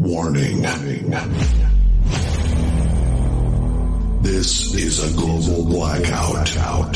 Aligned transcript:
Warning. 0.00 0.62
This 4.22 4.74
is 4.74 5.04
a 5.04 5.14
global 5.14 5.66
blackout. 5.66 6.56
Out 6.56 6.94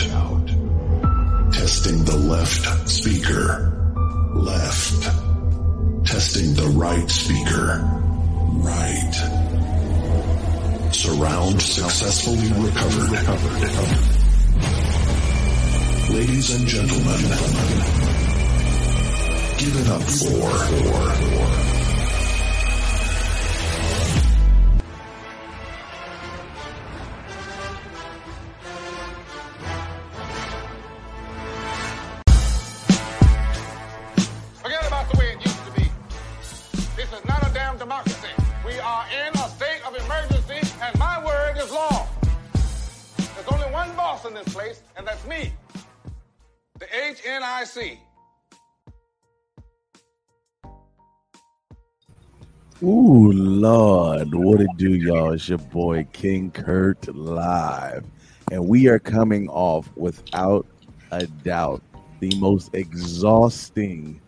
Testing 1.52 2.02
the 2.06 2.16
left 2.16 2.88
speaker. 2.88 3.70
Left. 4.34 5.02
Testing 6.06 6.54
the 6.54 6.72
right 6.78 7.10
speaker. 7.10 7.82
Right. 8.64 9.14
Surround 10.90 11.60
successfully 11.60 12.48
recovered. 12.64 13.10
Ladies 16.08 16.58
and 16.58 16.66
gentlemen, 16.66 17.20
give 19.58 19.76
it 19.76 19.88
up 19.90 20.02
for 20.02 21.73
Lord, 53.64 54.34
what 54.34 54.60
it 54.60 54.68
do, 54.76 54.90
y'all? 54.90 55.32
It's 55.32 55.48
your 55.48 55.56
boy 55.56 56.06
King 56.12 56.50
Kurt 56.50 57.08
live, 57.16 58.04
and 58.52 58.68
we 58.68 58.88
are 58.88 58.98
coming 58.98 59.48
off 59.48 59.90
without 59.96 60.66
a 61.12 61.26
doubt 61.26 61.82
the 62.20 62.30
most 62.40 62.74
exhausting 62.74 64.20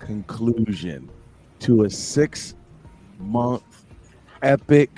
conclusion 0.00 1.08
to 1.60 1.84
a 1.84 1.90
six 1.90 2.56
month 3.20 3.62
epic 4.42 4.90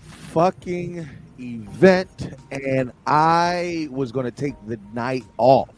fucking 0.00 1.06
event, 1.38 2.32
and 2.50 2.90
I 3.06 3.86
was 3.90 4.12
going 4.12 4.24
to 4.24 4.32
take 4.32 4.54
the 4.66 4.80
night 4.94 5.26
off. 5.36 5.68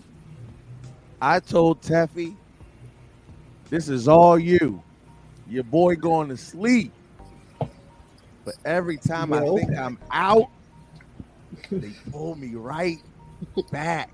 I 1.21 1.41
told 1.41 1.83
Teffy, 1.83 2.37
this 3.69 3.89
is 3.89 4.07
all 4.07 4.39
you 4.39 4.81
your 5.51 5.65
boy 5.65 5.97
going 5.97 6.29
to 6.29 6.37
sleep. 6.37 6.93
But 8.45 8.55
every 8.65 8.97
time 8.97 9.33
I 9.33 9.41
think 9.41 9.77
I'm 9.77 9.99
out, 10.11 10.49
they 11.71 11.91
pull 12.11 12.37
me 12.37 12.55
right 12.55 12.99
back 13.71 14.11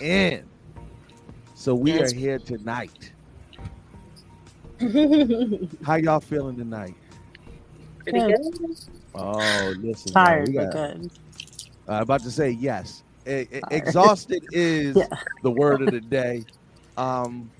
in. 0.00 0.44
So 1.54 1.74
we 1.74 1.92
That's- 1.92 2.12
are 2.12 2.16
here 2.16 2.38
tonight. 2.38 3.12
How 5.84 5.96
y'all 5.96 6.20
feeling 6.20 6.56
tonight? 6.56 6.94
Pretty 7.98 8.18
good. 8.20 8.76
Oh, 9.14 9.74
listen. 9.78 10.12
man, 10.14 10.24
Tired, 10.24 10.48
we 10.48 10.54
but 10.54 10.72
got- 10.72 11.00
good. 11.00 11.10
I'm 11.88 12.02
about 12.02 12.22
to 12.22 12.30
say 12.30 12.50
yes. 12.50 13.02
E- 13.26 13.40
e- 13.52 13.60
exhausted 13.70 14.42
is 14.52 14.96
Yeah. 14.96 15.06
the 15.42 15.50
word 15.50 15.82
of 15.82 15.90
the 15.90 16.00
day. 16.00 16.44
Um, 16.96 17.50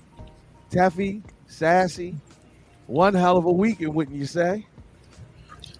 Taffy, 0.71 1.21
sassy, 1.47 2.15
one 2.91 3.13
hell 3.13 3.37
of 3.37 3.45
a 3.45 3.51
weekend, 3.51 3.93
wouldn't 3.95 4.17
you 4.17 4.25
say? 4.25 4.65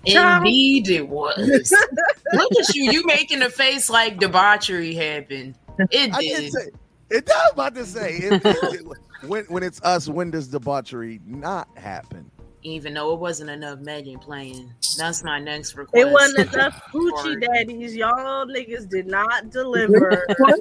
Indeed, 0.06 0.90
it 0.90 1.08
was. 1.08 1.38
Look 2.34 2.52
at 2.60 2.74
you. 2.76 2.92
You 2.92 3.06
making 3.06 3.42
a 3.44 3.50
face 3.50 3.90
like 3.90 4.18
debauchery 4.20 4.96
happened. 4.96 5.56
It 5.92 6.14
I 6.14 6.20
did. 6.22 6.40
did 6.40 6.52
say 6.54 6.68
it. 7.12 7.30
I 7.30 7.34
was 7.44 7.52
about 7.54 7.76
to 7.76 7.86
say 7.86 8.16
it, 8.18 8.34
it- 8.46 8.58
it- 8.82 8.86
when 9.28 9.46
when 9.46 9.62
it's 9.62 9.80
us, 9.84 10.08
when 10.08 10.32
does 10.32 10.48
debauchery 10.48 11.20
not 11.28 11.68
happen? 11.78 12.32
Even 12.64 12.94
though 12.96 13.14
it 13.14 13.20
wasn't 13.20 13.50
enough 13.52 13.80
Megan 13.80 14.18
playing. 14.18 14.72
That's 14.98 15.24
my 15.24 15.38
next 15.40 15.76
request. 15.76 16.08
It 16.08 16.12
wasn't 16.12 16.54
enough 16.54 16.82
Sorry. 16.92 17.36
Gucci 17.36 17.42
daddies. 17.42 17.96
Y'all 17.96 18.46
niggas 18.48 18.90
did 18.90 19.06
not 19.08 19.50
deliver. 19.52 20.26
I 20.46 20.54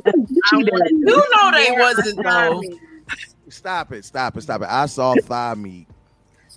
You 0.52 0.64
know 1.04 1.50
they 1.52 1.72
wasn't 1.78 2.22
though. 2.22 2.62
Stop 3.48 3.92
it! 3.92 4.04
Stop 4.04 4.36
it! 4.36 4.42
Stop 4.42 4.62
it! 4.62 4.68
I 4.70 4.86
saw 4.86 5.14
thigh 5.24 5.54
meat. 5.54 5.88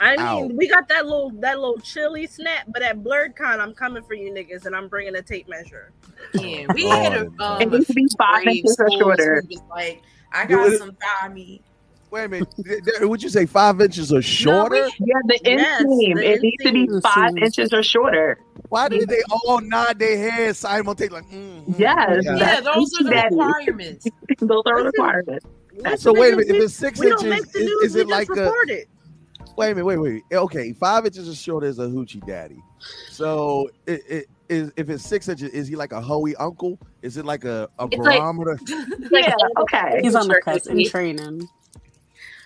I 0.04 0.18
mean, 0.18 0.52
Ow. 0.52 0.56
we 0.56 0.68
got 0.68 0.88
that 0.90 1.06
little 1.06 1.32
that 1.40 1.60
little 1.60 1.78
chili 1.80 2.28
snap, 2.28 2.66
but 2.74 2.82
at 2.82 3.02
Blerd 3.02 3.36
con, 3.36 3.62
I'm 3.62 3.74
coming 3.74 4.04
for 4.04 4.14
you 4.16 4.32
niggas, 4.34 4.66
and 4.66 4.76
I'm 4.76 4.88
bringing 4.90 5.16
a 5.16 5.22
tape 5.22 5.48
measure. 5.48 5.92
Yeah, 6.34 6.68
we 6.74 6.86
Oh, 6.86 7.04
had 7.04 7.14
a, 7.14 7.24
Lord. 7.24 7.40
um, 7.42 7.62
It 7.62 7.72
needs 7.72 7.88
to 7.88 7.94
be 7.94 8.08
five 8.18 8.46
inches 8.46 8.78
or 8.80 8.90
shorter. 9.00 9.44
who 9.50 9.58
like, 9.70 10.02
I 10.34 10.46
got 10.46 10.72
it- 10.72 10.80
some 10.80 10.92
thigh 11.02 11.30
meat. 11.30 11.62
Wait 12.12 12.26
a 12.26 12.30
minute. 12.30 12.48
Th- 12.64 12.84
th- 12.84 13.00
Would 13.02 13.24
you 13.24 13.30
say 13.30 13.48
five 13.48 13.82
inches 13.82 14.14
or 14.14 14.22
shorter? 14.22 14.88
Yeah, 15.00 15.16
the 15.26 15.40
Yes, 15.44 15.82
inseam. 15.82 16.16
the 16.18 16.32
it 16.34 16.42
needs 16.42 16.64
to 16.64 16.72
be 16.72 16.88
five 17.02 17.36
inches 17.38 17.74
or 17.74 17.82
shorter. 17.82 18.38
Why 18.70 18.88
did 18.88 19.10
they 19.10 19.22
all 19.32 19.60
nod 19.62 19.98
their 19.98 20.30
heads 20.32 20.60
simultaneously? 20.60 21.22
Like, 21.22 21.32
mm, 21.32 21.66
mm, 21.66 21.80
Yes. 21.80 22.22
yeah. 22.24 22.36
Yeah, 22.38 22.38
That's 22.62 22.66
those 22.66 22.92
are 23.00 23.04
the 23.06 23.24
requirements. 23.32 24.06
Those 24.42 24.62
are 24.68 24.76
Listen, 24.76 24.86
requirements. 24.96 25.46
So 25.98 26.14
wait 26.14 26.34
a 26.34 26.38
minute. 26.38 26.56
If 26.56 26.64
it's 26.66 26.74
six 26.76 27.00
we 27.00 27.08
inches, 27.10 27.56
is, 27.56 27.72
is 27.84 27.96
it 27.96 28.08
like 28.08 28.28
just 28.28 28.40
a? 28.40 28.54
it. 28.68 28.88
Wait 29.56 29.72
a 29.72 29.76
minute. 29.76 29.86
Wait, 29.86 29.98
wait. 29.98 30.24
wait. 30.30 30.38
Okay, 30.38 30.74
five 30.74 31.06
inches 31.06 31.30
or 31.30 31.36
short 31.36 31.64
as 31.64 31.80
a 31.80 31.84
hoochie 31.88 32.26
daddy. 32.26 32.58
So 33.10 33.70
it, 33.86 34.02
it 34.10 34.26
is 34.50 34.72
if 34.78 34.90
it's 34.90 35.04
six 35.04 35.30
inches, 35.30 35.50
is 35.52 35.68
he 35.68 35.76
like 35.76 35.92
a 35.92 36.02
hoey 36.02 36.36
uncle? 36.38 36.80
Is 37.02 37.18
it 37.18 37.26
like 37.26 37.44
a, 37.46 37.70
a 37.80 37.86
It's 37.92 37.98
like- 37.98 38.20
barometer? 38.20 38.60
Yeah, 39.12 39.36
okay. 39.60 40.00
He's 40.02 40.16
on 40.16 40.28
the 40.28 40.34
Sure, 40.36 40.42
cusp 40.42 40.70
in 40.70 40.90
training. 40.90 41.48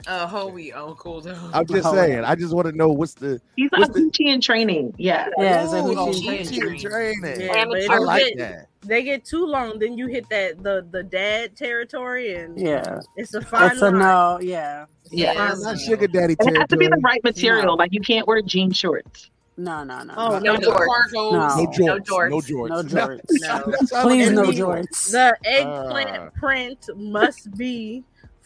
Uh, 0.08 0.26
hoey 0.26 0.72
uncle 0.72 1.20
though. 1.20 1.38
I'm 1.54 1.66
just 1.68 1.86
Oh, 1.86 1.94
saying. 1.94 2.24
I 2.24 2.34
just 2.36 2.54
want 2.54 2.66
to 2.68 2.72
know 2.76 2.88
what's 2.88 3.14
the 3.16 3.42
He's 3.58 3.70
What's 3.72 3.90
a 3.90 3.92
the- 3.94 4.00
Gucci 4.10 4.34
in 4.34 4.40
training. 4.40 4.94
Yeah. 4.98 5.28
Yeah, 5.38 5.64
it's 5.66 5.74
a 5.74 5.78
Ooh, 5.78 5.96
hoochie 5.96 6.14
Hoochie 6.14 6.30
and 6.30 6.40
and 6.40 6.50
training. 6.50 6.80
training. 6.80 7.22
training. 7.22 7.42
Yeah, 7.86 7.92
I 7.94 7.98
like 7.98 8.24
get- 8.24 8.38
that. 8.38 8.68
They 8.86 9.04
get 9.04 9.26
too 9.26 9.46
long, 9.46 9.80
then 9.80 9.98
you 9.98 10.08
hit 10.08 10.30
that 10.30 10.64
the 10.64 10.86
the 10.92 11.04
dad 11.04 11.58
territory, 11.58 12.36
and 12.36 12.58
Yeah. 12.58 13.00
it's 13.18 13.34
a 13.34 13.42
fine 13.42 13.70
That's 13.70 13.82
a 13.82 13.92
no, 13.92 14.40
yeah. 14.42 14.86
Yeah, 15.12 15.34
Fine 15.34 15.48
that's 15.50 15.64
Not 15.64 15.80
sugar 15.80 16.08
daddy 16.08 16.36
And 16.40 16.50
it 16.56 16.58
has 16.60 16.68
to 16.70 16.78
be 16.78 16.88
the 16.88 16.98
right 17.04 17.22
material. 17.24 17.66
No. 17.66 17.74
Like 17.74 17.92
you 17.94 18.00
can't 18.02 18.26
wear 18.28 18.42
jean 18.42 18.72
shorts. 18.72 19.30
No, 19.58 19.84
no, 19.84 20.04
no. 20.04 20.14
Oh, 20.16 20.40
no 20.40 20.54
no, 20.56 20.60
no 20.60 20.72
jorts. 20.72 21.14
No. 21.14 21.32
No 21.32 21.40
jorts. 21.66 21.80
No 21.80 22.00
jorts. 22.00 22.48
jorts. 22.48 22.70
No 22.70 22.84
jorts. 22.84 23.92
No. 23.92 24.02
Please 24.04 24.32
no 24.32 24.44
a- 24.44 24.54
jorts. 24.54 25.12
The 25.12 25.36
eggplant 25.44 26.10
Ah. 26.18 26.30
print 26.40 26.90
must 26.96 27.58
be 27.58 28.04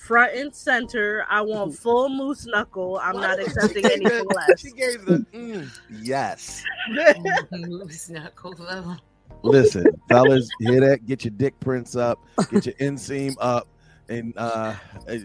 front 0.07 0.34
and 0.35 0.53
center. 0.53 1.25
I 1.29 1.41
want 1.41 1.75
full 1.78 2.09
moose 2.09 2.45
knuckle. 2.45 3.00
I'm 3.01 3.16
Why 3.16 3.22
not 3.22 3.39
accepting 3.39 3.85
anything 3.85 4.25
less. 4.35 4.59
She 4.59 4.72
gave 4.72 5.06
the 5.06 5.25
mm, 5.34 5.69
yes. 6.01 6.63
it's 6.89 8.09
not 8.09 8.35
cool 8.35 8.56
level. 8.59 8.97
Listen, 9.44 9.85
fellas, 10.09 10.50
hear 10.59 10.81
that? 10.81 11.06
Get 11.06 11.23
your 11.25 11.31
dick 11.31 11.59
prints 11.59 11.95
up, 11.95 12.19
get 12.51 12.66
your 12.66 12.75
inseam 12.75 13.34
up, 13.39 13.67
and 14.09 14.34
uh 14.38 14.75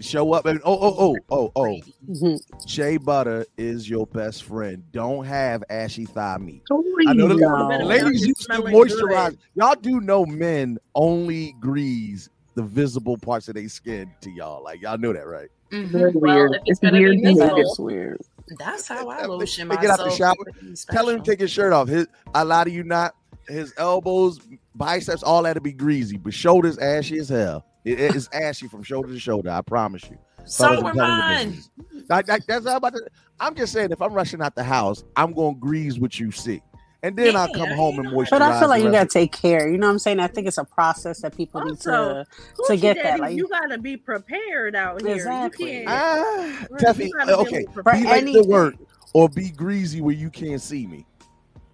show 0.00 0.32
up. 0.32 0.47
And 0.47 0.60
oh, 0.64 0.78
oh, 0.81 0.97
oh, 0.98 1.16
oh, 1.31 1.53
oh, 1.56 1.81
Mhm. 2.08 2.38
Shea 2.66 2.97
butter 2.98 3.44
is 3.58 3.91
your 3.91 4.06
best 4.06 4.44
friend. 4.44 4.82
Don't 4.93 5.25
have 5.26 5.64
ashy 5.69 6.04
thigh 6.06 6.38
meat. 6.38 6.62
I 7.08 7.12
know 7.12 7.28
the 7.28 7.34
No. 7.34 7.84
ladies 7.84 8.22
It's 8.22 8.26
used 8.26 8.50
to 8.50 8.62
moisturize. 8.62 9.31
good. 9.31 9.38
Y'all 9.56 9.75
do 9.75 10.00
know 10.00 10.25
men 10.25 10.78
only 10.94 11.54
grease 11.60 12.28
the 12.56 12.62
visible 12.65 13.17
parts 13.17 13.47
of 13.49 13.55
their 13.55 13.69
skin 13.69 14.11
to 14.22 14.31
y'all. 14.31 14.65
Like 14.65 14.81
y'all 14.83 14.99
know 14.99 15.12
that, 15.12 15.27
right? 15.27 15.49
Mhm. 15.71 15.89
Very 15.89 16.12
Well, 16.12 16.34
weird. 16.34 16.55
if 16.55 16.62
It's 16.67 16.81
gonna 16.81 16.94
be 16.94 17.00
weird 17.05 17.21
visible, 17.22 17.41
behavior. 17.47 17.65
That's 17.65 17.78
weird. 17.78 18.21
That's 18.59 18.89
how 18.89 19.09
I 19.09 19.22
They- 19.22 19.27
lotion 19.28 19.69
they 19.69 19.76
myself. 19.76 19.99
get 19.99 20.00
out 20.00 20.11
the 20.11 20.17
shower, 20.17 20.75
Tell 20.91 21.08
him 21.08 21.23
to 21.23 21.31
take 21.31 21.41
his 21.41 21.50
shirt 21.50 21.73
off. 21.73 21.88
His 21.88 22.06
I 22.35 22.43
lie 22.43 22.64
to 22.64 22.70
you 22.70 22.82
not. 22.82 23.14
His 23.49 23.73
elbows, 23.76 24.41
biceps, 24.75 25.23
all 25.23 25.43
that 25.44 25.55
to 25.55 25.61
be 25.61 25.73
greasy, 25.73 26.17
but 26.17 26.35
shoulders 26.35 26.79
ashy 26.79 27.19
as 27.19 27.29
hell. 27.29 27.64
It- 27.85 28.00
it 28.00 28.17
is 28.17 28.29
ashy 28.32 28.67
from 28.67 28.82
shoulder 28.82 29.09
to 29.09 29.19
shoulder. 29.20 29.50
I 29.50 29.61
promise 29.61 30.02
you. 30.11 30.19
So 30.44 30.64
Fellas, 30.69 30.82
were 30.82 30.88
I'm 30.91 30.97
telling 30.97 31.11
you 31.12 31.19
mine. 31.19 31.50
business. 31.50 31.70
Like, 32.09 32.29
like, 32.29 32.47
that's 32.47 32.67
how 32.67 32.76
about 32.76 32.94
to, 32.94 33.06
I'm 33.41 33.55
just 33.55 33.73
saying, 33.73 33.91
if 33.93 34.00
I'm 34.00 34.12
rushing 34.14 34.41
out 34.43 34.55
the 34.55 34.62
house, 34.64 35.05
I'm 35.17 35.32
going 35.32 35.55
to 35.56 35.61
grease 35.61 35.99
what 35.99 36.19
you 36.19 36.31
see, 36.31 36.62
and 37.02 37.16
then 37.16 37.37
I'll 37.37 37.52
come 37.52 37.69
I 37.69 37.75
home 37.75 37.98
and 37.98 38.04
know. 38.10 38.16
moisturize. 38.19 38.31
But 38.31 38.43
I 38.43 38.58
feel 38.58 38.69
like 38.69 38.82
you 38.82 38.90
gotta 38.90 39.08
take 39.08 39.32
care. 39.32 39.69
You 39.69 39.78
know 39.78 39.87
what 39.87 39.93
I'm 39.94 39.98
saying? 39.98 40.20
I 40.20 40.26
think 40.26 40.46
it's 40.46 40.58
a 40.58 40.64
process 40.64 41.20
that 41.20 41.37
people 41.37 41.64
need 41.64 41.81
to 41.81 42.26
to 42.66 42.72
Hoochie 42.72 42.81
get 42.81 42.96
that. 43.02 43.20
Like 43.20 43.37
you 43.37 43.48
gotta 43.48 43.78
be 43.78 43.96
prepared 43.96 44.75
out 44.75 45.02
here. 45.02 45.14
Exactly. 45.14 45.81
You 45.81 45.84
can't. 45.84 45.88
Ah, 45.88 46.66
Right, 46.70 46.81
Teffy, 46.82 47.06
you 47.06 47.12
gotta 47.12 47.26
be 47.26 47.43
okay, 47.43 47.58
able 47.60 47.72
to 47.75 47.82
be 47.93 48.04
late 48.04 48.32
to 48.32 48.43
work 48.44 48.75
or 49.12 49.28
be 49.28 49.50
greasy 49.50 50.00
where 50.00 50.14
you 50.14 50.31
can't 50.31 50.60
see 50.60 50.87
me. 50.87 51.06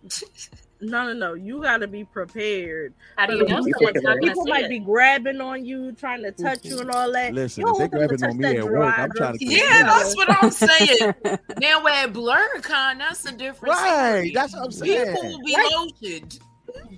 No, 0.82 1.06
no, 1.06 1.12
no. 1.12 1.34
You 1.34 1.62
got 1.62 1.78
to 1.78 1.86
be 1.86 2.04
prepared. 2.04 2.92
How 3.16 3.26
do 3.26 3.36
you 3.36 3.44
know 3.44 3.62
People- 3.62 3.72
someone's 3.80 4.02
not 4.02 4.18
People 4.20 4.46
might 4.46 4.64
it? 4.64 4.68
be 4.70 4.80
grabbing 4.80 5.40
on 5.40 5.64
you, 5.64 5.92
trying 5.92 6.22
to 6.24 6.32
touch 6.32 6.64
you, 6.64 6.80
and 6.80 6.90
all 6.90 7.10
that. 7.12 7.32
Listen, 7.32 7.60
You 7.62 7.66
don't 7.72 7.82
if 7.82 7.90
they 7.92 7.98
want 7.98 8.10
them 8.10 8.18
to 8.18 8.18
grabbing 8.18 8.24
on 8.24 8.42
touch 8.42 8.52
me 8.52 8.58
at 8.58 8.64
work, 8.64 8.98
I'm 8.98 9.10
trying 9.10 9.10
to 9.10 9.16
drug- 9.16 9.38
keep 9.38 9.50
Yeah, 9.50 9.82
that's 9.84 10.16
what 10.16 10.42
I'm 10.42 10.50
saying. 10.50 10.98
now 11.60 11.86
at 11.86 12.12
BlerdCon, 12.12 12.98
that's 12.98 13.24
a 13.26 13.32
different 13.32 13.74
Right, 13.74 14.08
story. 14.10 14.32
that's 14.34 14.52
what 14.54 14.64
I'm 14.64 14.72
saying. 14.72 15.06
People 15.14 15.30
will 15.30 15.44
be 15.44 15.54
Right. 15.54 15.72
lotioned. 16.02 16.40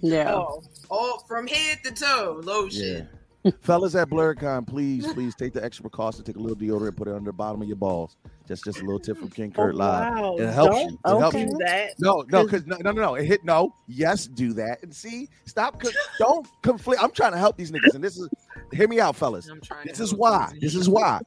yeah. 0.03 0.35
Oh, 0.35 0.63
all 0.91 1.19
from 1.29 1.47
head 1.47 1.79
to 1.85 1.93
toe, 1.93 2.41
lotion. 2.43 3.07
Yeah. 3.43 3.51
Fellas 3.61 3.95
at 3.95 4.09
BlerdCon, 4.09 4.67
please, 4.67 5.07
please 5.13 5.35
take 5.35 5.53
the 5.53 5.63
extra 5.63 5.83
precaution. 5.83 6.25
Take 6.25 6.37
a 6.37 6.39
little 6.39 6.57
deodorant, 6.57 6.97
put 6.97 7.09
it 7.09 7.15
under 7.15 7.29
the 7.29 7.33
bottom 7.35 7.61
of 7.61 7.69
your 7.69 7.77
balls. 7.77 8.17
Just, 8.47 8.65
just 8.65 8.81
a 8.81 8.85
little 8.85 8.99
tip 9.01 9.17
from 9.17 9.31
King 9.31 9.53
Oh, 9.57 9.63
Kurt 9.65 9.75
Live. 9.75 10.15
wow. 10.19 10.37
It 10.37 10.53
helps 10.53 10.75
Don't 10.75 10.91
you. 10.91 10.99
It 11.05 11.09
helps 11.19 11.35
okay. 11.37 11.45
you. 11.45 11.51
do 11.51 11.59
that. 11.65 11.91
No, 11.99 12.25
no, 12.29 12.45
because 12.45 12.67
no, 12.67 12.77
no, 12.83 12.91
no, 12.93 13.01
no. 13.03 13.15
It 13.15 13.25
hit 13.25 13.45
no. 13.45 13.75
Yes, 13.87 14.27
do 14.27 14.53
that. 14.55 14.83
And 14.83 14.95
see, 14.95 15.29
stop. 15.47 15.83
Don't 16.19 16.47
conflict. 16.63 17.03
I'm 17.03 17.11
trying 17.11 17.33
to 17.33 17.39
help 17.39 17.57
these 17.57 17.71
niggas, 17.73 17.95
and 17.95 18.05
this 18.05 18.19
is. 18.19 18.29
Hear 18.73 18.87
me 18.89 19.01
out, 19.01 19.17
fellas. 19.17 19.49
I'm 19.49 19.61
trying 19.61 19.87
This 19.87 19.99
to 19.99 20.03
is 20.05 20.15
why. 20.15 20.53
This 20.61 20.75
is 20.75 20.89
why. 20.89 21.21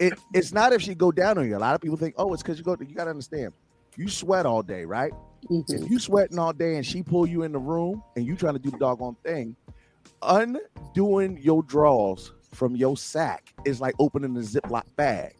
It, 0.00 0.14
it's 0.34 0.52
not 0.52 0.72
if 0.72 0.80
she 0.82 0.94
go 0.94 1.12
down 1.12 1.38
on 1.38 1.46
you. 1.48 1.56
A 1.56 1.58
lot 1.58 1.74
of 1.74 1.80
people 1.80 1.96
think, 1.96 2.14
oh, 2.18 2.32
it's 2.32 2.42
because 2.42 2.58
you 2.58 2.64
go. 2.64 2.76
You 2.80 2.94
gotta 2.94 3.10
understand. 3.10 3.52
You 3.96 4.08
sweat 4.08 4.46
all 4.46 4.62
day, 4.62 4.84
right? 4.84 5.12
Mhm. 5.50 5.64
If 5.82 5.90
you 5.90 5.98
sweating 5.98 6.38
all 6.38 6.52
day 6.52 6.76
and 6.76 6.84
she 6.86 7.02
pull 7.02 7.26
you 7.26 7.42
in 7.42 7.52
the 7.52 7.58
room 7.58 8.02
and 8.16 8.26
you 8.26 8.36
trying 8.36 8.54
to 8.54 8.58
do 8.58 8.70
the 8.70 8.78
doggone 8.78 9.16
thing, 9.24 9.54
undoing 10.22 11.38
your 11.42 11.62
drawers 11.62 12.32
from 12.54 12.76
your 12.76 12.96
sack 12.96 13.52
is 13.64 13.80
like 13.80 13.94
opening 13.98 14.36
a 14.36 14.40
Ziploc 14.40 14.84
bag. 14.96 15.34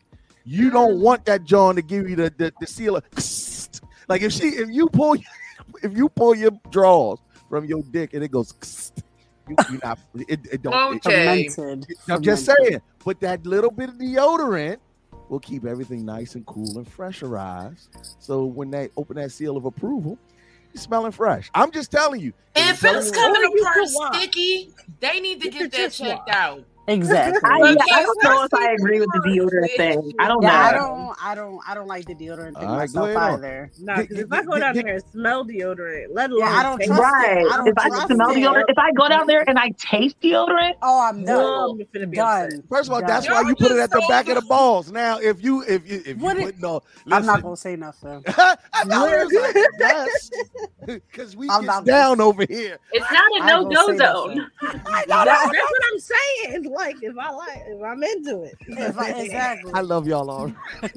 You 0.44 0.70
don't 0.70 1.00
want 1.00 1.24
that 1.26 1.44
John 1.44 1.76
to 1.76 1.82
give 1.82 2.08
you 2.08 2.16
the 2.16 2.32
the, 2.36 2.52
the 2.60 2.66
sealer. 2.66 3.02
Like 4.08 4.22
if 4.22 4.32
she 4.32 4.48
if 4.48 4.68
you 4.68 4.88
pull 4.88 5.16
if 5.82 5.96
you 5.96 6.08
pull 6.08 6.34
your 6.34 6.50
drawers 6.70 7.18
from 7.48 7.64
your 7.64 7.82
dick 7.84 8.14
and 8.14 8.22
it 8.24 8.30
goes, 8.30 8.92
you, 9.48 9.56
you 9.70 9.80
not 9.82 9.98
it, 10.28 10.40
it 10.50 10.60
don't. 10.62 10.96
it- 10.96 11.06
Okay. 11.06 11.48
Fermented. 11.48 11.86
I'm 12.10 12.20
just 12.22 12.44
saying, 12.44 12.80
but 13.04 13.20
that 13.20 13.46
little 13.46 13.70
bit 13.70 13.88
of 13.90 13.94
deodorant 13.96 14.78
will 15.28 15.38
keep 15.40 15.64
everything 15.64 16.04
nice 16.04 16.34
and 16.34 16.44
cool 16.46 16.76
and 16.76 16.90
pressurized. 16.90 17.88
So 18.18 18.44
when 18.44 18.70
they 18.70 18.90
open 18.96 19.16
that 19.16 19.30
seal 19.32 19.56
of 19.56 19.64
approval, 19.64 20.18
you're 20.74 20.82
smelling 20.82 21.12
fresh. 21.12 21.48
I'm 21.54 21.70
just 21.70 21.90
telling 21.90 22.20
you. 22.20 22.32
And 22.56 22.70
if 22.70 22.84
it's 22.84 23.10
coming 23.12 23.40
Or 23.40 23.44
you 23.56 23.62
apart 23.62 24.14
sticky, 24.14 24.74
they 25.00 25.20
need 25.20 25.40
to 25.40 25.46
You 25.46 25.52
get 25.52 25.72
that 25.72 25.92
checked 25.92 26.28
out. 26.28 26.64
Exactly. 26.88 27.50
I, 27.50 27.60
yeah, 27.76 27.84
I 27.92 28.02
don't 28.02 28.22
know 28.22 28.42
if 28.44 28.54
I 28.54 28.72
agree 28.72 29.00
with 29.00 29.12
the 29.12 29.20
deodorant 29.20 29.72
thing. 29.76 30.12
I 30.18 30.28
don't 30.28 30.42
Yeah, 30.42 30.52
I 30.60 30.72
know. 30.72 30.78
don't, 30.78 31.16
I 31.22 31.34
don't, 31.34 31.60
I 31.66 31.74
don't 31.74 31.88
like 31.88 32.06
the 32.06 32.14
deodorant 32.14 32.58
thing 32.58 32.68
All 32.68 32.76
right, 32.76 32.92
myself 32.92 33.08
either. 33.16 33.72
Nah, 33.78 34.00
because 34.02 34.18
if 34.18 34.32
I 34.32 34.42
go 34.42 34.58
down 34.58 34.74
there 34.76 34.88
and 34.94 35.02
smell 35.12 35.44
deodorant, 35.46 36.06
let 36.12 36.30
alone 36.30 36.40
Yeah, 36.40 36.50
I 36.58 36.62
don't 36.64 36.78
taste 36.78 36.88
trust 36.88 37.02
it. 37.02 37.02
Right. 37.04 37.46
I 37.46 37.56
don't 37.56 37.68
If 37.68 37.78
I 37.78 37.88
smell 38.14 38.30
it. 38.30 38.36
deodorant, 38.36 38.64
if 38.68 38.78
I 38.78 38.92
go 38.92 39.08
down 39.08 39.26
there 39.26 39.44
and 39.48 39.58
I 39.58 39.70
taste 39.78 40.20
deodorant, 40.22 40.74
Oh, 40.82 41.00
I'm 41.08 41.22
it, 41.22 41.26
done. 41.26 41.70
I'm 41.70 41.78
finna. 41.94 42.14
Done. 42.14 42.64
First 42.68 42.88
of 42.88 42.94
all, 42.94 43.00
Done. 43.00 43.08
that's 43.08 43.28
why 43.28 43.42
Y'all 43.42 43.54
put 43.56 43.72
it 43.72 43.78
at 43.78 43.92
the 43.92 44.02
back 44.02 44.28
of 44.28 44.34
the 44.36 44.42
good. 44.42 44.48
balls. 44.48 44.90
Now, 44.92 45.18
if 45.18 45.42
you 45.42 45.62
if 45.62 45.88
you 45.90 46.02
if 46.06 46.08
you 46.08 46.14
What 46.20 46.36
it- 46.38 46.44
put 46.46 46.58
no, 46.60 46.82
I'm 47.10 47.26
not 47.26 47.42
gonna 47.42 47.56
say 47.56 47.76
nothing. 47.76 48.24
I 48.28 48.84
thought 48.84 49.12
it 49.12 49.18
was 49.20 49.34
like 49.36 49.56
yes, 49.78 50.30
because 50.86 51.36
we 51.36 51.48
I'm 51.48 51.62
get 51.62 51.66
not- 51.66 51.84
down 51.84 52.20
over 52.20 52.44
here. 52.48 52.78
it's 52.92 53.10
not 53.10 53.30
a 53.36 53.44
no 53.46 53.64
go 53.64 53.70
gonna 53.74 53.76
say 53.76 53.96
zone. 53.98 54.46
That's 55.08 55.70
what 55.70 55.82
I'm 55.92 56.00
saying. 56.00 56.71
Like, 56.72 56.96
if 57.02 57.16
I 57.18 57.30
like, 57.30 57.62
if 57.66 57.82
I'm 57.82 58.02
into 58.02 58.42
it, 58.42 58.54
If 58.66 58.98
I- 58.98 59.10
exactly. 59.10 59.72
I 59.74 59.80
love 59.80 60.06
y'all 60.06 60.30
all. 60.30 60.52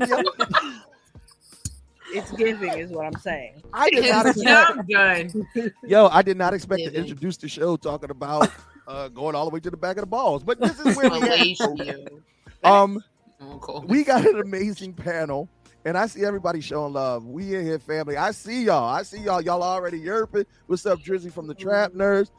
it's 2.14 2.32
giving, 2.32 2.78
is 2.78 2.92
what 2.92 3.06
I'm 3.06 3.18
saying. 3.20 3.62
I 3.74 3.90
did 3.90 4.10
not 4.10 4.26
expect, 4.26 4.90
young 4.90 5.48
yo, 5.84 6.08
I 6.08 6.22
did 6.22 6.38
not 6.38 6.54
expect 6.54 6.84
to 6.86 6.94
introduce 6.94 7.38
the 7.38 7.50
show 7.50 7.76
talking 7.78 8.10
about 8.10 8.50
uh, 8.88 9.10
going 9.10 9.36
all 9.36 9.46
the 9.46 9.52
way 9.54 9.60
to 9.60 9.70
the 9.70 9.78
back 9.78 9.98
of 9.98 10.02
the 10.04 10.08
balls, 10.08 10.44
but 10.44 10.60
this 10.60 10.80
is 10.80 10.96
where 10.96 11.10
we 11.10 11.56
are. 12.64 12.80
Um, 12.84 13.04
we 13.86 14.04
got 14.04 14.26
an 14.26 14.40
amazing 14.40 14.94
panel, 14.94 15.50
and 15.84 15.98
I 15.98 16.08
see 16.08 16.24
everybody 16.24 16.62
showing 16.62 16.94
love. 16.94 17.26
We 17.26 17.54
in 17.56 17.66
here, 17.66 17.80
family. 17.80 18.18
I 18.18 18.32
see 18.32 18.64
y'all. 18.64 18.86
I 18.88 19.04
see 19.04 19.20
y'all. 19.20 19.42
Y'all 19.42 19.62
already 19.62 20.00
yerping. 20.00 20.46
What's 20.68 20.86
up, 20.86 21.00
Drizzy 21.00 21.32
from 21.32 21.48
the 21.48 21.54
Trap 21.56 21.92
Nerds? 21.94 22.32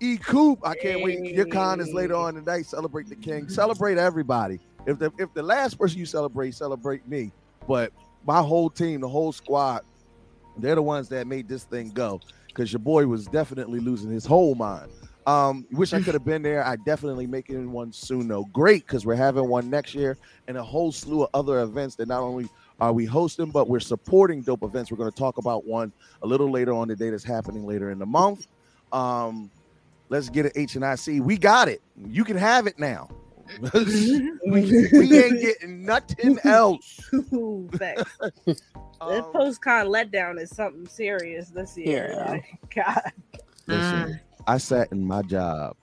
E 0.00 0.16
Coop. 0.16 0.60
I 0.64 0.74
can't 0.74 1.02
wait. 1.02 1.22
Your 1.34 1.46
con 1.46 1.80
is 1.80 1.92
later 1.92 2.14
on 2.14 2.34
tonight. 2.34 2.66
Celebrate 2.66 3.08
the 3.08 3.16
king. 3.16 3.48
Celebrate 3.48 3.98
everybody. 3.98 4.58
If 4.86 4.98
the 4.98 5.12
if 5.18 5.32
the 5.34 5.42
last 5.42 5.78
person 5.78 5.98
you 5.98 6.06
celebrate, 6.06 6.54
celebrate 6.54 7.06
me. 7.06 7.32
But 7.68 7.92
my 8.26 8.42
whole 8.42 8.70
team, 8.70 9.00
the 9.00 9.08
whole 9.08 9.32
squad, 9.32 9.82
they're 10.56 10.74
the 10.74 10.82
ones 10.82 11.08
that 11.10 11.26
made 11.26 11.48
this 11.48 11.64
thing 11.64 11.90
go. 11.90 12.20
Because 12.46 12.72
your 12.72 12.80
boy 12.80 13.06
was 13.06 13.26
definitely 13.26 13.78
losing 13.78 14.10
his 14.10 14.24
whole 14.24 14.54
mind. 14.54 14.90
Um, 15.26 15.66
wish 15.70 15.92
I 15.92 16.00
could 16.00 16.14
have 16.14 16.24
been 16.24 16.42
there. 16.42 16.64
I 16.64 16.76
definitely 16.76 17.26
make 17.26 17.50
making 17.50 17.70
one 17.70 17.92
soon 17.92 18.26
though. 18.26 18.44
Great 18.52 18.86
because 18.86 19.04
we're 19.04 19.14
having 19.14 19.48
one 19.48 19.68
next 19.68 19.94
year 19.94 20.16
and 20.48 20.56
a 20.56 20.62
whole 20.62 20.92
slew 20.92 21.22
of 21.24 21.30
other 21.34 21.60
events 21.60 21.94
that 21.96 22.08
not 22.08 22.22
only 22.22 22.48
are 22.80 22.92
we 22.92 23.04
hosting, 23.04 23.50
but 23.50 23.68
we're 23.68 23.80
supporting 23.80 24.40
dope 24.40 24.62
events. 24.62 24.90
We're 24.90 24.96
going 24.96 25.12
to 25.12 25.16
talk 25.16 25.36
about 25.36 25.66
one 25.66 25.92
a 26.22 26.26
little 26.26 26.50
later 26.50 26.72
on 26.72 26.88
today 26.88 27.10
that's 27.10 27.22
happening 27.22 27.66
later 27.66 27.90
in 27.90 27.98
the 27.98 28.06
month. 28.06 28.46
Um, 28.92 29.50
let's 30.10 30.28
get 30.28 30.44
it 30.44 30.52
H 30.54 30.74
and 30.74 30.84
I 30.84 30.96
C. 30.96 31.20
We 31.20 31.38
got 31.38 31.68
it. 31.68 31.80
You 31.96 32.24
can 32.24 32.36
have 32.36 32.66
it 32.66 32.78
now. 32.78 33.08
we, 33.72 34.30
we 34.46 35.18
ain't 35.18 35.40
getting 35.40 35.84
nothing 35.84 36.38
else. 36.44 37.00
Facts. 37.78 38.18
This 39.08 39.24
Um, 39.24 39.32
post 39.32 39.62
con 39.62 39.86
letdown 39.86 40.38
is 40.38 40.50
something 40.50 40.86
serious 40.86 41.48
this 41.48 41.74
year. 41.74 42.12
Yeah. 42.14 42.30
Like, 42.32 42.58
God. 42.74 43.12
listen, 43.66 44.20
I 44.46 44.58
sat 44.58 44.92
in 44.92 45.02
my 45.06 45.22
job 45.22 45.74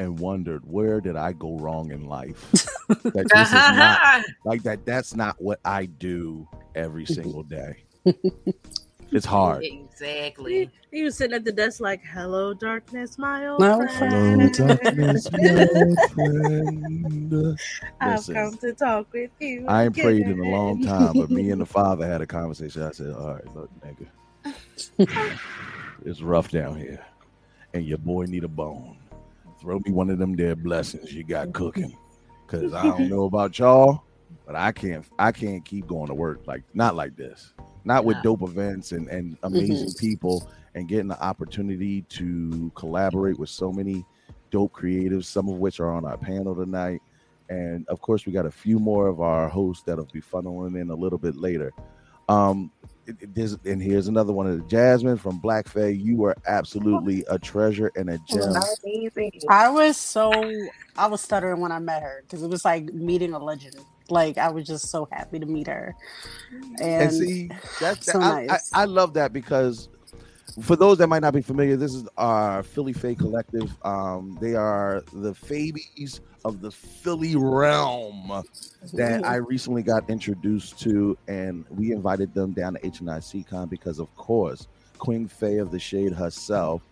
and 0.00 0.18
wondered 0.18 0.68
where 0.68 1.00
did 1.00 1.14
I 1.14 1.32
go 1.32 1.56
wrong 1.58 1.92
in 1.92 2.06
life? 2.06 2.50
that 2.88 3.28
this 3.32 3.48
is 3.48 3.52
not 3.52 4.24
like 4.44 4.64
that. 4.64 4.84
That's 4.84 5.14
not 5.14 5.40
what 5.40 5.60
I 5.64 5.86
do 5.86 6.48
every 6.74 7.06
single 7.06 7.44
day. 7.44 7.84
It's 9.12 9.26
hard. 9.26 9.64
Exactly. 9.64 10.70
He 10.90 11.02
was 11.02 11.16
sitting 11.16 11.34
at 11.34 11.44
the 11.44 11.52
desk 11.52 11.80
like, 11.80 12.02
"Hello, 12.04 12.52
darkness, 12.54 13.18
my 13.18 13.46
old 13.46 13.60
No, 13.60 13.86
friend. 13.86 14.54
Hello, 14.54 14.76
darkness, 14.76 15.30
my 15.32 15.94
friend. 16.12 17.58
I've 18.00 18.16
Listen, 18.16 18.34
come 18.34 18.58
to 18.58 18.72
talk 18.72 19.12
with 19.12 19.30
you." 19.38 19.64
I 19.68 19.84
ain't 19.84 19.96
prayed 19.96 20.26
in 20.26 20.40
a 20.40 20.48
long 20.48 20.82
time, 20.82 21.14
but 21.14 21.30
me 21.30 21.50
and 21.50 21.60
the 21.60 21.66
father 21.66 22.06
had 22.06 22.20
a 22.20 22.26
conversation. 22.26 22.82
I 22.82 22.90
said, 22.90 23.12
"All 23.12 23.34
right, 23.34 23.54
look, 23.54 23.70
nigga, 23.80 25.38
it's 26.04 26.22
rough 26.22 26.50
down 26.50 26.76
here, 26.76 27.04
and 27.74 27.84
your 27.84 27.98
boy 27.98 28.24
need 28.24 28.44
a 28.44 28.48
bone. 28.48 28.98
Throw 29.60 29.80
me 29.80 29.92
one 29.92 30.10
of 30.10 30.18
them 30.18 30.36
dead 30.36 30.62
blessings 30.62 31.12
you 31.12 31.24
got 31.24 31.52
cooking, 31.52 31.96
cause 32.46 32.74
I 32.74 32.82
don't 32.84 33.08
know 33.08 33.24
about 33.24 33.58
y'all, 33.58 34.02
but 34.46 34.54
I 34.54 34.72
can't, 34.72 35.06
I 35.18 35.32
can't 35.32 35.64
keep 35.64 35.86
going 35.86 36.08
to 36.08 36.14
work 36.14 36.46
like 36.46 36.62
not 36.74 36.94
like 36.94 37.16
this, 37.16 37.52
not 37.86 38.04
with 38.04 38.16
Nah. 38.18 38.22
dope 38.22 38.42
events 38.42 38.92
and 38.92 39.08
and 39.08 39.38
amazing 39.44 39.92
people, 39.98 40.48
and 40.74 40.88
getting 40.88 41.08
the 41.08 41.22
opportunity 41.22 42.02
to 42.10 42.70
collaborate 42.74 43.38
with 43.38 43.48
so 43.48 43.72
many 43.72 44.04
dope 44.50 44.72
creatives, 44.74 45.24
some 45.26 45.48
of 45.48 45.56
which 45.56 45.80
are 45.80 45.90
on 45.90 46.04
our 46.04 46.18
panel 46.18 46.54
tonight." 46.54 47.00
and 47.48 47.86
of 47.86 48.00
course 48.00 48.26
we 48.26 48.32
got 48.32 48.44
a 48.44 48.50
few 48.50 48.80
more 48.80 49.06
of 49.06 49.20
our 49.20 49.48
hosts 49.48 49.84
that'll 49.84 50.04
be 50.12 50.20
funneling 50.20 50.80
in 50.80 50.90
a 50.90 50.94
little 50.96 51.16
bit 51.16 51.36
later 51.36 51.70
um 52.28 52.72
it- 53.06 53.16
it- 53.20 53.34
there's, 53.36 53.56
and 53.64 53.80
here's 53.80 54.08
another 54.08 54.32
one 54.32 54.48
of 54.48 54.58
the 54.58 54.64
jasmine 54.66 55.16
from 55.16 55.38
black 55.38 55.68
Fae. 55.68 55.86
you 55.86 56.24
are 56.24 56.34
absolutely 56.48 57.24
a 57.30 57.38
treasure 57.38 57.92
and 57.94 58.10
a 58.10 58.18
gem 58.26 58.52
I 59.48 59.68
was 59.68 59.96
so 59.96 60.32
I 60.96 61.06
was 61.06 61.20
stuttering 61.20 61.60
when 61.60 61.70
I 61.70 61.78
met 61.78 62.02
her 62.02 62.22
because 62.22 62.42
it 62.42 62.48
was 62.50 62.64
like 62.64 62.92
meeting 62.92 63.32
a 63.32 63.38
legend. 63.38 63.76
Like 64.10 64.38
I 64.38 64.50
was 64.50 64.66
just 64.66 64.88
so 64.88 65.08
happy 65.10 65.38
to 65.38 65.46
meet 65.46 65.66
her, 65.66 65.94
and, 66.50 66.80
and 66.80 67.12
see 67.12 67.50
that's 67.80 68.10
so 68.10 68.20
I, 68.20 68.46
nice. 68.46 68.72
I, 68.72 68.82
I 68.82 68.84
love 68.84 69.14
that 69.14 69.32
because 69.32 69.88
for 70.62 70.76
those 70.76 70.98
that 70.98 71.08
might 71.08 71.20
not 71.22 71.34
be 71.34 71.42
familiar 71.42 71.76
this 71.76 71.92
is 71.92 72.08
our 72.16 72.62
philly 72.62 72.92
Fae 72.92 73.14
collective. 73.14 73.74
Um 73.84 74.38
they 74.40 74.54
are 74.54 75.02
the 75.12 75.34
fabies 75.34 76.20
of 76.46 76.60
the 76.60 76.70
philly 76.70 77.34
realm 77.34 78.44
that 78.92 79.26
I 79.26 79.36
recently 79.36 79.82
got 79.82 80.08
introduced 80.08 80.78
to, 80.82 81.18
and 81.26 81.64
we 81.70 81.90
invited 81.90 82.34
them 82.34 82.52
down 82.52 82.74
to 82.74 82.80
HNIC 82.80 83.48
Con 83.48 83.66
because, 83.68 83.98
of 83.98 84.14
course, 84.14 84.68
Queen 84.98 85.26
Faye 85.26 85.58
of 85.58 85.72
the 85.72 85.78
Shade 85.80 86.12
herself, 86.12 86.82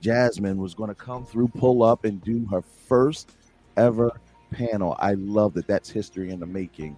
Jasmine, 0.00 0.58
was 0.58 0.74
going 0.74 0.88
to 0.88 0.96
come 0.96 1.24
through, 1.24 1.46
pull 1.46 1.84
up, 1.84 2.04
and 2.04 2.20
do 2.24 2.44
her 2.50 2.60
first 2.60 3.30
ever 3.76 4.10
panel. 4.54 4.96
I 4.98 5.14
love 5.14 5.54
that. 5.54 5.66
That's 5.66 5.90
history 5.90 6.30
in 6.30 6.40
the 6.40 6.46
making. 6.46 6.96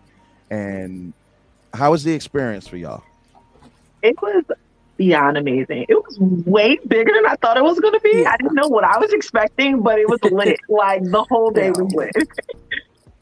And 0.51 1.13
how 1.75 1.91
was 1.91 2.05
the 2.05 2.13
experience 2.13 2.67
for 2.69 2.77
y'all? 2.77 3.03
It 4.03 4.21
was 4.23 4.45
beyond 4.97 5.37
amazing. 5.37 5.87
It 5.89 5.95
was 5.95 6.19
way 6.19 6.79
bigger 6.87 7.13
than 7.13 7.27
I 7.27 7.35
thought 7.37 7.57
it 7.57 7.65
was 7.65 7.79
going 7.81 7.95
to 7.95 8.01
be. 8.01 8.23
Yeah. 8.23 8.31
I 8.33 8.37
didn't 8.37 8.55
know 8.55 8.69
what 8.69 8.85
I 8.85 8.99
was 8.99 9.13
expecting, 9.13 9.83
but 9.83 9.99
it 9.99 10.09
was 10.09 10.21
lit. 10.25 10.59
like 10.69 11.03
the 11.03 11.25
whole 11.25 11.51
day 11.51 11.71
was 11.71 11.93
lit. 11.95 12.13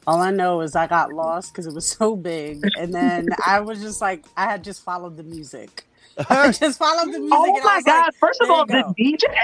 all 0.06 0.20
I 0.20 0.30
know 0.30 0.60
is 0.60 0.76
I 0.76 0.86
got 0.86 1.12
lost 1.12 1.52
because 1.52 1.66
it 1.66 1.74
was 1.74 1.86
so 1.86 2.16
big, 2.16 2.62
and 2.78 2.94
then 2.94 3.28
I 3.46 3.60
was 3.60 3.80
just 3.80 4.00
like 4.00 4.24
I 4.36 4.44
had 4.44 4.62
just 4.64 4.82
followed 4.84 5.16
the 5.16 5.22
music, 5.24 5.86
I 6.28 6.52
just 6.52 6.78
followed 6.78 7.12
the 7.12 7.18
music. 7.20 7.32
Oh 7.32 7.44
and 7.44 7.62
I 7.62 7.76
my 7.76 7.82
god! 7.82 8.06
Like, 8.06 8.14
First 8.16 8.40
of 8.42 8.50
all, 8.50 8.66
you 8.68 8.76
the 8.76 8.82
go. 8.82 8.94
DJ. 8.98 9.34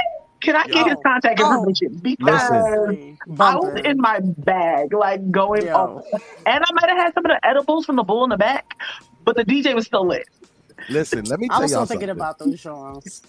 Can 0.40 0.56
I 0.56 0.66
get 0.68 0.87
his 0.87 0.97
Yo. 0.97 1.02
contact 1.04 1.40
Oh, 1.40 1.54
information? 1.54 1.99
Because 2.02 2.42
Honestly, 2.52 3.18
I 3.38 3.56
was 3.56 3.80
in 3.85 3.99
my 3.99 4.20
bag, 4.20 4.92
like 4.92 5.30
going 5.30 5.66
Yo. 5.66 5.75
off, 5.75 6.04
and 6.47 6.64
I 6.64 6.73
might 6.73 6.88
have 6.88 6.99
had 6.99 7.14
some 7.14 7.25
of 7.26 7.30
the 7.30 7.47
edibles 7.47 7.85
from 7.87 7.97
the 7.97 8.02
bull 8.02 8.25
in 8.25 8.30
the 8.30 8.38
back, 8.38 8.75
but 9.25 9.37
the 9.37 9.44
DJ 9.44 9.75
was 9.75 9.87
still 9.87 10.06
lit. 10.06 10.26
Listen, 10.88 11.25
let 11.25 11.38
me 11.38 11.49
I 11.49 11.59
tell 11.59 11.62
was 11.62 11.70
y'all 11.70 11.85
still 11.85 11.87
thinking 11.87 12.09
something. 12.09 12.23
about 12.23 12.38
those 12.38 12.61
songs. 12.61 13.23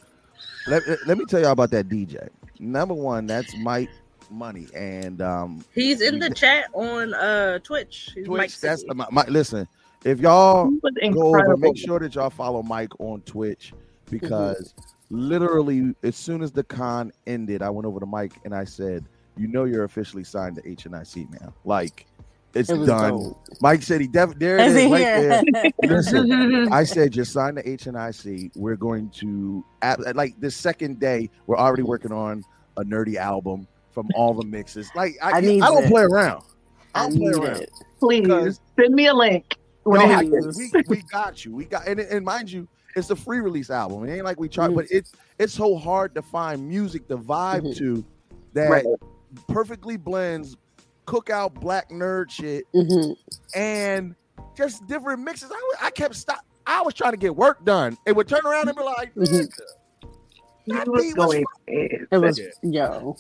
let, 0.68 0.84
let 1.08 1.18
me 1.18 1.26
tell 1.26 1.42
y'all 1.42 1.52
about 1.52 1.72
that 1.72 1.90
DJ. 1.90 2.30
Number 2.60 2.94
one, 2.94 3.28
that's 3.28 3.56
Mike 3.58 3.90
Money, 4.30 4.68
and 4.74 5.22
um, 5.22 5.66
He's 5.74 6.02
in 6.02 6.20
the 6.20 6.30
chat 6.30 6.66
on 6.74 7.14
uh 7.14 7.60
Twitch. 7.60 8.12
He's 8.16 8.28
Mike 8.28 8.50
Twitch. 8.50 8.60
That's 8.62 8.82
City. 8.84 8.96
my, 8.96 9.08
my, 9.12 9.26
listen. 9.28 9.68
If 10.04 10.20
y'all 10.20 10.72
go 11.12 11.22
over, 11.38 11.58
make 11.58 11.78
sure 11.78 12.00
that 12.00 12.16
y'all 12.16 12.30
follow 12.32 12.64
Mike 12.64 13.00
on 13.00 13.22
Twitch 13.22 13.74
because 14.10 14.74
literally, 15.12 15.94
as 16.04 16.16
soon 16.16 16.42
as 16.42 16.52
the 16.52 16.64
con 16.64 17.12
ended, 17.28 17.62
I 17.62 17.70
went 17.70 17.86
over 17.86 18.00
to 18.00 18.06
Mike 18.06 18.34
and 18.46 18.56
I 18.56 18.64
said, 18.64 19.06
"You 19.38 19.48
know, 19.48 19.66
you're 19.66 19.84
officially 19.84 20.24
signed 20.24 20.56
to 20.56 20.62
HNIC 20.64 21.30
now. 21.42 21.54
Like, 21.66 22.08
it's 22.54 22.70
It 22.70 22.86
done." 22.86 23.12
dope. 23.12 23.46
Mike 23.62 23.84
said 23.84 24.02
he 24.02 24.08
def- 24.08 24.40
there 24.40 24.58
it 24.58 24.68
Is 24.68 24.76
is 24.76 24.92
right 24.92 25.00
here? 25.02 25.44
there. 25.52 25.72
Listen, 25.98 26.68
I 26.74 26.84
said 26.84 27.12
just 27.12 27.32
sign 27.34 27.56
the 27.56 27.64
HNIC. 27.64 28.52
We're 28.56 28.76
going 28.78 29.10
to 29.12 29.64
like 30.16 30.40
the 30.40 30.50
second 30.52 31.00
day. 31.00 31.30
We're 31.46 31.58
already 31.58 31.84
working 31.84 32.12
on 32.12 32.44
a 32.78 32.84
nerdy 32.84 33.16
album 33.16 33.68
from 33.92 34.08
all 34.16 34.34
the 34.34 34.46
mixes. 34.46 34.90
Like 34.96 35.16
I, 35.22 35.32
I 35.32 35.38
I, 35.38 35.42
don't 35.42 35.84
it. 35.84 35.90
play 35.90 36.04
around. 36.04 36.44
I 36.96 37.10
don't 37.10 37.18
play 37.18 37.32
around. 37.32 37.62
it. 37.62 37.72
Please 38.00 38.60
send 38.80 38.94
me 38.96 39.08
a 39.08 39.14
link 39.14 39.58
when 39.84 40.00
No, 40.00 40.06
it 40.06 40.10
happens. 40.10 40.58
we, 40.58 40.72
we 40.88 41.02
got 41.12 41.44
you. 41.46 41.54
We 41.56 41.66
got 41.66 41.88
and, 41.88 42.00
and 42.00 42.26
mind 42.26 42.52
you, 42.52 42.68
it's 42.96 43.10
a 43.10 43.16
free 43.16 43.40
release 43.40 43.70
album. 43.70 44.08
It 44.08 44.14
ain't 44.14 44.26
like 44.26 44.40
we 44.40 44.48
try, 44.50 44.68
Mhm. 44.68 44.76
but 44.76 44.86
it's 44.90 45.12
it's 45.40 45.54
so 45.54 45.76
hard 45.76 46.14
to 46.16 46.22
find 46.22 46.68
music 46.68 47.08
to 47.08 47.18
vibe 47.18 47.62
Mhm. 47.62 47.78
to 47.78 48.06
that 48.54 48.70
Right. 48.70 48.86
perfectly 49.48 49.98
blends 49.98 50.56
cookout 51.08 51.54
black 51.56 51.90
nerd 51.90 52.30
shit 52.30 52.66
Mhm. 52.74 53.16
and 53.56 54.16
just 54.56 54.86
different 54.88 55.24
mixes. 55.24 55.52
I, 55.52 55.88
I 55.88 55.90
kept 55.92 56.16
stop. 56.16 56.46
I 56.68 56.82
was 56.82 56.94
trying 56.94 57.12
to 57.12 57.18
get 57.18 57.36
work 57.36 57.66
done. 57.66 57.98
It 58.06 58.16
would 58.16 58.28
turn 58.28 58.46
around 58.46 58.68
and 58.70 58.78
be 58.78 58.84
like, 58.84 59.14
Mhm. 59.16 59.50
"Nigga, 60.70 60.88
was 60.88 61.02
beat 61.02 61.18
was 61.18 61.26
going. 61.28 61.44
It 61.68 62.08
was 62.12 62.40
yo. 62.62 63.16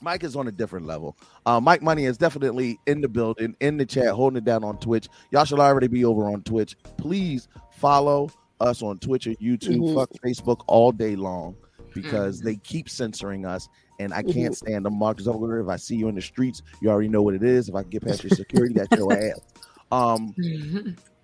Mike 0.00 0.22
is 0.22 0.36
on 0.36 0.46
a 0.48 0.52
different 0.52 0.86
level. 0.86 1.16
Uh, 1.46 1.58
Mike 1.60 1.80
Money 1.80 2.04
is 2.04 2.18
definitely 2.18 2.78
in 2.86 3.00
the 3.00 3.08
building, 3.08 3.56
in 3.60 3.78
the 3.78 3.86
chat, 3.86 4.08
holding 4.08 4.36
it 4.36 4.44
down 4.44 4.62
on 4.62 4.76
Twitch. 4.78 5.08
Y'all 5.30 5.46
should 5.46 5.58
already 5.58 5.86
be 5.86 6.04
over 6.04 6.24
on 6.24 6.42
Twitch. 6.42 6.76
Please 6.98 7.48
follow 7.78 8.28
us 8.60 8.82
on 8.82 8.98
Twitch 8.98 9.26
or 9.26 9.32
YouTube. 9.34 9.78
Mhm. 9.80 9.94
Fuck 9.94 10.10
Facebook 10.24 10.64
all 10.66 10.92
day 10.92 11.16
long 11.16 11.56
because 11.94 12.40
they 12.40 12.56
keep 12.56 12.88
censoring 12.88 13.44
us. 13.46 13.68
And 14.00 14.12
I 14.12 14.22
can't 14.24 14.56
stand 14.56 14.84
them. 14.86 14.94
Mark 14.98 15.18
Zuckerberg. 15.18 15.62
If 15.62 15.68
I 15.68 15.76
see 15.76 15.94
you 15.94 16.08
in 16.08 16.16
the 16.16 16.20
streets, 16.22 16.62
you 16.80 16.90
already 16.90 17.08
know 17.08 17.22
what 17.22 17.34
it 17.34 17.44
is. 17.44 17.68
If 17.68 17.76
I 17.76 17.84
get 17.84 18.02
past 18.04 18.24
your 18.24 18.30
security, 18.30 18.74
that's 18.74 18.96
your 18.98 19.12
ass. 19.12 19.40
Um, 19.92 20.34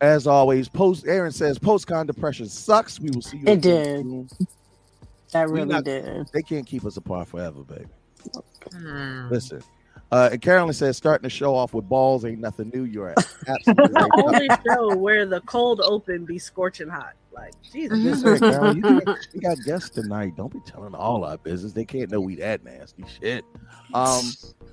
as 0.01 0.29
always, 0.29 0.69
post 0.69 1.05
Aaron 1.09 1.33
says 1.33 1.59
post-con 1.59 2.07
depression 2.07 2.47
sucks. 2.47 3.01
We 3.01 3.11
will 3.11 3.23
see 3.23 3.39
you. 3.39 3.45
It 3.49 3.63
did. 3.63 4.03
soon. 4.03 4.29
That 5.33 5.49
really 5.49 5.65
not- 5.67 5.85
did. 5.85 6.29
They 6.33 6.43
can't 6.43 6.65
keep 6.65 6.85
us 6.85 6.97
apart 6.97 7.27
forever, 7.27 7.63
baby. 7.65 7.87
Hmm. 8.73 9.29
Listen, 9.31 9.63
uh, 10.11 10.31
and 10.33 10.41
Carolyn 10.41 10.73
says 10.75 10.97
starting 10.97 11.23
to 11.29 11.35
show 11.35 11.55
off 11.55 11.75
with 11.75 11.89
balls 11.89 12.25
ain't 12.25 12.41
nothing 12.41 12.71
new. 12.75 12.85
You're 12.85 13.11
at 13.11 13.19
absolutely 13.47 13.89
the 13.89 14.01
right. 14.01 14.25
only 14.25 14.49
show 14.67 14.97
where 14.97 15.27
the 15.27 15.41
cold 15.43 15.81
open 15.81 16.25
be 16.25 16.39
scorching 16.39 16.89
hot. 16.89 17.15
Like 17.33 17.53
Jesus. 17.73 17.99
Yes, 18.01 18.21
sir, 18.21 18.39
Carol. 18.39 18.75
You 18.75 18.83
got, 18.83 19.19
we 19.35 19.41
got 19.41 19.57
guests 19.65 19.91
tonight. 19.91 20.35
Don't 20.37 20.53
be 20.53 20.61
telling 20.67 20.95
all 20.95 21.25
our 21.25 21.39
business. 21.39 21.73
They 21.73 21.85
can't 21.85 22.11
know 22.11 22.21
we 22.21 22.35
that 22.37 22.65
nasty 22.65 23.05
shit. 23.21 23.45
Um, 23.95 24.25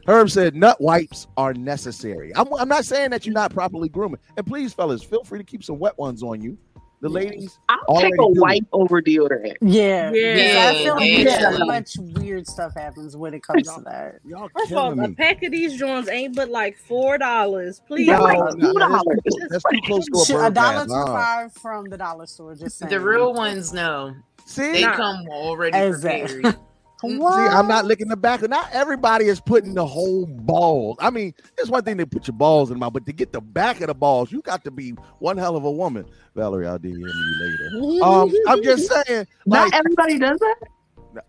Herb 0.08 0.32
said 0.32 0.56
nut 0.56 0.82
wipes 0.82 1.28
are 1.38 1.54
necessary. 1.54 2.36
I'm, 2.36 2.52
I'm 2.56 2.68
not 2.68 2.86
saying 2.86 3.12
that 3.12 3.26
you're 3.26 3.34
not 3.34 3.54
properly 3.54 3.90
grooming. 3.90 4.20
And 4.38 4.46
please, 4.46 4.74
fellas, 4.74 5.04
feel 5.04 5.24
free 5.24 5.40
to 5.40 5.46
keep 5.46 5.64
some 5.64 5.78
wet 5.78 5.98
ones 5.98 6.24
on 6.24 6.42
you. 6.42 6.58
The 7.00 7.10
ladies, 7.10 7.60
I'll 7.70 8.02
take 8.02 8.14
a 8.14 8.18
do. 8.18 8.34
wipe 8.42 8.64
over 8.74 9.02
deodorant. 9.04 9.54
Yeah. 9.62 10.12
Yeah, 10.12 10.34
because 10.34 10.56
I 10.58 10.84
feel 10.84 10.96
like 10.96 11.18
yeah. 11.20 11.52
so 11.52 11.66
much 11.66 11.96
weird 12.20 12.48
stuff 12.48 12.74
happens 12.76 13.16
when 13.16 13.36
it 13.36 13.44
comes 13.44 13.72
to 13.76 13.82
that. 13.82 14.16
y'all 14.26 14.50
First 14.58 14.72
of 14.72 14.78
all, 14.78 14.94
killing 14.96 15.12
a 15.12 15.16
pack 15.16 15.44
of 15.44 15.52
these 15.52 15.78
joints 15.78 16.10
ain't 16.10 16.36
but 16.36 16.50
like 16.50 16.76
four 16.76 17.20
dollars. 17.20 17.82
Please. 17.88 18.08
No, 18.08 18.18
No, 18.18 18.50
two 18.50 18.58
no, 18.58 18.74
that's, 18.74 18.92
dollars. 18.92 19.20
too, 19.30 19.48
that's 19.50 19.64
too 19.72 19.80
close 19.86 20.06
to 20.08 20.18
a 20.18 20.26
Shit, 20.26 20.36
A 20.38 20.50
dollar 20.50 20.74
bath. 20.78 20.88
two 20.88 20.94
Uh, 20.94 21.06
five 21.06 21.54
from 21.54 21.86
the 21.86 21.98
dollar 21.98 22.26
store. 22.26 22.56
Just 22.56 22.80
saying. 22.80 22.90
The 22.90 23.00
real 23.00 23.32
ones, 23.34 23.72
no. 23.74 24.16
See, 24.46 24.72
They 24.72 24.82
Nah. 24.82 24.96
come 24.96 25.28
already 25.30 25.78
Exactly. 25.78 26.42
prepared. 26.42 26.67
What? 27.02 27.34
See, 27.34 27.48
I'm 27.56 27.68
not 27.68 27.86
licking 27.86 28.08
the 28.08 28.18
back. 28.18 28.42
Of 28.42 28.50
not 28.50 28.70
everybody 28.72 29.26
is 29.26 29.40
putting 29.40 29.76
the 29.76 29.86
whole 29.86 30.26
balls. 30.26 30.98
I 31.00 31.10
mean, 31.12 31.34
it's 31.58 31.70
one 31.70 31.84
thing 31.84 31.98
to 31.98 32.08
put 32.08 32.28
your 32.28 32.36
balls 32.36 32.70
in 32.72 32.76
the 32.76 32.80
mouth, 32.80 32.94
but 32.94 33.06
to 33.06 33.14
get 33.14 33.32
the 33.32 33.42
back 33.42 33.82
of 33.82 33.88
the 33.88 33.94
balls, 33.94 34.32
you 34.32 34.42
got 34.42 34.64
to 34.64 34.72
be 34.72 34.92
one 35.20 35.38
hell 35.38 35.56
of 35.56 35.64
a 35.64 35.72
woman. 35.72 36.06
Valerie, 36.36 36.66
I'll 36.68 36.80
DM 36.80 36.98
you 36.98 37.36
later. 37.40 38.04
Um, 38.04 38.32
I'm 38.48 38.64
just 38.64 38.92
saying, 39.08 39.28
Not 39.46 39.66
like, 39.66 39.76
everybody 39.76 40.18
does 40.18 40.40
that. 40.40 40.56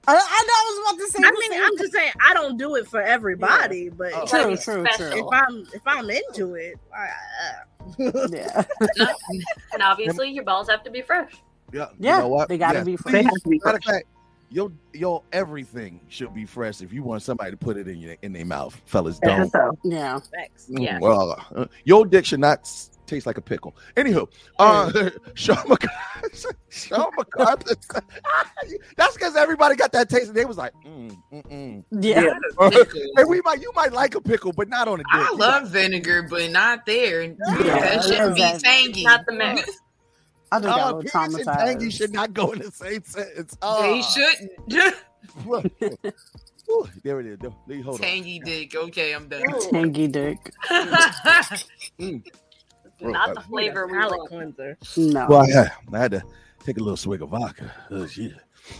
I, 0.06 0.12
I 0.12 0.14
know. 0.14 0.18
I 0.18 0.64
was 0.68 0.94
about 0.94 1.06
to 1.06 1.12
say. 1.12 1.18
I 1.26 1.30
mean, 1.30 1.52
same 1.52 1.62
I'm 1.64 1.78
just 1.78 1.92
saying 1.92 2.12
I 2.20 2.34
don't 2.34 2.56
do 2.58 2.74
it 2.76 2.86
for 2.88 3.00
everybody, 3.00 3.88
but 3.90 4.12
Oh. 4.14 4.26
True, 4.26 4.82
like, 4.82 4.96
true, 4.96 5.18
if. 5.18 5.26
I'm 5.32 5.66
if 5.72 5.82
I'm 5.86 6.10
into 6.10 6.54
it, 6.54 6.74
I, 6.94 7.08
Yeah, 8.30 8.64
And 9.72 9.82
obviously, 9.82 10.30
your 10.30 10.44
balls 10.44 10.68
have 10.68 10.82
to 10.84 10.90
be 10.90 11.00
fresh. 11.00 11.32
yeah, 11.72 11.86
Yeah, 11.98 12.16
you 12.16 12.22
know 12.22 12.28
what? 12.28 12.48
they 12.48 12.58
gotta 12.58 12.80
Yeah. 12.80 12.84
be 12.84 12.96
They 12.96 13.02
fresh. 13.10 13.24
have 13.24 13.34
to 13.34 13.48
be 13.48 13.58
fresh. 13.60 13.84
fact, 13.84 14.06
your 14.50 14.72
your 14.94 15.22
everything 15.32 16.00
should 16.08 16.34
be 16.34 16.44
fresh 16.46 16.80
if 16.80 16.92
you 16.92 17.02
want 17.02 17.22
somebody 17.22 17.50
to 17.50 17.56
put 17.56 17.76
it 17.76 17.88
in 17.88 17.98
your 17.98 18.16
in 18.22 18.32
their 18.32 18.46
mouth. 18.46 18.80
Fellas, 18.86 19.18
don't. 19.18 19.52
And 19.54 19.76
yeah. 19.84 20.18
facts. 20.18 20.68
Mm, 20.70 20.82
Yeah. 20.84 20.98
Well, 21.00 21.36
uh, 21.54 21.66
your 21.84 22.06
dick 22.06 22.24
should 22.24 22.40
not 22.40 22.60
s- 22.60 22.90
taste 23.06 23.26
like 23.26 23.38
a 23.38 23.42
pickle. 23.42 23.76
Anywho, 23.96 24.28
uh, 24.58 25.10
Sean 25.34 25.56
McCarthy. 25.68 26.48
Sean 26.70 27.10
McCarthy. 27.16 27.74
That's 28.96 29.14
because 29.14 29.36
everybody 29.36 29.76
got 29.76 29.92
that 29.92 30.08
taste, 30.08 30.28
and 30.28 30.36
they 30.36 30.44
was 30.44 30.56
like, 30.56 30.72
mm, 30.86 31.16
mm, 31.32 31.46
mm. 31.50 31.84
Yeah. 32.02 32.32
hey, 33.16 33.24
we 33.24 33.40
might, 33.42 33.60
you 33.60 33.72
might 33.74 33.92
like 33.92 34.14
a 34.14 34.20
pickle, 34.20 34.52
but 34.52 34.68
not 34.68 34.88
on 34.88 35.00
a 35.00 35.04
dick. 35.04 35.06
I 35.12 35.32
love 35.34 35.68
vinegar, 35.70 36.22
but 36.28 36.50
not 36.50 36.86
there. 36.86 37.22
Yeah, 37.22 37.34
that 37.46 38.02
shouldn't 38.04 38.34
be 38.36 38.42
exactly. 38.42 38.62
tangy. 38.62 39.04
Not 39.04 39.26
the 39.26 39.32
mix. 39.32 39.70
I 40.50 40.58
just 40.60 40.64
got 40.64 40.78
a 40.80 40.82
Oh, 40.82 40.96
little 40.98 41.10
penis 41.22 41.46
and 41.46 41.58
tangy 41.58 41.90
should 41.90 42.12
not 42.12 42.32
go 42.32 42.52
in 42.52 42.60
the 42.60 42.70
same 42.72 43.02
sentence. 43.04 43.56
Oh, 43.62 43.82
They 43.82 44.02
shouldn't. 44.02 44.94
Ooh, 46.70 46.86
there 47.02 47.20
it 47.20 47.26
is. 47.26 47.38
There- 47.38 47.50
there- 47.66 47.82
Hold 47.82 47.96
on. 47.96 48.00
tangy 48.06 48.38
dick. 48.40 48.74
Okay, 48.74 49.14
I'm 49.14 49.28
done. 49.28 49.42
Tangy 49.70 50.06
dick. 50.06 50.52
Bro, 50.68 50.76
mm. 51.98 52.22
Not 53.00 53.34
the 53.34 53.40
flavor 53.42 53.86
we 53.86 53.92
Palate 53.94 54.18
want. 54.18 54.28
cleanser. 54.28 54.76
No. 54.96 55.26
Well, 55.28 55.48
yeah, 55.48 55.70
I 55.92 55.98
had 55.98 56.10
to 56.12 56.22
take 56.64 56.76
a 56.76 56.80
little 56.80 56.96
swig 56.96 57.22
of 57.22 57.30
vodka. 57.30 57.72
Oh, 57.90 58.06
shit. 58.06 58.32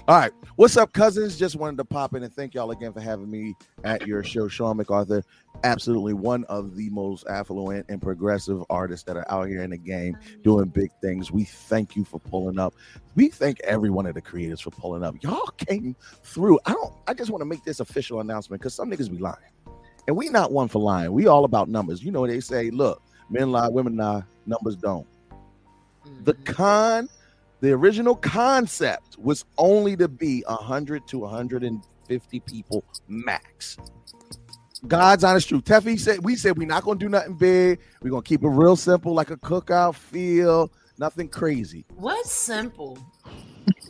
All 0.07 0.18
right. 0.18 0.33
What's 0.57 0.76
up, 0.76 0.92
cousins? 0.92 1.38
Just 1.38 1.57
wanted 1.57 1.76
to 1.78 1.85
pop 1.85 2.14
in 2.14 2.23
and 2.23 2.33
thank 2.33 2.54
y'all 2.54 2.71
again 2.71 2.92
for 2.92 3.00
having 3.00 3.30
me 3.30 3.54
at 3.85 4.07
your 4.07 4.25
show. 4.25 4.49
Sean 4.49 4.76
MacArthur, 4.76 5.23
absolutely 5.64 6.14
one 6.14 6.45
of 6.45 6.76
the 6.76 6.90
most 6.90 7.26
affluent 7.28 7.87
and 7.88 8.02
progressive 8.02 8.62
artists 8.68 9.04
that 9.04 9.16
are 9.16 9.30
out 9.30 9.49
here 9.49 9.62
in 9.62 9.71
the 9.71 9.78
game 9.78 10.16
doing 10.42 10.66
big 10.66 10.90
things. 11.00 11.30
We 11.30 11.45
thank 11.45 11.95
you 11.95 12.04
for 12.04 12.18
pulling 12.18 12.59
up. 12.59 12.75
We 13.14 13.28
thank 13.28 13.61
every 13.61 13.90
one 13.90 14.07
of 14.07 14.14
the 14.14 14.21
creators 14.21 14.61
for 14.61 14.71
pulling 14.71 15.04
up. 15.04 15.14
Y'all 15.23 15.47
came 15.59 15.95
through. 16.25 16.59
I 16.66 16.73
don't, 16.73 16.92
I 17.07 17.14
just 17.14 17.30
want 17.30 17.42
to 17.42 17.47
make 17.47 17.64
this 17.64 17.80
official 17.80 18.21
announcement 18.21 18.61
because 18.61 18.75
some 18.75 18.90
niggas 18.90 19.11
be 19.11 19.18
lying. 19.18 19.37
And 20.07 20.16
we 20.16 20.28
not 20.28 20.52
one 20.52 20.68
for 20.68 20.80
lying. 20.80 21.12
We 21.12 21.26
all 21.26 21.45
about 21.45 21.68
numbers. 21.68 22.02
You 22.02 22.11
know, 22.11 22.26
they 22.26 22.40
say, 22.40 22.71
look, 22.71 23.02
men 23.30 23.52
lie, 23.52 23.68
women 23.68 23.97
lie, 23.97 24.23
numbers 24.47 24.75
don't. 24.75 25.07
The 26.25 26.35
mm-hmm. 26.35 26.52
con, 26.52 27.09
the 27.61 27.73
original 27.73 28.15
concept 28.17 29.19
was 29.19 29.45
only 29.59 29.97
to 29.97 30.09
be 30.09 30.43
100 30.47 31.07
to 31.09 31.19
150 31.19 32.41
people 32.41 32.85
max. 33.09 33.77
God's 34.87 35.25
honest 35.25 35.49
truth. 35.49 35.65
Teffy 35.65 35.99
said, 35.99 36.25
we 36.25 36.37
said 36.37 36.57
we're 36.57 36.69
not 36.69 36.85
going 36.85 36.99
to 37.00 37.05
do 37.05 37.09
nothing 37.09 37.35
big. 37.35 37.81
We're 38.00 38.11
going 38.11 38.23
to 38.23 38.29
keep 38.29 38.45
it 38.45 38.49
real 38.49 38.77
simple, 38.77 39.12
like 39.12 39.31
a 39.31 39.37
cookout 39.37 39.97
feel, 39.97 40.71
nothing 40.99 41.29
crazy. 41.29 41.85
What's 41.97 42.31
simple? 42.31 42.97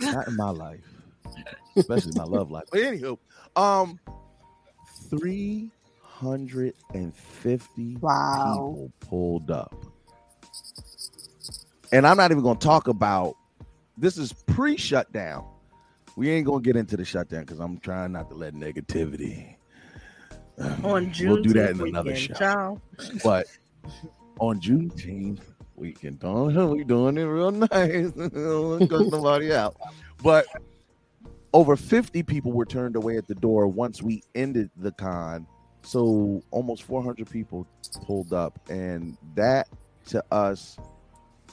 Not 0.00 0.26
in 0.28 0.36
my 0.36 0.48
life, 0.50 0.80
especially 1.76 2.12
my 2.14 2.24
love 2.24 2.50
life. 2.50 2.64
But 2.72 2.80
anywho, 2.80 3.18
um, 3.54 4.00
350 5.10 7.96
Wow. 8.00 8.44
people 8.44 8.90
pulled 9.00 9.50
up. 9.50 9.74
And 11.92 12.06
I'm 12.06 12.16
not 12.16 12.30
even 12.30 12.42
going 12.42 12.56
to 12.58 12.66
talk 12.66 12.88
about 12.88 13.36
this 13.98 14.16
is 14.16 14.32
pre 14.32 14.76
shutdown. 14.76 15.44
We 16.16 16.30
ain't 16.30 16.46
going 16.46 16.62
to 16.62 16.66
get 16.66 16.76
into 16.76 16.96
the 16.96 17.04
shutdown 17.04 17.40
because 17.40 17.60
I'm 17.60 17.78
trying 17.78 18.12
not 18.12 18.28
to 18.30 18.34
let 18.34 18.54
negativity. 18.54 19.56
Um, 20.58 20.84
on 20.84 21.12
June 21.12 21.30
we'll 21.30 21.42
do 21.42 21.52
that 21.54 21.70
in 21.70 21.80
another 21.80 22.12
weekend, 22.12 22.36
show. 22.36 22.80
But 23.22 23.46
on 24.40 24.60
Juneteenth, 24.60 25.40
we 25.76 25.92
can 25.92 26.16
do 26.16 26.66
we 26.66 26.84
doing 26.84 27.16
it 27.18 27.22
real 27.22 27.52
nice. 27.52 27.70
Cut 28.88 29.06
nobody 29.12 29.52
out. 29.52 29.76
But 30.22 30.46
over 31.52 31.76
50 31.76 32.22
people 32.24 32.52
were 32.52 32.66
turned 32.66 32.96
away 32.96 33.16
at 33.16 33.28
the 33.28 33.34
door 33.34 33.68
once 33.68 34.02
we 34.02 34.22
ended 34.34 34.70
the 34.76 34.92
con. 34.92 35.46
So 35.82 36.42
almost 36.50 36.82
400 36.82 37.30
people 37.30 37.66
pulled 38.04 38.32
up, 38.32 38.58
and 38.68 39.16
that 39.34 39.68
to 40.08 40.24
us, 40.32 40.76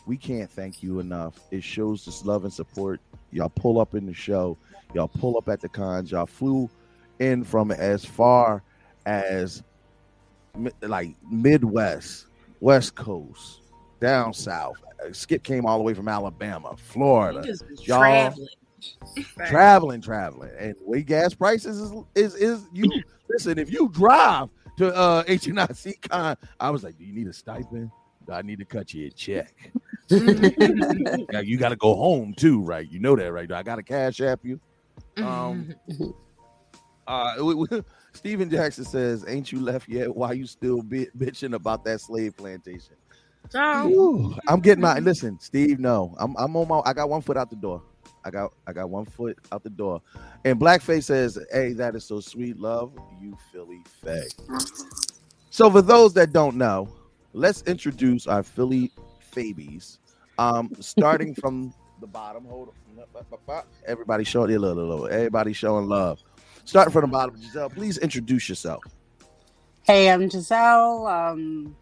we 0.06 0.18
can't 0.18 0.50
thank 0.50 0.84
you 0.84 1.00
enough. 1.00 1.40
It 1.52 1.64
shows 1.64 2.06
this 2.06 2.26
love 2.26 2.44
and 2.44 2.54
support. 2.54 3.02
Y'all 3.32 3.50
pull 3.50 3.80
up 3.80 3.96
in 3.96 4.06
the 4.06 4.14
show, 4.14 4.58
y'all 4.94 5.08
pull 5.08 5.38
up 5.38 5.50
at 5.50 5.60
the 5.60 5.70
cons, 5.70 6.12
y'all 6.12 6.26
flew 6.26 6.70
in 7.20 7.44
from 7.44 7.72
as 7.72 8.06
far 8.06 8.64
as 9.06 9.64
like 10.82 11.16
Midwest, 11.30 12.28
West 12.60 12.96
Coast, 12.96 13.62
down 14.00 14.34
south. 14.34 14.78
Uh, 15.04 15.12
Skip 15.12 15.44
came 15.44 15.66
all 15.66 15.78
the 15.78 15.84
way 15.84 15.94
from 15.94 16.08
Alabama, 16.08 16.76
Florida, 16.78 17.46
y'all 17.82 18.00
traveling. 18.00 18.48
traveling, 19.48 20.02
traveling, 20.02 20.52
and 20.58 20.76
way 20.82 21.02
gas 21.02 21.34
prices 21.34 21.82
is 21.82 21.94
is 22.16 22.36
is 22.36 22.70
you 22.74 22.90
listen. 23.30 23.58
If 23.58 23.72
you 23.72 23.90
drive 23.90 24.50
to 24.78 24.96
uh 24.96 25.24
HNIC 25.24 26.10
con, 26.10 26.38
I 26.60 26.70
was 26.70 26.84
like, 26.84 26.98
do 26.98 27.04
you 27.04 27.14
need 27.14 27.28
a 27.28 27.34
stipend? 27.34 27.92
Do 28.26 28.34
I 28.34 28.42
need 28.42 28.60
to 28.60 28.66
cut 28.66 28.94
you 28.94 29.08
a 29.08 29.10
check? 29.10 29.72
Yeah, 30.10 31.40
you 31.42 31.58
got 31.58 31.70
to 31.70 31.76
go 31.76 31.96
home 31.96 32.34
too, 32.38 32.62
right? 32.62 32.90
You 32.90 33.00
know 33.00 33.16
that, 33.16 33.32
right? 33.32 33.52
I 33.52 33.64
got 33.64 33.76
to 33.78 33.84
cash 33.84 34.22
app 34.22 34.42
you? 34.44 34.60
Um, 35.18 35.74
uh, 37.08 37.36
we- 37.42 37.56
we- 37.56 37.84
Steven 38.14 38.50
Jackson 38.50 38.86
says, 38.86 39.26
"Ain't 39.28 39.52
you 39.52 39.60
left 39.60 39.90
yet? 39.90 40.16
Why 40.16 40.34
you 40.34 40.48
still 40.48 40.82
bi- 40.82 41.08
bitching 41.18 41.54
about 41.54 41.84
that 41.86 42.02
slave 42.02 42.36
plantation?" 42.38 42.96
So 43.50 43.88
Ooh, 43.88 44.36
I'm 44.48 44.60
getting 44.60 44.82
my 44.82 45.00
listen, 45.00 45.38
Steve. 45.40 45.80
No, 45.80 46.16
I'm 46.18 46.36
I'm 46.38 46.56
on 46.56 46.68
my. 46.68 46.82
I 46.86 46.94
got 46.94 47.10
one 47.10 47.22
foot 47.22 47.38
out 47.38 47.50
the 47.50 47.56
door. 47.58 47.84
I 48.24 48.32
got 48.32 48.52
I 48.68 48.74
got 48.74 48.90
one 48.90 49.06
foot 49.06 49.38
out 49.52 49.64
the 49.64 49.70
door. 49.70 50.02
And 50.46 50.60
Blackface 50.60 51.04
says, 51.04 51.38
"Hey, 51.52 51.74
that 51.74 51.96
is 51.96 52.06
so 52.06 52.20
sweet, 52.20 52.58
love 52.58 52.94
you, 53.22 53.38
Philly 53.52 53.82
Fae." 54.04 54.28
So 55.50 55.70
for 55.70 55.82
those 55.82 56.14
that 56.14 56.34
don't 56.34 56.56
know, 56.56 56.90
let's 57.34 57.62
introduce 57.64 58.28
our 58.28 58.44
Philly 58.44 58.92
Fabies. 59.36 60.00
Um, 60.38 60.72
starting 60.80 61.36
from 61.42 61.74
the 62.02 62.08
bottom. 62.08 62.46
Hold 62.46 62.70
on. 62.70 63.64
Everybody 63.86 64.24
showing 64.24 64.56
a 64.56 64.60
little, 64.60 64.88
little. 64.88 65.08
Everybody 65.08 65.54
showing 65.54 65.88
love. 65.88 66.20
Starting 66.64 66.92
from 66.92 67.02
the 67.02 67.08
bottom, 67.08 67.40
Giselle. 67.40 67.70
Please 67.70 67.98
introduce 67.98 68.50
yourself. 68.50 68.84
Hey, 69.84 70.10
I'm 70.10 70.30
Giselle. 70.30 71.06
Um, 71.06 71.76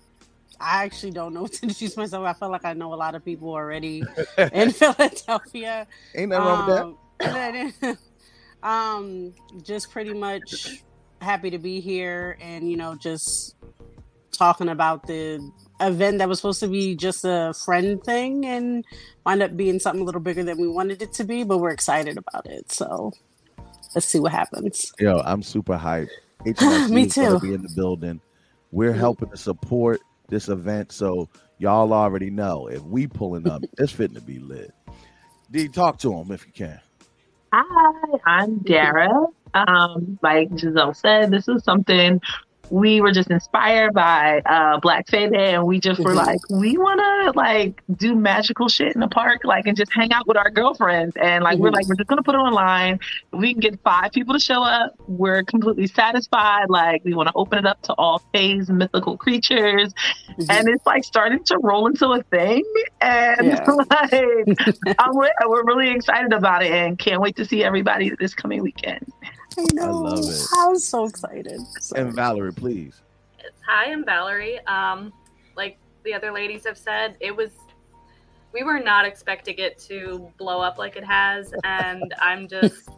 I 0.60 0.84
actually 0.84 1.12
don't 1.12 1.34
know 1.34 1.42
what 1.44 1.54
to 1.54 1.64
introduce 1.64 1.96
myself. 1.96 2.26
I 2.26 2.34
feel 2.34 2.50
like 2.50 2.66
I 2.66 2.74
know 2.74 2.94
a 2.94 2.96
lot 2.96 3.16
of 3.16 3.24
people 3.24 3.50
already 3.50 4.04
in 4.38 4.72
Philadelphia. 4.72 5.88
Ain't 6.16 6.30
nothing 6.30 6.46
wrong 6.46 6.66
with 6.68 6.76
that. 6.76 6.84
Um, 6.84 6.98
and 7.20 7.74
then, 7.82 7.98
um, 8.64 9.34
just 9.62 9.92
pretty 9.92 10.14
much 10.14 10.84
happy 11.22 11.50
to 11.50 11.58
be 11.58 11.80
here 11.80 12.38
and 12.42 12.70
you 12.70 12.76
know 12.76 12.96
just 12.96 13.56
talking 14.34 14.68
about 14.68 15.08
the 15.08 15.40
event 15.80 16.20
that 16.20 16.30
was 16.30 16.40
supposed 16.40 16.60
to 16.62 16.68
be 16.68 16.96
just 16.96 17.26
a 17.26 17.54
friend 17.66 18.04
thing 18.04 18.46
and 18.46 18.86
wind 19.26 19.42
up 19.42 19.56
being 19.58 19.80
something 19.80 20.02
a 20.02 20.06
little 20.06 20.22
bigger 20.22 20.44
than 20.44 20.60
we 20.60 20.68
wanted 20.68 21.02
it 21.02 21.14
to 21.14 21.24
be, 21.24 21.44
but 21.44 21.58
we're 21.58 21.72
excited 21.72 22.18
about 22.18 22.46
it. 22.46 22.72
So 22.72 23.12
let's 23.96 24.08
see 24.08 24.20
what 24.20 24.32
happens. 24.32 24.92
Yo, 25.00 25.22
I'm 25.26 25.44
super 25.44 25.78
hyped. 25.78 26.10
HNIC 26.46 26.90
Me 26.90 27.04
is 27.04 27.16
gonna 27.16 27.40
too. 27.40 27.48
be 27.48 27.54
in 27.54 27.62
the 27.62 27.74
building. 27.76 28.20
We're 28.72 28.94
helping 28.94 29.30
to 29.30 29.38
support 29.38 30.02
this 30.30 30.50
event, 30.50 30.92
so 30.92 31.30
y'all 31.58 31.94
already 31.94 32.30
know 32.30 32.68
if 32.68 32.82
we 32.84 33.08
pulling 33.08 33.48
up, 33.48 33.64
it's 33.78 33.92
fitting 33.92 34.16
to 34.16 34.22
be 34.22 34.40
lit. 34.40 34.74
D, 35.52 35.68
talk 35.68 36.00
to 36.00 36.14
him 36.14 36.32
if 36.32 36.46
you 36.46 36.52
can. 36.52 36.80
Hi, 37.54 38.18
I'm 38.26 38.58
Dara. 38.60 39.28
Um, 39.54 40.18
like 40.24 40.50
Giselle 40.58 40.96
said, 40.96 41.30
this 41.30 41.48
is 41.48 41.64
something 41.64 42.20
we 42.74 43.02
were 43.02 43.12
just 43.12 43.30
inspired 43.30 43.94
by 43.94 44.42
uh 44.48 44.80
Black 44.80 45.08
Fae 45.08 45.28
Day 45.28 45.54
and 45.54 45.64
we 45.68 45.80
just 45.80 46.00
were 46.00 46.14
Mhm. 46.14 46.26
like, 46.26 46.40
we 46.50 46.76
wanna 46.76 47.32
like 47.36 47.84
do 47.96 48.16
magical 48.16 48.68
shit 48.68 48.96
in 48.96 49.00
the 49.00 49.08
park, 49.08 49.42
like 49.44 49.68
and 49.68 49.78
just 49.78 49.94
hang 49.94 50.12
out 50.12 50.26
with 50.28 50.38
our 50.38 50.50
girlfriends. 50.50 51.16
And 51.18 51.44
like 51.44 51.60
we're 51.60 51.70
Mhm. 51.70 51.76
like, 51.76 51.88
we're 51.88 51.96
just 51.96 52.10
gonna 52.10 52.24
put 52.24 52.34
it 52.34 52.40
online. 52.40 53.00
We 53.32 53.54
can 53.54 53.60
get 53.60 53.80
five 53.84 54.12
people 54.12 54.34
to 54.34 54.40
show 54.40 54.64
up. 54.64 54.94
We're 55.08 55.44
completely 55.44 55.86
satisfied. 55.86 56.66
Like 56.70 57.04
we 57.06 57.14
want 57.14 57.28
to 57.30 57.34
open 57.36 57.60
it 57.60 57.66
up 57.68 57.80
to 57.84 57.94
all 57.94 58.24
phase 58.34 58.70
mythical 58.72 59.18
creatures. 59.18 59.94
And 60.50 60.68
it's 60.68 60.86
like 60.88 61.04
starting 61.04 61.44
to 61.44 61.60
roll 61.62 61.86
into 61.86 62.08
a 62.08 62.24
thing. 62.24 62.64
And 63.02 63.46
Yeah. 63.48 63.64
like 63.92 64.14
I'm 64.98 65.12
we're 65.14 65.64
really 65.64 65.92
excited 65.92 66.34
about 66.34 66.64
it 66.64 66.72
and 66.72 66.98
can't 66.98 67.22
wait 67.22 67.36
to 67.36 67.46
see 67.46 67.64
everybody 67.64 68.10
this 68.20 68.34
coming 68.34 68.64
weekend. 68.64 69.06
I 69.58 69.66
know. 69.74 69.92
love 70.00 70.20
it. 70.20 70.48
I'm 70.56 70.78
so 70.78 71.06
excited. 71.06 71.60
So- 71.80 71.96
And 71.96 72.14
Valerie, 72.14 72.54
please. 72.54 73.02
Hi, 73.68 73.92
I'm 73.92 74.04
Valerie. 74.06 74.60
Um, 74.68 75.14
like 75.56 75.78
the 76.04 76.14
other 76.14 76.32
ladies 76.32 76.66
have 76.66 76.78
said, 76.78 77.18
it 77.20 77.36
was 77.36 77.50
we 78.54 78.64
were 78.64 78.80
not 78.80 79.06
expecting 79.06 79.56
it 79.58 79.80
to 79.80 80.30
blow 80.38 80.62
up 80.62 80.78
like 80.78 80.96
it 80.96 81.04
has, 81.04 81.54
and 81.64 82.14
I'm 82.22 82.48
just 82.48 82.90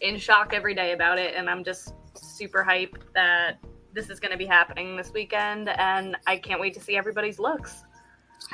in 0.00 0.16
shock 0.16 0.52
every 0.54 0.74
day 0.74 0.92
about 0.92 1.18
it, 1.18 1.34
and 1.34 1.48
I'm 1.50 1.64
just 1.64 1.92
super 2.14 2.64
hyped 2.68 3.02
that 3.14 3.58
this 3.92 4.08
is 4.10 4.20
going 4.20 4.30
to 4.32 4.38
be 4.38 4.46
happening 4.46 4.96
this 4.96 5.12
weekend, 5.12 5.68
and 5.70 6.16
I 6.26 6.36
can't 6.36 6.60
wait 6.60 6.74
to 6.74 6.80
see 6.80 6.96
everybody's 6.96 7.38
looks. 7.40 7.82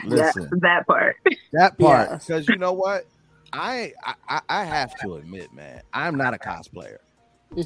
Listen, 0.05 0.42
Yeah, 0.44 0.48
that 0.62 0.87
part. 0.87 1.16
that 1.52 1.79
part, 1.79 2.09
Yes. 2.11 2.26
because 2.26 2.48
you 2.48 2.57
know 2.57 2.72
what? 2.72 3.07
I, 3.52 3.92
I 4.29 4.40
I 4.48 4.64
have 4.64 4.94
to 5.00 5.14
admit, 5.14 5.52
man, 5.52 5.83
I'm 5.92 6.16
not 6.16 6.35
a 6.35 6.38
cosplayer 6.38 6.98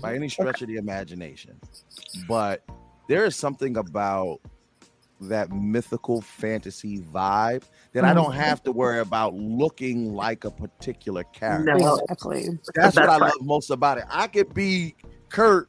by 0.01 0.15
any 0.15 0.27
mm-hmm. 0.27 0.29
stretch 0.29 0.63
of 0.63 0.69
the 0.69 0.77
imagination, 0.77 1.61
but 2.29 2.65
there 3.09 3.25
is 3.25 3.37
something 3.37 3.77
about 3.77 4.41
that 5.23 5.53
mythical 5.53 6.21
fantasy 6.21 7.01
vibe 7.01 7.63
that 7.93 8.05
I 8.05 8.15
don't 8.15 8.31
mm-hmm. 8.31 8.41
have 8.41 8.63
to 8.63 8.73
worry 8.73 9.01
about 9.01 9.35
looking 9.35 10.15
like 10.15 10.45
a 10.45 10.51
particular 10.51 11.25
character. 11.25 11.75
No. 11.75 11.97
Exactly. 12.09 12.49
That's 12.75 12.97
what 12.97 13.09
I 13.09 13.17
love 13.17 13.33
most 13.43 13.71
about 13.71 13.99
it. 13.99 14.05
I 14.09 14.29
could 14.29 14.55
be 14.55 14.95
Kurt, 15.29 15.69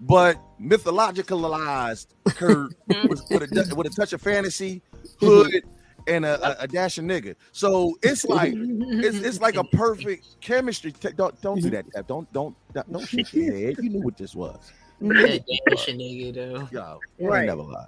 but 0.00 0.38
mythologicalized 0.60 2.08
Kurt 2.26 2.72
mm-hmm. 2.88 3.08
with, 3.08 3.22
with, 3.30 3.42
a, 3.42 3.74
with 3.74 3.86
a 3.86 3.90
touch 3.90 4.12
of 4.12 4.20
fantasy, 4.20 4.82
hood, 5.20 5.62
and 6.06 6.24
a, 6.24 6.60
a, 6.60 6.64
a 6.64 6.68
dash 6.68 6.98
of 6.98 7.04
nigga. 7.04 7.34
So 7.52 7.96
it's 8.02 8.24
like 8.24 8.52
it's, 8.56 9.18
it's 9.18 9.40
like 9.40 9.56
a 9.56 9.64
perfect 9.64 10.40
chemistry. 10.40 10.92
T- 10.92 11.10
don't 11.16 11.40
don't 11.40 11.60
do 11.60 11.70
that. 11.70 11.90
Tab. 11.92 12.06
Don't 12.06 12.30
don't 12.32 12.54
don't, 12.72 12.92
don't 12.92 13.06
shake 13.06 13.32
your 13.32 13.54
head. 13.56 13.76
You 13.80 13.90
knew 13.90 14.02
what 14.02 14.16
this 14.16 14.34
was. 14.34 14.72
That 15.00 15.44
dash 15.68 15.88
a 15.88 15.92
nigga 15.92 16.34
though. 16.34 16.68
Yo, 16.70 16.98
I 17.20 17.24
Right. 17.24 17.46
never 17.46 17.62
lie. 17.62 17.86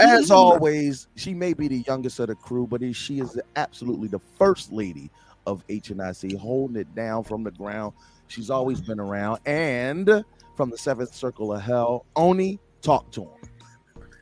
As 0.00 0.30
always, 0.32 1.08
she 1.16 1.34
may 1.34 1.52
be 1.52 1.68
the 1.68 1.78
youngest 1.86 2.18
of 2.20 2.28
the 2.28 2.34
crew, 2.34 2.66
but 2.66 2.80
she 2.94 3.20
is 3.20 3.40
absolutely 3.56 4.08
the 4.08 4.20
first 4.38 4.72
lady 4.72 5.10
of 5.46 5.66
HNIC, 5.68 6.36
holding 6.38 6.76
it 6.76 6.94
down 6.94 7.24
from 7.24 7.42
the 7.44 7.50
ground. 7.50 7.92
She's 8.28 8.50
always 8.50 8.80
been 8.80 8.98
around, 9.00 9.40
and 9.46 10.24
from 10.56 10.70
the 10.70 10.78
seventh 10.78 11.14
circle 11.14 11.52
of 11.52 11.60
hell, 11.60 12.06
Oni, 12.16 12.58
talk 12.82 13.10
to 13.12 13.22
him. 13.22 13.30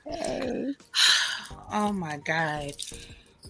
Hey. 0.07 0.75
Oh 1.75 1.91
my 1.91 2.19
god. 2.19 2.73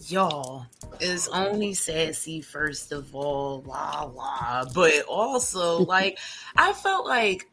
Y'all 0.09 0.67
is 1.01 1.29
only 1.29 1.75
sassy 1.75 2.41
first 2.41 2.93
of 2.93 3.15
all, 3.15 3.62
la 3.67 4.03
la. 4.15 4.65
But 4.75 5.03
also 5.03 5.79
like 5.85 6.19
I 6.57 6.73
felt 6.73 7.07
like 7.07 7.49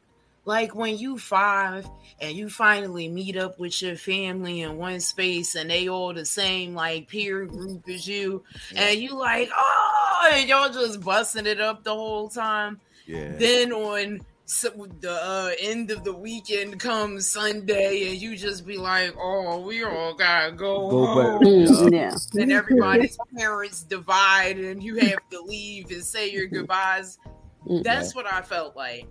like 0.45 0.73
when 0.73 0.97
you 0.97 1.17
five 1.17 1.87
and 2.19 2.35
you 2.35 2.49
finally 2.49 3.07
meet 3.07 3.37
up 3.37 3.59
with 3.59 3.81
your 3.81 3.95
family 3.95 4.61
in 4.61 4.77
one 4.77 4.99
space 4.99 5.55
and 5.55 5.69
they 5.69 5.89
all 5.89 6.13
the 6.13 6.25
same 6.25 6.73
like 6.73 7.07
peer 7.07 7.45
group 7.45 7.87
as 7.87 8.07
you 8.07 8.43
and 8.75 8.99
you 8.99 9.15
like 9.15 9.49
oh 9.55 10.31
and 10.33 10.49
y'all 10.49 10.71
just 10.71 11.01
busting 11.01 11.45
it 11.45 11.61
up 11.61 11.83
the 11.83 11.93
whole 11.93 12.29
time 12.29 12.79
Yeah. 13.05 13.35
then 13.37 13.71
on 13.71 14.21
so 14.49 14.69
the 14.99 15.11
uh, 15.11 15.51
end 15.59 15.91
of 15.91 16.03
the 16.03 16.11
weekend 16.11 16.79
comes 16.79 17.27
Sunday, 17.27 18.09
and 18.09 18.19
you 18.19 18.35
just 18.35 18.65
be 18.65 18.77
like, 18.77 19.15
"Oh, 19.15 19.59
we 19.59 19.83
all 19.83 20.15
gotta 20.15 20.51
go." 20.51 20.89
Go 20.89 21.05
home." 21.05 21.39
back. 21.39 21.47
Mm, 21.49 21.93
yeah. 21.93 22.41
And 22.41 22.51
everybody's 22.51 23.17
parents 23.37 23.83
divide, 23.83 24.57
and 24.57 24.81
you 24.83 24.95
have 24.95 25.29
to 25.29 25.41
leave 25.41 25.91
and 25.91 26.03
say 26.03 26.31
your 26.31 26.47
goodbyes. 26.47 27.19
That's 27.83 28.15
what 28.15 28.25
I 28.25 28.41
felt 28.41 28.75
like. 28.75 29.07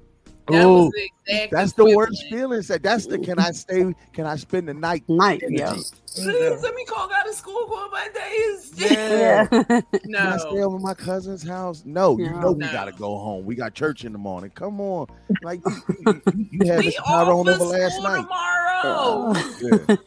That 0.50 0.64
Oh, 0.64 0.84
was 0.84 0.92
the 0.92 1.11
exact. 1.26 1.52
that's 1.52 1.72
the 1.72 1.84
worst 1.84 2.22
equivalent. 2.24 2.30
feeling. 2.30 2.62
Said 2.62 2.82
that's 2.82 3.06
the 3.06 3.18
can 3.18 3.38
I 3.38 3.50
stay? 3.52 3.94
Can 4.12 4.26
I 4.26 4.37
spend 4.37 4.68
the 4.68 4.74
night? 4.74 5.04
Night, 5.08 5.42
yeah. 5.48 5.74
Please 6.14 6.62
let 6.62 6.74
me 6.74 6.84
call 6.84 7.12
out 7.12 7.28
of 7.28 7.34
school 7.34 7.68
on 7.72 7.90
Mondays. 7.90 8.72
Yeah. 8.76 9.46
Yeah. 9.58 9.80
Can 10.00 10.16
I 10.16 10.37
stay 10.38 10.62
over 10.62 10.78
my 10.78 10.94
cousin's 10.94 11.42
house? 11.46 11.82
No, 11.84 12.16
you 12.18 12.30
No. 12.30 12.40
know 12.40 12.52
we 12.52 12.58
No. 12.64 12.72
gotta 12.72 12.92
go 12.92 13.18
home. 13.18 13.44
We 13.44 13.54
got 13.54 13.74
church 13.74 14.04
in 14.04 14.12
the 14.12 14.18
morning. 14.18 14.50
Come 14.54 14.80
on, 14.80 15.06
like 15.42 15.61
you, 15.66 15.72
you, 16.06 16.22
you- 16.34 16.48
you 16.52 16.70
had 16.72 16.78
We 16.84 16.90
Mr. 16.92 17.00
off 17.00 17.06
Tyrone 17.26 17.48
over 17.48 17.64
last 17.64 17.92
school 17.92 18.04
night. 18.04 18.22
tomorrow. 18.22 19.34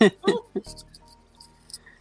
Yeah. 0.02 0.10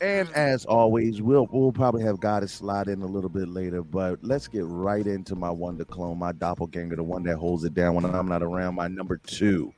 And 0.01 0.29
mm-hmm. 0.29 0.39
as 0.39 0.65
always, 0.65 1.21
we'll 1.21 1.47
we'll 1.51 1.73
probably 1.73 2.03
have 2.03 2.21
got 2.21 2.41
Goddess 2.41 2.53
slide 2.53 2.89
in 2.89 3.03
a 3.03 3.07
little 3.07 3.29
bit 3.29 3.49
later, 3.49 3.83
but 3.83 4.19
let's 4.23 4.49
get 4.49 4.65
right 4.65 5.07
into 5.07 5.35
my 5.35 5.51
wonder 5.51 5.85
clone, 5.85 6.19
my 6.19 6.33
doppelganger, 6.33 6.97
the 6.97 7.03
one 7.03 7.23
that 7.25 7.37
holds 7.37 7.65
it 7.65 7.75
down 7.75 7.95
when 7.95 8.05
I'm 8.07 8.29
not 8.29 8.43
around, 8.43 8.77
my 8.77 8.89
number 8.89 9.19
two. 9.19 9.75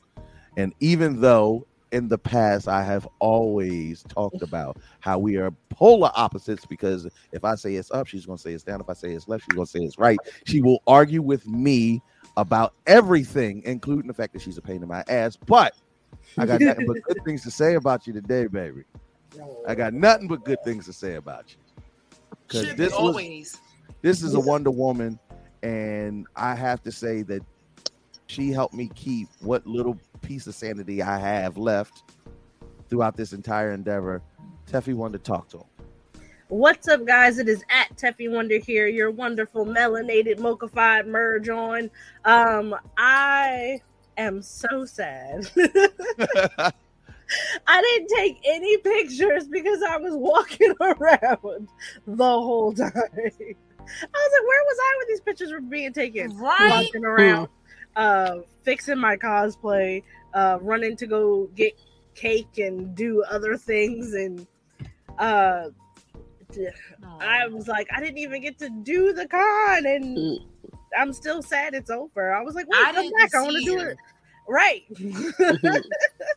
And 0.56 0.74
even 0.80 1.20
though 1.20 1.66
in 1.90 2.08
the 2.08 2.18
past 2.18 2.68
I 2.68 2.82
have 2.84 3.06
always 3.18 4.02
talked 4.04 4.42
about 4.42 4.78
how 5.00 5.18
we 5.18 5.36
are 5.36 5.50
polar 5.70 6.10
opposites 6.14 6.66
because 6.66 7.06
if 7.32 7.44
I 7.44 7.54
say 7.54 7.74
it's 7.74 7.90
up, 7.90 8.06
she's 8.06 8.26
gonna 8.26 8.38
say 8.38 8.52
it's 8.52 8.64
down. 8.64 8.80
If 8.80 8.88
I 8.88 8.94
say 8.94 9.10
it's 9.10 9.28
left, 9.28 9.44
she's 9.44 9.56
gonna 9.56 9.66
say 9.66 9.80
it's 9.80 9.98
right. 9.98 10.18
She 10.44 10.62
will 10.62 10.82
argue 10.86 11.22
with 11.22 11.46
me 11.46 12.00
about 12.36 12.74
everything, 12.86 13.62
including 13.64 14.06
the 14.06 14.14
fact 14.14 14.32
that 14.32 14.42
she's 14.42 14.56
a 14.56 14.62
pain 14.62 14.82
in 14.82 14.88
my 14.88 15.04
ass. 15.08 15.36
But 15.36 15.74
I 16.38 16.46
got 16.46 16.60
nothing 16.60 16.86
but 16.86 17.02
good 17.08 17.24
things 17.24 17.42
to 17.42 17.50
say 17.50 17.74
about 17.74 18.06
you 18.06 18.12
today, 18.12 18.46
baby. 18.46 18.84
I 19.66 19.74
got 19.74 19.94
nothing 19.94 20.28
but 20.28 20.44
good 20.44 20.62
things 20.64 20.86
to 20.86 20.92
say 20.92 21.14
about 21.14 21.46
you. 21.50 21.84
Because 22.46 22.66
Should 22.66 22.76
be 22.76 22.84
this 22.84 22.92
was 22.92 23.00
always. 23.00 23.58
this 24.02 24.22
is 24.22 24.34
a 24.34 24.40
Wonder 24.40 24.70
Woman, 24.70 25.18
and 25.62 26.26
I 26.36 26.54
have 26.54 26.82
to 26.82 26.92
say 26.92 27.22
that 27.22 27.42
she 28.26 28.50
helped 28.50 28.74
me 28.74 28.90
keep 28.94 29.28
what 29.40 29.66
little 29.66 29.98
piece 30.22 30.46
of 30.46 30.54
sanity 30.54 31.02
I 31.02 31.18
have 31.18 31.56
left 31.56 32.02
throughout 32.88 33.16
this 33.16 33.32
entire 33.32 33.72
endeavor. 33.72 34.22
Teffy 34.70 34.94
wanted 34.94 35.24
to 35.24 35.30
talk 35.30 35.48
to 35.50 35.58
him. 35.58 35.64
What's 36.48 36.86
up, 36.88 37.06
guys? 37.06 37.38
It 37.38 37.48
is 37.48 37.64
at 37.70 37.96
Teffy 37.96 38.30
Wonder 38.30 38.58
here, 38.58 38.86
your 38.86 39.10
wonderful 39.10 39.64
melanated 39.64 40.36
mochified 40.38 41.06
merge 41.06 41.48
on. 41.48 41.90
Um, 42.26 42.74
I 42.98 43.80
am 44.18 44.42
so 44.42 44.84
sad. 44.84 45.50
I 47.66 47.80
didn't 47.80 48.08
take 48.16 48.40
any 48.44 48.76
pictures 48.78 49.46
because 49.48 49.82
I 49.82 49.96
was 49.98 50.14
walking 50.14 50.72
around 50.80 51.68
the 52.06 52.24
whole 52.24 52.72
time. 52.72 52.92
I 52.94 52.94
was 52.94 54.32
like, 54.32 54.48
where 54.48 54.62
was 54.64 54.78
I 54.80 54.94
when 54.98 55.08
these 55.08 55.20
pictures 55.20 55.52
were 55.52 55.60
being 55.60 55.92
taken? 55.92 56.36
Right? 56.36 56.70
Walking 56.70 57.04
around, 57.04 57.48
uh, 57.96 58.36
fixing 58.62 58.98
my 58.98 59.16
cosplay, 59.16 60.02
uh, 60.34 60.58
running 60.60 60.96
to 60.96 61.06
go 61.06 61.48
get 61.54 61.72
cake 62.14 62.58
and 62.58 62.94
do 62.94 63.22
other 63.24 63.56
things. 63.56 64.14
And 64.14 64.46
uh, 65.18 65.68
I 67.20 67.46
was 67.48 67.68
like, 67.68 67.88
I 67.94 68.00
didn't 68.00 68.18
even 68.18 68.42
get 68.42 68.58
to 68.58 68.70
do 68.70 69.12
the 69.12 69.26
con. 69.26 69.86
And 69.86 70.18
Mm. 70.18 70.46
I'm 70.96 71.12
still 71.12 71.42
sad 71.42 71.74
it's 71.74 71.90
over. 71.90 72.34
I 72.34 72.42
was 72.42 72.54
like, 72.54 72.68
wait, 72.68 72.78
I 72.86 72.92
come 72.92 73.10
back. 73.10 73.34
I 73.34 73.42
want 73.42 73.56
to 73.56 73.64
do 73.64 73.80
it. 73.80 73.96
Right. 74.48 74.84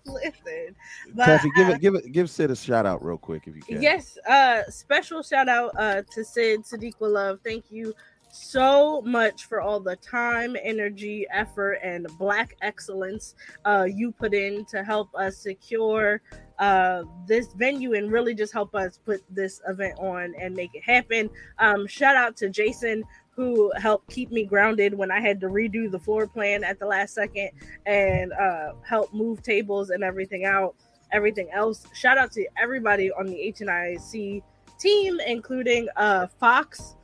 Listen. 0.05 0.75
But 1.13 1.27
Teffy, 1.27 1.49
give 1.55 1.69
it, 1.69 1.81
give 1.81 1.95
it, 1.95 2.11
give 2.11 2.29
Sid 2.29 2.51
a 2.51 2.55
shout 2.55 2.85
out 2.85 3.03
real 3.03 3.17
quick 3.17 3.43
if 3.47 3.55
you 3.55 3.61
can. 3.61 3.81
Yes, 3.81 4.17
uh 4.29 4.63
special 4.69 5.23
shout 5.23 5.49
out 5.49 5.71
uh 5.77 6.03
to 6.13 6.23
Sid 6.23 6.61
Sadiqa 6.63 7.01
Love. 7.01 7.39
Thank 7.43 7.65
you 7.69 7.93
so 8.31 9.01
much 9.03 9.45
for 9.45 9.61
all 9.61 9.79
the 9.79 9.95
time, 9.97 10.57
energy, 10.61 11.25
effort, 11.31 11.79
and 11.83 12.07
black 12.19 12.55
excellence 12.61 13.35
uh 13.65 13.87
you 13.89 14.11
put 14.11 14.33
in 14.33 14.65
to 14.65 14.83
help 14.83 15.09
us 15.15 15.37
secure 15.37 16.21
uh 16.59 17.03
this 17.27 17.53
venue 17.53 17.95
and 17.95 18.11
really 18.11 18.33
just 18.35 18.53
help 18.53 18.75
us 18.75 18.99
put 19.05 19.21
this 19.29 19.61
event 19.67 19.97
on 19.99 20.33
and 20.39 20.55
make 20.55 20.71
it 20.73 20.83
happen. 20.83 21.29
Um 21.59 21.87
shout 21.87 22.15
out 22.15 22.37
to 22.37 22.49
Jason 22.49 23.03
who 23.35 23.71
helped 23.77 24.09
keep 24.09 24.31
me 24.31 24.45
grounded 24.45 24.93
when 24.93 25.11
I 25.11 25.19
had 25.19 25.41
to 25.41 25.47
redo 25.47 25.91
the 25.91 25.99
floor 25.99 26.25
plan 26.25 26.63
at 26.63 26.79
the 26.79 26.85
last 26.85 27.13
second 27.13 27.49
and 27.85 28.31
uh 28.33 28.73
help 28.87 29.13
move 29.13 29.43
tables 29.43 29.89
and 29.89 30.03
everything 30.03 30.45
out 30.45 30.75
everything 31.11 31.49
else. 31.51 31.85
Shout 31.93 32.17
out 32.17 32.31
to 32.33 32.45
everybody 32.57 33.11
on 33.11 33.27
the 33.27 33.53
HNIC 33.55 34.41
team, 34.79 35.19
including 35.25 35.87
uh 35.95 36.27
Fox, 36.39 36.95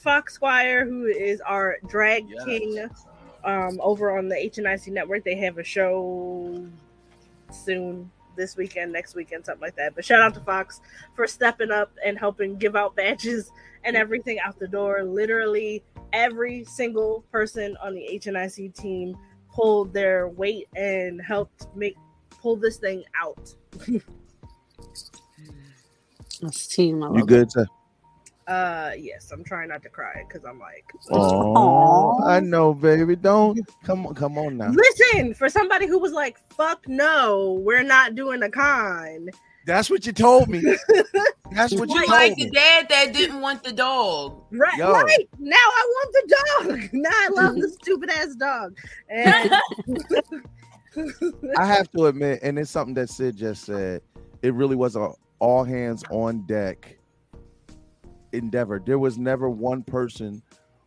Fox 0.00 0.34
Squire, 0.34 0.86
who 0.86 1.06
is 1.06 1.40
our 1.40 1.76
drag 1.88 2.26
king 2.44 2.88
um 3.44 3.80
over 3.82 4.16
on 4.16 4.28
the 4.28 4.36
HNIC 4.36 4.92
network. 4.92 5.24
They 5.24 5.36
have 5.36 5.58
a 5.58 5.64
show 5.64 6.64
soon 7.50 8.10
this 8.38 8.56
weekend, 8.56 8.92
next 8.92 9.14
weekend, 9.14 9.44
something 9.44 9.60
like 9.60 9.76
that. 9.76 9.94
But 9.94 10.04
shout 10.06 10.22
out 10.22 10.32
to 10.34 10.40
Fox 10.40 10.80
for 11.14 11.26
stepping 11.26 11.70
up 11.70 11.92
and 12.04 12.18
helping 12.18 12.56
give 12.56 12.74
out 12.74 12.96
badges 12.96 13.50
and 13.84 13.96
everything 13.96 14.38
out 14.40 14.58
the 14.58 14.68
door. 14.68 15.02
Literally 15.02 15.84
every 16.14 16.64
single 16.64 17.24
person 17.30 17.76
on 17.82 17.94
the 17.94 18.08
HNIC 18.14 18.74
team 18.74 19.14
pulled 19.52 19.92
their 19.92 20.28
weight 20.28 20.68
and 20.74 21.20
helped 21.20 21.66
make 21.76 21.96
pull 22.30 22.56
this 22.56 22.78
thing 22.78 23.04
out. 23.20 23.54
This 26.40 26.68
team, 26.68 27.02
I 27.02 27.10
You 27.16 27.26
good, 27.26 27.48
Tef? 27.48 27.66
Uh 28.48 28.92
yes, 28.98 29.30
I'm 29.30 29.44
trying 29.44 29.68
not 29.68 29.82
to 29.82 29.88
cry 29.90 30.24
because 30.26 30.44
I'm 30.44 30.58
like 30.58 30.84
Oh, 31.10 32.22
I 32.24 32.40
know, 32.40 32.72
baby. 32.74 33.14
Don't 33.14 33.58
come 33.84 34.06
on, 34.06 34.14
come 34.14 34.38
on 34.38 34.56
now. 34.56 34.70
listen 34.70 35.34
for 35.34 35.48
somebody 35.48 35.86
who 35.86 35.98
was 35.98 36.12
like, 36.12 36.38
fuck 36.54 36.88
no, 36.88 37.60
we're 37.62 37.82
not 37.82 38.14
doing 38.14 38.42
a 38.42 38.50
con. 38.50 39.28
That's 39.66 39.90
what 39.90 40.06
you 40.06 40.12
told 40.12 40.48
me. 40.48 40.60
That's 41.52 41.74
what 41.74 41.90
you 41.90 41.96
Like, 41.96 42.06
told 42.06 42.08
like 42.08 42.36
me. 42.38 42.44
the 42.44 42.50
dad 42.52 42.86
that 42.88 43.12
didn't 43.12 43.42
want 43.42 43.62
the 43.62 43.72
dog. 43.72 44.42
Right, 44.50 44.78
Yo. 44.78 44.92
right. 44.92 45.28
Now 45.38 45.56
I 45.56 45.86
want 45.94 46.12
the 46.14 46.34
dog. 46.78 46.88
Now 46.94 47.10
I 47.12 47.28
love 47.34 47.54
the 47.56 47.68
stupid 47.68 48.08
ass 48.10 48.34
dog. 48.34 48.78
And 49.10 49.52
I 51.58 51.66
have 51.66 51.90
to 51.92 52.06
admit, 52.06 52.40
and 52.42 52.58
it's 52.58 52.70
something 52.70 52.94
that 52.94 53.10
Sid 53.10 53.36
just 53.36 53.64
said. 53.64 54.00
It 54.42 54.54
really 54.54 54.76
was 54.76 54.96
a 54.96 55.10
all 55.38 55.64
hands 55.64 56.02
on 56.10 56.46
deck 56.46 56.97
endeavor. 58.32 58.80
There 58.84 58.98
was 58.98 59.18
never 59.18 59.48
one 59.48 59.82
person 59.82 60.42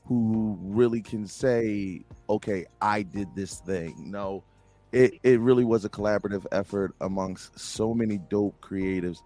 who 0.05 0.57
really 0.61 1.01
can 1.01 1.27
say, 1.27 2.03
"Okay, 2.29 2.65
I 2.81 3.03
did 3.03 3.35
this 3.35 3.59
thing." 3.59 4.11
No, 4.11 4.43
it 4.91 5.13
it 5.23 5.39
really 5.39 5.65
was 5.65 5.85
a 5.85 5.89
collaborative 5.89 6.45
effort 6.51 6.93
amongst 7.01 7.57
so 7.57 7.93
many 7.93 8.17
dope 8.17 8.59
creatives, 8.61 9.19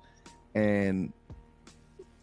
and 0.53 1.11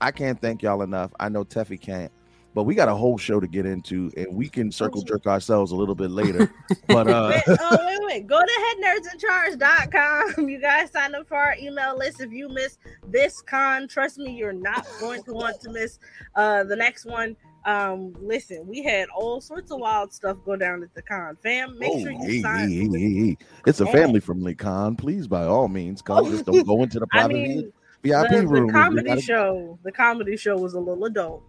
I 0.00 0.10
can't 0.10 0.40
thank 0.40 0.62
y'all 0.62 0.82
enough. 0.82 1.12
I 1.18 1.28
know 1.28 1.44
Teffy 1.44 1.80
can't, 1.80 2.12
but 2.54 2.64
we 2.64 2.74
got 2.74 2.88
a 2.88 2.94
whole 2.94 3.18
show 3.18 3.40
to 3.40 3.46
get 3.46 3.66
into, 3.66 4.10
and 4.16 4.26
we 4.34 4.48
can 4.48 4.70
circle 4.70 5.02
jerk 5.02 5.26
ourselves 5.26 5.72
a 5.72 5.76
little 5.76 5.94
bit 5.94 6.10
later. 6.22 6.52
But 6.88 7.08
uh, 7.08 7.32
wait, 7.46 7.58
oh 7.60 7.78
wait, 7.86 7.98
wait. 8.02 8.26
Go 8.26 8.40
to 8.40 8.74
headnerdsincharge.com. 8.82 10.48
You 10.48 10.60
guys 10.60 10.90
sign 10.92 11.14
up 11.14 11.28
for 11.28 11.36
our 11.36 11.56
email 11.58 11.96
list. 11.96 12.20
If 12.20 12.32
you 12.32 12.48
miss 12.48 12.78
this 13.08 13.40
con, 13.42 13.88
trust 13.88 14.18
me, 14.18 14.32
you're 14.32 14.52
not 14.52 14.86
going 15.00 15.22
to 15.24 15.32
want 15.32 15.60
to 15.62 15.70
miss 15.70 15.98
uh 16.34 16.64
the 16.64 16.76
next 16.76 17.04
one. 17.04 17.36
Um, 17.64 18.12
listen, 18.20 18.66
we 18.66 18.82
had 18.82 19.08
all 19.10 19.40
sorts 19.40 19.70
of 19.70 19.78
wild 19.78 20.12
stuff 20.12 20.36
go 20.44 20.56
down 20.56 20.82
at 20.82 20.92
the 20.94 21.02
con. 21.02 21.36
Fam, 21.42 21.78
make 21.78 21.90
oh, 21.92 22.00
sure 22.00 22.10
you 22.10 22.26
hey, 22.26 22.42
sign. 22.42 22.70
hey, 22.70 22.88
hey. 23.14 23.36
It's 23.66 23.80
a 23.80 23.86
family 23.86 24.20
friendly 24.20 24.54
con. 24.54 24.96
Please, 24.96 25.28
by 25.28 25.44
all 25.44 25.68
means, 25.68 26.02
come. 26.02 26.28
Just 26.30 26.44
don't 26.44 26.66
go 26.66 26.82
into 26.82 26.98
the 26.98 27.06
I 27.12 27.28
mean, 27.28 27.72
VIP 28.02 28.30
the, 28.30 28.46
room. 28.46 28.66
the 28.66 28.72
comedy 28.72 29.08
gotta- 29.08 29.20
show, 29.20 29.78
the 29.84 29.92
comedy 29.92 30.36
show 30.36 30.56
was 30.56 30.74
a 30.74 30.80
little 30.80 31.04
adult. 31.04 31.44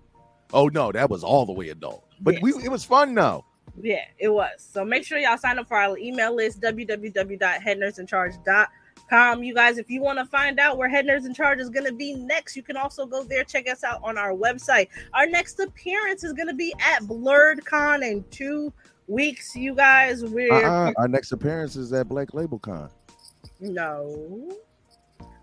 Oh 0.52 0.68
no, 0.68 0.92
that 0.92 1.10
was 1.10 1.24
all 1.24 1.46
the 1.46 1.54
way 1.54 1.70
adult. 1.70 2.04
But 2.22 2.36
we 2.42 2.52
it 2.54 2.70
was 2.70 2.84
fun 2.84 3.16
though. 3.16 3.46
Yeah, 3.82 4.04
it 4.20 4.30
was. 4.30 4.52
So 4.58 4.84
make 4.86 5.04
sure 5.04 5.18
y'all 5.18 5.38
sign 5.38 5.58
up 5.60 5.68
for 5.68 5.78
our 5.78 5.98
email 5.98 6.36
list, 6.36 6.62
www.headnerdsincharge.com. 6.62 9.44
You 9.44 9.54
guys, 9.54 9.78
if 9.78 9.90
you 9.90 10.02
want 10.02 10.20
to 10.20 10.26
find 10.26 10.60
out 10.60 10.78
where 10.78 10.90
Head 10.90 11.06
Nerds 11.06 11.26
in 11.26 11.34
Charge 11.34 11.60
is 11.60 11.70
going 11.70 11.86
to 11.86 11.94
be 11.94 12.14
next, 12.14 12.56
you 12.56 12.64
can 12.64 12.78
also 12.78 13.06
go 13.06 13.24
there, 13.24 13.44
check 13.44 13.68
us 13.68 13.84
out 13.84 14.00
on 14.04 14.18
our 14.18 14.34
website. 14.34 14.88
Our 15.14 15.28
next 15.28 15.60
appearance 15.60 16.24
is 16.24 16.34
going 16.34 16.48
to 16.48 16.54
be 16.54 16.74
at 16.80 17.04
Blerd 17.04 17.66
Con 17.66 18.04
in 18.04 18.24
two 18.30 18.72
weeks, 19.08 19.56
you 19.56 19.76
guys. 19.76 20.24
We're 20.24 20.54
Uh-uh. 20.54 20.94
Our 20.98 21.08
next 21.08 21.32
appearance 21.32 21.76
is 21.76 21.92
at 21.94 22.08
Black 22.08 22.34
Label 22.34 22.60
Con. 22.60 22.90
no. 23.60 24.56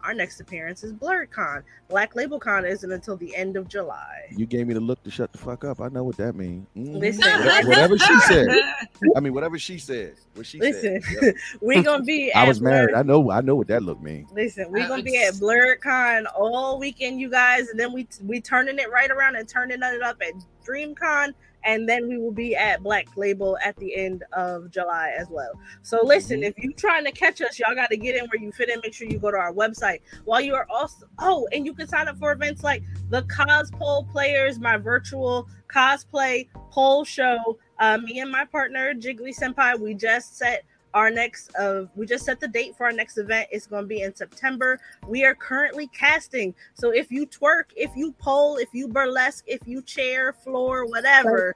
Our 0.05 0.15
next 0.15 0.41
appearance 0.41 0.83
is 0.83 0.93
Blerd 0.93 1.31
Con. 1.31 1.63
Black 1.89 2.15
Label 2.17 2.39
Con 2.39 2.65
isn't 2.65 2.91
until 2.91 3.17
the 3.17 3.35
end 3.37 3.57
of 3.57 3.69
July. 3.69 4.27
You 4.35 4.47
gave 4.47 4.67
me 4.67 4.75
the 4.75 4.81
look 4.81 5.03
to 5.05 5.11
shut 5.11 5.31
the 5.33 5.39
fuck 5.39 5.65
up. 5.65 5.81
I 5.81 5.89
know 5.89 6.05
what 6.05 6.17
that 6.17 6.35
means. 6.35 6.67
Mhm. 6.77 6.99
Listen. 6.99 7.23
Whatever, 7.41 7.69
whatever 7.69 7.99
she 7.99 8.21
said. 8.21 8.49
I 9.17 9.21
mean, 9.21 9.35
whatever 9.35 9.59
she 9.59 9.79
said. 9.79 10.15
What 10.35 10.47
she 10.47 10.59
Listen, 10.59 11.03
said. 11.03 11.23
Yep. 11.23 11.35
we're 11.61 11.83
gonna 11.83 12.03
be. 12.05 12.33
I 12.33 12.47
was 12.49 12.61
married. 12.61 12.93
Blurred- 12.93 12.99
I 12.99 13.03
know. 13.03 13.31
I 13.31 13.41
know 13.41 13.57
what 13.57 13.67
that 13.69 13.83
look 13.83 14.01
means. 14.01 14.31
Listen, 14.33 14.71
we're 14.71 14.89
gonna 14.89 15.03
be 15.03 15.17
at 15.23 15.35
Blerd 15.35 15.81
Con 15.81 16.27
all 16.29 16.79
weekend, 16.79 17.21
you 17.21 17.29
guys, 17.31 17.69
and 17.69 17.79
then 17.79 17.93
we 17.93 18.07
we 18.25 18.41
turning 18.41 18.79
it 18.79 18.91
right 18.91 19.11
around 19.11 19.37
and 19.37 19.49
turning 19.49 19.81
it 19.83 20.03
up 20.03 20.17
at 20.23 20.33
DreamCon, 20.65 21.35
and 21.65 21.89
then 21.89 22.09
we 22.09 22.19
will 22.19 22.33
be 22.33 22.57
at 22.57 22.83
Black 22.83 23.09
Label 23.17 23.59
at 23.65 23.77
the 23.77 23.95
end 23.95 24.25
of 24.33 24.71
July 24.71 25.13
as 25.17 25.29
well. 25.29 25.53
So 25.83 26.01
listen, 26.03 26.43
if 26.43 26.59
you're 26.59 26.73
trying 26.73 27.05
to 27.05 27.13
catch 27.13 27.41
us, 27.41 27.59
y'all 27.59 27.75
got 27.75 27.91
to 27.91 27.97
get 27.97 28.17
in 28.17 28.27
where 28.27 28.43
you 28.43 28.53
fit 28.53 28.71
in. 28.71 28.81
Make 28.83 28.95
sure 28.95 29.09
you 29.09 29.19
go 29.19 29.31
to 29.31 29.37
our 29.37 29.53
website. 29.53 30.01
While 30.25 30.41
you 30.41 30.55
are 30.55 30.67
also 30.71 31.07
oh, 31.19 31.49
and 31.53 31.67
you 31.67 31.75
can 31.75 31.89
sign 31.89 32.09
up 32.09 32.19
for 32.19 32.33
events 32.33 32.63
like 32.63 32.83
the 33.11 33.23
Cosplay 33.23 34.11
Players, 34.11 34.59
my 34.59 34.77
virtual 34.77 35.49
cosplay 35.69 36.49
poll 36.71 37.05
show. 37.05 37.59
Uh, 37.79 37.99
me 37.99 38.21
and 38.21 38.31
my 38.31 38.45
partner 38.45 38.93
Jiggly 38.95 39.35
Senpai, 39.37 39.79
we 39.79 39.95
just 39.95 40.37
set 40.37 40.65
our 40.95 41.11
next 41.11 41.55
uh 41.57 41.85
we 41.97 42.07
just 42.07 42.25
set 42.25 42.41
the 42.41 42.49
date 42.49 42.77
for 42.77 42.87
our 42.87 42.93
next 42.93 43.19
event. 43.19 43.49
It's 43.51 43.67
going 43.67 43.85
to 43.85 43.89
be 43.89 44.03
in 44.03 44.15
september. 44.15 44.79
We 45.07 45.25
are 45.25 45.35
currently 45.35 45.89
casting. 45.89 46.55
So 46.75 46.91
if 46.91 47.11
you 47.11 47.27
twerk 47.27 47.65
if 47.77 47.91
you 47.97 48.13
pole 48.13 48.57
if 48.57 48.69
you 48.73 48.89
burlesque 48.89 49.45
if 49.47 49.61
you 49.67 49.83
chair 49.83 50.33
floor 50.33 50.87
whatever 50.87 51.55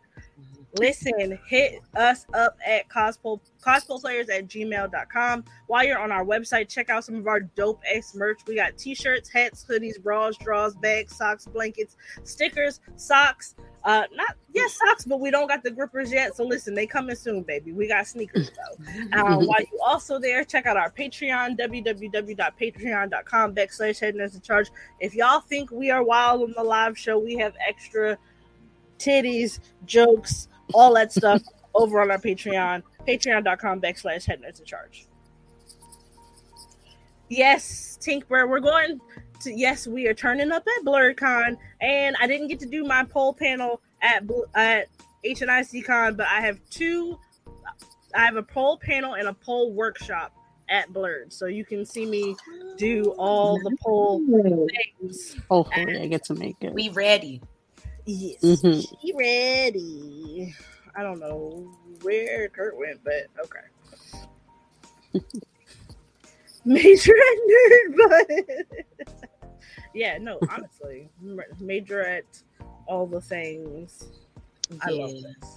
listen 0.79 1.38
hit 1.47 1.81
us 1.94 2.27
up 2.35 2.57
at 2.66 2.88
cosplay 2.88 3.38
cosplayers 3.64 4.29
at 4.29 4.49
gmail.com 4.49 5.44
while 5.68 5.85
you're 5.85 5.99
on 5.99 6.11
our 6.11 6.25
website 6.25 6.68
check 6.68 6.90
out 6.90 7.05
some 7.05 7.14
of 7.14 7.27
our 7.27 7.40
dope 7.40 7.81
ass 7.94 8.14
merch. 8.14 8.40
We 8.47 8.57
got 8.57 8.77
t-shirts 8.77 9.31
hats 9.31 9.64
hoodies 9.68 10.03
bras 10.03 10.37
draws 10.37 10.75
bags 10.77 11.16
socks 11.16 11.47
blankets 11.47 11.97
stickers 12.25 12.81
socks 12.97 13.55
uh 13.85 14.05
not 14.14 14.37
yes 14.53 14.79
socks 14.79 15.05
but 15.05 15.20
we 15.20 15.31
don't 15.31 15.47
got 15.47 15.62
the 15.62 15.70
grippers 15.70 16.11
yet. 16.11 16.37
So 16.37 16.44
listen 16.44 16.75
they 16.75 16.87
coming 16.87 17.16
soon 17.16 17.42
baby. 17.42 17.73
We 17.73 17.88
got 17.88 18.07
sneakers 18.07 18.51
though. 18.51 19.18
Um, 19.18 19.47
while 19.47 19.61
you 19.61 19.79
also 19.85 20.18
there 20.18 20.44
check 20.44 20.66
out 20.66 20.77
our 20.77 20.90
patreon 20.90 21.59
www.patreon.com 21.59 23.55
backslash 23.55 24.01
head 24.01 24.14
nerds 24.14 24.35
in 24.35 24.40
charge. 24.40 24.70
If 25.01 25.14
y'all 25.14 25.40
think 25.40 25.70
we 25.70 25.90
are 25.90 26.03
wild 26.03 26.42
on 26.42 26.53
the 26.57 26.62
live 26.62 26.97
show 26.97 27.18
we 27.18 27.37
have 27.37 27.55
extra 27.66 28.16
titties 28.99 29.61
jokes 29.85 30.49
all 30.73 30.94
that 30.94 31.12
stuff 31.12 31.42
over 31.75 32.01
on 32.01 32.11
our 32.11 32.18
patreon 32.18 32.83
patreon.com 33.07 33.81
backslash 33.81 34.25
head 34.25 34.40
nerds 34.40 34.61
in 34.61 34.66
charge. 34.66 35.07
Yes 37.29 37.99
tinkbird 38.01 38.49
we're 38.49 38.61
going 38.61 39.01
to 39.40 39.53
yes 39.53 39.87
we 39.87 40.07
are 40.07 40.14
turning 40.14 40.51
up 40.53 40.64
at 40.66 40.85
blerdcon 40.85 41.57
and 41.81 42.16
i 42.20 42.27
didn't 42.27 42.49
get 42.49 42.59
to 42.61 42.66
do 42.66 42.85
my 42.85 43.05
poll 43.05 43.33
panel 43.33 43.81
at 44.03 44.27
Bl- 44.27 44.42
at 44.55 44.88
hnic 45.25 45.85
con 45.85 46.14
but 46.16 46.27
i 46.27 46.40
have 46.40 46.59
two 46.70 47.18
i 48.14 48.25
have 48.25 48.37
a 48.37 48.42
poll 48.42 48.79
panel 48.79 49.14
and 49.14 49.29
a 49.29 49.35
poll 49.35 49.73
workshop 49.73 50.33
at 50.70 50.90
Blerd 50.92 51.33
so 51.33 51.47
you 51.47 51.64
can 51.64 51.85
see 51.85 52.07
me 52.07 52.35
do 52.79 53.14
all 53.18 53.59
the 53.59 53.77
poll 53.83 54.20
things 54.27 55.37
Hopefully, 55.51 56.01
I 56.01 56.07
get 56.07 56.25
to 56.25 56.35
make 56.35 56.57
it. 56.62 56.73
We 56.73 56.88
ready. 56.88 57.42
yes 58.07 58.40
Mhm. 58.40 58.85
He 58.99 59.12
ready. 59.12 60.55
I 60.97 61.03
don't 61.03 61.20
know 61.20 61.70
where 62.03 62.49
Kurt 62.49 62.79
went, 62.79 63.01
but 63.05 63.27
okay. 63.44 63.61
Major 66.64 67.12
at 67.12 67.38
nerd, 67.50 68.66
but 69.07 69.29
yeah, 69.94 70.18
no, 70.18 70.38
honestly, 70.50 71.11
major 71.61 72.03
at 72.03 72.24
all 72.87 73.07
the 73.07 73.20
things. 73.20 74.09
I 74.81 74.90
love 74.90 75.11
this. 75.11 75.57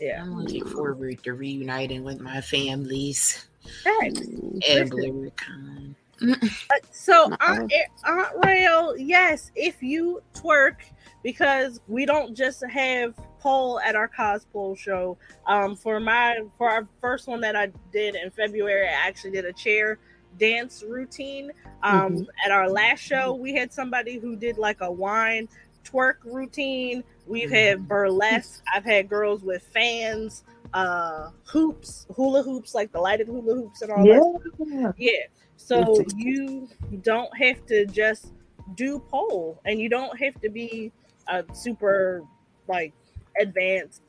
Yeah, 0.00 0.22
I'm 0.22 0.38
looking 0.38 0.64
forward 0.64 1.22
to 1.24 1.32
reuniting 1.32 2.04
with 2.04 2.20
my 2.20 2.40
families 2.40 3.48
Hey, 3.84 4.08
at 4.08 4.14
Listen. 4.14 4.90
BlerdCon. 4.90 5.94
Uh, 6.20 6.74
so 6.92 7.28
No. 7.28 7.36
Aunt, 7.40 7.72
Aunt 8.04 8.44
Rail, 8.44 8.96
yes, 8.96 9.50
if 9.54 9.82
you 9.82 10.22
twerk, 10.34 10.76
because 11.22 11.80
we 11.88 12.06
don't 12.06 12.36
just 12.36 12.64
have 12.66 13.14
poll 13.40 13.80
at 13.80 13.94
our 13.94 14.08
cosplay 14.08 14.76
show. 14.76 15.16
Um, 15.46 15.76
for 15.76 16.00
my 16.00 16.40
for 16.56 16.68
our 16.68 16.88
first 17.00 17.28
one 17.28 17.40
that 17.42 17.56
I 17.56 17.70
did 17.92 18.14
in 18.14 18.30
February, 18.30 18.88
I 18.88 18.92
actually 18.92 19.32
did 19.32 19.44
a 19.44 19.52
chair 19.52 19.98
dance 20.38 20.84
routine. 20.86 21.50
Um, 21.82 22.26
at 22.44 22.50
our 22.50 22.68
last 22.68 23.00
show, 23.00 23.34
we 23.34 23.54
had 23.54 23.72
somebody 23.72 24.18
who 24.18 24.36
did 24.36 24.58
like 24.58 24.80
a 24.80 24.90
wine 24.90 25.48
twerk 25.84 26.16
routine. 26.24 27.04
We've 27.26 27.50
had 27.50 27.86
burlesque. 27.86 28.62
I've 28.72 28.84
had 28.84 29.08
girls 29.08 29.42
with 29.42 29.62
fans, 29.62 30.44
uh, 30.74 31.30
hoops, 31.44 32.06
hula 32.14 32.42
hoops, 32.42 32.74
like 32.74 32.92
the 32.92 33.00
lighted 33.00 33.26
hula 33.26 33.54
hoops 33.54 33.82
and 33.82 33.90
all 33.90 34.04
that 34.04 34.66
Yeah. 34.66 34.92
yeah. 34.96 35.22
So 35.56 36.04
you 36.16 36.68
don't 37.02 37.36
have 37.36 37.66
to 37.66 37.86
just 37.86 38.32
do 38.74 38.98
pole 38.98 39.60
and 39.64 39.80
you 39.80 39.88
don't 39.88 40.18
have 40.18 40.40
to 40.40 40.48
be 40.48 40.92
a 41.26 41.44
super 41.52 42.22
like 42.68 42.92
advanced 43.40 44.02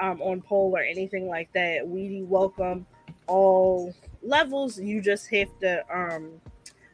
um, 0.00 0.20
on 0.22 0.40
pole 0.40 0.72
or 0.74 0.82
anything 0.82 1.28
like 1.28 1.52
that. 1.52 1.86
We 1.86 2.22
welcome 2.22 2.86
all 3.26 3.94
levels. 4.22 4.78
You 4.78 5.00
just 5.00 5.28
have 5.30 5.48
to 5.60 5.84
um 5.94 6.40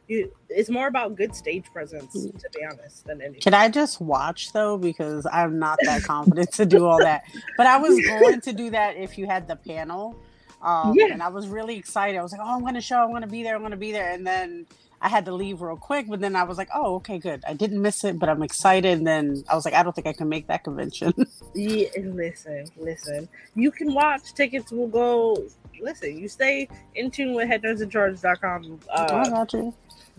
you 0.07 0.31
it's 0.49 0.69
more 0.69 0.87
about 0.87 1.15
good 1.15 1.35
stage 1.35 1.65
presence 1.71 2.13
to 2.13 2.49
be 2.55 2.65
honest 2.65 3.05
than 3.05 3.21
anything. 3.21 3.41
Can 3.41 3.53
I 3.53 3.69
just 3.69 4.01
watch 4.01 4.51
though? 4.51 4.77
Because 4.77 5.27
I'm 5.31 5.59
not 5.59 5.77
that 5.83 6.03
confident 6.03 6.51
to 6.53 6.65
do 6.65 6.85
all 6.85 6.99
that. 6.99 7.23
But 7.57 7.67
I 7.67 7.77
was 7.77 7.99
going 8.07 8.41
to 8.41 8.53
do 8.53 8.71
that 8.71 8.97
if 8.97 9.17
you 9.17 9.27
had 9.27 9.47
the 9.47 9.55
panel. 9.55 10.19
Um, 10.61 10.93
Yeah. 10.95 11.13
And 11.13 11.21
I 11.23 11.29
was 11.29 11.47
really 11.47 11.77
excited. 11.77 12.17
I 12.17 12.23
was 12.23 12.31
like, 12.31 12.41
oh, 12.43 12.55
I'm 12.55 12.61
going 12.61 12.73
to 12.73 12.81
show, 12.81 12.97
I'm 12.97 13.11
going 13.11 13.21
to 13.21 13.27
be 13.27 13.43
there, 13.43 13.55
I'm 13.55 13.61
going 13.61 13.71
to 13.71 13.77
be 13.77 13.91
there. 13.91 14.11
And 14.11 14.25
then 14.25 14.65
I 15.01 15.07
had 15.07 15.25
to 15.25 15.31
leave 15.33 15.61
real 15.61 15.77
quick. 15.77 16.07
But 16.09 16.19
then 16.19 16.35
I 16.35 16.43
was 16.43 16.57
like, 16.57 16.69
oh, 16.73 16.95
okay, 16.95 17.17
good. 17.17 17.43
I 17.47 17.53
didn't 17.53 17.81
miss 17.81 18.03
it, 18.03 18.19
but 18.19 18.27
I'm 18.27 18.43
excited. 18.43 18.97
And 18.97 19.07
then 19.07 19.43
I 19.47 19.55
was 19.55 19.63
like, 19.63 19.73
I 19.73 19.83
don't 19.83 19.95
think 19.95 20.07
I 20.07 20.13
can 20.13 20.27
make 20.27 20.47
that 20.47 20.63
convention. 20.63 21.13
Yeah, 21.55 21.87
listen, 22.03 22.65
listen. 22.77 23.29
You 23.55 23.71
can 23.71 23.93
watch. 23.93 24.33
Tickets 24.33 24.71
will 24.71 24.87
go. 24.87 25.45
Listen, 25.81 26.17
you 26.17 26.27
stay 26.27 26.67
in 26.95 27.09
tune 27.11 27.33
with 27.35 27.47
headnerdsincharge.com. 27.49 28.79
I 28.93 29.01
Uh, 29.03 29.29
got 29.29 29.53
you. 29.53 29.73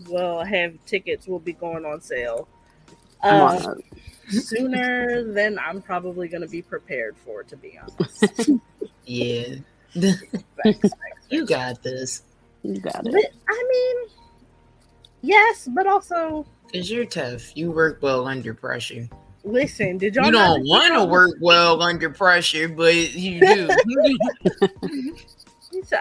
will 0.09 0.43
have 0.43 0.73
tickets 0.85 1.27
will 1.27 1.39
be 1.39 1.53
going 1.53 1.85
on 1.85 2.01
sale 2.01 2.47
uh, 3.23 3.59
on 3.65 3.83
sooner 4.29 5.23
than 5.31 5.59
I'm 5.59 5.81
probably 5.81 6.27
going 6.27 6.41
to 6.41 6.47
be 6.47 6.61
prepared 6.61 7.15
for, 7.17 7.43
to 7.43 7.55
be 7.57 7.77
honest. 7.79 8.49
Yeah. 9.05 9.55
Facts, 9.93 10.21
facts, 10.63 11.27
you 11.29 11.45
got 11.45 11.81
this. 11.83 12.21
You 12.63 12.79
got 12.79 13.05
it. 13.05 13.11
But, 13.11 13.25
I 13.49 13.67
mean, 13.69 14.09
yes, 15.21 15.67
but 15.73 15.85
also 15.87 16.45
Because 16.67 16.89
you're 16.89 17.05
tough. 17.05 17.55
You 17.57 17.71
work 17.71 17.97
well 18.01 18.27
under 18.27 18.53
pressure. 18.53 19.09
listen. 19.43 19.97
Did 19.97 20.15
y'all? 20.15 20.27
You 20.27 20.31
don't 20.31 20.65
want 20.67 20.93
to 20.93 21.03
work 21.05 21.35
well 21.41 21.81
under 21.81 22.09
pressure, 22.11 22.69
but 22.69 22.93
you 23.13 23.41
do. 23.41 23.69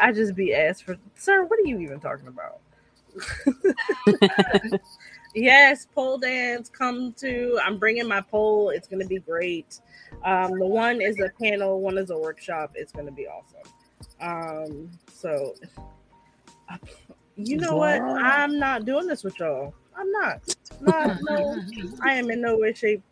I 0.01 0.13
just 0.13 0.35
be 0.35 0.55
asked 0.55 0.85
for, 0.85 0.97
sir. 1.17 1.45
What 1.45 1.59
are 1.59 1.67
you 1.67 1.79
even 1.81 2.01
talking 2.01 2.29
about? 2.29 2.61
yes, 5.35 5.87
pole 5.95 6.19
dance. 6.19 6.69
Come 6.69 7.13
to. 7.15 7.59
I'm 7.65 7.79
bringing 7.79 8.07
my 8.07 8.21
pole. 8.21 8.71
It's 8.71 8.89
going 8.89 9.03
to 9.03 9.09
be 9.09 9.19
great. 9.19 9.81
Um, 10.25 10.59
the 10.59 10.67
one 10.67 11.01
is 11.01 11.19
a 11.21 11.31
panel. 11.41 11.81
One 11.81 11.99
is 11.99 12.11
a 12.11 12.19
workshop. 12.19 12.73
It's 12.75 12.93
going 12.93 13.07
to 13.07 13.13
be 13.13 13.27
awesome. 13.27 13.73
Um, 14.21 14.91
so, 15.13 15.55
you 17.37 17.57
know 17.57 17.77
what? 17.77 18.01
I'm 18.01 18.59
not 18.59 18.85
doing 18.85 19.07
this 19.07 19.25
with 19.25 19.39
y'all. 19.39 19.75
I'm 19.97 20.11
not. 20.13 20.55
Not 20.81 21.19
no. 21.23 21.61
I 22.03 22.15
am 22.15 22.31
in 22.31 22.41
no 22.41 22.57
way, 22.59 22.73
shape. 22.73 23.03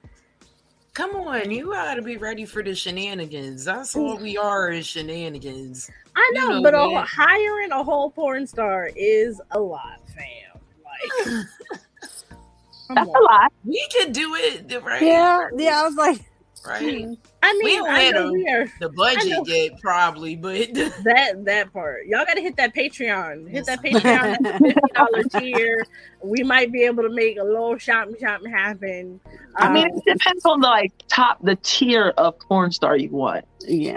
Come 0.94 1.14
on, 1.16 1.50
you 1.50 1.72
gotta 1.72 2.02
be 2.02 2.16
ready 2.16 2.44
for 2.44 2.62
the 2.62 2.74
shenanigans. 2.74 3.64
That's 3.64 3.94
all 3.94 4.16
we 4.18 4.36
are 4.36 4.70
is 4.70 4.86
shenanigans. 4.86 5.90
I 6.16 6.30
You 6.34 6.40
know, 6.40 6.60
know 6.60 6.62
but 6.62 6.74
a, 6.74 7.04
hiring 7.06 7.70
a 7.70 7.84
whole 7.84 8.10
porn 8.10 8.46
star 8.46 8.90
is 8.96 9.40
a 9.52 9.60
lot, 9.60 10.00
fam. 10.08 10.60
Like, 10.84 11.46
come 12.88 12.94
That's 12.96 13.08
a 13.08 13.22
lot. 13.22 13.52
We 13.64 13.86
could 13.96 14.12
do 14.12 14.34
it, 14.34 14.82
right? 14.82 15.02
Yeah, 15.02 15.48
yeah. 15.56 15.80
I 15.80 15.84
was 15.84 15.94
like, 15.94 16.27
Right. 16.68 17.06
I 17.42 17.52
mean, 17.54 17.78
don't 17.78 17.88
I 17.90 18.10
know 18.10 18.32
we 18.32 18.46
are 18.48 18.66
The 18.80 18.88
budget 18.90 19.46
yet, 19.46 19.80
probably, 19.80 20.36
but 20.36 20.72
that 20.74 21.44
that 21.44 21.72
part. 21.72 22.06
Y'all 22.06 22.24
got 22.26 22.34
to 22.34 22.40
hit 22.42 22.56
that 22.56 22.74
Patreon. 22.74 23.48
Hit 23.48 23.66
that 23.66 23.82
Patreon 23.82 24.36
that 24.42 24.58
fifty 24.58 24.80
dollar 24.94 25.22
tier. 25.40 25.86
We 26.22 26.42
might 26.42 26.70
be 26.72 26.82
able 26.82 27.02
to 27.04 27.10
make 27.10 27.38
a 27.38 27.44
little 27.44 27.78
shopping 27.78 28.16
shopping 28.20 28.50
happen. 28.50 29.20
I 29.56 29.72
mean, 29.72 29.86
Um, 29.90 29.98
it 30.06 30.12
depends 30.18 30.44
on 30.44 30.60
the 30.60 30.66
like 30.66 30.92
top, 31.08 31.38
the 31.42 31.56
tier 31.56 32.12
of 32.18 32.38
porn 32.40 32.70
star 32.72 32.96
you 32.96 33.10
want. 33.10 33.44
yeah. 33.66 33.96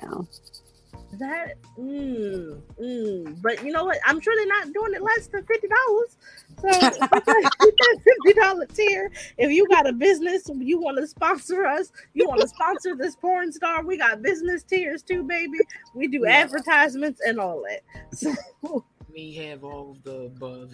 That. 1.21 1.55
Mm, 1.79 2.61
mm. 2.81 3.41
But 3.41 3.63
you 3.63 3.71
know 3.71 3.85
what? 3.85 3.97
I'm 4.05 4.19
sure 4.19 4.35
they're 4.35 4.45
not 4.47 4.73
doing 4.73 4.93
it 4.93 5.01
less 5.01 5.27
than 5.27 5.43
fifty 5.45 5.67
dollars. 5.67 6.17
So 6.61 6.67
hit 6.89 6.99
that 6.99 7.97
fifty 8.03 8.39
dollar 8.39 8.65
tier. 8.67 9.11
If 9.37 9.51
you 9.51 9.67
got 9.69 9.87
a 9.87 9.93
business, 9.93 10.49
you 10.59 10.79
want 10.79 10.97
to 10.97 11.07
sponsor 11.07 11.65
us. 11.65 11.91
You 12.13 12.27
want 12.27 12.41
to 12.41 12.47
sponsor 12.47 12.95
this 12.95 13.15
porn 13.15 13.51
star. 13.51 13.83
We 13.83 13.97
got 13.97 14.21
business 14.21 14.63
tiers 14.63 15.01
too, 15.01 15.23
baby. 15.23 15.57
We 15.95 16.07
do 16.07 16.21
Yeah. 16.25 16.31
advertisements 16.43 17.21
and 17.25 17.39
all 17.39 17.63
that. 17.69 17.81
So 18.17 18.33
we 19.13 19.33
have 19.35 19.63
all 19.63 19.97
the 20.03 20.23
above. 20.25 20.73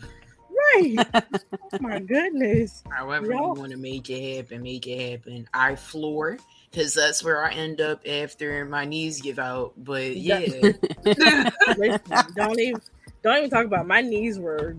right. 0.75 1.07
oh 1.13 1.77
my 1.81 1.99
goodness. 1.99 2.83
However, 2.89 3.27
Yeah. 3.31 3.41
you 3.41 3.53
want 3.53 3.71
to 3.71 3.77
make 3.77 4.10
it 4.10 4.38
happen, 4.38 4.63
make 4.63 4.88
it 4.88 5.12
happen. 5.12 5.47
I 5.53 5.75
floor 5.75 6.38
because 6.71 6.93
that's 6.93 7.23
where 7.23 7.43
I 7.43 7.51
end 7.51 7.82
up 7.82 8.01
after 8.08 8.65
my 8.65 8.86
knees 8.86 9.21
give 9.21 9.39
out. 9.39 9.73
But 9.77 10.15
Yeah. 10.15 10.71
yeah, 11.17 11.43
Listen, 11.77 12.01
don't 12.36 12.60
even 12.60 12.82
don't 13.23 13.38
even 13.38 13.49
talk 13.49 13.65
about 13.65 13.88
my 13.88 14.01
knees 14.01 14.39
were 14.39 14.75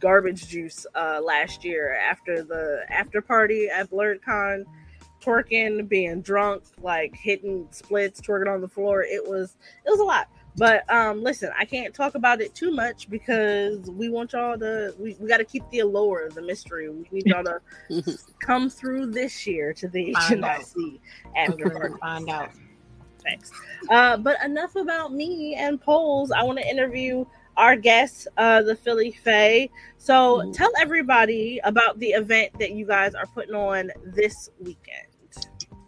garbage 0.00 0.46
juice 0.46 0.86
uh 0.94 1.20
last 1.22 1.64
year 1.64 1.98
after 1.98 2.42
the 2.42 2.82
after 2.88 3.20
party 3.20 3.68
at 3.68 3.90
BlerdCon 3.90 4.64
twerking 5.20 5.88
being 5.88 6.20
drunk 6.20 6.62
like 6.80 7.14
hitting 7.16 7.66
splits 7.72 8.20
twerking 8.20 8.52
on 8.52 8.60
the 8.60 8.68
floor 8.68 9.02
it 9.02 9.28
was 9.28 9.56
it 9.84 9.90
was 9.90 9.98
a 9.98 10.04
lot 10.04 10.28
But 10.58 10.92
um, 10.92 11.22
listen, 11.22 11.50
I 11.58 11.64
can't 11.64 11.94
talk 11.94 12.14
about 12.14 12.40
it 12.40 12.54
too 12.54 12.72
much 12.72 13.08
because 13.08 13.90
we 13.90 14.08
want 14.08 14.32
y'all 14.32 14.58
to. 14.58 14.94
We, 14.98 15.16
we 15.20 15.28
got 15.28 15.38
to 15.38 15.44
keep 15.44 15.68
the 15.70 15.80
allure, 15.80 16.30
the 16.30 16.42
mystery. 16.42 16.88
We 16.88 17.06
need 17.12 17.26
y'all 17.26 17.44
to 17.44 17.60
come 18.40 18.68
through 18.68 19.12
this 19.12 19.46
year 19.46 19.72
to 19.74 19.88
the 19.88 20.14
Find. 20.14 20.42
HNIC 20.42 20.74
We're 20.76 21.50
after 21.50 21.70
gonna 21.70 21.96
find 21.98 22.28
out. 22.28 22.50
Thanks. 23.22 23.52
Uh, 23.90 24.16
but 24.16 24.42
enough 24.44 24.76
about 24.76 25.12
me 25.12 25.54
and 25.54 25.80
polls. 25.80 26.30
I 26.30 26.42
want 26.42 26.58
to 26.58 26.66
interview 26.68 27.24
our 27.56 27.74
guest, 27.76 28.28
uh, 28.36 28.62
the 28.62 28.76
Philly 28.76 29.10
Fae. 29.10 29.68
So 29.98 30.42
Mhm. 30.44 30.56
tell 30.56 30.70
everybody 30.80 31.60
about 31.64 31.98
the 31.98 32.10
event 32.10 32.52
that 32.58 32.70
you 32.72 32.86
guys 32.86 33.14
are 33.14 33.26
putting 33.26 33.54
on 33.54 33.90
this 34.04 34.50
weekend. 34.60 35.07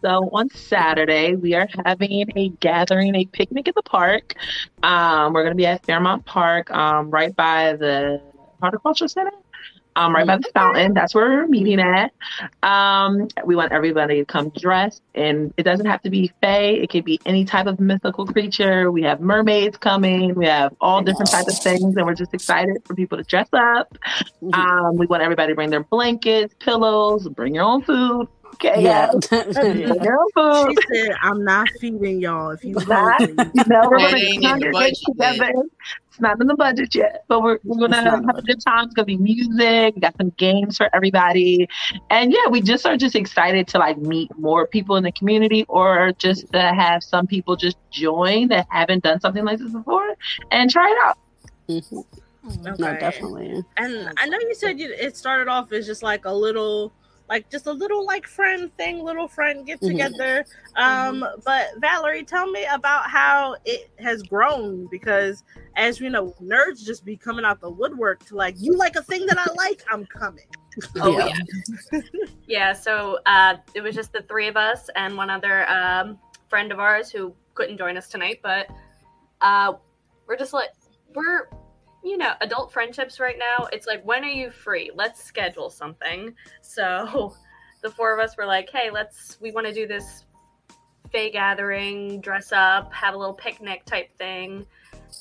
So 0.02 0.30
on 0.32 0.48
Saturday, 0.50 1.34
we 1.34 1.54
are 1.54 1.68
having 1.84 2.30
a 2.34 2.48
gathering, 2.60 3.14
a 3.14 3.26
picnic 3.26 3.68
at 3.68 3.74
the 3.74 3.82
park. 3.82 4.34
Um, 4.82 5.32
we're 5.32 5.42
going 5.42 5.52
to 5.52 5.56
be 5.56 5.66
at 5.66 5.84
Fairmount 5.84 6.24
Park, 6.24 6.70
um, 6.70 7.10
right 7.10 7.34
by 7.36 7.74
the 7.74 8.22
Horticulture 8.62 9.08
Center, 9.08 9.32
um, 9.96 10.14
right 10.14 10.26
by 10.26 10.38
the 10.38 10.50
fountain. 10.54 10.94
That's 10.94 11.14
where 11.14 11.28
we're 11.28 11.46
meeting 11.48 11.80
at. 11.80 12.12
Um, 12.62 13.28
we 13.44 13.56
want 13.56 13.72
everybody 13.72 14.20
to 14.20 14.24
come 14.24 14.48
dressed, 14.50 15.02
and 15.14 15.52
it 15.58 15.64
doesn't 15.64 15.86
have 15.86 16.00
to 16.02 16.10
be 16.10 16.32
fae. 16.40 16.60
It 16.60 16.88
could 16.88 17.04
be 17.04 17.20
any 17.26 17.44
type 17.44 17.66
of 17.66 17.78
mythical 17.78 18.26
creature. 18.26 18.90
We 18.90 19.02
have 19.02 19.20
mermaids 19.20 19.76
coming. 19.76 20.34
We 20.34 20.46
have 20.46 20.74
all 20.80 21.02
different 21.02 21.30
types 21.30 21.52
of 21.52 21.62
things, 21.62 21.96
and 21.96 22.06
we're 22.06 22.14
just 22.14 22.32
excited 22.32 22.78
for 22.86 22.94
people 22.94 23.18
to 23.18 23.24
dress 23.24 23.48
up. 23.52 23.98
Um, 24.54 24.96
we 24.96 25.04
want 25.06 25.22
everybody 25.22 25.52
to 25.52 25.54
bring 25.54 25.68
their 25.68 25.84
blankets, 25.84 26.54
pillows, 26.58 27.28
bring 27.28 27.54
your 27.54 27.64
own 27.64 27.82
food. 27.82 28.28
Okay, 28.54 28.82
yeah. 28.82 29.10
guys? 29.12 29.54
Bring 29.54 30.18
food. 30.34 30.76
She 30.90 30.96
said, 31.06 31.16
"I'm 31.22 31.44
not 31.44 31.66
feeding 31.80 32.20
y'all 32.20 32.50
if 32.50 32.64
you 32.64 32.74
Not, 32.86 33.20
hungry." 33.20 33.50
you 33.54 33.64
know, 33.66 33.88
we're 33.88 33.98
That 33.98 34.10
gonna 34.10 34.16
ain't 34.16 34.34
in 34.34 34.40
the 34.40 34.48
congregate 34.48 34.72
budget 34.72 34.98
yet. 35.18 35.32
together. 35.36 35.62
It's 36.08 36.20
not 36.20 36.40
in 36.40 36.46
the 36.48 36.56
budget 36.56 36.94
yet, 36.94 37.24
but 37.28 37.42
we're, 37.42 37.58
we're 37.64 37.78
gonna 37.78 38.02
have 38.02 38.36
a 38.36 38.42
good 38.42 38.60
time. 38.60 38.86
It's 38.86 38.94
gonna 38.94 39.06
be 39.06 39.16
music. 39.16 39.94
We 39.94 40.00
got 40.00 40.16
some 40.16 40.30
games 40.30 40.76
for 40.76 40.90
everybody, 40.94 41.68
and 42.10 42.32
yeah, 42.32 42.48
we 42.50 42.60
just 42.60 42.84
are 42.86 42.96
just 42.96 43.14
excited 43.14 43.66
to 43.68 43.78
like 43.78 43.96
meet 43.98 44.30
more 44.36 44.66
people 44.66 44.96
in 44.96 45.04
the 45.04 45.12
community, 45.12 45.64
or 45.68 46.12
just 46.18 46.50
to 46.52 46.60
have 46.60 47.02
some 47.02 47.26
people 47.26 47.56
just 47.56 47.76
join 47.90 48.48
that 48.48 48.66
haven't 48.70 49.04
done 49.04 49.20
something 49.20 49.44
like 49.44 49.58
this 49.58 49.70
before 49.72 50.14
and 50.50 50.70
try 50.70 50.90
it 50.90 50.98
out. 51.08 51.18
Mhm. 51.68 52.04
No, 52.78 52.96
definitely. 52.96 53.62
And 53.76 54.10
I 54.16 54.26
know 54.26 54.38
you 54.38 54.54
said 54.54 54.80
you, 54.80 54.92
it 54.92 55.16
started 55.16 55.46
off 55.48 55.72
as 55.72 55.86
just 55.86 56.02
like 56.02 56.24
a 56.24 56.32
little, 56.32 56.90
like 57.30 57.48
just 57.48 57.66
a 57.68 57.72
little 57.72 58.04
like 58.04 58.26
friend 58.26 58.76
thing, 58.76 59.02
little 59.04 59.28
friend 59.28 59.64
get 59.64 59.80
Mhm. 59.80 59.86
together. 59.86 60.44
Um, 60.74 61.24
but 61.44 61.68
Valerie, 61.78 62.24
tell 62.24 62.50
me 62.50 62.64
about 62.66 63.08
how 63.08 63.56
it 63.64 63.88
has 64.00 64.22
grown 64.24 64.86
because, 64.90 65.44
as 65.76 66.00
you 66.00 66.10
know, 66.10 66.34
nerds 66.42 66.84
just 66.84 67.04
be 67.04 67.16
coming 67.16 67.44
out 67.44 67.60
the 67.60 67.70
woodwork 67.70 68.24
to 68.26 68.34
like, 68.36 68.56
you 68.58 68.76
like 68.76 68.96
a 68.96 69.02
thing 69.02 69.26
that 69.26 69.38
I 69.38 69.46
like, 69.56 69.82
I'm 69.90 70.04
coming. 70.06 70.46
Oh 71.00 71.16
Yeah. 71.16 71.28
yeah. 71.92 72.00
yeah, 72.48 72.72
so 72.72 73.18
uh, 73.26 73.56
it 73.74 73.80
was 73.80 73.94
just 73.94 74.12
the 74.12 74.22
three 74.22 74.48
of 74.48 74.56
us 74.56 74.90
and 74.96 75.16
one 75.16 75.30
other 75.30 75.68
um, 75.70 76.18
friend 76.48 76.72
of 76.72 76.80
ours 76.80 77.10
who 77.12 77.32
couldn't 77.54 77.78
join 77.78 77.96
us 77.96 78.08
tonight, 78.08 78.40
but 78.42 78.66
uh, 79.40 79.74
we're 80.26 80.36
just 80.36 80.52
like 80.52 80.70
we're 81.14 81.48
you 82.02 82.16
know, 82.16 82.32
adult 82.40 82.72
friendships 82.72 83.20
right 83.20 83.36
now, 83.38 83.66
it's 83.72 83.86
like 83.86 84.04
when 84.04 84.24
are 84.24 84.28
you 84.28 84.50
free? 84.50 84.90
Let's 84.94 85.22
schedule 85.22 85.70
something. 85.70 86.34
So 86.62 87.34
the 87.82 87.90
four 87.90 88.12
of 88.12 88.20
us 88.20 88.36
were 88.36 88.46
like, 88.46 88.70
"Hey, 88.70 88.90
let's 88.90 89.38
we 89.40 89.50
want 89.50 89.66
to 89.66 89.72
do 89.72 89.86
this 89.86 90.24
Fae 91.10 91.30
gathering, 91.30 92.20
dress 92.20 92.52
up, 92.52 92.92
have 92.92 93.14
a 93.14 93.16
little 93.18 93.34
picnic 93.34 93.84
type 93.84 94.16
thing." 94.16 94.66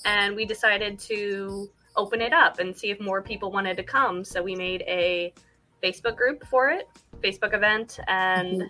And 0.06 0.36
we 0.36 0.46
decided 0.46 1.00
to 1.00 1.70
open 1.96 2.22
it 2.22 2.34
up 2.34 2.60
and 2.60 2.76
see 2.78 2.92
if 2.92 3.00
more 3.00 3.22
people 3.22 3.52
wanted 3.52 3.78
to 3.78 3.84
come. 3.84 4.24
So 4.24 4.44
we 4.44 4.56
made 4.56 4.84
a 4.84 5.34
Facebook 5.84 6.16
group 6.16 6.46
for 6.46 6.70
it, 6.70 6.88
Facebook 7.22 7.54
event, 7.56 8.00
and 8.08 8.70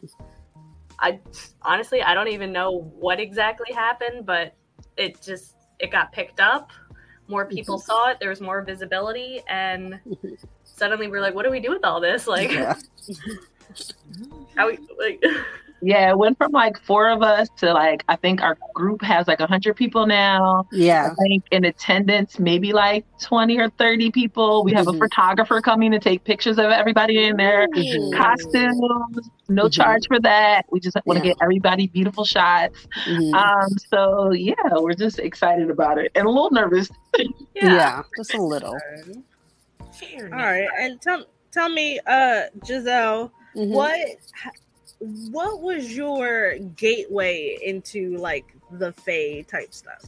I 1.00 1.19
honestly 1.62 2.02
I 2.02 2.13
don't 2.13 2.30
even 2.30 2.52
know 2.52 2.91
what 2.98 3.19
exactly 3.19 3.74
happened, 3.74 4.26
but 4.26 4.54
it 4.98 5.22
just 5.22 5.56
it 5.80 5.91
got 5.91 6.12
picked 6.12 6.39
up. 6.39 6.72
More 7.30 7.46
people 7.46 7.78
saw 7.80 8.10
it. 8.10 8.18
There 8.20 8.30
was 8.30 8.42
more 8.42 8.62
visibility, 8.62 9.42
and 9.48 10.00
suddenly 10.63 11.08
we're 11.08 11.22
like, 11.22 11.36
"What 11.36 11.44
do 11.46 11.52
we 11.52 11.60
do 11.60 11.70
with 11.70 11.86
all 11.86 12.02
this? 12.02 12.28
Like, 12.28 12.52
Yeah. 12.52 12.76
how 14.56 14.68
we 14.68 14.80
like?" 15.00 15.24
Yeah, 15.82 16.10
it 16.10 16.18
went 16.18 16.38
from 16.38 16.52
like 16.52 16.78
four 16.82 17.10
of 17.10 17.22
us 17.22 17.48
to 17.58 17.74
like 17.74 18.04
I 18.10 18.15
think 18.15 18.42
our 18.42 18.58
group 18.74 19.02
has 19.02 19.28
like 19.28 19.39
a 19.39 19.48
hundred 19.48 19.76
people 19.76 20.06
now. 20.06 20.68
Yeah. 20.72 21.12
I 21.12 21.15
think 21.24 21.46
in 21.52 21.65
attendance, 21.65 22.38
maybe 22.39 22.74
like 22.74 23.06
20 23.22 23.58
or 23.60 23.70
30 23.70 24.12
people. 24.12 24.63
We 24.63 24.74
have 24.74 24.88
a 24.88 24.92
Mhm. 24.92 25.00
photographer 25.00 25.62
coming 25.62 25.92
to 25.92 26.00
take 26.00 26.24
pictures 26.24 26.58
of 26.60 26.65
everybody 26.65 27.24
in 27.26 27.38
their 27.38 27.68
Mhm. 27.70 28.13
costumes. 28.18 29.30
No 29.48 29.65
Mhm. 29.65 29.72
charge 29.74 30.08
for 30.08 30.20
that. 30.20 30.65
We 30.70 30.80
just 30.80 30.98
want 31.06 31.20
to 31.20 31.26
Yeah. 31.26 31.34
get 31.34 31.38
everybody 31.42 31.88
beautiful 31.88 32.26
shots. 32.26 32.86
Mhm. 33.08 33.34
Um, 33.34 33.70
so 33.89 34.32
yeah, 34.32 34.54
we're 34.74 34.94
just 34.94 35.20
excited 35.20 35.70
about 35.70 35.98
it 35.98 36.12
and 36.15 36.26
a 36.26 36.30
little 36.30 36.52
nervous. 36.52 36.89
yeah. 37.56 38.04
Just 38.18 38.34
a 38.34 38.42
little. 38.42 38.78
Fair 39.94 40.22
All 40.22 40.26
enough. 40.28 40.42
right, 40.42 40.68
and 40.80 41.02
tell 41.02 41.26
tell 41.52 41.68
me, 41.70 42.00
uh, 42.06 42.44
Giselle, 42.65 43.32
Mhm. 43.56 43.70
what 43.72 43.98
what 44.99 45.62
was 45.62 45.95
your 45.95 46.57
gateway 46.57 47.57
into 47.63 48.17
like 48.17 48.53
the 48.71 48.91
Fae 48.91 49.45
type 49.49 49.73
stuff? 49.73 50.03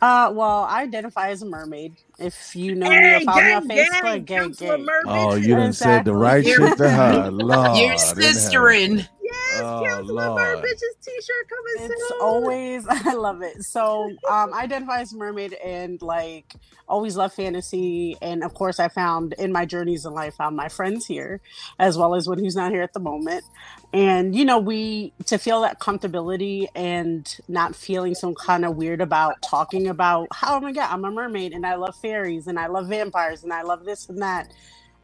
Uh, 0.00 0.30
well, 0.32 0.64
I 0.64 0.82
identify 0.82 1.28
as 1.30 1.42
a 1.42 1.46
mermaid. 1.46 1.94
If 2.18 2.54
you 2.54 2.74
know 2.74 2.88
me 2.88 2.96
or 2.96 3.00
Hey, 3.00 3.24
follow 3.24 3.40
me 3.40 3.52
on 3.52 3.68
gang, 3.68 3.86
Facebook, 3.86 4.24
gang, 4.24 4.50
gang, 4.52 4.84
gang. 4.84 4.86
Oh, 5.06 5.34
you 5.34 5.54
done 5.54 5.72
said 5.72 6.04
the 6.04 6.14
right 6.14 6.44
shit 6.44 6.76
to 6.78 6.90
her. 6.90 7.30
Lord. 7.30 7.78
You're 7.78 7.92
in 7.92 7.98
sistering. 7.98 9.08
Yes, 9.28 9.62
Oh, 9.62 9.80
Counselor 9.80 10.30
Lord. 10.30 10.36
Mermaid's 10.36 10.82
t-shirt 11.02 11.48
coming 11.50 11.76
It's 11.76 12.08
soon. 12.08 12.18
always 12.20 12.86
I 12.90 13.14
love 13.14 13.42
it. 13.42 13.62
So 13.64 14.16
um 14.30 14.52
I 14.54 14.62
identify 14.64 15.00
as 15.00 15.14
mermaid 15.14 15.54
and 15.54 16.00
like 16.02 16.54
always 16.88 17.16
love 17.16 17.34
fantasy. 17.34 18.16
And 18.22 18.44
of 18.44 18.54
course 18.54 18.80
I 18.80 18.88
found 18.88 19.34
in 19.38 19.52
my 19.52 19.66
journeys 19.66 20.06
in 20.06 20.14
life 20.14 20.36
found 20.36 20.56
my 20.56 20.68
friends 20.68 21.06
here, 21.06 21.40
as 21.78 21.98
well 21.98 22.14
as 22.16 22.28
when 22.28 22.40
who's 22.40 22.56
not 22.56 22.72
here 22.72 22.82
at 22.82 22.94
the 22.94 23.00
moment. 23.00 23.44
And 23.92 24.34
you 24.36 24.44
know, 24.44 24.58
we 24.58 25.14
to 25.26 25.38
feel 25.38 25.62
that 25.62 25.80
comfortability 25.80 26.66
and 26.74 27.28
not 27.48 27.76
feeling 27.76 28.14
some 28.16 28.34
kind 28.34 28.64
of 28.64 28.76
weird 28.76 29.00
about 29.02 29.42
talking 29.42 29.88
about 29.88 30.28
how 30.34 30.58
oh 30.58 30.60
my 30.60 30.72
god, 30.72 30.90
I'm 30.92 31.04
a 31.04 31.10
mermaid 31.12 31.52
and 31.54 31.66
I 31.66 31.76
love 31.76 31.96
fairies 32.02 32.46
and 32.48 32.58
I 32.58 32.68
love 32.68 32.88
vampires 32.88 33.44
and 33.44 33.52
I 33.52 33.62
love 33.62 33.84
this 33.84 34.08
and 34.08 34.22
that. 34.22 34.52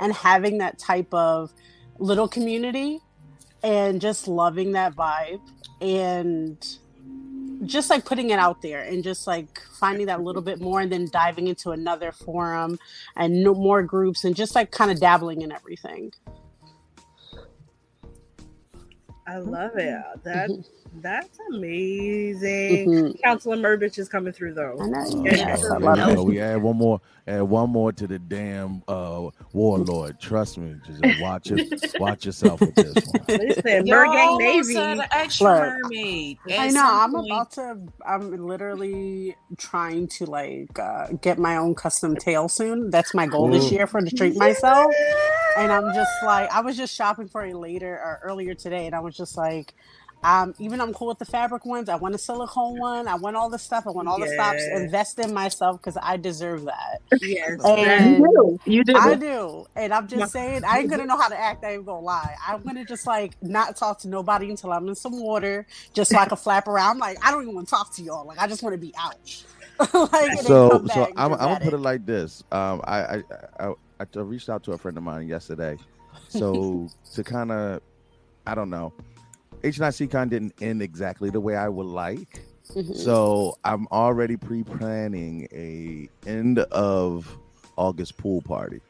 And 0.01 0.13
having 0.15 0.59
that 0.59 0.79
type 0.79 1.13
of 1.15 1.53
little 1.99 2.29
community 2.29 3.01
and 3.65 4.01
just 4.01 4.29
loving 4.29 4.73
that 4.73 4.95
vibe 4.95 5.41
and 5.81 6.77
just 7.65 7.89
like 7.89 8.05
putting 8.05 8.29
it 8.31 8.39
out 8.39 8.61
there 8.61 8.83
and 8.83 9.03
just 9.03 9.27
like 9.27 9.61
finding 9.81 10.07
that 10.07 10.23
little 10.23 10.43
bit 10.43 10.61
more 10.61 10.83
and 10.83 10.93
then 10.93 11.09
diving 11.11 11.47
into 11.47 11.71
another 11.71 12.13
forum 12.13 12.79
and 13.17 13.43
no 13.43 13.55
more 13.55 13.83
groups 13.83 14.23
and 14.25 14.37
just 14.37 14.55
like 14.55 14.71
kind 14.71 14.91
of 14.91 15.01
dabbling 15.01 15.41
in 15.41 15.51
everything. 15.51 16.13
I 19.27 19.39
love 19.39 19.77
it. 19.77 20.03
That 20.25 20.51
that's 21.03 21.39
amazing. 21.53 22.89
Mhm. 22.91 23.23
Counselor 23.23 23.57
Merbich 23.57 23.99
is 23.99 24.09
coming 24.09 24.33
through 24.33 24.55
though. 24.55 24.77
I 24.81 24.87
know. 24.87 25.25
Yes, 25.25 25.65
I 25.71 25.79
love 25.79 25.99
You 26.09 26.15
know, 26.15 26.23
we 26.25 26.41
add 26.41 26.63
one 26.63 26.77
more, 26.77 27.01
add 27.27 27.43
one 27.43 27.71
more 27.71 27.93
to 27.93 28.07
the 28.07 28.19
damn 28.19 28.83
uh, 28.89 29.29
warlord. 29.53 30.21
Trust 30.21 30.59
me, 30.59 30.77
just 30.87 31.21
watch 31.21 31.51
it, 31.51 31.95
watch 32.01 32.27
yourself 32.27 32.61
with 32.61 32.75
this 32.75 32.95
one. 33.07 33.25
Listen, 33.29 33.87
Y'all 33.87 34.07
Mergang 34.07 34.39
Navy. 34.39 34.77
an 34.77 35.03
extra 35.11 35.47
Look, 35.53 35.83
mermaid. 35.85 36.39
I 36.57 36.71
know. 36.71 36.85
I'm 36.85 37.13
point- 37.13 37.27
about 37.27 37.51
to. 37.53 37.79
I'm 38.07 38.47
literally 38.47 39.37
trying 39.57 40.09
to 40.09 40.27
like 40.27 40.79
uh, 40.79 41.09
get 41.21 41.39
my 41.39 41.57
own 41.57 41.75
custom 41.75 42.17
tail 42.17 42.49
soon. 42.49 42.91
That's 42.91 43.15
my 43.15 43.27
goal 43.27 43.49
this 43.51 43.71
year 43.71 43.87
for 43.87 44.01
to 44.01 44.11
treat 44.11 44.37
myself. 44.37 44.93
And 45.57 45.71
I'm 45.71 45.95
just 45.95 46.11
like, 46.25 46.51
I 46.53 46.61
was 46.63 46.77
just 46.77 46.95
shopping 46.95 47.29
for 47.29 47.45
it 47.47 47.55
later 47.55 47.95
or 47.95 48.19
earlier 48.25 48.55
today, 48.55 48.87
and 48.87 48.95
I 48.95 48.99
was 49.01 49.17
just 49.17 49.37
like, 49.37 49.73
um, 50.25 50.55
even 50.59 50.81
I'm 50.81 50.95
cool 50.95 51.09
with 51.09 51.19
the 51.19 51.27
fabric 51.27 51.67
ones. 51.67 51.91
I 51.91 51.97
want 51.97 52.15
a 52.15 52.19
silicone 52.19 52.79
one. 52.79 53.07
I 53.07 53.15
want 53.15 53.37
all 53.37 53.51
the 53.51 53.59
stuff. 53.59 53.87
I 53.87 53.91
want 53.91 54.09
all 54.09 54.19
the 54.19 54.29
stops. 54.29 54.65
Invest 54.75 55.19
in 55.19 55.35
myself 55.35 55.79
because 55.79 55.99
I 56.03 56.17
deserve 56.17 56.65
that. 56.65 57.03
Yes. 57.21 57.61
And 57.63 58.19
You 58.19 58.59
do. 58.65 58.73
You 58.73 58.85
do. 58.85 58.97
I 58.97 59.15
do. 59.17 59.67
And 59.77 59.93
I'm 59.93 60.09
just 60.09 60.33
saying, 60.33 60.65
I 60.65 60.79
ain't 60.79 60.89
gonna 60.89 61.05
know 61.05 61.19
how 61.19 61.29
to 61.29 61.39
act. 61.39 61.63
I 61.63 61.75
ain't 61.75 61.85
gonna 61.85 62.01
lie. 62.01 62.35
I'm 62.49 62.63
gonna 62.63 62.87
just 62.87 63.07
like 63.07 63.35
not 63.43 63.77
talk 63.77 63.99
to 64.01 64.09
nobody 64.09 64.49
until 64.49 64.73
I'm 64.73 64.89
in 64.89 64.95
some 64.95 65.21
water, 65.21 65.67
just 65.93 66.11
so 66.11 66.17
I 66.17 66.25
can 66.25 66.39
flap 66.39 66.69
around. 66.69 66.93
I'm 66.93 66.99
like, 66.99 67.19
I 67.23 67.31
don't 67.31 67.43
even 67.43 67.55
want 67.55 67.69
to 67.69 67.71
talk 67.75 67.95
to 67.97 68.03
y'all. 68.03 68.27
Like, 68.27 68.39
I 68.39 68.47
just 68.47 68.63
want 68.63 68.73
to 68.73 68.79
be 68.79 68.95
out. 68.99 69.17
like, 70.13 70.39
so 70.41 70.87
so 70.87 71.13
I'm, 71.17 71.33
I'm 71.35 71.39
gonna 71.39 71.61
put 71.61 71.75
it 71.75 71.79
like 71.79 72.07
this. 72.07 72.43
Um, 72.51 72.81
I 72.85 72.99
I, 72.99 73.23
I 73.61 73.69
I 74.01 74.05
I 74.17 74.19
reached 74.21 74.49
out 74.49 74.63
to 74.65 74.73
a 74.73 74.79
friend 74.79 74.97
of 74.97 75.03
mine 75.03 75.29
yesterday, 75.29 75.77
so 76.29 76.89
to 77.13 77.23
kind 77.23 77.53
of, 77.53 77.83
I 78.47 78.55
don't 78.55 78.71
know, 78.71 78.95
HNIC 79.65 80.11
con 80.11 80.29
didn't 80.29 80.55
end 80.61 80.83
exactly 80.83 81.31
the 81.31 81.41
way 81.41 81.57
I 81.57 81.69
would 81.69 81.87
like, 81.87 82.45
Mhm. 82.75 82.97
So 82.97 83.59
I'm 83.65 83.87
already 83.93 84.37
pre-planning 84.39 85.47
a 85.53 86.09
end 86.29 86.59
of 86.61 87.37
August 87.77 88.17
pool 88.17 88.41
party. 88.43 88.81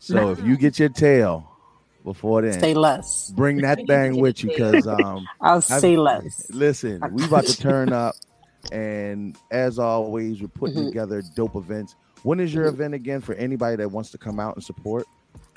So 0.00 0.30
if 0.30 0.42
you 0.42 0.56
get 0.56 0.78
your 0.80 0.88
tail 0.88 1.48
before 2.04 2.42
then, 2.42 2.58
say 2.58 2.74
less. 2.74 3.30
bring 3.36 3.58
that 3.62 3.86
thing 3.86 4.18
with 4.20 4.42
you 4.42 4.48
because 4.50 4.86
um 4.86 5.26
I'll 5.40 5.56
I've- 5.58 5.62
say 5.80 5.96
less. 5.96 6.46
listen, 6.50 7.00
we 7.12 7.24
about 7.24 7.44
to 7.46 7.56
turn 7.56 7.92
up 7.92 8.14
and 8.72 9.36
as 9.52 9.78
always 9.78 10.40
we're 10.40 10.48
putting 10.48 10.78
Mhm. 10.82 10.86
together 10.88 11.22
dope 11.36 11.54
events. 11.56 11.94
When 12.24 12.40
is 12.40 12.52
your 12.52 12.66
event 12.66 12.94
again 12.94 13.20
for 13.20 13.34
anybody 13.34 13.76
that 13.76 13.90
wants 13.92 14.10
to 14.10 14.18
come 14.18 14.40
out 14.40 14.56
and 14.56 14.64
support? 14.64 15.06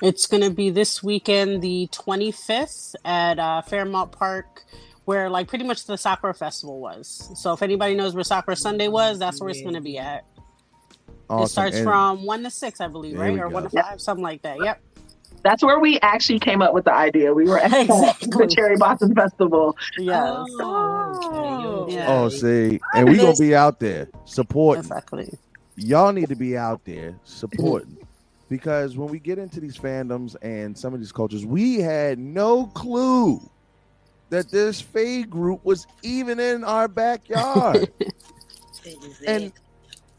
It's 0.02 0.26
going 0.26 0.42
to 0.42 0.50
be 0.50 0.68
this 0.70 1.02
weekend, 1.02 1.62
the 1.62 1.88
25th, 1.92 2.96
at 3.04 3.38
uh, 3.38 3.62
Fairmount 3.62 4.10
Park, 4.12 4.64
where 5.04 5.30
like 5.30 5.46
pretty 5.48 5.64
much 5.64 5.86
the 5.86 5.96
Sakura 5.96 6.34
Festival 6.34 6.80
was. 6.80 7.30
So 7.36 7.52
if 7.52 7.62
anybody 7.62 7.94
knows 7.94 8.12
where 8.14 8.24
Sakura 8.24 8.56
Sunday 8.56 8.88
was, 8.88 9.18
that's 9.20 9.40
where 9.40 9.48
it's 9.50 9.62
going 9.62 9.74
to 9.74 9.80
be 9.80 9.98
at. 9.98 10.24
Awesome. 11.30 11.44
It 11.44 11.48
starts 11.48 11.76
And- 11.76 11.84
from 11.84 12.26
one 12.26 12.42
to 12.42 12.50
six, 12.50 12.80
I 12.80 12.88
believe, 12.88 13.16
right, 13.18 13.32
we 13.32 13.40
or 13.40 13.48
one 13.48 13.62
to 13.62 13.70
five, 13.70 14.00
something 14.00 14.24
like 14.24 14.42
that. 14.42 14.58
Yep. 14.62 14.80
That's 15.44 15.62
where 15.62 15.78
we 15.80 15.98
actually 16.00 16.38
came 16.38 16.62
up 16.62 16.72
with 16.74 16.84
the 16.84 16.92
idea. 16.94 17.32
We 17.32 17.44
were 17.44 17.58
at 17.58 17.72
Exactly. 17.80 18.46
the 18.46 18.52
Cherry 18.54 18.76
Blossom 18.76 19.14
Festival. 19.14 19.76
Yes. 19.98 20.20
Oh, 20.60 21.84
okay, 21.86 21.94
Yeah. 21.94 22.06
Oh, 22.08 22.28
see, 22.28 22.80
and 22.94 23.08
we 23.08 23.16
gonna 23.16 23.34
be 23.36 23.54
out 23.54 23.80
there 23.80 24.08
supporting. 24.24 24.82
Exactly. 24.82 25.36
Y'all 25.76 26.12
need 26.12 26.28
to 26.28 26.36
be 26.36 26.56
out 26.56 26.84
there 26.84 27.18
supporting 27.24 27.96
because 28.52 28.98
when 28.98 29.08
we 29.08 29.18
get 29.18 29.38
into 29.38 29.60
these 29.60 29.78
fandoms 29.78 30.36
and 30.42 30.76
some 30.76 30.92
of 30.92 31.00
these 31.00 31.10
cultures, 31.10 31.46
we 31.46 31.76
had 31.76 32.18
no 32.18 32.66
clue 32.66 33.40
that 34.28 34.50
this 34.50 34.78
Fae 34.78 35.22
group 35.22 35.64
was 35.64 35.86
even 36.02 36.38
in 36.38 36.62
our 36.62 36.86
backyard. 36.86 37.90
and 39.26 39.54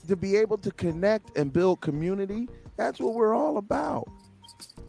to 0.08 0.16
be 0.16 0.36
able 0.36 0.58
to 0.58 0.72
connect 0.72 1.38
and 1.38 1.54
build 1.54 1.82
community, 1.82 2.50
that's 2.76 3.00
what 3.00 3.14
we're 3.14 3.36
all 3.36 3.58
about. 3.58 4.10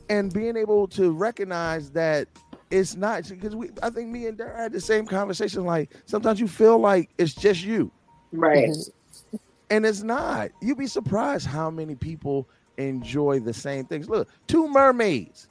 And 0.09 0.33
being 0.33 0.57
able 0.57 0.89
to 0.89 1.13
recognize 1.13 1.91
that 1.91 2.29
it's 2.71 2.97
not 2.97 3.29
because 3.29 3.55
we 3.55 3.69
I 3.83 3.91
think 3.91 4.09
me 4.09 4.27
and 4.27 4.39
Dara 4.39 4.57
had 4.57 4.73
the 4.73 4.81
same 4.81 5.05
conversation. 5.05 5.67
Like 5.67 5.91
sometimes 6.07 6.41
you 6.41 6.49
feel 6.49 6.79
like 6.79 7.11
it's 7.19 7.35
just 7.35 7.63
you. 7.63 7.93
Right. 8.33 8.71
Mhm. 8.71 8.91
And 9.69 9.85
it's 9.85 10.03
not. 10.03 10.49
You'd 10.63 10.79
be 10.79 10.87
surprised 10.87 11.47
how 11.47 11.71
many 11.71 11.95
people 11.95 12.49
enjoy 12.79 13.41
the 13.41 13.53
same 13.55 13.85
things. 13.85 14.09
Look, 14.09 14.29
two 14.47 14.69
mermaids, 14.69 15.49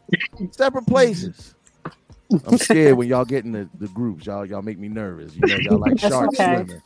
separate 0.52 0.88
places. 0.88 1.56
I'm 2.48 2.58
scared 2.58 2.98
when 2.98 3.08
y'all 3.08 3.26
get 3.26 3.46
in 3.46 3.52
the, 3.52 3.70
the 3.80 3.88
groups. 3.90 4.26
Y'all 4.26 4.46
y'all 4.46 4.62
make 4.64 4.80
me 4.80 4.88
nervous. 4.90 5.36
You 5.36 5.42
know, 5.46 5.56
y'all 5.58 5.78
like 5.80 6.00
sharks 6.00 6.40
okay. 6.40 6.56
swimming. 6.66 6.82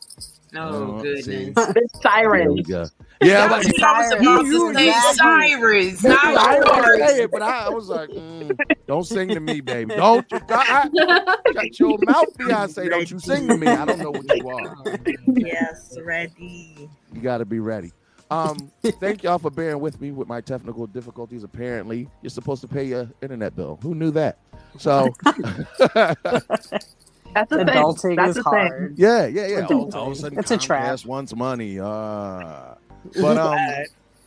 Oh, 0.56 0.98
Uh, 0.98 1.02
goodness. 1.02 1.26
see. 1.26 1.54
It's 1.56 2.02
Siren. 2.02 2.58
Yeah, 3.22 3.44
I'm 3.46 3.52
I 3.54 3.58
like, 3.58 3.66
was 3.66 4.12
about 4.14 4.46
You- 4.46 4.74
to 4.74 4.78
say 4.78 4.86
you- 4.86 5.14
Cyrus, 5.14 6.06
I 6.06 6.10
not 6.10 6.54
ain't 6.56 6.66
gonna 6.66 6.98
say 7.08 7.24
it, 7.24 7.32
but 7.32 7.42
I, 7.42 7.66
I 7.66 7.70
was 7.70 7.90
like, 7.90 8.10
mm, 8.10 8.58
don't 8.88 9.04
sing 9.06 9.30
to 9.30 9.40
me, 9.40 9.60
baby. 9.62 9.96
Don't 9.96 10.26
you 10.32 10.40
I, 10.50 10.90
I, 10.94 11.52
shut 11.54 11.80
your 11.80 11.98
mouth, 12.02 12.26
Beyonce. 12.38 12.90
Don't 12.90 13.10
you 13.12 13.20
sing 13.20 13.48
to 13.48 13.58
me. 13.58 13.68
I 13.68 13.86
don't 13.86 14.00
know 14.00 14.12
what 14.12 14.38
you 14.38 14.50
are. 14.50 14.76
Yes, 15.28 15.98
ready. 16.04 16.90
You 17.14 17.22
got 17.22 17.40
to 17.40 17.46
be 17.46 17.60
ready. 17.60 17.92
Um, 18.30 18.72
thank 18.84 19.24
y'all 19.24 19.38
for 19.40 19.50
bearing 19.50 19.80
with 19.80 20.02
me 20.02 20.12
with 20.12 20.28
my 20.28 20.42
technical 20.42 20.86
difficulties. 20.88 21.44
Apparently, 21.44 22.10
you're 22.22 22.30
supposed 22.30 22.62
to 22.62 22.68
pay 22.68 22.84
your 22.84 23.10
internet 23.22 23.56
bill. 23.56 23.80
Who 23.82 23.96
knew 23.96 24.12
that? 24.12 24.38
So, 24.78 25.14
That's 27.34 27.50
the 27.50 27.58
thing. 27.58 27.68
Adulting 27.68 28.16
That's 28.16 28.38
is 28.38 28.44
the 28.44 28.50
thing. 28.50 28.94
yeah, 28.96 29.28
yeah, 29.28 29.48
yeah. 29.48 29.66
All, 29.68 29.94
all 29.96 30.08
of 30.08 30.14
a 30.14 30.16
sudden, 30.16 30.40
It's 30.40 30.52
a 30.52 30.58
trap. 30.58 30.84
Comcast 30.94 31.06
wants 31.06 31.36
money. 31.36 31.80
Uh, 31.80 32.76
but 33.22 33.38
um, 33.38 33.58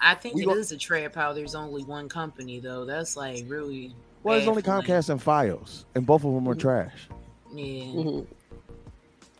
I 0.00 0.14
think 0.14 0.34
We 0.36 0.42
it 0.42 0.46
go- 0.46 0.54
is 0.54 0.72
a 0.72 0.76
trap 0.78 1.14
how 1.14 1.32
there's 1.32 1.54
only 1.54 1.82
one 1.84 2.08
company 2.08 2.60
though. 2.60 2.84
That's 2.84 3.16
like 3.16 3.44
really 3.48 3.94
well, 4.22 4.38
it's 4.38 4.46
only 4.46 4.62
for 4.62 4.78
me. 4.80 4.82
Comcast 4.86 5.10
and 5.10 5.20
FiOS, 5.20 5.84
and 5.94 6.06
both 6.06 6.24
of 6.24 6.32
them 6.34 6.46
are 6.48 6.54
trash. 6.54 7.08
Yeah. 7.54 7.84
Mhm. 7.84 8.26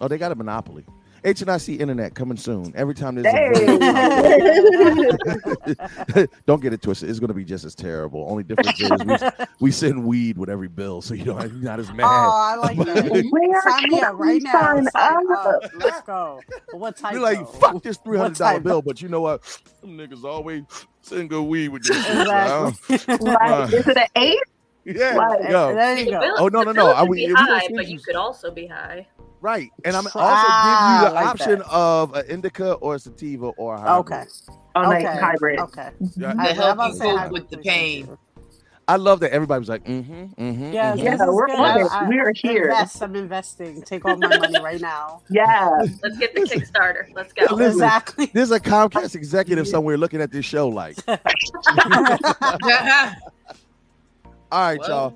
Oh, 0.01 0.09
they 0.09 0.19
got 0.19 0.33
a 0.33 0.35
monopoly. 0.35 0.85
HNIC 1.25 1.81
internet 1.81 2.15
coming 2.15 2.37
soon. 2.37 2.73
Every 2.75 2.95
time 2.95 3.15
there's 3.15 3.27
Hey. 3.27 3.51
a 6.17 6.27
don't 6.47 6.61
get 6.63 6.73
it 6.73 6.83
twisted. 6.83 7.09
It's 7.11 7.19
going 7.21 7.29
to 7.29 7.35
be 7.35 7.45
just 7.45 7.65
as 7.65 7.75
terrible. 7.75 8.27
Only 8.29 8.43
difference 8.43 8.81
is 8.81 8.91
we, 9.05 9.17
we 9.61 9.71
send 9.71 10.05
weed 10.05 10.39
with 10.39 10.49
every 10.49 10.69
bill, 10.69 11.03
so 11.03 11.15
you 11.15 11.25
know 11.25 11.39
you're 11.43 11.51
not 11.53 11.79
as 11.81 11.93
mad. 11.93 12.05
Oh, 12.07 12.31
I 12.33 12.55
like 12.57 12.77
that. 12.79 13.27
Where 13.31 13.63
Sign 13.63 13.89
me 13.91 14.01
up 14.01 14.15
right 14.19 14.35
we 14.35 14.39
now. 14.41 14.53
sign 14.53 14.87
Sign 14.89 15.33
up? 15.33 15.47
up. 15.47 15.63
Let's 15.77 16.01
go. 16.03 16.41
But 16.71 16.79
what 16.81 16.97
type? 16.97 17.13
You're 17.13 17.23
like, 17.23 17.47
fuck 17.55 17.83
this 17.83 17.97
three 17.99 18.19
hundred 18.19 18.39
dollar 18.39 18.61
bill, 18.61 18.83
but 18.83 19.03
you 19.03 19.09
know 19.09 19.21
what? 19.21 19.43
Them 19.81 19.97
niggas 19.99 20.25
always 20.25 20.63
send 21.03 21.29
good 21.31 21.43
weed 21.43 21.69
with 21.69 21.85
this. 21.85 21.97
shit, 22.05 22.17
so 22.27 22.27
I 22.27 22.73
Exactly. 22.95 23.31
Like, 23.31 23.73
is 23.75 23.87
it 23.89 23.97
an 23.97 24.07
eight? 24.17 24.39
yeah, 24.85 25.15
Like, 25.17 25.51
yo, 25.51 25.75
there 25.75 25.99
you 25.99 26.11
go. 26.11 26.21
bill- 26.21 26.35
Oh, 26.39 26.49
no, 26.49 26.61
the 26.65 26.73
no, 26.73 26.87
no. 26.87 26.93
I- 26.95 27.01
could 27.01 27.09
we- 27.11 27.27
be 27.27 27.33
we 27.33 27.33
high, 27.35 27.69
but 27.75 27.87
you- 27.89 27.95
you 27.97 28.01
could 28.01 28.17
also 28.17 28.51
be 28.51 28.67
high. 28.67 29.07
Right. 29.41 29.71
And 29.85 29.97
I'm 29.97 30.07
also 30.07 30.19
Ah, 30.21 31.01
give 31.01 31.03
you 31.03 31.09
the 31.09 31.15
like 31.15 31.27
option 31.27 31.59
that. 31.61 31.71
of 31.71 32.15
an 32.15 32.25
indica 32.29 32.73
or 32.75 32.95
a 32.97 32.99
sativa 32.99 33.47
or 33.47 33.75
a 33.75 33.81
hybrid. 33.81 34.01
Okay. 34.01 34.25
Oh, 34.77 34.93
Okay. 34.93 35.03
night 35.05 35.19
hybrid. 35.21 35.59
Okay. 35.61 35.91
Yeah, 36.17 36.33
To 36.33 36.41
I- 36.41 36.53
help 36.53 36.79
I'm 36.79 36.93
you 36.95 37.01
cope 37.01 37.31
with 37.33 37.49
the 37.51 37.59
pain. 37.59 38.17
I 38.89 38.97
love 38.97 39.21
that 39.21 39.31
everybody 39.33 39.61
was 39.61 39.69
like, 39.69 39.85
mm-hmm, 39.85 40.13
mm-hmm. 40.43 40.73
Yeah, 40.73 40.97
mhm. 40.97 41.05
Yeah, 41.05 41.17
we're 41.29 41.45
on 41.51 41.81
it. 41.81 41.87
I- 41.93 42.01
I- 42.07 42.09
We 42.09 42.19
are 42.19 42.33
here. 42.35 42.65
Invest. 42.65 43.01
I'm 43.03 43.15
investing. 43.15 43.83
Take 43.83 44.05
all 44.05 44.17
my 44.17 44.37
money 44.37 44.61
right 44.61 44.81
now. 44.81 45.23
Yeah. 45.31 45.71
Let's 46.03 46.19
get 46.19 46.35
the 46.35 46.41
Kickstarter. 46.41 47.07
Let's 47.15 47.33
go. 47.33 47.55
Listen, 47.55 47.71
Exactly. 47.83 48.27
There's 48.35 48.51
a 48.51 48.59
Comcast 48.59 49.15
executive 49.15 49.69
somewhere 49.69 49.97
looking 49.97 50.21
at 50.21 50.33
this 50.33 50.45
show 50.45 50.67
like, 50.69 50.97
all 51.09 51.17
right, 54.51 54.81
Well. 54.81 54.89
y'all. 54.89 55.15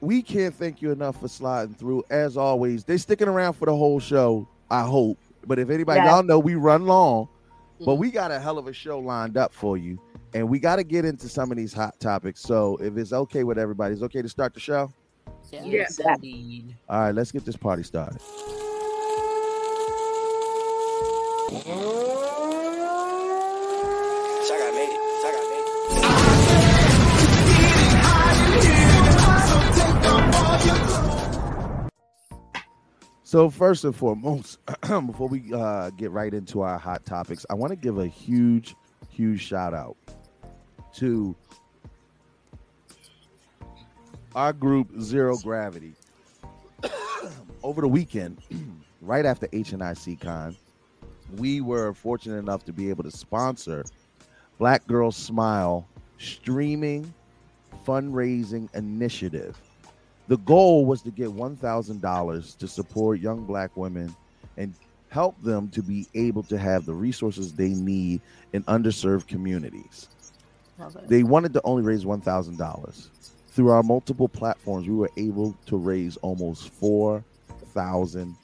We 0.00 0.22
can't 0.22 0.54
thank 0.54 0.80
you 0.80 0.92
enough 0.92 1.20
for 1.20 1.28
sliding 1.28 1.74
through. 1.74 2.04
As 2.10 2.36
always, 2.36 2.84
they 2.84 2.96
sticking 2.98 3.28
around 3.28 3.54
for 3.54 3.66
the 3.66 3.74
whole 3.76 3.98
show. 4.00 4.48
I 4.70 4.82
hope. 4.82 5.18
But 5.46 5.58
if 5.58 5.70
anybody, 5.70 6.00
Yes. 6.00 6.08
y'all 6.10 6.22
know 6.22 6.38
we 6.38 6.54
run 6.54 6.84
long, 6.86 7.28
but 7.80 7.92
mm-hmm. 7.92 8.00
we 8.00 8.10
got 8.10 8.30
a 8.30 8.38
hell 8.38 8.58
of 8.58 8.66
a 8.68 8.72
show 8.72 8.98
lined 8.98 9.36
up 9.36 9.52
for 9.52 9.76
you, 9.76 9.98
and 10.34 10.48
we 10.48 10.58
got 10.58 10.76
to 10.76 10.84
get 10.84 11.04
into 11.04 11.28
some 11.28 11.50
of 11.50 11.56
these 11.56 11.72
hot 11.72 11.98
topics. 12.00 12.40
So 12.42 12.76
if 12.76 12.96
it's 12.96 13.12
okay 13.12 13.44
with 13.44 13.58
everybody, 13.58 13.94
it's 13.94 14.02
okay 14.02 14.22
to 14.22 14.28
start 14.28 14.54
the 14.54 14.60
show. 14.60 14.92
yes, 15.50 15.98
Yeah. 16.04 16.14
indeed. 16.14 16.76
All 16.88 17.00
right, 17.00 17.14
let's 17.14 17.32
get 17.32 17.44
this 17.44 17.56
party 17.56 17.82
started. 17.82 18.20
So 33.28 33.50
first 33.50 33.84
and 33.84 33.94
foremost, 33.94 34.58
before 34.80 35.28
we 35.28 35.52
uh, 35.52 35.90
get 35.90 36.12
right 36.12 36.32
into 36.32 36.62
our 36.62 36.78
hot 36.78 37.04
topics, 37.04 37.44
I 37.50 37.54
want 37.56 37.72
to 37.72 37.76
give 37.76 37.98
a 37.98 38.06
huge, 38.06 38.74
huge 39.10 39.42
shout 39.42 39.74
out 39.74 39.98
to 40.94 41.36
our 44.34 44.54
group 44.54 44.98
Zero 44.98 45.36
Gravity. 45.36 45.92
Over 47.62 47.82
the 47.82 47.88
weekend, 47.88 48.38
right 49.02 49.26
after 49.26 49.46
HNIC 49.48 50.22
Con, 50.22 50.56
we 51.36 51.60
were 51.60 51.92
fortunate 51.92 52.38
enough 52.38 52.64
to 52.64 52.72
be 52.72 52.88
able 52.88 53.04
to 53.04 53.10
sponsor 53.10 53.84
Black 54.56 54.86
Girls 54.86 55.16
Smile 55.16 55.86
streaming 56.16 57.12
fundraising 57.86 58.74
initiative. 58.74 59.60
The 60.28 60.38
goal 60.38 60.84
was 60.86 61.02
to 61.02 61.10
get 61.10 61.28
$1,000 61.30 62.58
to 62.58 62.68
support 62.68 63.18
young 63.20 63.44
black 63.44 63.76
women 63.76 64.14
and 64.56 64.74
help 65.08 65.42
them 65.42 65.68
to 65.70 65.82
be 65.82 66.06
able 66.14 66.42
to 66.44 66.58
have 66.58 66.84
the 66.84 66.92
resources 66.92 67.54
they 67.54 67.70
need 67.70 68.20
in 68.52 68.62
underserved 68.64 69.26
communities. 69.26 70.08
They 71.06 71.22
wanted 71.22 71.54
to 71.54 71.62
only 71.64 71.82
raise 71.82 72.04
$1,000. 72.04 73.08
Through 73.48 73.70
our 73.70 73.82
multiple 73.82 74.28
platforms, 74.28 74.86
we 74.86 74.94
were 74.94 75.10
able 75.16 75.56
to 75.66 75.76
raise 75.76 76.16
almost 76.18 76.78
$4,000. 76.80 78.36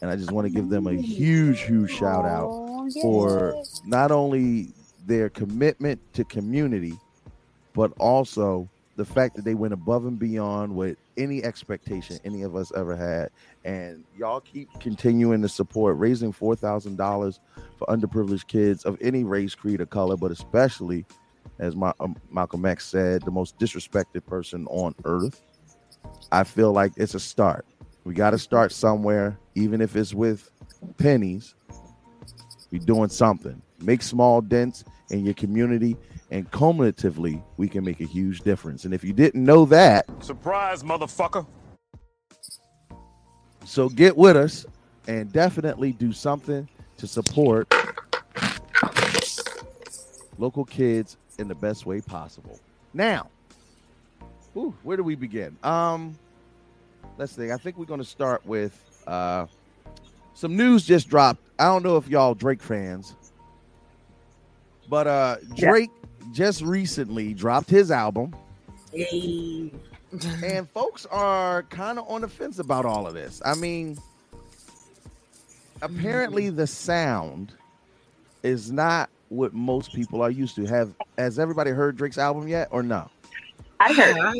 And 0.00 0.10
I 0.10 0.16
just 0.16 0.30
want 0.30 0.46
to 0.46 0.52
give 0.52 0.68
them 0.68 0.86
a 0.86 0.92
huge, 0.92 1.62
huge 1.62 1.90
shout 1.90 2.24
out 2.24 2.90
for 3.00 3.54
not 3.86 4.10
only 4.12 4.72
their 5.06 5.30
commitment 5.30 5.98
to 6.12 6.24
community, 6.24 6.92
but 7.72 7.90
also 7.98 8.68
the 8.96 9.04
fact 9.04 9.36
that 9.36 9.44
they 9.44 9.54
went 9.54 9.72
above 9.72 10.04
and 10.04 10.18
beyond 10.18 10.74
what 10.74 10.96
any 11.16 11.42
expectation 11.42 12.18
any 12.24 12.42
of 12.42 12.54
us 12.54 12.72
ever 12.76 12.94
had. 12.94 13.30
And 13.64 14.04
y'all 14.16 14.40
keep 14.40 14.68
continuing 14.80 15.42
to 15.42 15.48
support, 15.48 15.98
raising 15.98 16.32
four 16.32 16.54
thousand 16.56 16.96
dollars 16.96 17.40
for 17.78 17.86
underprivileged 17.86 18.46
kids 18.46 18.84
of 18.84 18.98
any 19.00 19.24
race, 19.24 19.54
creed, 19.54 19.80
or 19.80 19.86
color, 19.86 20.16
but 20.16 20.30
especially, 20.30 21.06
as 21.58 21.74
my, 21.74 21.92
um, 22.00 22.16
Malcolm 22.30 22.64
X 22.64 22.86
said, 22.86 23.22
the 23.22 23.30
most 23.30 23.58
disrespected 23.58 24.24
person 24.26 24.66
on 24.68 24.94
earth. 25.04 25.40
I 26.30 26.44
feel 26.44 26.72
like 26.72 26.92
it's 26.96 27.14
a 27.14 27.20
start. 27.20 27.64
We 28.04 28.14
got 28.14 28.30
to 28.30 28.38
start 28.38 28.72
somewhere, 28.72 29.38
even 29.54 29.80
if 29.80 29.94
it's 29.96 30.12
with 30.12 30.50
pennies. 30.98 31.54
We 32.70 32.78
doing 32.78 33.10
something. 33.10 33.62
Make 33.80 34.02
small 34.02 34.40
dents 34.40 34.84
in 35.10 35.24
your 35.24 35.34
community, 35.34 35.96
and 36.32 36.50
cumulatively, 36.50 37.42
we 37.58 37.68
can 37.68 37.84
make 37.84 38.00
a 38.00 38.06
huge 38.06 38.40
difference. 38.40 38.86
And 38.86 38.94
if 38.94 39.04
you 39.04 39.12
didn't 39.12 39.44
know 39.44 39.66
that, 39.66 40.06
Surprise, 40.24 40.82
motherfucker. 40.82 41.46
so 43.66 43.88
get 43.90 44.16
with 44.16 44.36
us 44.36 44.64
and 45.06 45.30
definitely 45.30 45.92
do 45.92 46.10
something 46.12 46.66
to 46.96 47.06
support 47.06 47.72
local 50.38 50.64
kids 50.64 51.18
in 51.38 51.48
the 51.48 51.54
best 51.54 51.84
way 51.84 52.00
possible. 52.00 52.58
Now, 52.94 53.28
ooh, 54.56 54.74
where 54.82 54.96
do 54.96 55.02
we 55.02 55.14
begin? 55.14 55.54
Um, 55.62 56.18
let's 57.18 57.34
think. 57.34 57.52
I 57.52 57.58
think 57.58 57.76
we're 57.76 57.84
going 57.84 58.00
to 58.00 58.06
start 58.06 58.44
with 58.46 58.72
uh, 59.06 59.46
some 60.32 60.56
news 60.56 60.86
just 60.86 61.10
dropped. 61.10 61.40
I 61.58 61.64
don't 61.66 61.82
know 61.82 61.98
if 61.98 62.08
y'all 62.08 62.34
Drake 62.34 62.62
fans, 62.62 63.14
but 64.88 65.06
uh, 65.06 65.36
Yeah. 65.56 65.68
Drake 66.22 66.32
just 66.34 66.62
recently 66.62 67.34
dropped 67.34 67.70
his 67.70 67.90
album, 67.90 68.34
Hey. 68.92 69.70
and 70.44 70.68
folks 70.70 71.06
are 71.06 71.62
kind 71.64 71.98
of 71.98 72.08
on 72.08 72.20
the 72.22 72.28
fence 72.28 72.58
about 72.58 72.84
all 72.84 73.06
of 73.06 73.14
this. 73.14 73.40
I 73.44 73.54
mean, 73.54 73.98
apparently 75.80 76.50
the 76.50 76.66
sound 76.66 77.52
is 78.42 78.70
not 78.70 79.08
what 79.28 79.54
most 79.54 79.94
people 79.94 80.20
are 80.22 80.30
used 80.30 80.54
to. 80.56 80.66
Have 80.66 80.94
has 81.16 81.38
everybody 81.38 81.70
heard 81.70 81.96
Drake's 81.96 82.18
album 82.18 82.48
yet, 82.48 82.68
or 82.70 82.82
no? 82.82 83.08
I 83.80 83.92
heard. 83.92 84.34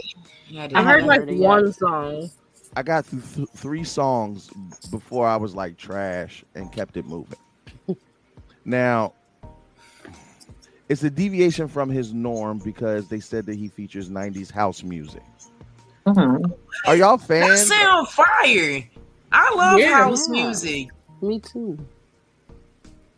Yeah, 0.49 0.69
I 0.75 0.83
heard 0.85 1.05
like 1.05 1.21
heard 1.21 1.31
it 1.31 1.37
yet. 1.37 1.49
one 1.49 1.73
song. 1.73 2.31
I 2.77 2.83
got 2.83 3.05
through 3.05 3.23
th- 3.35 3.49
three 3.55 3.85
songs 3.85 4.49
before 4.91 5.27
I 5.27 5.37
was 5.37 5.55
like 5.55 5.77
trash 5.77 6.45
and 6.55 6.71
kept 6.73 6.97
it 6.97 7.05
moving. 7.07 7.39
now, 8.65 9.13
it's 10.93 11.03
a 11.03 11.11
deviation 11.11 11.67
from 11.69 11.89
his 11.91 12.13
norm 12.13 12.59
because 12.59 13.09
they 13.09 13.19
said 13.21 13.47
that 13.47 13.57
he 13.57 13.69
features 13.69 14.11
90s 14.11 14.51
house 14.51 14.83
music. 14.83 15.23
Mhm. 16.07 16.53
Are 16.87 16.97
y'all 16.97 17.17
That 17.17 17.27
fans? 17.27 17.67
sound 17.67 18.09
fire. 18.09 18.83
I 19.33 19.55
love 19.57 19.79
Yeah. 19.79 19.95
house 20.05 20.29
Yeah. 20.29 20.45
music. 20.45 20.89
Me 21.23 21.41
too. 21.41 21.79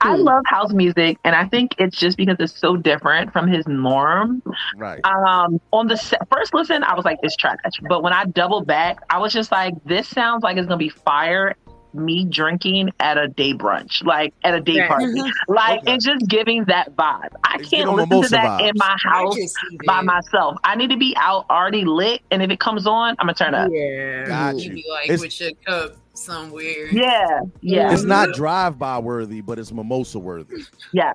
I 0.00 0.16
love 0.16 0.42
house 0.44 0.72
music, 0.74 1.16
and 1.24 1.34
I 1.34 1.46
think 1.46 1.74
it's 1.78 1.96
just 1.96 2.18
because 2.18 2.36
it's 2.38 2.52
so 2.58 2.76
different 2.76 3.32
from 3.32 3.48
his 3.48 3.66
norm. 3.66 4.42
Right. 4.76 5.00
Um, 5.06 5.58
on 5.72 5.86
the 5.86 5.96
se- 5.96 6.18
first 6.30 6.52
listen, 6.52 6.84
I 6.84 6.94
was 6.94 7.06
like, 7.06 7.22
"This 7.22 7.34
trash," 7.36 7.56
but 7.88 8.02
when 8.02 8.12
I 8.12 8.26
doubled 8.26 8.66
back, 8.66 8.98
I 9.08 9.16
was 9.18 9.32
just 9.32 9.50
like, 9.50 9.72
"This 9.86 10.06
sounds 10.06 10.42
like 10.42 10.58
it's 10.58 10.66
gonna 10.66 10.76
be 10.76 10.90
fire." 10.90 11.54
Me 11.94 12.24
drinking 12.24 12.90
at 13.00 13.16
a 13.18 13.28
day 13.28 13.54
brunch, 13.54 14.04
like 14.04 14.34
at 14.42 14.52
a 14.54 14.60
day 14.60 14.72
Yeah. 14.74 14.88
party, 14.88 15.06
like 15.48 15.80
Okay. 15.82 15.94
it's 15.94 16.04
just 16.04 16.26
giving 16.28 16.64
that 16.64 16.94
vibe. 16.96 17.28
I 17.44 17.56
It's 17.60 17.70
can't 17.70 17.88
giving 17.88 17.94
listen 17.94 18.08
to 18.08 18.14
mimosa 18.16 18.30
that 18.30 18.60
in 18.62 18.72
my 18.74 18.96
house 19.02 19.54
by 19.86 20.00
myself. 20.02 20.56
I 20.64 20.74
need 20.74 20.90
to 20.90 20.96
be 20.96 21.14
out 21.18 21.46
already 21.50 21.84
lit, 21.84 22.20
and 22.32 22.42
if 22.42 22.50
it 22.50 22.58
comes 22.60 22.86
on, 22.86 23.10
I'm 23.18 23.26
gonna 23.26 23.34
turn 23.34 23.54
up. 23.54 23.70
Yeah. 23.72 24.24
Got 24.26 24.56
You 24.58 24.70
you. 24.70 24.74
be 24.74 24.84
like 24.90 25.04
It's- 25.04 25.20
with 25.20 25.40
your 25.40 25.50
cup 25.66 25.96
somewhere. 26.14 26.88
Yeah, 26.92 27.40
yeah, 27.60 27.92
It's 27.92 28.02
not 28.04 28.32
drive-by 28.34 28.98
worthy, 28.98 29.40
but 29.40 29.58
it's 29.58 29.72
mimosa 29.72 30.18
worthy. 30.18 30.62
yes. 30.92 31.14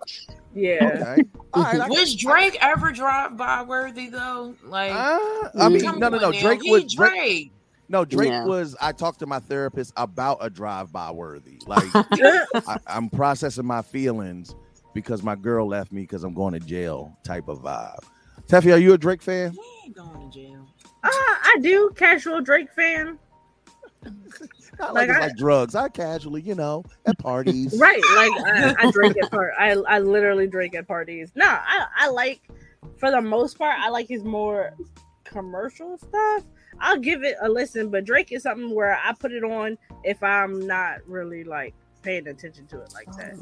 Yeah. 0.56 0.80
Okay. 0.82 1.24
All 1.54 1.64
right. 1.64 1.82
I- 1.82 1.88
Was 1.90 2.16
Drake 2.16 2.58
ever 2.62 2.92
drive 2.92 3.38
by 3.38 3.62
worthy 3.64 4.08
though? 4.10 4.56
Like, 4.66 4.92
Uh, 4.94 5.20
I 5.60 5.70
mean, 5.70 5.84
no, 5.84 5.92
no, 5.94 6.10
no. 6.10 6.32
now. 6.32 6.40
Drake 6.40 6.62
He 6.64 6.72
was 6.72 6.94
Drake, 6.94 7.12
Drake. 7.12 7.52
No 7.90 8.06
Drake 8.06 8.30
Yeah. 8.30 8.46
was. 8.46 8.76
I 8.80 8.92
talked 8.94 9.20
to 9.20 9.26
my 9.26 9.40
therapist 9.40 9.92
about 9.98 10.38
a 10.42 10.50
drive-by 10.50 11.12
worthy. 11.12 11.60
Like 11.68 11.84
I, 11.94 12.78
I'm 12.88 13.10
processing 13.10 13.66
my 13.66 13.82
feelings 13.82 14.56
because 14.94 15.22
my 15.24 15.36
girl 15.36 15.68
left 15.68 15.92
me 15.92 16.02
because 16.02 16.24
I'm 16.24 16.34
going 16.34 16.54
to 16.54 16.60
jail 16.60 17.18
type 17.24 17.48
of 17.48 17.60
vibe. 17.62 18.00
Teffy, 18.48 18.74
are 18.74 18.78
you 18.78 18.94
a 18.94 18.98
Drake 18.98 19.22
fan? 19.22 19.52
He 19.52 19.60
ain't 19.86 19.96
going 19.96 20.32
to 20.32 20.36
jail. 20.36 20.68
Uh, 21.04 21.10
I 21.12 21.58
do. 21.62 21.92
Casual 21.96 22.42
Drake 22.42 22.72
fan. 22.74 23.20
Not 24.80 24.94
Like 24.94 25.10
like, 25.10 25.18
I- 25.18 25.20
like 25.28 25.36
drugs. 25.36 25.76
I 25.76 25.90
casually, 25.90 26.42
you 26.42 26.56
know, 26.56 26.84
at 27.06 27.18
parties. 27.20 27.78
Right. 27.80 28.02
Like 28.16 28.32
I, 28.56 28.88
I 28.88 28.92
drink 28.92 29.18
at 29.22 29.30
part. 29.30 29.54
I 29.60 29.72
I 29.74 30.00
literally 30.00 30.48
drink 30.48 30.74
at 30.76 30.88
parties. 30.88 31.32
No, 31.36 31.46
I 31.46 31.86
I 31.98 32.10
like 32.10 32.42
for 32.98 33.12
the 33.12 33.22
most 33.22 33.58
part. 33.58 33.78
I 33.80 33.90
like 33.90 34.08
his 34.08 34.24
more 34.24 34.74
commercial 35.26 35.98
stuff. 35.98 36.44
I'll 36.82 37.00
give 37.00 37.24
it 37.24 37.36
a 37.42 37.50
listen, 37.50 37.90
but 37.90 38.06
Drake 38.06 38.32
is 38.32 38.44
something 38.44 38.74
where 38.74 38.98
I 39.04 39.14
put 39.14 39.32
it 39.32 39.44
on 39.44 39.78
if 40.04 40.22
I'm 40.24 40.66
not 40.66 41.00
really 41.08 41.44
like 41.44 41.74
paying 42.04 42.28
attention 42.28 42.66
to 42.68 42.82
it 42.82 42.94
like 42.94 43.08
that. 43.18 43.36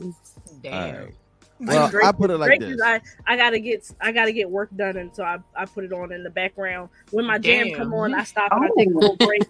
Damn. 0.63 0.73
All 0.95 1.01
right. 1.01 1.13
Like, 1.59 1.69
Well, 1.69 1.89
Drake- 1.89 2.05
I 2.05 2.11
put 2.11 2.29
it 2.29 2.37
like 2.37 2.47
Drake 2.47 2.59
this. 2.61 2.69
is- 2.75 2.81
I, 2.83 3.01
I 3.25 3.35
gotta 3.37 3.59
get 3.59 3.91
I 4.01 4.11
gotta 4.11 4.31
get 4.31 4.49
work 4.49 4.69
done, 4.75 4.97
and 4.97 5.15
so 5.15 5.23
I, 5.23 5.39
I 5.55 5.65
put 5.65 5.83
it 5.83 5.91
on 5.93 6.11
in 6.11 6.23
the 6.23 6.29
background. 6.29 6.89
When 7.11 7.25
my 7.25 7.37
jam 7.39 7.71
come 7.73 7.93
on, 7.93 8.13
I 8.13 8.23
stop 8.23 8.51
and 8.51 8.65
I 8.65 8.67
take 8.77 8.89
a 8.89 8.93
Oh. 8.93 8.99
little 8.99 9.15
break. 9.17 9.41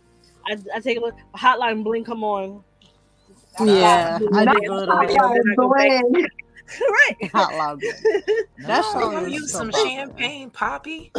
I, 0.49 0.57
I 0.75 0.79
take 0.79 0.97
a 0.97 1.01
look. 1.01 1.15
Hotline 1.35 1.83
bling 1.83 2.05
come 2.05 2.23
on. 2.23 2.63
Yeah, 3.59 4.17
stop, 4.19 4.33
I 4.33 4.45
do 4.45 4.51
do 4.51 4.57
a 4.57 4.63
it 4.63 4.69
little 4.71 4.93
all. 4.95 5.01
bit, 5.01 5.09
and 5.11 5.35
then 5.35 5.51
I 5.51 5.55
go 5.55 5.73
back. 6.21 6.31
right. 6.89 7.31
Hot 7.31 7.53
loud. 7.53 7.81
That 8.59 8.83
Oh, 8.85 8.99
song 9.01 9.13
you 9.13 9.27
is 9.27 9.33
use 9.33 9.51
so 9.51 9.59
some. 9.59 9.71
Champagne, 9.71 10.49
Papi. 10.49 11.11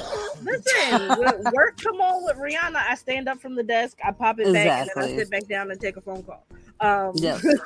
Listen, 0.42 1.08
work 1.52 1.80
come 1.80 2.00
on 2.00 2.24
with 2.24 2.36
Rihanna. 2.36 2.76
I 2.76 2.94
stand 2.96 3.28
up 3.28 3.40
from 3.40 3.54
the 3.54 3.62
desk, 3.62 3.96
I 4.04 4.10
pop 4.10 4.38
it 4.40 4.52
back, 4.52 4.80
and 4.80 4.90
then 4.94 5.04
I 5.04 5.16
sit 5.16 5.30
back 5.30 5.46
down 5.48 5.70
and 5.70 5.80
take 5.80 5.96
a 5.96 6.00
phone 6.00 6.22
call. 6.24 6.44
Um, 6.80 7.12
Yes. 7.16 7.44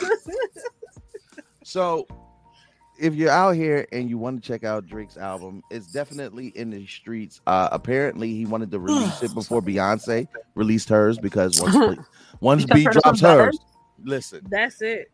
So, 1.65 2.07
if 2.99 3.15
you're 3.15 3.31
out 3.31 3.53
here 3.53 3.87
and 3.93 4.11
you 4.11 4.19
want 4.19 4.43
to 4.43 4.47
check 4.47 4.65
out 4.65 4.87
Drake's 4.87 5.17
album, 5.17 5.63
it's 5.71 5.87
definitely 5.87 6.49
in 6.49 6.71
the 6.71 6.85
streets. 6.87 7.41
Uh, 7.47 7.69
apparently, 7.71 8.35
he 8.35 8.47
wanted 8.47 8.71
to 8.73 8.81
release 8.81 9.23
it 9.23 9.33
before 9.33 9.63
Beyonce 9.63 10.27
released 10.57 10.89
hers 10.89 11.19
because 11.19 11.61
once 11.61 12.01
once 12.41 12.65
B 12.67 12.85
drops 12.85 13.21
hers, 13.21 13.59
listen, 14.03 14.45
That's 14.51 14.83
it. 14.83 15.11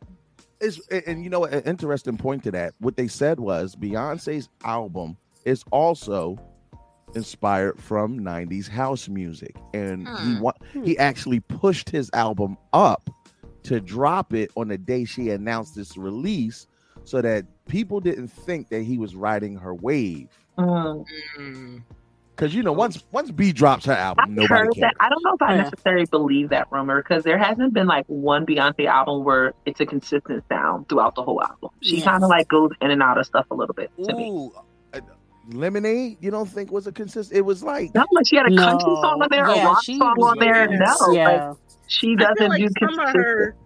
It's 0.61 0.81
and 0.89 1.23
you 1.25 1.31
know 1.31 1.45
an 1.45 1.63
interesting 1.65 2.17
point 2.17 2.45
to 2.45 2.51
that. 2.53 2.75
What 2.79 2.97
they 2.97 3.09
said 3.09 3.39
was 3.41 3.77
Beyonce's 3.77 4.49
album 4.65 5.17
is 5.45 5.65
also 5.71 6.39
inspired 7.15 7.81
from 7.81 8.21
90s 8.21 8.69
house 8.69 9.09
music 9.09 9.57
and 9.73 10.07
he 10.07 10.15
Hmm. 10.35 10.41
wa- 10.41 10.53
he 10.85 10.99
actually 10.99 11.41
pushed 11.41 11.89
his 11.89 12.11
album 12.13 12.59
up 12.75 13.09
to 13.63 13.81
drop 13.81 14.35
it 14.35 14.51
on 14.57 14.69
the 14.69 14.77
day 14.77 15.05
she 15.07 15.31
announced 15.31 15.75
this 15.75 15.97
release 15.97 16.67
so 17.05 17.23
that 17.23 17.47
people 17.67 17.99
didn't 18.01 18.29
think 18.29 18.69
that 18.69 18.83
he 18.83 18.99
was 18.99 19.17
riding 19.17 19.57
her 19.57 19.75
wave 19.75 20.29
Mm. 20.59 21.83
Because 22.39 22.55
you 22.55 22.63
know 22.63 22.71
once 22.73 23.03
once 23.11 23.33
B 23.33 23.51
drops 23.53 23.85
her 23.87 23.93
album 23.93 24.23
I've 24.27 24.31
nobody 24.31 24.47
heard 24.47 24.73
cares 24.75 24.81
that. 24.83 24.95
I 25.01 25.09
don't 25.09 25.25
know 25.25 25.35
if 25.35 25.43
I 25.43 25.57
Yeah. 25.57 25.63
necessarily 25.65 26.05
believe 26.07 26.51
that 26.51 26.69
rumor 26.71 27.03
because 27.03 27.25
there 27.25 27.37
hasn't 27.37 27.75
been 27.75 27.89
like 27.89 28.05
one 28.07 28.47
Beyonce 28.47 28.87
album 28.87 29.25
where 29.25 29.55
it's 29.67 29.81
a 29.81 29.87
consistent 29.87 30.45
sound 30.49 30.89
throughout 30.89 31.17
the 31.17 31.25
whole 31.25 31.43
album. 31.43 31.71
She 31.83 31.97
Yes. 31.97 32.05
kind 32.05 32.23
of 32.23 32.31
like 32.31 32.47
goes 32.47 32.71
in 32.81 32.93
and 32.93 33.03
out 33.03 33.19
of 33.19 33.27
stuff 33.27 33.47
a 33.51 33.55
little 33.57 33.75
bit 33.75 33.91
to 34.05 34.15
me. 34.15 34.31
Ooh, 34.31 34.53
uh, 34.95 35.01
Lemonade 35.51 36.19
you 36.21 36.31
don't 36.31 36.47
think 36.49 36.71
was 36.71 36.87
a 36.87 36.93
consistent 36.93 37.37
it 37.37 37.43
was 37.43 37.63
like 37.65 37.93
No, 37.95 38.05
like 38.13 38.27
she 38.29 38.37
had 38.37 38.47
a 38.53 38.55
country 38.57 38.85
song 39.03 39.21
on 39.21 39.29
there, 39.31 39.45
a 39.45 39.65
rock 39.65 39.83
song 39.83 40.01
on 40.01 40.39
there. 40.39 40.69
really- 40.69 40.77
No, 40.77 40.95
like 41.09 41.17
yeah. 41.17 41.53
she 41.89 42.15
doesn't 42.15 42.49
like 42.51 42.61
do 42.61 42.69
some 42.79 42.89
of 42.91 42.97
consistent. 42.99 43.17
her. 43.25 43.57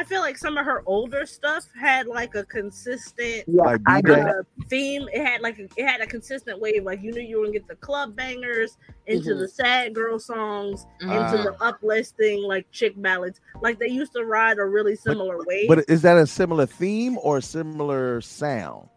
I 0.00 0.04
feel 0.04 0.20
like 0.22 0.38
some 0.38 0.56
of 0.56 0.64
her 0.64 0.82
older 0.86 1.26
stuff 1.26 1.66
had 1.78 2.06
like 2.06 2.34
a 2.34 2.42
consistent 2.44 3.44
Yeah, 3.46 3.62
Like 3.64 3.80
I 3.86 4.00
DJ? 4.00 4.18
agree. 4.20 4.30
uh, 4.30 4.42
theme. 4.68 5.08
It 5.12 5.22
had 5.26 5.42
like 5.42 5.58
a, 5.58 5.68
it 5.76 5.86
had 5.86 6.00
a 6.00 6.06
consistent 6.06 6.58
wave. 6.58 6.84
Like 6.84 7.02
you 7.02 7.12
knew 7.12 7.20
you 7.20 7.38
were 7.38 7.44
gonna 7.44 7.52
get 7.58 7.68
the 7.68 7.74
club 7.76 8.16
bangers 8.16 8.78
into 9.06 9.30
Mhm. 9.34 9.38
the 9.40 9.48
sad 9.48 9.94
girl 9.94 10.18
songs, 10.18 10.86
Mm-hmm. 11.02 11.10
Ah. 11.10 11.30
into 11.32 11.42
the 11.42 11.62
uplifting 11.62 12.42
like 12.44 12.66
chick 12.70 12.94
ballads. 12.96 13.42
Like 13.60 13.78
they 13.78 13.88
used 13.88 14.12
to 14.14 14.24
ride 14.24 14.56
a 14.58 14.64
really 14.64 14.96
similar 14.96 15.36
wave. 15.44 15.68
but 15.68 15.84
is 15.88 16.00
that 16.00 16.16
a 16.16 16.26
similar 16.26 16.64
theme 16.64 17.18
or 17.18 17.36
a 17.38 17.42
similar 17.42 18.22
sound 18.22 18.88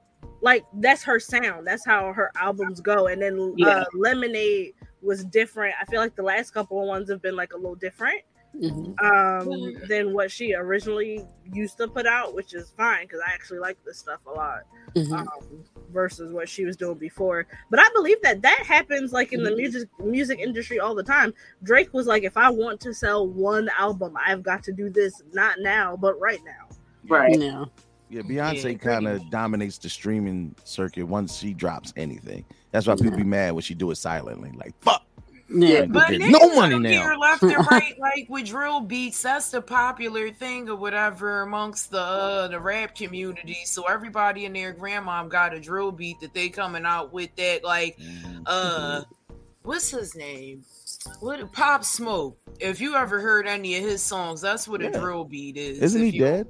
like 0.41 0.63
that's 0.79 1.03
her 1.03 1.19
sound. 1.19 1.67
That's 1.67 1.85
how 1.85 2.13
her 2.13 2.31
albums 2.37 2.79
go. 2.79 3.07
And 3.07 3.21
then 3.21 3.53
Yeah. 3.57 3.67
uh, 3.67 3.85
Lemonade 3.93 4.73
was 5.01 5.25
different. 5.25 5.75
I 5.81 5.85
feel 5.85 5.99
like 5.99 6.15
the 6.15 6.23
last 6.23 6.51
couple 6.51 6.79
of 6.81 6.87
ones 6.87 7.09
have 7.09 7.21
been 7.21 7.35
like 7.35 7.51
a 7.53 7.57
little 7.57 7.75
different 7.75 8.21
Mhm. 8.55 8.93
um 9.03 9.87
than 9.87 10.13
what 10.13 10.29
she 10.29 10.53
originally 10.53 11.25
used 11.51 11.77
to 11.77 11.87
put 11.87 12.05
out, 12.05 12.35
which 12.35 12.53
is 12.53 12.71
fine 12.77 13.05
because 13.05 13.19
I 13.27 13.33
actually 13.33 13.59
like 13.59 13.77
this 13.83 13.97
stuff 13.97 14.19
a 14.27 14.31
lot. 14.31 14.63
Mhm. 14.95 15.11
um, 15.11 15.63
versus 15.91 16.31
what 16.31 16.47
she 16.47 16.65
was 16.65 16.75
doing 16.77 16.97
before. 16.97 17.47
But 17.71 17.79
I 17.79 17.89
believe 17.93 18.21
that 18.21 18.41
that 18.43 18.63
happens 18.65 19.11
like 19.11 19.33
in 19.33 19.43
the 19.43 19.55
music 19.55 19.89
music 19.99 20.39
industry 20.39 20.79
all 20.79 20.93
the 20.93 21.03
time. 21.03 21.33
Drake 21.63 21.93
was 21.93 22.05
like, 22.07 22.23
if 22.23 22.37
I 22.37 22.49
want 22.49 22.79
to 22.81 22.93
sell 22.93 23.27
one 23.27 23.69
album, 23.77 24.15
I've 24.23 24.43
got 24.43 24.63
to 24.63 24.71
do 24.71 24.89
this 24.89 25.21
not 25.33 25.59
now, 25.59 25.95
but 25.95 26.19
right 26.19 26.39
now. 26.45 26.67
Right. 27.07 27.39
Yeah. 27.39 27.65
Yeah, 28.09 28.21
Beyonce 28.21 28.73
Yeah, 28.73 28.77
kind 28.77 29.07
of 29.07 29.27
dominates 29.31 29.79
the 29.79 29.89
streaming 29.89 30.55
circuit 30.63 31.03
once 31.03 31.37
she 31.37 31.53
drops 31.53 31.93
anything. 31.95 32.45
That's 32.71 32.85
why 32.85 32.95
people 32.95 33.17
be 33.17 33.23
mad 33.23 33.53
when 33.53 33.63
she 33.63 33.73
do 33.73 33.89
it 33.89 33.95
silently. 33.95 34.51
Like 34.55 34.73
fuck. 34.81 35.03
Yeah. 35.53 35.85
But 35.85 36.07
niggas 36.07 36.31
no 36.31 36.55
money 36.55 36.79
now. 36.79 36.89
care 36.89 37.17
left 37.17 37.43
and 37.43 37.67
right, 37.71 37.97
like 37.99 38.25
with 38.29 38.45
drill 38.47 38.81
beats. 38.81 39.21
That's 39.21 39.51
the 39.51 39.61
popular 39.61 40.31
thing 40.31 40.67
or 40.69 40.75
whatever 40.75 41.41
amongst 41.41 41.91
the 41.91 41.99
uh, 42.01 42.47
the 42.47 42.59
rap 42.59 42.95
community. 42.95 43.57
So 43.65 43.83
everybody 43.87 44.45
and 44.45 44.55
their 44.55 44.73
grandma 44.73 45.23
got 45.25 45.53
a 45.53 45.59
drill 45.59 45.91
beat 45.91 46.19
that 46.21 46.33
they 46.33 46.49
coming 46.49 46.85
out 46.85 47.13
with. 47.13 47.35
That 47.35 47.63
like, 47.63 47.97
uh, 48.45 49.03
what's 49.63 49.89
his 49.91 50.15
name? 50.15 50.63
What 51.19 51.51
Pop 51.51 51.83
Smoke? 51.83 52.37
If 52.59 52.79
you 52.79 52.95
ever 52.95 53.19
heard 53.19 53.45
any 53.47 53.75
of 53.77 53.83
his 53.83 54.01
songs, 54.01 54.41
that's 54.41 54.67
what 54.67 54.81
a 54.81 54.89
drill 54.89 55.25
beat 55.25 55.57
is. 55.57 55.79
Isn't 55.79 56.01
If 56.03 56.11
he 56.13 56.17
you- 56.19 56.23
dead? 56.25 56.47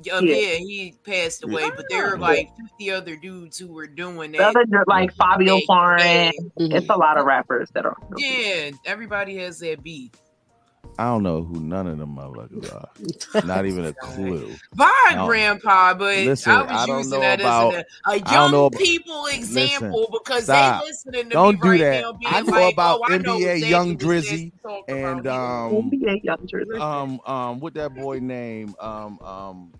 Uh, 0.00 0.20
Yeah. 0.22 0.34
yeah, 0.36 0.54
he 0.58 0.94
passed 1.04 1.42
away, 1.44 1.68
but 1.74 1.84
there 1.90 2.10
were 2.10 2.18
like 2.18 2.50
fifty 2.56 2.90
other 2.90 3.16
dudes 3.16 3.58
who 3.58 3.66
were 3.72 3.86
doing 3.88 4.32
The 4.32 4.38
that. 4.38 4.56
other, 4.56 4.84
like 4.86 5.12
Fivio 5.16 5.58
Yeah. 5.58 5.66
Foreign. 5.66 6.32
It's 6.72 6.88
a 6.88 6.96
lot 6.96 7.18
of 7.18 7.26
rappers 7.26 7.68
that 7.74 7.84
are. 7.84 7.96
Yeah, 8.16 8.70
everybody 8.86 9.36
has 9.38 9.58
that 9.60 9.82
beat. 9.82 10.14
I 11.00 11.04
don't 11.04 11.22
know 11.22 11.44
who 11.44 11.60
none 11.60 11.86
of 11.86 11.98
them 11.98 12.16
motherfuckers 12.16 12.74
are. 12.74 13.44
Not 13.46 13.66
even 13.66 13.84
a 13.84 13.92
clue. 14.02 14.52
Bye, 14.74 15.22
Grandpa. 15.26 15.94
But 15.94 16.18
Listen, 16.24 16.50
I 16.52 16.62
was 16.62 16.70
I 16.72 16.86
don't 16.86 16.96
using 16.98 17.10
know 17.12 17.20
that 17.20 17.40
about- 17.40 17.74
as 17.74 17.84
a, 18.06 18.18
don't 18.18 18.32
young 18.32 18.50
know 18.50 18.66
ab- 18.66 18.72
people 18.72 19.26
example 19.26 20.08
because 20.12 20.44
stop. 20.44 20.82
they 20.82 20.88
listening 20.88 21.24
to 21.24 21.30
Don't 21.30 21.54
me 21.56 21.60
do 21.60 21.68
right 21.70 21.80
that. 21.80 22.00
now. 22.02 22.12
Being 22.14 22.34
I 22.34 22.40
know 22.40 22.50
like, 22.52 22.72
about 22.72 23.00
oh, 23.00 23.12
I 23.12 23.18
know 23.18 23.36
NBA 23.38 23.54
exactly 23.56 23.68
Young 23.68 23.96
Drizzy 23.98 24.52
and 24.88 25.20
about. 25.20 25.66
um 25.72 25.90
NBA 25.90 26.24
Young 26.24 26.46
Jersey. 26.46 26.78
um 26.80 27.20
um 27.26 27.60
what 27.60 27.74
that 27.74 27.94
boy 27.94 28.18
name 28.18 28.74
um 28.80 29.20
um 29.20 29.72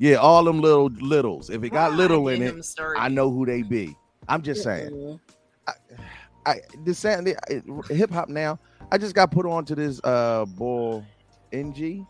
yeah 0.00 0.14
all 0.16 0.42
them 0.42 0.60
little 0.60 0.86
littles. 0.86 1.50
If 1.50 1.62
it 1.62 1.70
got 1.70 1.92
little 1.92 2.26
in 2.28 2.42
it. 2.42 2.54
I 2.96 3.08
know 3.08 3.30
who 3.30 3.46
they 3.46 3.62
be. 3.62 3.94
I'm 4.28 4.42
just 4.42 4.62
saying. 4.64 5.20
I 6.46 6.60
the 6.84 6.94
sound 6.94 7.26
the 7.26 7.84
hip 7.94 8.10
hop 8.10 8.28
now. 8.28 8.58
I 8.90 8.98
just 8.98 9.14
got 9.14 9.30
put 9.30 9.46
on 9.46 9.64
to 9.66 9.74
this 9.74 10.00
uh 10.02 10.44
bull 10.46 11.04
NG. 11.52 12.06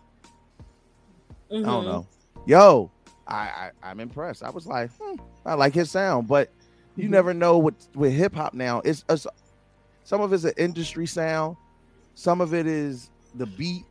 I 1.51 1.55
Mm-hmm. 1.55 1.65
don't 1.65 1.85
know. 1.85 2.07
Yo, 2.47 2.93
I, 3.27 3.35
I 3.35 3.71
I'm 3.83 3.99
impressed. 3.99 4.45
I 4.45 4.51
was 4.51 4.67
like, 4.69 4.89
hmm, 5.01 5.17
I 5.45 5.55
like 5.55 5.75
his 5.75 5.91
sound, 5.91 6.29
but 6.29 6.49
you 6.97 7.09
never 7.09 7.35
know 7.35 7.59
what 7.59 7.75
with 7.97 8.13
hip 8.13 8.35
hop 8.35 8.55
now. 8.55 8.81
It's, 8.85 9.05
it's 9.09 9.27
some 10.05 10.21
of 10.21 10.33
it's 10.33 10.45
an 10.45 10.53
industry 10.57 11.07
sound, 11.09 11.57
some 12.15 12.41
of 12.41 12.55
it 12.55 12.67
is 12.69 13.11
the 13.35 13.47
beat. 13.47 13.85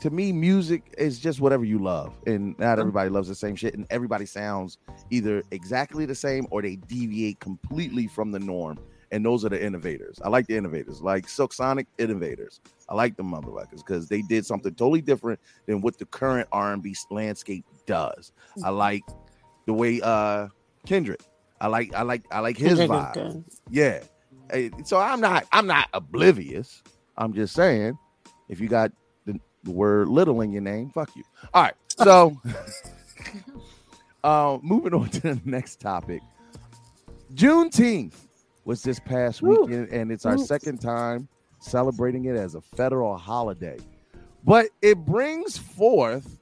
To 0.00 0.10
me, 0.10 0.32
music 0.32 0.94
is 0.96 1.18
just 1.18 1.40
whatever 1.40 1.64
you 1.64 1.80
love, 1.80 2.14
and 2.26 2.56
not 2.58 2.78
everybody 2.78 3.10
loves 3.10 3.26
the 3.26 3.34
same 3.34 3.56
shit, 3.56 3.74
and 3.74 3.84
everybody 3.90 4.26
sounds 4.26 4.78
either 5.10 5.42
exactly 5.50 6.06
the 6.06 6.14
same 6.14 6.46
or 6.50 6.62
they 6.62 6.76
deviate 6.76 7.40
completely 7.40 8.06
from 8.06 8.30
the 8.30 8.38
norm. 8.38 8.78
And 9.10 9.24
those 9.24 9.44
are 9.44 9.48
the 9.48 9.60
innovators. 9.64 10.20
I 10.22 10.28
like 10.28 10.46
the 10.46 10.56
innovators, 10.56 11.00
like 11.00 11.28
Silk 11.28 11.52
Sonic 11.54 11.86
innovators. 11.96 12.60
I 12.90 12.94
like 12.94 13.16
the 13.16 13.22
motherfuckers 13.22 13.78
because 13.78 14.06
they 14.06 14.20
did 14.22 14.44
something 14.44 14.74
totally 14.74 15.00
different 15.00 15.40
than 15.66 15.80
what 15.80 15.98
the 15.98 16.04
current 16.04 16.46
R&B 16.52 16.94
landscape 17.10 17.64
does. 17.86 18.32
I 18.62 18.68
like 18.68 19.02
the 19.66 19.72
way 19.72 20.00
uh 20.02 20.48
Kendrick. 20.86 21.22
I 21.60 21.68
like 21.68 21.94
I 21.94 22.02
like 22.02 22.22
I 22.30 22.40
like 22.40 22.58
his 22.58 22.78
Kendrick 22.78 22.90
vibe. 22.90 23.44
Yeah. 23.70 24.02
So 24.84 24.98
I'm 24.98 25.20
not 25.20 25.46
I'm 25.52 25.66
not 25.66 25.88
oblivious. 25.94 26.82
I'm 27.16 27.32
just 27.32 27.54
saying 27.54 27.98
if 28.48 28.60
you 28.60 28.68
got 28.68 28.92
the, 29.68 29.76
word 29.76 30.08
little 30.08 30.40
in 30.40 30.52
your 30.52 30.62
name, 30.62 30.90
fuck 30.90 31.14
you. 31.14 31.22
All 31.54 31.62
right. 31.62 31.74
So 31.88 32.36
uh 34.24 34.58
moving 34.62 34.94
on 34.94 35.08
to 35.10 35.20
the 35.20 35.40
next 35.44 35.80
topic. 35.80 36.22
Juneteenth 37.34 38.14
was 38.64 38.82
this 38.82 39.00
past 39.00 39.42
Woo. 39.42 39.64
weekend, 39.64 39.88
and 39.88 40.10
it's 40.10 40.26
our 40.26 40.38
second 40.38 40.78
time 40.78 41.28
celebrating 41.60 42.26
it 42.26 42.36
as 42.36 42.54
a 42.54 42.60
federal 42.60 43.16
holiday. 43.16 43.78
But 44.44 44.68
it 44.82 45.04
brings 45.04 45.58
forth 45.58 46.38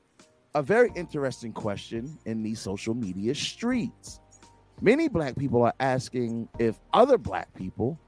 a 0.54 0.62
very 0.62 0.90
interesting 0.94 1.52
question 1.52 2.18
in 2.24 2.42
these 2.42 2.60
social 2.60 2.94
media 2.94 3.34
streets. 3.34 4.20
Many 4.80 5.08
black 5.08 5.36
people 5.36 5.62
are 5.62 5.74
asking 5.80 6.48
if 6.58 6.78
other 6.92 7.18
black 7.18 7.52
people 7.54 7.98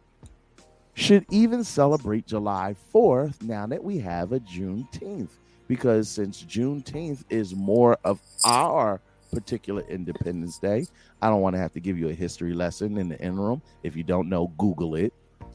should 0.99 1.25
even 1.31 1.63
celebrate 1.63 2.27
July 2.27 2.75
4th 2.93 3.41
now 3.43 3.67
that 3.67 3.83
we 3.83 3.99
have 3.99 4.33
a 4.33 4.41
Juneteenth. 4.41 5.31
Because 5.69 6.09
since 6.09 6.43
Juneteenth 6.43 7.23
is 7.31 7.55
more 7.55 7.97
of 8.05 8.21
our 8.45 9.01
particular 9.33 9.83
Independence 9.89 10.59
Day, 10.59 10.87
I 11.23 11.29
don't 11.29 11.41
want 11.41 11.55
to 11.55 11.61
have 11.61 11.73
to 11.75 11.81
give 11.81 11.99
you 11.99 12.09
a 12.09 12.15
history 12.15 12.53
lesson 12.53 12.99
in 12.99 13.09
the 13.09 13.21
interim. 13.21 13.63
If 13.85 13.95
you 13.95 14.03
don't 14.03 14.29
know, 14.29 14.53
Google 14.59 14.97
it. 14.97 15.15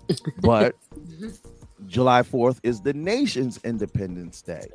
But 0.41 0.75
mm-hmm. 0.95 1.29
July 1.87 2.21
4th 2.21 2.59
is 2.63 2.79
the 2.81 2.93
nation's 2.93 3.59
Independence 3.63 4.41
Day. 4.41 4.67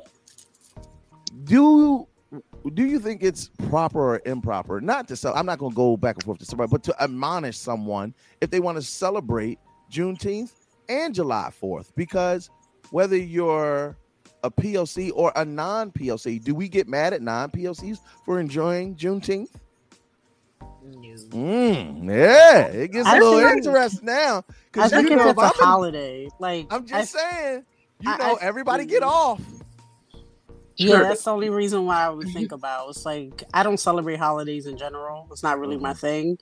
Do 1.45 2.07
do 2.73 2.85
you 2.85 2.99
think 2.99 3.23
it's 3.23 3.49
proper 3.69 3.99
or 3.99 4.21
improper? 4.25 4.81
Not 4.81 5.07
to 5.07 5.15
sell, 5.15 5.33
I'm 5.35 5.47
not 5.47 5.57
going 5.57 5.71
to 5.71 5.75
go 5.75 5.97
back 5.97 6.15
and 6.15 6.23
forth 6.23 6.37
to 6.39 6.45
somebody, 6.45 6.69
but 6.69 6.83
to 6.83 6.95
admonish 7.01 7.57
someone 7.57 8.13
if 8.39 8.51
they 8.51 8.59
want 8.59 8.75
to 8.77 8.83
celebrate 8.83 9.57
Juneteenth 9.91 10.51
and 10.89 11.13
July 11.13 11.51
4th, 11.61 11.91
because 11.95 12.49
whether 12.91 13.15
you're 13.15 13.95
a 14.43 14.51
POC 14.51 15.11
or 15.13 15.31
a 15.35 15.45
non 15.45 15.91
POC, 15.91 16.43
do 16.43 16.55
we 16.55 16.67
get 16.67 16.87
mad 16.87 17.13
at 17.13 17.21
non 17.21 17.49
POCs 17.51 17.99
for 18.25 18.39
enjoying 18.39 18.95
Juneteenth? 18.95 19.49
Mm. 20.85 21.29
mm, 21.29 22.07
yeah, 22.09 22.65
it 22.67 22.91
gets 22.91 23.07
a 23.07 23.11
I 23.11 23.19
little 23.19 23.39
think- 23.39 23.57
interesting 23.57 24.05
now. 24.05 24.43
Because 24.71 24.91
you 24.91 25.03
know, 25.15 25.15
it's 25.15 25.25
a 25.25 25.29
if 25.29 25.39
I'm, 25.39 25.51
holiday, 25.55 26.29
like 26.39 26.67
I'm 26.71 26.85
just 26.85 27.13
saying, 27.13 27.63
you 27.99 28.11
I- 28.11 28.17
know, 28.17 28.37
I- 28.41 28.43
everybody 28.43 28.85
get 28.85 29.03
off. 29.03 29.41
Yeah, 30.77 30.95
Sure. 30.95 31.03
that's 31.03 31.23
the 31.23 31.31
only 31.31 31.49
reason 31.49 31.85
why 31.85 32.05
I 32.05 32.09
would 32.09 32.27
mm-hmm. 32.27 32.37
think 32.37 32.51
about. 32.53 32.89
It's 32.89 33.05
like 33.05 33.43
I 33.53 33.63
don't 33.63 33.79
celebrate 33.79 34.17
holidays 34.17 34.65
in 34.65 34.77
general. 34.77 35.27
It's 35.31 35.43
not 35.43 35.59
really 35.59 35.77
my 35.77 35.91
mm-hmm. 35.91 35.99
thing. 35.99 36.37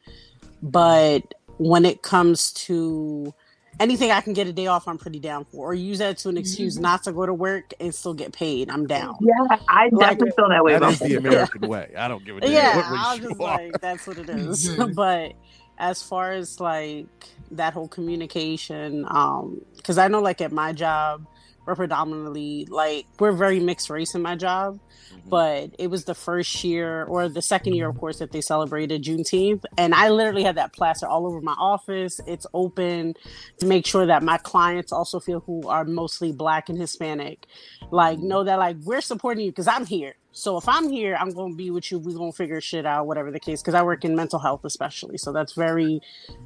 But 0.61 1.33
when 1.57 1.85
it 1.85 2.03
comes 2.03 2.53
to 2.53 3.33
anything 3.79 4.11
I 4.11 4.21
can 4.21 4.33
get 4.33 4.47
a 4.47 4.53
day 4.53 4.67
off, 4.67 4.87
I'm 4.87 4.97
pretty 4.97 5.19
down 5.19 5.45
for. 5.45 5.71
Or 5.71 5.73
use 5.73 5.99
that 5.99 6.17
to 6.19 6.29
an 6.29 6.37
excuse 6.37 6.77
not 6.77 7.03
to 7.03 7.11
go 7.11 7.25
to 7.25 7.33
work 7.33 7.73
and 7.79 7.93
still 7.93 8.13
get 8.13 8.33
paid. 8.33 8.69
I'm 8.69 8.87
down. 8.87 9.15
Yeah, 9.21 9.57
I 9.69 9.89
Like- 9.91 10.17
definitely 10.19 10.31
feel 10.35 10.49
that 10.49 10.63
way 10.63 10.73
That 10.73 10.77
about 10.83 10.99
the 10.99 11.07
that. 11.09 11.17
American 11.17 11.67
way. 11.67 11.93
I 11.97 12.07
don't 12.07 12.23
give 12.25 12.37
a 12.37 12.41
damn 12.41 12.51
Yeah, 12.51 12.81
I 12.85 12.91
race 13.13 13.21
was 13.21 13.29
just 13.29 13.41
are. 13.41 13.57
like, 13.57 13.81
that's 13.81 14.07
what 14.07 14.17
it 14.17 14.29
is. 14.29 14.69
But 14.95 15.33
as 15.77 16.01
far 16.01 16.31
as 16.31 16.59
like 16.59 17.05
that 17.51 17.73
whole 17.73 17.87
communication, 17.87 19.05
um, 19.09 19.61
because 19.75 19.97
I 19.97 20.07
know 20.07 20.21
like 20.21 20.41
at 20.41 20.51
my 20.51 20.73
job, 20.73 21.25
we're 21.65 21.75
predominantly 21.75 22.65
like 22.69 23.05
we're 23.19 23.31
very 23.33 23.59
mixed 23.59 23.89
race 23.89 24.15
in 24.15 24.21
my 24.21 24.35
job. 24.35 24.79
But 25.25 25.71
it 25.77 25.87
was 25.87 26.05
the 26.05 26.15
first 26.15 26.63
year 26.63 27.03
or 27.03 27.27
the 27.27 27.41
second 27.41 27.73
year, 27.73 27.89
of 27.89 27.97
course, 27.97 28.19
that 28.19 28.31
they 28.31 28.41
celebrated 28.41 29.03
Juneteenth. 29.03 29.65
And 29.77 29.93
I 29.93 30.09
literally 30.09 30.43
had 30.43 30.55
that 30.55 30.73
plaster 30.73 31.05
all 31.05 31.25
over 31.25 31.41
my 31.41 31.55
office. 31.57 32.21
It's 32.25 32.47
open 32.53 33.15
to 33.59 33.65
make 33.65 33.85
sure 33.85 34.05
that 34.05 34.23
my 34.23 34.37
clients 34.37 34.91
also 34.91 35.19
feel 35.19 35.41
who 35.41 35.67
are 35.67 35.83
mostly 35.83 36.31
black 36.31 36.69
and 36.69 36.77
Hispanic. 36.77 37.45
Like, 37.91 38.19
know 38.19 38.43
that 38.43 38.57
like 38.57 38.77
we're 38.83 39.01
supporting 39.01 39.45
you 39.45 39.51
because 39.51 39.67
I'm 39.67 39.85
here. 39.85 40.15
So 40.37 40.55
if 40.55 40.69
I'm 40.69 40.87
here, 40.89 41.17
I'm 41.19 41.31
gonna 41.31 41.55
be 41.55 41.71
with 41.71 41.91
you. 41.91 41.97
We're 41.97 42.15
gonna 42.15 42.31
figure 42.31 42.61
shit 42.61 42.85
out, 42.85 43.07
whatever 43.07 43.31
the 43.31 43.39
case. 43.39 43.59
Because 43.59 43.73
I 43.73 43.81
work 43.81 44.05
in 44.05 44.15
mental 44.15 44.37
health, 44.37 44.65
especially. 44.65 45.17
So 45.17 45.33
that's 45.33 45.53
very, 45.53 45.99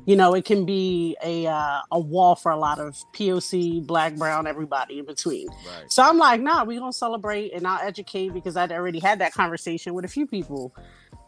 you 0.05 0.15
know, 0.15 0.33
it 0.33 0.45
can 0.45 0.65
be 0.65 1.17
a 1.21 1.45
uh, 1.47 1.81
a 1.91 1.99
wall 1.99 2.35
for 2.35 2.53
a 2.53 2.57
lot 2.57 2.79
of 2.79 2.95
POC, 3.11 3.85
black, 3.85 4.15
brown, 4.15 4.47
everybody 4.47 4.99
in 4.99 5.05
between. 5.05 5.49
Right. 5.49 5.91
So 5.91 6.03
I'm 6.03 6.17
like, 6.17 6.39
nah, 6.39 6.63
we're 6.63 6.79
gonna 6.79 6.93
celebrate 6.93 7.53
and 7.53 7.67
I'll 7.67 7.85
educate 7.85 8.33
because 8.41 8.57
I'd 8.57 8.71
already 8.71 8.99
had 8.99 9.19
that 9.19 9.33
conversation 9.33 9.93
with 9.93 10.05
a 10.05 10.09
few 10.09 10.25
people. 10.27 10.73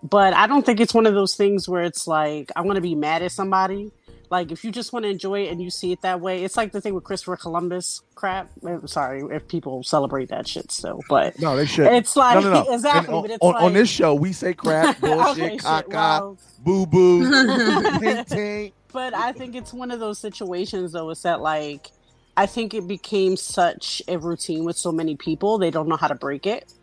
But 0.01 0.33
I 0.33 0.47
don't 0.47 0.65
think 0.65 0.79
it's 0.79 0.93
one 0.93 1.05
of 1.05 1.13
those 1.13 1.35
things 1.35 1.69
where 1.69 1.83
it's 1.83 2.07
like 2.07 2.51
I'm 2.55 2.67
gonna 2.67 2.81
be 2.81 2.95
mad 2.95 3.21
at 3.21 3.31
somebody. 3.31 3.91
Like 4.29 4.51
if 4.51 4.63
you 4.65 4.71
just 4.71 4.91
want 4.93 5.03
to 5.03 5.09
enjoy 5.09 5.41
it 5.43 5.51
and 5.51 5.61
you 5.61 5.69
see 5.69 5.91
it 5.91 6.01
that 6.01 6.19
way, 6.19 6.43
it's 6.43 6.57
like 6.57 6.71
the 6.71 6.81
thing 6.81 6.95
with 6.95 7.03
Christopher 7.03 7.37
Columbus 7.37 8.01
crap. 8.15 8.49
I'm 8.65 8.87
sorry 8.87 9.21
if 9.35 9.47
people 9.47 9.83
celebrate 9.83 10.29
that 10.29 10.47
shit 10.47 10.71
still, 10.71 11.01
but 11.07 11.39
No, 11.39 11.55
they 11.55 11.67
should. 11.67 11.85
it's 11.87 12.15
like 12.15 12.43
no, 12.43 12.51
no, 12.51 12.63
no. 12.67 12.73
exactly. 12.73 13.13
On, 13.13 13.21
but 13.21 13.31
it's 13.31 13.43
on, 13.43 13.53
like, 13.53 13.63
on 13.63 13.73
this 13.73 13.89
show, 13.89 14.15
we 14.15 14.33
say 14.33 14.53
crap, 14.53 14.99
bullshit, 15.01 15.59
caca, 15.59 15.87
well, 15.87 16.37
boo 16.63 16.85
boo, 16.87 17.23
tink 17.29 18.27
tink. 18.27 18.73
but 18.91 19.13
I 19.13 19.33
think 19.33 19.55
it's 19.55 19.71
one 19.71 19.91
of 19.91 19.99
those 19.99 20.17
situations 20.19 20.93
though, 20.93 21.11
is 21.11 21.21
that 21.21 21.39
like 21.39 21.91
I 22.35 22.47
think 22.47 22.73
it 22.73 22.87
became 22.87 23.37
such 23.37 24.01
a 24.07 24.17
routine 24.17 24.63
with 24.65 24.77
so 24.77 24.91
many 24.91 25.15
people, 25.15 25.59
they 25.59 25.69
don't 25.69 25.87
know 25.87 25.97
how 25.97 26.07
to 26.07 26.15
break 26.15 26.47
it. 26.47 26.73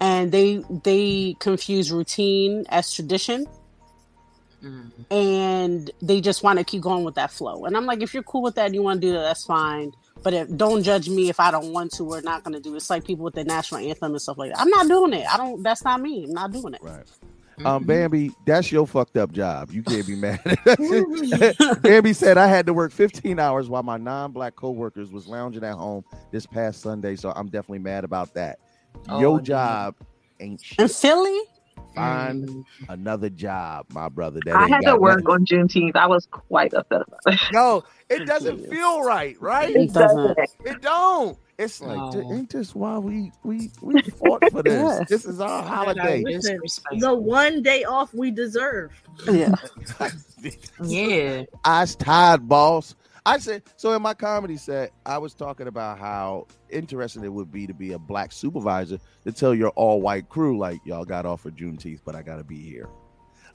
And 0.00 0.30
they 0.30 0.62
they 0.84 1.36
confuse 1.40 1.90
routine 1.90 2.64
as 2.68 2.92
tradition 2.92 3.46
and 5.10 5.90
they 6.02 6.20
just 6.20 6.42
want 6.42 6.58
to 6.58 6.64
keep 6.64 6.82
going 6.82 7.04
with 7.04 7.14
that 7.14 7.30
flow. 7.30 7.64
And 7.64 7.76
I'm 7.76 7.86
like, 7.86 8.02
if 8.02 8.12
you're 8.12 8.22
cool 8.24 8.42
with 8.42 8.56
that 8.56 8.66
and 8.66 8.74
you 8.74 8.82
want 8.82 9.00
to 9.00 9.06
do 9.06 9.12
that, 9.12 9.22
that's 9.22 9.44
fine. 9.44 9.92
But 10.22 10.34
if, 10.34 10.56
don't 10.56 10.82
judge 10.82 11.08
me 11.08 11.28
if 11.28 11.38
I 11.38 11.50
don't 11.50 11.72
want 11.72 11.92
to 11.92 12.04
we're 12.04 12.20
not 12.22 12.42
going 12.42 12.54
to 12.54 12.60
do 12.60 12.74
it. 12.74 12.78
It's 12.78 12.90
like 12.90 13.04
people 13.04 13.24
with 13.24 13.34
the 13.34 13.44
national 13.44 13.80
anthem 13.80 14.12
and 14.12 14.20
stuff 14.20 14.36
like 14.36 14.50
that. 14.50 14.60
I'm 14.60 14.68
not 14.68 14.88
doing 14.88 15.12
it. 15.12 15.26
I 15.32 15.36
don't. 15.36 15.62
That's 15.62 15.84
not 15.84 16.00
me. 16.00 16.24
I'm 16.24 16.32
not 16.32 16.52
doing 16.52 16.74
it. 16.74 16.82
Right. 16.82 17.04
Um, 17.64 17.82
Bambi, 17.84 18.30
that's 18.46 18.70
your 18.70 18.86
fucked 18.86 19.16
up 19.16 19.32
job. 19.32 19.72
You 19.72 19.82
can't 19.82 20.06
be 20.06 20.14
mad. 20.14 20.40
Bambi 21.82 22.12
said 22.12 22.38
I 22.38 22.46
had 22.46 22.66
to 22.66 22.74
work 22.74 22.92
15 22.92 23.40
hours 23.40 23.68
while 23.68 23.82
my 23.82 23.96
non-black 23.96 24.54
coworkers 24.54 25.10
was 25.10 25.26
lounging 25.26 25.64
at 25.64 25.74
home 25.74 26.04
this 26.30 26.46
past 26.46 26.82
Sunday, 26.82 27.16
so 27.16 27.32
I'm 27.34 27.46
definitely 27.46 27.80
mad 27.80 28.04
about 28.04 28.32
that. 28.34 28.60
Oh, 29.08 29.20
your 29.20 29.36
no. 29.38 29.42
job 29.42 29.94
ain't 30.40 30.60
In 30.78 30.86
shit. 30.88 30.90
Philly, 30.90 31.40
Find 31.94 32.64
another 32.88 33.28
job, 33.28 33.86
my 33.92 34.08
brother. 34.08 34.38
That 34.44 34.54
I 34.54 34.68
had 34.68 34.82
to 34.82 34.96
work 34.96 35.24
nothing- 35.24 35.30
on 35.30 35.46
Juneteenth. 35.46 35.96
I 35.96 36.06
was 36.06 36.26
quite 36.30 36.72
upset 36.74 37.02
about 37.06 37.20
it. 37.26 37.40
No, 37.52 37.82
it 38.10 38.24
doesn't 38.24 38.68
feel 38.70 39.02
right, 39.02 39.36
right? 39.40 39.74
it 39.74 39.92
doesn't. 39.92 40.38
It 40.64 40.80
don't. 40.80 41.36
It's 41.58 41.80
like, 41.80 41.96
No. 42.14 42.32
ain't 42.32 42.50
this 42.50 42.72
why 42.72 42.98
we 42.98 43.32
we 43.42 43.70
we 43.82 44.00
fought 44.02 44.44
for 44.52 44.62
this? 44.64 44.74
Yes. 44.74 45.08
This 45.08 45.24
is 45.24 45.40
our 45.40 45.60
holiday. 45.62 46.22
Listen, 46.24 46.60
the 47.00 47.12
one 47.14 47.62
day 47.62 47.82
off 47.82 48.14
we 48.14 48.30
deserve. 48.30 48.92
Yeah. 49.28 49.54
Yeah. 50.84 51.42
I's 51.64 51.96
tired, 51.96 52.48
boss. 52.48 52.94
I 53.28 53.38
said 53.38 53.62
so 53.76 53.92
in 53.94 54.00
my 54.02 54.14
comedy 54.14 54.56
set. 54.56 54.92
I 55.04 55.18
was 55.18 55.34
talking 55.34 55.66
about 55.66 55.98
how 55.98 56.46
interesting 56.70 57.24
it 57.24 57.32
would 57.32 57.52
be 57.52 57.66
to 57.66 57.74
be 57.74 57.92
a 57.92 57.98
black 57.98 58.32
supervisor 58.32 58.98
to 59.24 59.32
tell 59.32 59.54
your 59.54 59.68
all 59.70 60.00
white 60.00 60.28
crew 60.28 60.58
like 60.58 60.78
y'all 60.84 61.04
got 61.04 61.26
off 61.26 61.42
for 61.42 61.50
Juneteenth, 61.50 62.00
but 62.04 62.14
I 62.14 62.22
got 62.22 62.36
to 62.36 62.44
be 62.44 62.60
here. 62.62 62.88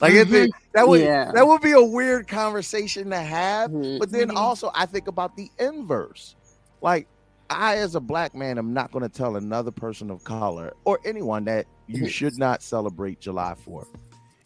Like 0.00 0.12
it- 0.14 0.28
Mhm. 0.28 0.50
that 0.74 0.86
would 0.86 1.00
Yeah. 1.00 1.32
that 1.32 1.46
would 1.46 1.60
be 1.60 1.72
a 1.72 1.82
weird 1.82 2.28
conversation 2.28 3.10
to 3.10 3.18
have. 3.18 3.70
Mhm. 3.70 3.98
But 3.98 4.10
then 4.10 4.28
Mhm. 4.28 4.36
also 4.36 4.70
I 4.74 4.86
think 4.86 5.08
about 5.08 5.36
the 5.36 5.50
inverse. 5.58 6.36
Like 6.80 7.08
I, 7.50 7.76
as 7.76 7.94
a 7.94 8.00
black 8.00 8.34
man, 8.34 8.58
am 8.58 8.72
not 8.72 8.90
going 8.90 9.02
to 9.02 9.08
tell 9.08 9.36
another 9.36 9.70
person 9.70 10.10
of 10.10 10.24
color 10.24 10.72
or 10.84 10.98
anyone 11.04 11.44
that 11.44 11.66
you 11.86 12.04
Mhm. 12.04 12.08
should 12.08 12.38
not 12.38 12.62
celebrate 12.62 13.20
July 13.20 13.54
4th. 13.54 13.88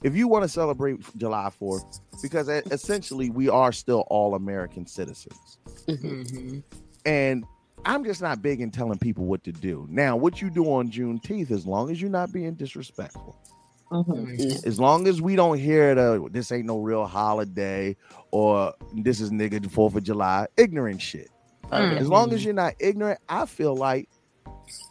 If 0.02 0.14
you 0.14 0.28
want 0.28 0.44
to 0.44 0.48
celebrate 0.48 1.00
July 1.16 1.50
4th, 1.60 2.00
because 2.22 2.48
essentially 2.48 3.30
we 3.30 3.48
are 3.48 3.72
still 3.72 4.04
all 4.08 4.34
American 4.34 4.86
citizens. 4.86 5.58
Mhm. 5.86 6.62
And 7.04 7.44
I'm 7.84 8.04
just 8.04 8.20
not 8.22 8.42
big 8.42 8.60
in 8.60 8.70
telling 8.70 8.98
people 8.98 9.24
what 9.24 9.44
to 9.44 9.52
do. 9.52 9.86
Now, 9.90 10.16
what 10.16 10.40
you 10.42 10.50
do 10.50 10.64
on 10.72 10.90
Juneteenth, 10.90 11.50
as 11.50 11.66
long 11.66 11.90
as 11.90 12.00
you're 12.00 12.10
not 12.10 12.32
being 12.32 12.54
disrespectful, 12.54 13.36
Mhm. 13.90 14.66
as 14.66 14.78
long 14.78 15.08
as 15.08 15.22
we 15.22 15.34
don't 15.36 15.58
hear 15.58 15.94
the 15.94 16.28
this 16.30 16.52
ain't 16.52 16.66
no 16.66 16.78
real 16.78 17.06
holiday 17.06 17.96
or 18.30 18.74
this 18.92 19.20
is 19.20 19.30
nigga 19.30 19.62
the 19.62 19.68
Fourth 19.68 19.94
of 19.96 20.02
July, 20.02 20.46
ignorant 20.56 21.00
shit. 21.00 21.30
Mm. 21.70 21.98
As 21.98 22.08
long 22.08 22.32
as 22.32 22.44
you're 22.44 22.54
not 22.54 22.74
ignorant, 22.78 23.20
I 23.28 23.46
feel 23.46 23.74
like 23.76 24.08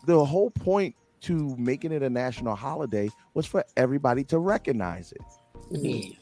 the 0.06 0.24
whole 0.26 0.50
point 0.52 0.96
to 1.22 1.56
making 1.58 1.92
it 1.92 2.04
a 2.04 2.10
national 2.10 2.56
holiday 2.56 3.10
was 3.34 3.46
for 3.46 3.64
everybody 3.76 4.24
to 4.26 4.40
recognize 4.40 5.12
it. 5.12 5.22
Yeah. 5.72 6.16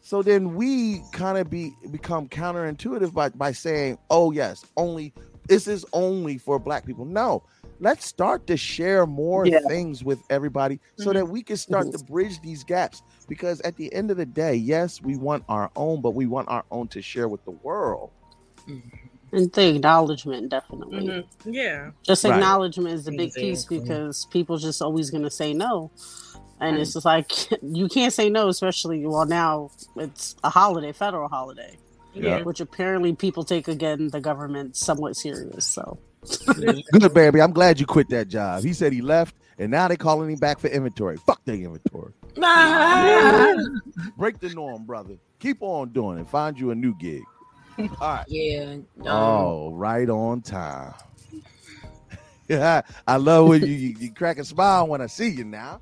So 0.00 0.22
then 0.22 0.54
we 0.54 1.02
kind 1.12 1.36
of 1.36 1.50
be 1.50 1.72
become 1.90 2.28
counterintuitive 2.28 3.12
by, 3.12 3.28
by 3.28 3.52
saying, 3.52 3.98
oh 4.10 4.30
yes, 4.30 4.64
only 4.76 5.12
this 5.48 5.66
is 5.66 5.84
only 5.92 6.38
for 6.38 6.58
black 6.58 6.86
people. 6.86 7.04
No, 7.04 7.42
let's 7.80 8.06
start 8.06 8.46
to 8.46 8.56
share 8.56 9.06
more 9.06 9.46
Yeah. 9.46 9.60
things 9.68 10.04
with 10.04 10.20
everybody 10.30 10.80
so 10.96 11.12
that 11.12 11.24
mm-hmm. 11.24 11.32
we 11.32 11.42
can 11.42 11.56
start 11.56 11.90
to 11.92 11.98
mm-hmm. 11.98 12.12
bridge 12.12 12.40
these 12.40 12.64
gaps. 12.64 13.02
Because 13.28 13.60
at 13.62 13.76
the 13.76 13.92
end 13.92 14.10
of 14.10 14.16
the 14.16 14.26
day, 14.26 14.54
yes, 14.54 15.02
we 15.02 15.16
want 15.16 15.44
our 15.48 15.70
own, 15.76 16.00
but 16.00 16.10
we 16.10 16.26
want 16.26 16.48
our 16.48 16.64
own 16.70 16.88
to 16.88 17.02
share 17.02 17.28
with 17.28 17.44
the 17.44 17.50
world. 17.50 18.10
And 19.32 19.52
the 19.52 19.74
acknowledgement, 19.76 20.48
definitely. 20.50 21.06
Mhm. 21.06 21.24
Yeah. 21.44 21.90
Just 22.02 22.24
Right. 22.24 22.34
acknowledgement 22.34 22.94
is 22.94 23.06
a 23.08 23.12
big 23.12 23.32
piece 23.34 23.64
because 23.64 24.26
people 24.30 24.56
just 24.58 24.80
always 24.82 25.10
going 25.10 25.24
to 25.24 25.30
say 25.30 25.52
no. 25.52 25.90
And 26.60 26.72
Right. 26.72 26.80
it's 26.82 26.94
just 26.94 27.04
like, 27.04 27.30
you 27.62 27.88
can't 27.88 28.12
say 28.12 28.30
no, 28.30 28.48
especially, 28.48 29.06
well, 29.06 29.26
now 29.26 29.70
it's 29.96 30.34
a 30.42 30.50
holiday, 30.50 30.92
federal 30.92 31.28
holiday, 31.28 31.76
Yeah. 32.14 32.42
which 32.42 32.60
apparently 32.60 33.12
people 33.14 33.44
take, 33.44 33.68
again, 33.68 34.08
the 34.08 34.20
government 34.20 34.76
somewhat 34.76 35.16
serious. 35.16 35.66
So, 35.66 35.98
Good, 36.46 36.82
baby. 37.14 37.40
I'm 37.40 37.52
glad 37.52 37.78
you 37.78 37.86
quit 37.86 38.08
that 38.08 38.28
job. 38.28 38.64
He 38.64 38.72
said 38.72 38.92
he 38.92 39.00
left, 39.02 39.36
and 39.58 39.70
now 39.70 39.86
they're 39.88 39.96
calling 39.96 40.30
him 40.30 40.38
back 40.38 40.58
for 40.58 40.66
inventory. 40.66 41.16
Fuck 41.18 41.40
the 41.44 41.52
inventory. 41.52 42.12
Break 44.18 44.40
the 44.40 44.48
norm, 44.54 44.84
brother. 44.84 45.16
Keep 45.38 45.58
on 45.62 45.90
doing 45.90 46.18
it. 46.18 46.28
Find 46.28 46.58
you 46.58 46.70
a 46.72 46.74
new 46.74 46.94
gig. 46.98 47.22
All 48.00 48.14
right. 48.14 48.24
Yeah. 48.28 48.76
Um, 48.98 49.06
Oh, 49.06 49.70
right 49.72 50.08
on 50.08 50.40
time. 50.42 50.94
Yeah, 52.48 52.82
I 53.06 53.16
love 53.16 53.48
when 53.48 53.62
you, 53.62 53.68
you, 53.72 53.96
you 53.98 54.12
crack 54.12 54.38
a 54.38 54.44
smile 54.44 54.86
when 54.88 55.00
I 55.00 55.06
see 55.06 55.28
you 55.28 55.44
now. 55.44 55.80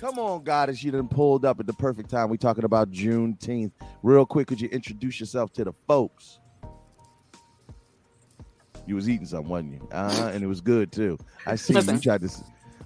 Come 0.00 0.18
on, 0.18 0.42
goddess, 0.42 0.82
you 0.82 0.90
done 0.90 1.08
pulled 1.08 1.44
up 1.44 1.60
at 1.60 1.66
the 1.66 1.72
perfect 1.72 2.10
time. 2.10 2.30
We 2.30 2.38
talking 2.38 2.64
about 2.64 2.90
Juneteenth. 2.90 3.72
Real 4.02 4.26
quick, 4.26 4.48
could 4.48 4.60
you 4.60 4.68
introduce 4.68 5.20
yourself 5.20 5.52
to 5.54 5.64
the 5.64 5.72
folks? 5.86 6.40
You 8.86 8.94
was 8.94 9.08
eating 9.08 9.26
something, 9.26 9.48
wasn't 9.50 9.74
you? 9.74 9.88
Uh, 9.92 10.30
and 10.32 10.42
it 10.42 10.46
was 10.46 10.60
good 10.60 10.90
too. 10.90 11.18
I 11.46 11.56
see 11.56 11.74
you 11.74 11.98
tried 12.00 12.22
to. 12.22 12.30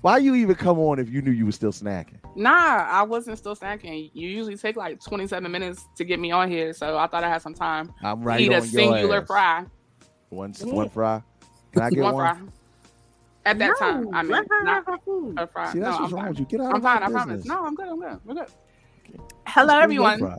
S- 0.02 0.04
Why 0.04 0.18
you 0.18 0.34
even 0.34 0.54
come 0.56 0.78
on 0.78 0.98
if 0.98 1.08
you 1.08 1.22
knew 1.22 1.30
you 1.30 1.46
were 1.46 1.52
still 1.52 1.72
snacking? 1.72 2.18
Nah, 2.36 2.50
I 2.88 3.02
wasn't 3.02 3.38
still 3.38 3.54
snacking. 3.56 4.10
You 4.14 4.28
usually 4.28 4.56
take 4.56 4.76
like 4.76 5.00
27 5.00 5.50
minutes 5.50 5.84
to 5.96 6.04
get 6.04 6.18
me 6.20 6.30
on 6.30 6.50
here, 6.50 6.72
so 6.72 6.98
I 6.98 7.06
thought 7.06 7.24
I 7.24 7.28
had 7.28 7.42
some 7.42 7.54
time. 7.54 7.92
I'm 8.02 8.20
to 8.20 8.26
right 8.26 8.40
Eat 8.40 8.48
on 8.48 8.54
a 8.54 8.58
your 8.58 8.66
singular 8.66 9.20
ass. 9.20 9.26
fry. 9.26 9.64
One, 10.30 10.52
one 10.62 10.88
fry. 10.88 11.22
Can 11.72 11.82
I 11.82 11.90
get 11.90 12.02
One, 12.04 12.14
one? 12.14 12.36
fry. 12.36 12.46
At 13.44 13.58
that 13.58 13.76
time, 13.78 14.14
I 14.14 14.22
mean, 14.22 14.30
let 14.32 14.46
not 14.50 14.66
have 14.74 14.86
her 14.86 14.98
food. 15.04 15.34
a 15.38 15.46
fry. 15.48 15.72
See, 15.72 15.78
no, 15.80 15.86
that's 15.86 15.96
I'm 15.96 16.02
what's 16.02 16.12
wrong 16.12 16.22
fine. 16.22 16.30
with 16.30 16.40
you. 16.40 16.46
Get 16.46 16.60
out 16.60 16.66
I'm 16.68 16.76
of 16.76 16.82
my 16.82 16.94
fine. 16.94 17.02
I 17.02 17.08
promise. 17.10 17.44
No, 17.44 17.64
I'm 17.66 17.74
good. 17.74 17.88
I'm 17.88 18.00
good. 18.00 18.20
We're 18.24 18.34
good. 18.34 18.46
Just 18.46 19.24
Hello, 19.48 19.80
give 19.80 19.90
me 19.90 19.96
everyone. 19.96 20.38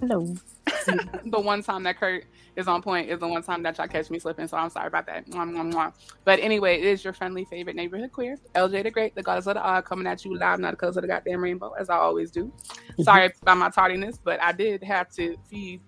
hello. 0.00 0.34
the 1.26 1.40
one 1.40 1.62
time 1.62 1.82
that 1.84 1.98
Kurt 1.98 2.24
is 2.56 2.68
on 2.68 2.82
point 2.82 3.08
is 3.08 3.20
the 3.20 3.28
one 3.28 3.42
time 3.42 3.62
that 3.62 3.78
y'all 3.78 3.86
catch 3.88 4.10
me 4.10 4.18
slipping. 4.18 4.48
So 4.48 4.56
I'm 4.56 4.70
sorry 4.70 4.88
about 4.88 5.06
that. 5.06 5.26
Mwah, 5.26 5.50
mwah, 5.50 5.72
mwah. 5.72 5.92
But 6.24 6.40
anyway, 6.40 6.78
it 6.78 6.84
is 6.84 7.04
your 7.04 7.12
friendly 7.12 7.44
favorite 7.44 7.76
neighborhood 7.76 8.12
queer, 8.12 8.36
LJ 8.54 8.82
the 8.84 8.90
Great, 8.90 9.14
the 9.14 9.22
goddess 9.22 9.46
of 9.46 9.54
the 9.54 9.62
odd, 9.62 9.84
coming 9.84 10.06
at 10.06 10.24
you 10.24 10.36
live, 10.36 10.60
not 10.60 10.72
because 10.72 10.96
of 10.96 11.02
the 11.02 11.08
goddamn 11.08 11.42
rainbow, 11.42 11.72
as 11.72 11.90
I 11.90 11.96
always 11.96 12.30
do. 12.30 12.52
Sorry 13.00 13.30
about 13.42 13.58
my 13.58 13.70
tardiness, 13.70 14.18
but 14.22 14.42
I 14.42 14.52
did 14.52 14.82
have 14.82 15.10
to 15.12 15.36
feed 15.50 15.80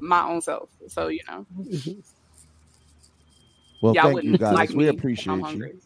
my 0.00 0.22
own 0.22 0.40
self. 0.40 0.70
So 0.88 1.08
you 1.08 1.20
know, 1.28 1.46
Well, 3.80 3.94
y'all 3.94 4.12
thank 4.12 4.24
you 4.24 4.38
guys. 4.38 4.54
like 4.54 4.70
we 4.70 4.76
me 4.76 4.84
if 4.84 4.90
I'm 4.90 4.98
appreciate 4.98 5.54
you. 5.54 5.80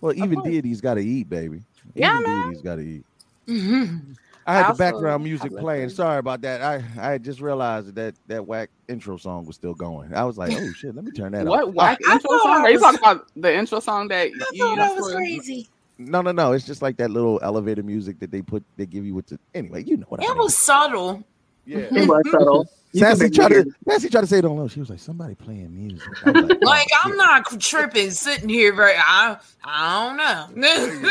Well, 0.00 0.14
even 0.14 0.42
deities 0.42 0.80
got 0.80 0.94
to 0.94 1.00
eat, 1.00 1.28
baby. 1.28 1.62
Yeah, 1.94 2.18
even 2.18 2.30
man. 2.30 2.42
deities 2.48 2.62
got 2.62 2.76
to 2.76 2.82
eat. 2.82 3.04
mhm. 3.46 4.16
I 4.50 4.54
had 4.54 4.74
the 4.74 4.78
background 4.78 5.24
music 5.24 5.52
playing. 5.56 5.84
listen. 5.84 5.96
Sorry 5.96 6.18
about 6.18 6.40
that. 6.42 6.62
I 6.62 6.82
I 7.14 7.18
just 7.18 7.40
realized 7.40 7.94
that 7.94 8.14
that 8.26 8.46
whack 8.46 8.70
intro 8.88 9.16
song 9.16 9.44
was 9.46 9.56
still 9.56 9.74
going. 9.74 10.14
I 10.14 10.24
was 10.24 10.36
like, 10.38 10.52
oh 10.56 10.72
shit, 10.72 10.94
let 10.94 11.04
me 11.04 11.10
turn 11.12 11.32
that 11.32 11.46
What 11.46 11.68
off. 11.68 11.74
whack 11.74 11.98
I 12.08 12.14
intro 12.14 12.30
thought 12.30 12.42
song? 12.42 12.52
I 12.52 12.60
Are 12.62 12.70
you 12.70 12.78
talking 12.80 12.98
about 12.98 13.26
the 13.36 13.54
intro 13.54 13.80
song 13.80 14.08
that 14.08 14.16
I 14.16 14.24
you 14.26 14.38
thought 14.38 14.50
used 14.52 14.78
that 14.78 14.96
was 14.96 15.12
for- 15.12 15.16
crazy. 15.18 15.68
No, 15.98 16.22
no, 16.22 16.32
no. 16.32 16.52
It's 16.52 16.64
just 16.64 16.80
like 16.80 16.96
that 16.96 17.10
little 17.10 17.38
elevator 17.42 17.82
music 17.82 18.18
that 18.20 18.30
they 18.30 18.40
put. 18.40 18.64
They 18.78 18.86
give 18.86 19.04
you 19.04 19.14
with 19.14 19.26
the. 19.26 19.38
Anyway, 19.54 19.84
you 19.84 19.98
know 19.98 20.06
what 20.08 20.20
I 20.20 20.24
It 20.24 20.28
mean. 20.30 20.38
was 20.38 20.56
subtle. 20.58 21.22
yeah. 21.66 21.78
It 21.92 22.08
was 22.08 22.30
subtle. 22.30 22.66
You 22.92 23.02
can 23.02 23.16
Sassy 23.16 23.30
tried 23.30 23.48
to. 23.48 23.54
weird. 23.56 23.68
Sassy 23.86 24.08
tried 24.08 24.22
to 24.22 24.26
say 24.26 24.38
it 24.38 24.44
on 24.46 24.56
low. 24.56 24.66
She 24.66 24.80
was 24.80 24.88
like, 24.90 24.98
somebody 24.98 25.34
playing 25.34 25.76
music. 25.76 26.08
I 26.26 26.30
like, 26.30 26.58
oh, 26.62 26.66
Like 26.66 26.88
I'm 27.04 27.10
shit. 27.10 27.16
not 27.18 27.60
tripping, 27.60 28.10
sitting 28.10 28.48
here. 28.48 28.74
Right? 28.74 28.96
I 28.98 29.36
I 29.62 30.08
don't 30.08 30.16
know. 30.16 30.62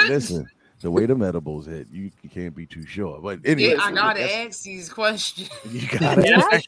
Listen, 0.07 0.49
the 0.81 0.91
way 0.91 1.05
the 1.05 1.13
meditables 1.15 1.67
hit, 1.67 1.87
you, 1.91 2.11
you 2.23 2.29
can't 2.29 2.55
be 2.55 2.65
too 2.65 2.85
sure. 2.85 3.19
But 3.21 3.39
anyway, 3.45 3.73
Yeah, 3.75 3.83
I 3.83 3.91
gotta 3.91 4.19
that's- 4.21 4.47
ask 4.47 4.63
these 4.63 4.89
questions. 4.89 5.49
You 5.71 5.87
gotta 5.99 6.21
Yeah, 6.27 6.41
ask. 6.51 6.65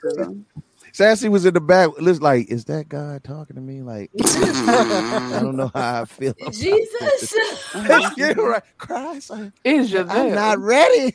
Sassy 0.94 1.30
was 1.30 1.46
in 1.46 1.54
the 1.54 1.62
back. 1.62 1.90
Listen, 2.00 2.22
like, 2.22 2.50
is 2.50 2.66
that 2.66 2.90
guy 2.90 3.20
talking 3.24 3.56
to 3.56 3.62
me? 3.62 3.82
Like, 3.82 4.12
I 4.26 5.40
don't 5.42 5.56
know 5.56 5.72
how 5.74 6.02
I 6.02 6.06
feel. 6.06 6.34
about 6.40 6.52
Jesus. 6.54 7.32
this. 7.32 8.14
yeah, 8.18 8.34
right. 8.34 8.62
Christ, 8.78 9.32
I, 9.32 9.52
Is 9.64 9.90
just 9.90 10.12
I'm 10.12 10.34
not 10.36 10.60
ready. 10.60 11.14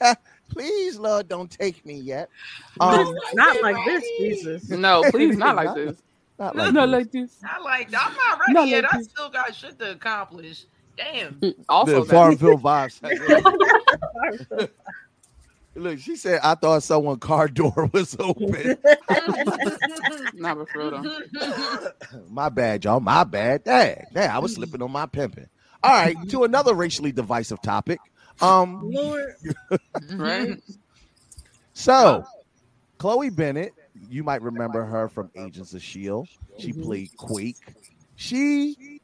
Please, 0.49 0.97
Lord, 0.99 1.29
don't 1.29 1.51
take 1.51 1.85
me 1.85 1.97
yet. 1.97 2.31
Um, 2.81 3.15
Not 3.35 3.61
like 3.63 3.77
this, 3.85 4.03
Jesus. 4.19 4.71
No, 4.71 5.03
please, 5.11 5.37
not 5.37 5.57
like 5.57 5.67
Not 5.67 5.75
this. 5.75 5.97
not 6.39 6.57
Not 6.57 6.75
like 6.75 6.75
like, 6.93 7.13
this. 7.13 7.33
this. 7.35 7.43
I 7.45 7.61
like. 7.61 7.89
I'm 7.89 8.15
not 8.15 8.39
ready 8.41 8.53
Not 8.55 8.69
yet. 8.69 8.85
like 8.85 8.95
I 8.95 9.03
still 9.03 9.29
got 9.29 9.55
shit 9.55 9.79
to 9.81 9.91
accomplish. 9.91 10.65
Damn. 10.97 11.41
Also, 11.69 12.05
the. 12.05 12.13
Farmville 12.13 12.59
vibes. 12.59 13.01
Look, 15.77 15.99
she 15.99 16.17
said, 16.17 16.41
I 16.43 16.55
thought 16.55 16.83
someone 16.83 17.19
car 17.19 17.49
door 17.49 17.91
was 17.93 18.17
open. 18.19 18.79
Not 20.35 20.59
but 20.59 20.69
for 20.71 20.79
real 20.79 21.03
though. 21.03 21.89
my 22.31 22.49
bad, 22.49 22.85
y'all. 22.85 23.01
My 23.01 23.25
bad. 23.25 23.65
Dang, 23.65 24.07
dang, 24.13 24.31
I 24.31 24.39
was 24.39 24.55
slipping 24.55 24.81
on 24.81 24.91
my 24.91 25.05
pimping. 25.05 25.49
All 25.83 25.93
right, 25.93 26.17
to 26.31 26.45
another 26.45 26.75
racially 26.75 27.13
divisive 27.13 27.61
topic. 27.61 28.01
Um, 28.41 28.91
Lord. 28.91 29.35
Right? 30.15 30.59
so 31.75 32.25
Chloe 32.99 33.31
Bennet, 33.31 33.73
you 34.09 34.25
might 34.25 34.41
remember 34.43 34.85
her 34.85 35.09
from 35.09 35.31
Agents 35.37 35.75
of 35.75 35.83
Shield. 35.83 36.29
She 36.59 36.73
played 36.73 37.15
Quake. 37.19 37.59
She 38.17 39.01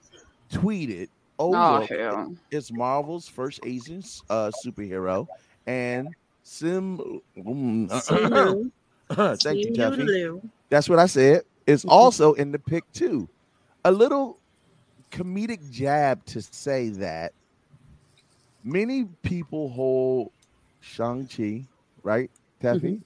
tweeted, 0.50 1.08
"Oh, 1.38 1.86
Oh 1.88 2.36
it's 2.50 2.72
Marvel's 2.72 3.28
first 3.28 3.60
Asian 3.62 4.02
uh, 4.30 4.48
superhero, 4.48 5.26
and 5.66 6.14
Sim. 6.42 7.20
mm, 7.36 8.70
Thank 9.42 9.64
you, 9.64 9.72
Tuffy. 9.72 10.40
That's 10.70 10.88
what 10.88 10.98
I 10.98 11.06
said. 11.06 11.42
It's 11.66 11.84
also 11.84 12.32
in 12.34 12.52
the 12.52 12.58
pick 12.58 12.84
too. 12.92 13.28
A 13.84 13.92
little 13.92 14.40
comedic 15.12 15.70
jab 15.70 16.24
to 16.26 16.40
say 16.42 16.88
that 16.90 17.32
many 18.64 19.06
people 19.22 19.68
hold 19.70 20.32
Shang-Chi, 20.80 21.66
right? 22.02 22.30
Taffy? 22.60 23.00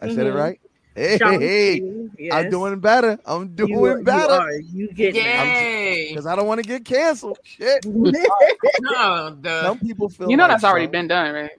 I 0.00 0.08
said 0.08 0.26
it 0.26 0.30
Mhm. 0.30 0.36
right? 0.36 0.60
Hey, 0.94 1.18
hey, 1.20 2.08
yes. 2.18 2.34
I'm 2.34 2.50
doing 2.50 2.80
better. 2.80 3.18
I'm 3.24 3.54
doing 3.54 3.70
You 3.70 3.84
are- 3.84 3.98
you 3.98 4.04
better. 4.04 4.32
are. 4.32 4.52
You 4.58 4.88
get 4.92 5.14
Yay. 5.14 6.08
Because 6.10 6.26
I 6.26 6.34
don't 6.34 6.46
want 6.46 6.60
to 6.62 6.66
get 6.68 6.84
canceled. 6.84 7.38
Shit. 7.44 7.84
No, 8.80 9.36
the 9.40 9.62
Some 9.62 9.78
people 9.78 10.08
feel 10.08 10.28
You 10.30 10.36
know 10.36 10.44
like 10.44 10.52
that's 10.52 10.64
already 10.64 10.86
Shang- 10.86 10.92
been 10.92 11.08
done, 11.08 11.32
right? 11.34 11.50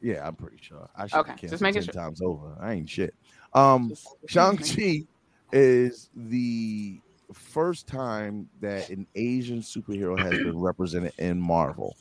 Yeah, 0.00 0.26
I'm 0.26 0.34
pretty 0.34 0.58
sure. 0.60 0.88
I 0.96 1.06
should 1.06 1.18
Okay, 1.20 1.32
okay, 1.32 1.40
just 1.42 1.52
just 1.52 1.62
making 1.62 1.82
ten 1.82 1.92
sure. 1.94 2.02
times 2.02 2.20
over. 2.20 2.56
I 2.60 2.72
ain't 2.74 2.88
shit. 2.88 3.14
Um, 3.54 3.92
Shang 4.26 4.58
Chi 4.58 5.04
is 5.52 6.10
the 6.14 7.00
first 7.32 7.86
time 7.86 8.48
that 8.60 8.90
an 8.90 9.06
Asian 9.14 9.60
superhero 9.60 10.18
has 10.18 10.30
been 10.30 10.58
represented 10.58 11.12
in 11.18 11.40
Marvel, 11.40 11.96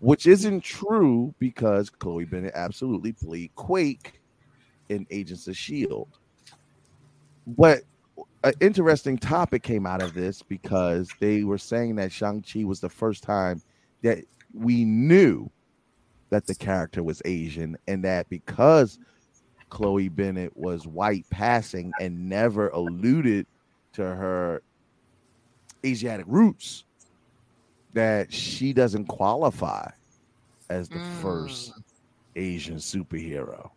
which 0.00 0.26
isn't 0.26 0.62
true 0.62 1.34
because 1.38 1.88
Chloe 1.88 2.24
Bennet 2.26 2.52
absolutely 2.54 3.12
played 3.12 3.54
Quake 3.54 4.20
in 4.88 5.06
Agents 5.10 5.48
of 5.48 5.56
Shield. 5.56 6.08
But 7.46 7.82
an 8.44 8.54
interesting 8.60 9.18
topic 9.18 9.62
came 9.62 9.86
out 9.86 10.02
of 10.02 10.14
this 10.14 10.42
because 10.42 11.10
they 11.20 11.44
were 11.44 11.58
saying 11.58 11.96
that 11.96 12.12
Shang 12.12 12.42
Chi 12.42 12.64
was 12.64 12.80
the 12.80 12.88
first 12.88 13.22
time 13.22 13.62
that 14.02 14.24
we 14.54 14.84
knew 14.84 15.50
that 16.30 16.46
the 16.46 16.54
character 16.54 17.02
was 17.02 17.22
Asian, 17.24 17.76
and 17.86 18.04
that 18.04 18.28
because 18.28 18.98
Chloe 19.70 20.08
Bennet 20.08 20.56
was 20.56 20.86
white 20.86 21.24
passing 21.30 21.92
and 22.00 22.28
never 22.28 22.68
alluded 22.70 23.46
to 23.92 24.02
her 24.02 24.62
Asiatic 25.84 26.26
roots, 26.28 26.84
that 27.92 28.32
she 28.32 28.72
doesn't 28.72 29.06
qualify 29.06 29.88
as 30.68 30.88
the 30.88 30.96
mm. 30.96 31.22
first 31.22 31.72
Asian 32.34 32.76
superhero. 32.76 33.70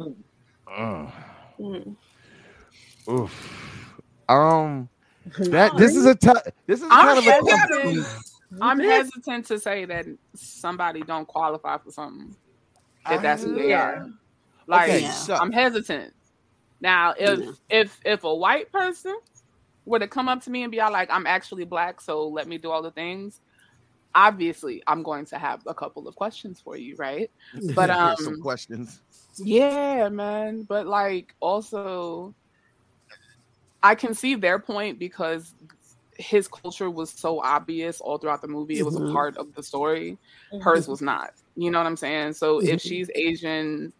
Ugh. 0.00 1.12
Mm. 1.58 1.96
Oof. 3.08 3.94
Um, 4.28 4.88
that 5.38 5.76
this 5.76 5.96
is 5.96 6.06
a 6.06 6.14
tough. 6.14 6.42
This 6.66 6.80
is 6.80 6.86
I'm 6.90 7.06
kind 7.06 7.18
of 7.18 7.26
a 7.26 7.30
tough. 7.30 7.70
hesitant. 7.70 8.06
I'm 8.60 8.80
hesitant 8.80 9.46
to 9.46 9.58
say 9.58 9.84
that 9.84 10.06
somebody 10.34 11.02
don't 11.02 11.26
qualify 11.26 11.78
for 11.78 11.90
something. 11.90 12.34
If 13.10 13.22
that's 13.22 13.42
who 13.42 13.54
they 13.54 13.72
are. 13.72 14.08
Like 14.66 14.90
Okay, 14.90 15.04
so- 15.10 15.34
I'm 15.34 15.52
hesitant. 15.52 16.14
Now, 16.80 17.14
if 17.18 17.40
if 17.68 17.98
if 18.04 18.24
a 18.24 18.34
white 18.34 18.72
person 18.72 19.16
were 19.84 19.98
to 19.98 20.08
come 20.08 20.28
up 20.28 20.42
to 20.44 20.50
me 20.50 20.62
and 20.62 20.70
be 20.70 20.80
all 20.80 20.92
like, 20.92 21.10
"I'm 21.10 21.26
actually 21.26 21.64
black, 21.64 22.00
so 22.00 22.26
let 22.28 22.46
me 22.48 22.56
do 22.58 22.70
all 22.70 22.82
the 22.82 22.90
things," 22.92 23.40
obviously, 24.14 24.82
I'm 24.86 25.02
going 25.02 25.26
to 25.26 25.38
have 25.38 25.60
a 25.66 25.74
couple 25.74 26.08
of 26.08 26.14
questions 26.14 26.60
for 26.60 26.76
you, 26.76 26.96
right? 26.96 27.30
But 27.74 27.90
um, 27.90 28.08
Here's 28.08 28.24
some 28.24 28.40
questions. 28.40 29.00
Yeah, 29.44 30.08
man. 30.08 30.64
But 30.64 30.86
like 30.86 31.34
also 31.40 32.34
I 33.82 33.94
can 33.94 34.14
see 34.14 34.34
their 34.34 34.58
point 34.58 34.98
because 34.98 35.54
his 36.18 36.48
culture 36.48 36.90
was 36.90 37.10
so 37.18 37.40
obvious 37.42 38.00
all 38.00 38.18
throughout 38.18 38.42
the 38.42 38.48
movie. 38.48 38.78
It 38.78 38.82
was 38.84 38.96
a 38.96 39.00
Mhm. 39.00 39.10
part 39.12 39.36
of 39.38 39.54
the 39.54 39.62
story. 39.62 40.18
Hers 40.58 40.86
Mhm. 40.86 40.88
was 40.88 41.00
not. 41.00 41.32
You 41.56 41.70
know 41.70 41.78
what 41.78 41.86
I'm 41.86 41.96
saying? 41.96 42.34
So 42.34 42.60
if 42.60 42.80
Mhm. 42.80 42.80
she's 42.80 43.10
Asian 43.14 43.92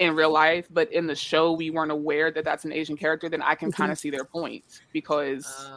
in 0.00 0.14
real 0.16 0.32
life, 0.32 0.68
but 0.70 0.92
in 0.92 1.06
the 1.08 1.16
show 1.16 1.52
we 1.52 1.70
weren't 1.70 1.92
aware 1.92 2.30
that 2.32 2.44
that's 2.44 2.64
an 2.64 2.72
Asian 2.72 2.96
character, 2.96 3.28
then 3.30 3.42
I 3.42 3.54
can 3.56 3.70
kind 3.70 3.92
of 3.92 3.98
see 3.98 4.10
their 4.10 4.24
point 4.26 4.64
because 4.92 5.72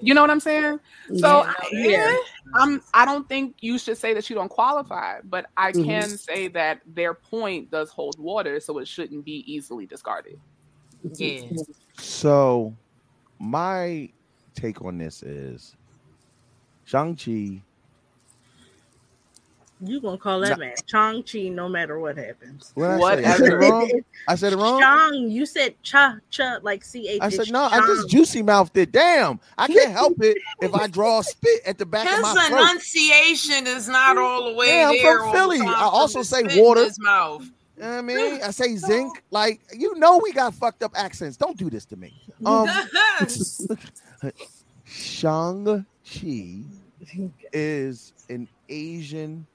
you 0.00 0.14
know 0.14 0.20
what 0.20 0.30
I'm 0.30 0.40
saying. 0.40 0.78
So 1.16 1.26
Yeah, 1.26 1.42
I- 1.48 1.54
no, 1.72 1.78
yeah. 1.78 1.88
yeah, 1.90 2.16
I'm. 2.56 2.82
I 2.94 3.04
don't 3.04 3.28
think 3.28 3.56
you 3.60 3.78
should 3.78 3.98
say 3.98 4.14
that 4.14 4.28
you 4.30 4.36
don't 4.36 4.48
qualify, 4.48 5.20
but 5.24 5.46
I 5.56 5.72
Mm-hmm. 5.72 5.80
Mhm. 5.80 5.84
can 5.86 6.18
say 6.18 6.48
that 6.48 6.80
their 6.86 7.14
point 7.14 7.70
does 7.70 7.90
hold 7.90 8.18
water, 8.18 8.60
so 8.60 8.78
it 8.78 8.88
shouldn't 8.88 9.24
be 9.24 9.44
easily 9.52 9.86
discarded. 9.86 10.40
Yeah. 11.16 11.40
So, 11.98 12.76
my 13.38 14.10
take 14.54 14.82
on 14.82 14.98
this 14.98 15.22
is 15.22 15.74
Shang-Chi. 16.84 17.62
You 19.86 20.00
gonna 20.00 20.18
call 20.18 20.40
that 20.40 20.58
man 20.58 20.74
Chang 20.86 21.22
Chi 21.22 21.48
no 21.48 21.68
matter 21.68 21.98
what 21.98 22.16
happens. 22.16 22.72
What 22.74 23.16
did 23.16 23.24
I 23.24 23.36
say? 23.36 23.36
I 23.36 23.36
said 23.36 23.52
it 23.52 23.56
wrong. 23.56 24.00
I 24.28 24.34
said 24.34 24.52
it 24.52 24.56
wrong. 24.56 24.80
Chang, 24.80 25.30
you 25.30 25.46
said 25.46 25.74
cha 25.82 26.16
cha 26.30 26.58
like 26.62 26.82
C 26.84 27.08
H. 27.08 27.18
I 27.20 27.28
said 27.28 27.50
no. 27.50 27.64
I 27.64 27.80
just 27.80 28.08
juicy 28.08 28.42
mouthed 28.42 28.76
it. 28.76 28.92
Damn, 28.92 29.40
I 29.58 29.66
can't 29.66 29.92
help 30.00 30.14
it 30.20 30.38
if 30.62 30.74
I 30.74 30.86
draw 30.86 31.18
a 31.20 31.24
spit 31.24 31.60
at 31.66 31.78
the 31.78 31.86
back 31.86 32.06
of 32.06 32.12
His 32.12 32.22
my 32.22 32.46
throat. 32.48 32.60
enunciation 32.62 33.66
is 33.66 33.88
not 33.88 34.16
all 34.16 34.50
the 34.50 34.54
way 34.56 34.68
Yeah, 34.68 34.88
I'm 34.88 34.94
there. 34.96 35.18
from 35.18 35.26
all 35.28 35.32
the 35.32 35.38
Philly. 35.56 35.60
I 35.66 35.82
also 35.82 36.22
say 36.22 36.40
spit 36.40 36.56
in 36.56 36.64
water. 36.64 36.84
His 36.84 36.98
mouth. 37.00 37.42
You 37.76 37.82
know 37.82 37.98
I 37.98 38.00
mean, 38.02 38.40
I 38.42 38.50
say 38.50 38.76
zinc. 38.76 39.22
Like 39.30 39.60
you 39.76 39.94
know, 39.98 40.18
we 40.22 40.32
got 40.32 40.54
fucked 40.54 40.82
up 40.82 40.92
accents. 40.96 41.36
Don't 41.36 41.56
do 41.58 41.68
this 41.68 41.84
to 41.86 41.96
me. 41.96 42.12
Um, 42.46 42.68
Shang 44.84 45.84
Chi 46.04 46.62
is 47.52 48.12
an 48.28 48.48
Asian 48.68 49.46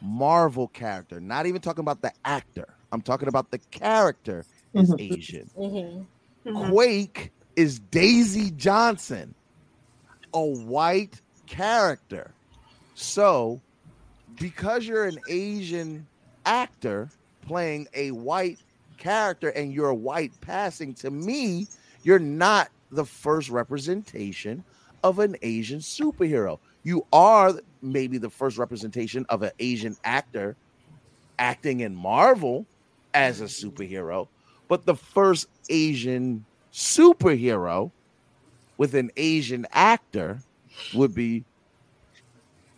Marvel 0.00 0.68
character. 0.68 1.20
Not 1.20 1.46
even 1.46 1.60
talking 1.60 1.80
about 1.80 2.02
the 2.02 2.12
actor. 2.24 2.68
I'm 2.92 3.02
talking 3.02 3.28
about 3.28 3.50
the 3.50 3.58
character 3.70 4.44
is 4.74 4.94
Asian. 4.98 5.50
Mm-hmm. 5.56 6.70
Quake 6.70 7.32
is 7.56 7.78
Daisy 7.78 8.50
Johnson, 8.52 9.34
a 10.32 10.40
white 10.40 11.20
character. 11.46 12.30
So, 12.94 13.60
because 14.38 14.86
you're 14.86 15.04
an 15.04 15.18
Asian 15.28 16.06
actor 16.46 17.10
playing 17.46 17.88
a 17.94 18.12
white 18.12 18.58
character 18.96 19.48
and 19.50 19.72
you're 19.72 19.94
white 19.94 20.32
passing, 20.40 20.94
to 20.94 21.10
me, 21.10 21.66
you're 22.02 22.18
not 22.18 22.68
the 22.90 23.04
first 23.04 23.50
representation 23.50 24.64
of 25.02 25.18
an 25.18 25.36
Asian 25.42 25.80
superhero. 25.80 26.58
You 26.84 27.06
are 27.12 27.60
maybe 27.82 28.18
the 28.18 28.30
first 28.30 28.58
representation 28.58 29.24
of 29.28 29.42
an 29.42 29.50
Asian 29.58 29.96
actor 30.04 30.56
acting 31.38 31.80
in 31.80 31.94
Marvel 31.94 32.66
as 33.14 33.40
a 33.40 33.44
superhero, 33.44 34.28
but 34.68 34.84
the 34.86 34.94
first 34.94 35.48
Asian 35.70 36.44
superhero 36.72 37.90
with 38.76 38.94
an 38.94 39.10
Asian 39.16 39.66
actor 39.72 40.38
would 40.94 41.14
be 41.14 41.44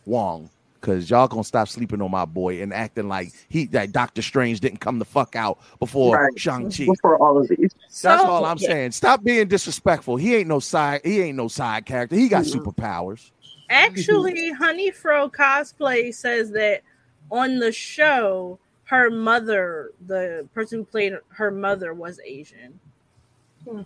Wong. 0.07 0.49
Cause 0.81 1.11
y'all 1.11 1.29
gonna 1.29 1.45
stop 1.45 1.69
sleeping 1.69 2.01
on 2.01 2.11
my 2.11 2.25
boy 2.25 2.63
and 2.63 2.73
acting 2.73 3.07
like 3.07 3.33
he 3.51 3.67
that 3.67 3.93
Doctor 3.93 4.23
Strange 4.23 4.61
didn't 4.61 4.81
come 4.81 4.99
the 4.99 5.05
fuck 5.05 5.37
out 5.37 5.59
before 5.79 6.17
Right. 6.17 6.41
Shang 6.41 6.71
Chi. 6.71 6.87
Before 6.87 7.19
all 7.23 7.37
of 7.37 7.49
these. 7.49 7.75
That's 8.03 8.23
So- 8.23 8.27
all 8.27 8.47
I'm 8.47 8.57
yeah. 8.57 8.69
saying. 8.69 8.93
Stop 8.93 9.23
being 9.23 9.47
disrespectful. 9.47 10.17
He 10.17 10.35
ain't 10.37 10.49
no 10.49 10.59
side. 10.59 11.03
He 11.05 11.21
ain't 11.21 11.37
no 11.37 11.49
side 11.49 11.85
character. 11.85 12.17
He 12.17 12.29
got 12.29 12.45
superpowers. 12.45 13.31
Actually, 13.71 14.51
Honey 14.59 14.91
Fro 14.91 15.31
cosplay 15.31 16.13
says 16.15 16.51
that 16.53 16.83
on 17.31 17.59
the 17.59 17.73
show, 17.73 18.59
her 18.85 19.11
mother, 19.11 19.93
the 20.07 20.47
person 20.53 20.81
who 20.81 20.85
played 20.85 21.15
her 21.29 21.51
mother, 21.51 21.95
was 21.95 22.21
Asian. 22.25 22.79
So 23.65 23.85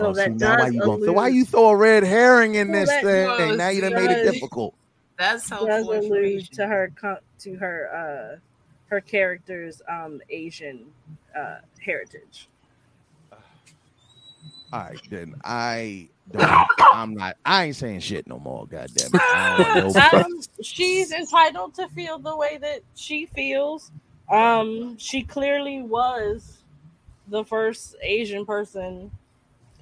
Oh, 0.00 0.12
that 0.14 0.32
now 0.36 0.56
why 0.56 0.64
does 0.66 0.74
you 0.74 0.80
gonna 0.80 1.04
throw, 1.04 1.12
why 1.12 1.28
you 1.28 1.44
throw 1.44 1.68
a 1.68 1.76
red 1.76 2.02
herring 2.04 2.54
in 2.56 2.70
Well, 2.70 2.80
this 2.80 2.90
that 2.90 3.02
thing? 3.04 3.26
was- 3.48 3.58
Now 3.58 3.68
you 3.68 3.80
done 3.80 3.94
made 3.94 4.10
it 4.10 4.22
difficult. 4.32 4.74
That's 5.18 5.48
does 5.48 5.58
helpful 5.58 5.92
allude 5.92 6.04
information. 6.04 6.54
to 6.56 6.66
her 6.66 6.92
to 7.40 7.54
her 7.56 7.90
uh 8.34 8.38
her 8.88 9.00
character's 9.00 9.82
um 9.88 10.20
Asian 10.30 10.86
uh 11.36 11.58
heritage. 11.84 12.48
All 14.72 14.80
right, 14.80 15.00
then 15.10 15.34
I 15.44 16.08
don't. 16.30 16.68
I'm 16.92 17.14
not. 17.14 17.36
I 17.44 17.64
ain't 17.66 17.76
saying 17.76 18.00
shit 18.00 18.26
no 18.26 18.38
more. 18.38 18.66
Goddamn 18.66 19.10
it. 19.14 19.20
I 19.34 19.80
don't 19.80 19.94
want 19.94 20.12
no- 20.12 20.18
um, 20.24 20.40
she's 20.62 21.10
entitled 21.12 21.74
to 21.76 21.88
feel 21.88 22.18
the 22.18 22.36
way 22.36 22.58
that 22.60 22.80
she 22.94 23.26
feels. 23.26 23.90
Um, 24.30 24.98
she 24.98 25.22
clearly 25.22 25.82
was 25.82 26.58
the 27.28 27.44
first 27.44 27.96
Asian 28.02 28.44
person, 28.44 29.10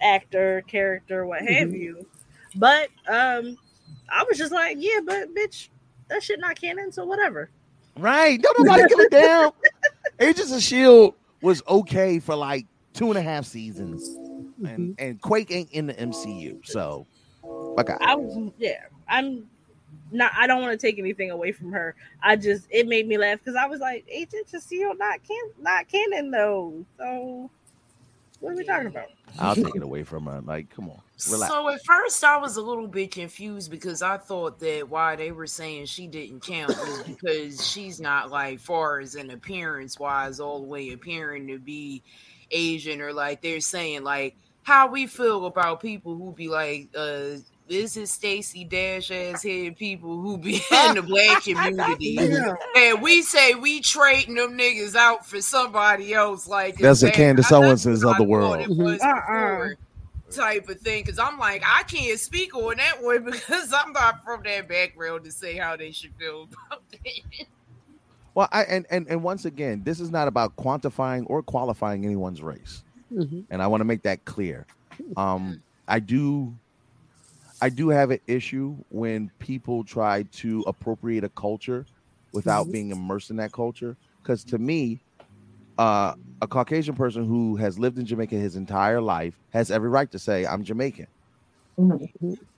actor, 0.01 0.63
character, 0.69 1.27
what 1.27 1.41
have 1.43 1.69
Mm-hmm. 1.69 1.75
you. 1.75 2.07
But 2.55 2.89
um, 3.09 3.57
I 4.09 4.25
was 4.29 4.39
just 4.39 4.53
like, 4.53 4.77
yeah, 4.81 5.01
but 5.05 5.35
bitch, 5.35 5.69
that 6.09 6.23
shit 6.23 6.39
not 6.41 6.61
canon, 6.61 6.93
so 6.93 7.05
whatever. 7.05 7.51
Right. 7.99 8.41
Don't 8.41 8.57
nobody 8.67 8.85
give 8.89 8.99
a 9.01 9.09
damn. 9.09 9.51
Agents 10.21 10.53
of 10.53 10.63
Shield 10.63 11.15
was 11.43 11.63
okay 11.69 12.19
for 12.21 12.37
like 12.37 12.67
two 12.95 13.09
and 13.11 13.19
a 13.19 13.23
half 13.23 13.45
seasons, 13.47 14.09
and 14.59 14.67
mm-hmm. 14.67 14.93
and 14.99 15.21
Quake 15.21 15.51
ain't 15.51 15.71
in 15.73 15.87
the 15.87 15.95
MCU, 15.95 16.67
so 16.67 17.07
okay. 17.45 17.95
I 18.01 18.15
was, 18.15 18.53
yeah, 18.59 18.85
I'm. 19.09 19.49
not 20.11 20.33
I 20.37 20.47
don't 20.47 20.63
want 20.63 20.79
to 20.79 20.87
take 20.87 20.99
anything 20.99 21.31
away 21.31 21.53
from 21.53 21.73
her. 21.73 21.95
I 22.23 22.37
just 22.37 22.67
it 22.71 22.87
made 22.87 23.07
me 23.07 23.19
laugh 23.19 23.39
because 23.39 23.57
I 23.57 23.67
was 23.67 23.81
like, 23.81 24.05
Agents 24.09 24.55
of 24.55 24.63
Shield 24.63 24.99
not 24.99 25.21
can 25.27 25.51
not 25.59 25.87
not 25.87 25.89
canon 25.89 26.31
though. 26.31 26.85
So 26.99 27.51
what 28.41 28.53
are 28.53 28.57
we 28.57 28.65
talking 28.65 28.89
about? 28.89 29.09
I'll 29.39 29.55
take 29.55 29.75
it 29.75 29.83
away 29.83 30.05
from 30.05 30.27
her. 30.27 30.41
Like, 30.41 30.71
come 30.71 30.91
on, 30.91 31.01
relax. 31.31 31.53
So 31.53 31.69
at 31.69 31.85
first 31.85 32.23
I 32.23 32.37
was 32.37 32.57
a 32.57 32.63
little 32.63 32.87
bit 32.87 33.11
confused 33.11 33.71
because 33.71 34.03
I 34.03 34.19
thought 34.19 34.59
that 34.61 34.89
why 34.89 35.17
they 35.17 35.33
were 35.33 35.47
saying 35.47 35.87
she 35.87 36.07
didn't 36.07 36.41
count 36.41 36.69
was 36.69 37.03
because 37.07 37.67
she's 37.67 38.01
not 38.01 38.31
like 38.31 38.61
far 38.61 39.01
as 39.01 39.15
an 39.15 39.31
appearance 39.31 39.99
wise 39.99 40.39
all 40.39 40.61
the 40.61 40.67
way 40.67 40.93
appearing 40.93 41.47
to 41.49 41.59
be 41.59 42.03
Asian 42.51 43.01
or 43.01 43.13
like 43.13 43.41
they're 43.43 43.61
saying 43.61 44.05
like 44.05 44.37
how 44.67 44.89
we 44.89 45.07
feel 45.07 45.47
about 45.47 45.79
people 45.81 46.17
who 46.17 46.33
be 46.33 46.49
like 46.49 46.89
uh 46.97 47.37
this 47.69 47.97
is 47.97 48.11
Stacey 48.13 48.65
Dash 48.65 49.11
ass 49.13 49.43
head 49.45 49.77
people 49.77 50.21
who 50.21 50.37
be 50.39 50.57
in 50.87 50.95
the 50.97 51.03
black 51.03 51.45
community. 51.45 52.17
Yeah. 52.21 52.55
And 52.77 53.01
we 53.01 53.23
say 53.23 53.55
we 53.55 53.81
trading 53.81 54.35
them 54.35 54.59
niggas 54.59 54.95
out 54.97 55.25
for 55.25 55.41
somebody 55.41 56.15
else. 56.15 56.49
Like 56.49 56.79
That's 56.79 57.03
a 57.05 57.09
it's 57.09 57.17
Candace 57.17 57.51
bad. 57.51 57.65
Owens 57.65 57.85
that's 57.85 58.03
of 58.05 58.17
the 58.17 58.25
world. 58.25 58.59
thought 58.59 58.71
it 58.71 58.77
was 58.77 59.01
Uh-uh. 59.01 59.69
type 60.33 60.69
of 60.69 60.81
thing. 60.81 61.05
Cause 61.05 61.19
I'm 61.19 61.39
like, 61.39 61.63
I 61.65 61.83
can't 61.85 62.19
speak 62.19 62.55
on 62.57 62.77
that 62.77 63.03
one 63.03 63.25
because 63.31 63.73
I'm 63.73 63.93
not 63.93 64.25
from 64.25 64.43
that 64.45 64.69
background 64.69 65.25
to 65.25 65.31
say 65.33 65.57
how 65.57 65.77
they 65.77 65.93
should 65.93 66.13
feel 66.19 66.49
about 66.69 66.83
it. 67.05 67.47
Well, 68.35 68.49
I 68.53 68.63
and, 68.65 68.85
and 68.91 69.07
and 69.09 69.23
once 69.23 69.45
again, 69.45 69.83
this 69.85 69.99
is 70.01 70.11
not 70.11 70.27
about 70.29 70.55
quantifying 70.57 71.25
or 71.29 71.43
qualifying 71.43 72.05
anyone's 72.05 72.43
race, 72.43 72.83
Mhm. 73.11 73.47
and 73.51 73.63
I 73.63 73.67
want 73.69 73.81
to 73.81 73.85
make 73.87 74.03
that 74.03 74.25
clear. 74.25 74.69
Um, 75.17 75.63
I 75.89 76.01
do, 76.01 76.59
I 77.61 77.71
do 77.71 77.89
have 77.89 78.11
an 78.11 78.21
issue 78.27 78.79
when 78.91 79.31
people 79.39 79.85
try 79.85 80.25
to 80.25 80.63
appropriate 80.67 81.25
a 81.25 81.31
culture 81.31 81.87
without 82.33 82.71
Mhm. 82.71 82.71
being 82.71 82.91
immersed 82.91 83.31
in 83.31 83.37
that 83.37 83.53
culture. 83.53 83.97
Because 84.23 84.45
to 84.47 84.59
me, 84.59 85.05
uh, 85.79 86.15
a 86.43 86.49
Caucasian 86.49 86.95
person 86.97 87.25
who 87.27 87.57
has 87.57 87.79
lived 87.79 87.99
in 87.99 88.07
Jamaica 88.07 88.37
his 88.37 88.57
entire 88.57 89.01
life 89.01 89.41
has 89.51 89.71
every 89.71 89.91
right 89.91 90.11
to 90.13 90.19
say, 90.21 90.47
"I'm 90.47 90.65
Jamaican." 90.65 91.09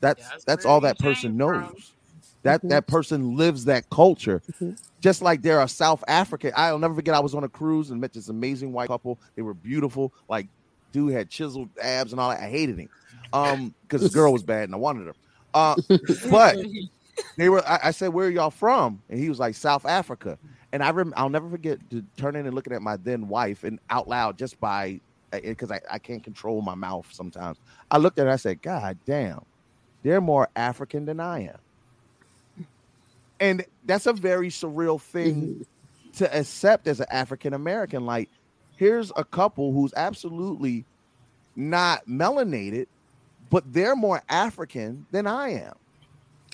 That's 0.01 0.35
That's 0.47 0.47
that's 0.47 0.65
all 0.65 0.81
that 0.83 0.99
person 0.99 1.37
came 1.53 1.73
knows. 1.73 1.95
That 2.45 2.63
Mhm. 2.63 2.69
that 2.71 2.87
person 2.87 3.37
lives 3.37 3.65
that 3.67 3.89
culture. 3.91 4.43
Mhm. 4.61 4.77
Just 5.01 5.23
like 5.23 5.43
there 5.43 5.61
are 5.61 5.69
South 5.69 6.03
African. 6.09 6.53
I'll 6.57 6.79
never 6.79 6.95
forget. 6.95 7.15
I 7.15 7.21
was 7.21 7.35
on 7.35 7.45
a 7.45 7.49
cruise 7.49 7.91
and 7.91 8.01
met 8.01 8.13
this 8.13 8.29
amazing 8.29 8.73
white 8.73 8.89
couple. 8.89 9.21
They 9.37 9.43
were 9.43 9.55
beautiful. 9.55 10.13
Like 10.29 10.49
dude 10.93 11.13
had 11.13 11.29
chiseled 11.31 11.69
abs 11.83 12.13
and 12.13 12.21
all 12.21 12.31
that. 12.31 12.41
I 12.41 12.49
hated 12.49 12.79
him, 12.79 12.89
um, 13.33 13.75
because 13.83 14.03
the 14.03 14.09
girl 14.09 14.33
was 14.33 14.43
bad 14.43 14.65
and 14.65 14.75
I 14.75 14.79
wanted 14.79 15.07
her. 15.07 15.15
Uh, 15.55 15.77
but 16.31 16.57
they 17.37 17.49
were. 17.49 17.67
I, 17.67 17.81
I 17.85 17.91
said, 17.91 18.09
"Where 18.09 18.27
are 18.27 18.31
y'all 18.31 18.51
from?" 18.51 19.03
And 19.09 19.19
he 19.19 19.29
was 19.29 19.39
like, 19.39 19.55
"South 19.55 19.85
Africa." 19.87 20.39
And 20.73 20.83
I 20.83 20.91
rem- 20.91 21.15
I'll 21.17 21.31
never 21.31 21.49
forget 21.49 21.79
to 21.91 22.05
turn 22.19 22.37
in 22.37 22.47
and 22.47 22.55
looking 22.55 22.73
at 22.75 22.83
my 22.83 22.97
then 22.99 23.29
wife 23.29 23.65
and 23.65 23.79
out 23.91 24.07
loud 24.09 24.37
just 24.39 24.59
by 24.61 25.01
because 25.33 25.71
I, 25.71 25.81
I 25.91 25.99
can't 25.99 26.23
control 26.25 26.61
my 26.63 26.75
mouth 26.75 27.07
sometimes. 27.13 27.59
I 27.91 27.99
looked 27.99 28.19
at 28.19 28.23
her. 28.23 28.29
And 28.29 28.35
I 28.35 28.37
said, 28.37 28.61
"God 28.63 28.99
damn, 29.07 29.41
they're 30.03 30.21
more 30.21 30.49
African 30.57 31.05
than 31.05 31.21
I 31.21 31.45
am." 31.45 31.59
And 33.41 33.65
that's 33.85 34.07
a 34.07 34.13
very 34.13 34.49
surreal 34.49 35.01
thing 35.01 35.43
mm-hmm. 35.43 36.11
to 36.19 36.37
accept 36.37 36.87
as 36.89 37.01
an 37.01 37.07
African 37.11 37.55
American. 37.55 38.05
Like, 38.05 38.29
here's 38.77 39.13
a 39.17 39.25
couple 39.25 39.73
who's 39.73 39.93
absolutely 39.97 40.85
not 41.57 42.07
melanated, 42.07 42.87
but 43.51 43.73
they're 43.73 43.97
more 43.97 44.23
African 44.29 45.07
than 45.11 45.27
I 45.27 45.51
am. 45.51 45.75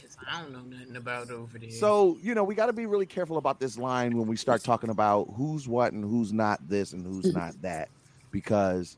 Cause 0.01 0.17
I 0.27 0.41
don't 0.43 0.53
know 0.53 0.61
nothing 0.61 0.97
about 0.97 1.31
over 1.31 1.59
there. 1.59 1.71
So, 1.71 2.19
you 2.23 2.35
know, 2.35 2.45
we 2.45 2.55
got 2.55 2.67
to 2.67 2.73
be 2.73 2.87
really 2.87 3.07
careful 3.07 3.37
about 3.37 3.61
this 3.61 3.79
line 3.79 4.17
when 4.17 4.27
we 4.27 4.37
start 4.37 4.63
talking 4.63 4.91
about 4.91 5.29
who's 5.37 5.69
what 5.69 5.93
and 5.93 6.05
who's 6.05 6.33
not 6.33 6.67
this 6.69 6.93
and 6.93 7.07
who's 7.07 7.27
mm-hmm. 7.27 7.39
not 7.39 7.63
that, 7.63 7.89
because 8.31 8.97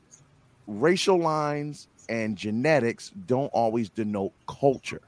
racial 0.67 1.19
lines 1.19 1.89
and 2.09 2.37
genetics 2.37 3.11
don't 3.27 3.49
always 3.49 3.89
denote 3.89 4.33
culture. 4.47 5.03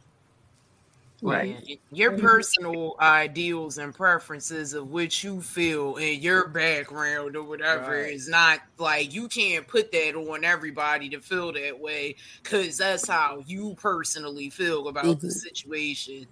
Yeah, 1.21 1.61
your 1.91 2.13
personal 2.17 2.95
ideals 3.01 3.79
and 3.79 3.93
preferences 3.93 4.73
of 4.73 4.89
which 4.89 5.25
you 5.25 5.41
feel 5.43 5.97
in 5.97 6.21
your 6.21 6.49
background 6.49 7.37
or 7.37 7.43
whatever 7.43 8.03
Right. 8.03 8.13
is 8.15 8.29
not 8.29 8.61
like 8.79 9.13
you 9.13 9.27
can't 9.29 9.67
put 9.67 9.91
that 9.93 10.15
on 10.15 10.45
everybody 10.45 11.09
to 11.11 11.21
feel 11.21 11.53
that 11.53 11.79
way 11.79 12.15
because 12.43 12.79
that's 12.79 13.09
how 13.09 13.43
you 13.47 13.75
personally 13.75 14.49
feel 14.51 14.87
about 14.89 15.21
the 15.21 15.27
Mhm. 15.27 15.33
situation. 15.33 16.27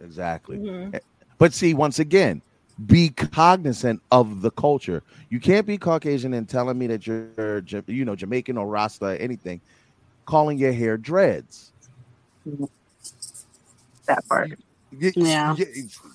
Exactly. 0.00 0.58
Mhm. 0.58 1.00
But 1.38 1.52
see, 1.52 1.74
once 1.74 1.98
again, 1.98 2.42
be 2.86 3.10
cognizant 3.10 4.00
of 4.12 4.42
the 4.42 4.50
culture. 4.52 5.02
You 5.28 5.40
can't 5.40 5.66
be 5.66 5.76
Caucasian 5.76 6.34
and 6.34 6.48
telling 6.48 6.78
me 6.78 6.86
that 6.86 7.06
you're, 7.06 7.62
you 7.88 8.04
know, 8.04 8.14
Jamaican 8.16 8.56
or 8.56 8.68
Rasta, 8.68 9.06
or 9.06 9.12
anything, 9.16 9.60
calling 10.26 10.56
your 10.56 10.72
hair 10.72 10.96
dreads. 10.96 11.72
That 14.14 14.28
part. 14.28 14.50
Y- 14.92 15.12
Yeah. 15.16 15.54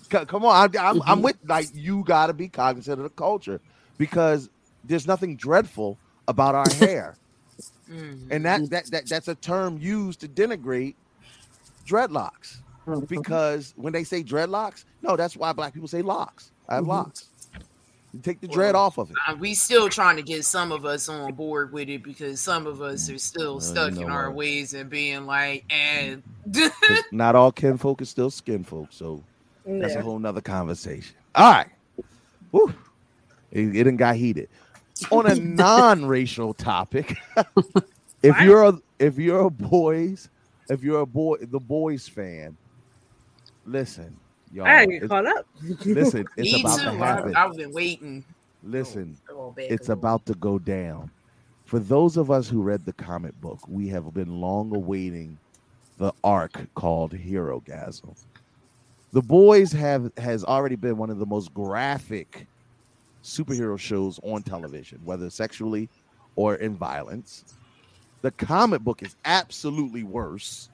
Come 0.10 0.46
on, 0.46 0.54
I, 0.76 0.80
I'm, 0.80 1.02
I'm 1.02 1.02
mm-hmm. 1.02 1.22
with 1.22 1.38
like 1.46 1.68
you 1.74 2.04
got 2.04 2.28
to 2.28 2.34
be 2.34 2.50
cognizant 2.50 3.00
of 3.00 3.04
the 3.04 3.10
culture 3.10 3.62
because 3.98 4.50
there's 4.84 5.08
nothing 5.08 5.38
dreadful 5.38 5.98
about 6.28 6.56
our 6.56 6.70
hair, 6.80 7.16
Mhm. 7.89 8.28
and 8.32 8.46
that, 8.46 8.70
that 8.72 8.86
that 8.91 9.08
that's 9.08 9.28
a 9.28 9.36
term 9.36 9.78
used 9.78 10.20
to 10.22 10.28
denigrate 10.28 10.96
dreadlocks. 11.88 12.58
Mm-hmm. 12.88 13.06
Because 13.06 13.74
when 13.78 13.93
they 13.93 14.04
say 14.04 14.24
dreadlocks, 14.24 14.86
no, 15.02 15.16
that's 15.16 15.36
why 15.38 15.54
black 15.54 15.74
people 15.74 15.88
say 15.88 16.02
locks. 16.02 16.52
I 16.68 16.76
have 16.76 16.84
mm-hmm. 16.84 16.91
locks. 16.91 17.30
You 18.16 18.22
take 18.22 18.39
the 18.39 18.47
dread 18.47 18.76
Well, 18.76 18.84
off 18.84 18.97
of 18.97 19.11
it. 19.11 19.18
Uh, 19.28 19.36
we 19.36 19.53
still 19.53 19.89
trying 19.89 20.16
to 20.16 20.24
get 20.24 20.45
some 20.45 20.72
of 20.72 20.86
us 20.86 21.09
on 21.09 21.34
board 21.34 21.74
with 21.74 21.89
it 21.89 22.01
because 22.01 22.39
some 22.39 22.66
of 22.66 22.82
us 22.82 23.09
are 23.09 23.18
still 23.18 23.57
Well, 23.57 23.68
you 23.68 23.74
stuck 23.74 23.93
know 23.93 24.01
in 24.03 24.09
our 24.09 24.30
what? 24.30 24.38
ways 24.38 24.74
and 24.74 24.89
being 24.89 25.26
like, 25.26 25.66
and 25.70 26.24
Not 27.11 27.36
all 27.36 27.51
kinfolk 27.51 28.01
is 28.01 28.09
still 28.09 28.30
skin 28.30 28.63
folk, 28.63 28.88
so 28.91 29.22
that's 29.66 29.95
a 29.95 30.01
whole 30.01 30.18
nother 30.18 30.39
conversation. 30.39 31.13
All 31.36 31.51
right. 31.51 31.68
Woo. 32.53 32.74
It, 33.51 33.76
it 33.76 33.84
done 33.84 33.97
got 33.97 34.16
heated. 34.16 34.47
On 35.11 35.30
a 35.30 35.36
non-racial 35.39 36.53
topic, 36.53 37.18
if 38.24 38.39
you're 38.39 38.63
a 38.63 38.80
if 38.97 39.18
you're 39.18 39.41
a 39.41 39.49
boys, 39.49 40.30
if 40.70 40.84
you're 40.84 41.01
a 41.01 41.05
boy 41.05 41.36
the 41.41 41.59
boys 41.59 42.07
fan, 42.07 42.55
listen, 43.66 44.16
y'all. 44.56 44.66
I 44.66 44.86
gotta 44.86 44.88
get 44.88 44.95
it's- 45.03 45.10
caught 45.10 45.26
up. 45.26 45.45
listen, 45.86 46.26
it's 46.38 46.53
me 46.53 46.62
about 46.62 46.80
too. 46.80 46.86
to 46.86 46.91
I, 46.91 46.95
happen. 46.95 47.36
I've 47.36 47.56
been 47.56 47.72
waiting. 47.72 48.24
Listen, 48.64 49.18
Oh, 49.30 49.34
oh 49.47 49.51
back 49.51 49.66
it's 49.70 49.89
about 49.89 50.26
to 50.28 50.34
go 50.36 50.58
down. 50.58 51.12
For 51.66 51.80
those 51.80 52.16
of 52.18 52.32
us 52.32 52.47
who 52.47 52.62
read 52.62 52.86
the 52.86 52.93
comic 52.93 53.39
book, 53.41 53.60
we 53.68 53.88
have 53.89 54.14
been 54.14 54.39
long 54.39 54.76
awaiting 54.76 55.38
the 55.97 56.14
arc 56.24 56.74
called 56.76 57.12
Herogasm. 57.14 58.16
The 59.12 59.22
Boys 59.22 59.72
have 59.72 60.12
has 60.18 60.43
already 60.43 60.76
been 60.76 60.97
one 60.97 61.10
of 61.10 61.20
the 61.20 61.26
most 61.26 61.53
graphic 61.53 62.47
superhero 63.24 63.80
shows 63.80 64.20
on 64.24 64.43
television, 64.43 64.99
whether 65.03 65.30
sexually 65.30 65.89
or 66.36 66.56
in 66.56 66.76
violence. 66.76 67.45
The 68.22 68.32
comic 68.32 68.82
book 68.82 69.01
is 69.03 69.16
absolutely 69.26 70.03
worse. 70.03 70.70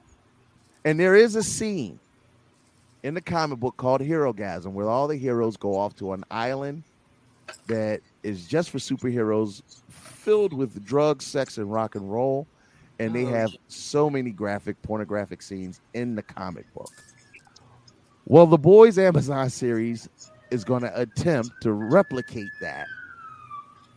And 0.84 0.98
there 0.98 1.14
is 1.14 1.36
a 1.36 1.42
scene 1.42 2.00
in 3.02 3.14
the 3.14 3.20
comic 3.20 3.58
book 3.58 3.76
called 3.76 4.00
Herogasm 4.00 4.72
where 4.72 4.88
all 4.88 5.08
the 5.08 5.16
heroes 5.16 5.56
go 5.56 5.76
off 5.76 5.94
to 5.96 6.12
an 6.12 6.24
island 6.30 6.84
that 7.66 8.00
is 8.22 8.46
just 8.46 8.70
for 8.70 8.78
superheroes 8.78 9.62
filled 9.90 10.52
with 10.52 10.84
drugs, 10.84 11.26
sex, 11.26 11.58
and 11.58 11.72
rock 11.72 11.94
and 11.94 12.10
roll. 12.10 12.46
And 12.98 13.14
they 13.14 13.24
have 13.24 13.50
so 13.66 14.08
many 14.08 14.30
graphic, 14.30 14.80
pornographic 14.82 15.42
scenes 15.42 15.80
in 15.92 16.14
the 16.14 16.22
comic 16.22 16.72
book. 16.72 16.92
Well, 18.26 18.46
the 18.46 18.58
Boys 18.58 18.96
Amazon 18.96 19.50
series 19.50 20.08
is 20.52 20.62
going 20.62 20.82
to 20.82 21.00
attempt 21.00 21.50
to 21.62 21.72
replicate 21.72 22.50
that. 22.60 22.86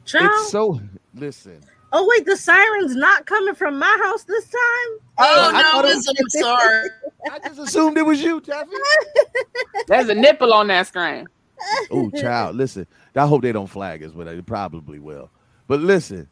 Child. 0.05 0.31
It's 0.33 0.49
so, 0.51 0.81
listen, 1.13 1.61
oh 1.95 2.05
wait, 2.09 2.25
the 2.25 2.35
siren's 2.35 2.95
not 2.95 3.25
coming 3.25 3.55
from 3.55 3.79
my 3.79 3.97
house 4.03 4.23
this 4.23 4.43
time. 4.43 4.99
Oh, 5.17 5.17
oh 5.17 5.51
I 5.53 5.61
no, 5.61 5.71
thought 5.71 5.85
I'm 5.85 6.29
sorry. 6.29 6.89
I 7.31 7.39
just 7.39 7.59
assumed 7.59 7.97
it 7.97 8.05
was 8.05 8.21
you, 8.21 8.41
Taffy. 8.41 8.75
There's 9.87 10.09
a 10.09 10.15
nipple 10.15 10.53
on 10.53 10.67
that 10.67 10.87
screen. 10.87 11.27
Oh, 11.89 12.11
child, 12.11 12.57
listen. 12.57 12.85
I 13.15 13.25
hope 13.25 13.41
they 13.41 13.53
don't 13.53 13.67
flag 13.67 14.03
us, 14.03 14.11
but 14.11 14.25
they 14.25 14.41
probably 14.41 14.99
will. 14.99 15.29
But 15.67 15.79
listen, 15.79 16.27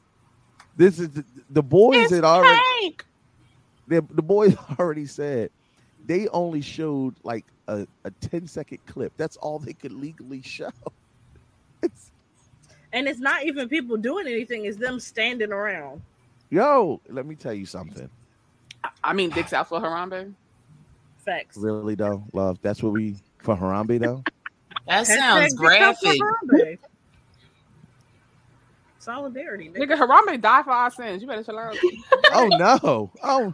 this 0.76 1.00
is 1.00 1.10
the, 1.10 1.24
the 1.50 1.64
boys 1.64 2.12
had 2.12 2.26
already 2.26 2.62
Hank. 2.82 3.06
the, 3.88 4.06
the 4.12 4.22
boys 4.22 4.56
already 4.78 5.06
said 5.06 5.50
they 6.06 6.28
only 6.28 6.62
showed 6.62 7.16
like 7.24 7.46
a, 7.70 7.88
a 8.04 8.12
10 8.12 8.48
second 8.48 8.80
clip. 8.86 9.14
That's 9.16 9.38
all 9.38 9.60
they 9.60 9.74
could 9.74 9.94
legally 9.94 10.42
show. 10.42 10.70
It's, 11.82 12.13
And 12.94 13.08
it's 13.08 13.20
not 13.20 13.44
even 13.44 13.68
people 13.68 13.98
doing 13.98 14.28
anything; 14.28 14.66
it's 14.66 14.78
them 14.78 15.00
standing 15.00 15.52
around. 15.52 16.02
yo, 16.50 17.02
let 17.10 17.26
me 17.26 17.36
tell 17.36 17.54
you 17.54 17.66
something. 17.66 18.10
I 19.04 19.14
mean, 19.14 19.32
dicks 19.32 19.52
out 19.52 19.68
for 19.68 19.80
Harambe. 19.80 20.34
Facts. 21.26 21.58
Really 21.58 21.96
though, 21.96 22.24
love. 22.34 22.60
That's 22.62 22.82
what 22.82 22.94
we 22.94 23.16
for 23.40 23.56
Harambe 23.56 24.00
though. 24.00 24.24
That 24.86 25.08
sounds 25.08 25.56
Big 25.56 25.80
Cup 25.80 25.96
for 25.98 26.14
graphic. 26.50 26.80
Solidarity, 29.00 29.70
nigga. 29.70 29.86
Nigga, 29.86 29.98
Harambe 29.98 30.42
died 30.42 30.66
for 30.66 30.72
our 30.72 30.92
sins. 30.92 31.22
You 31.22 31.28
better 31.28 31.44
chill 31.44 31.60
out. 31.60 31.76
oh 32.34 32.48
no. 32.48 33.12
Oh. 33.24 33.52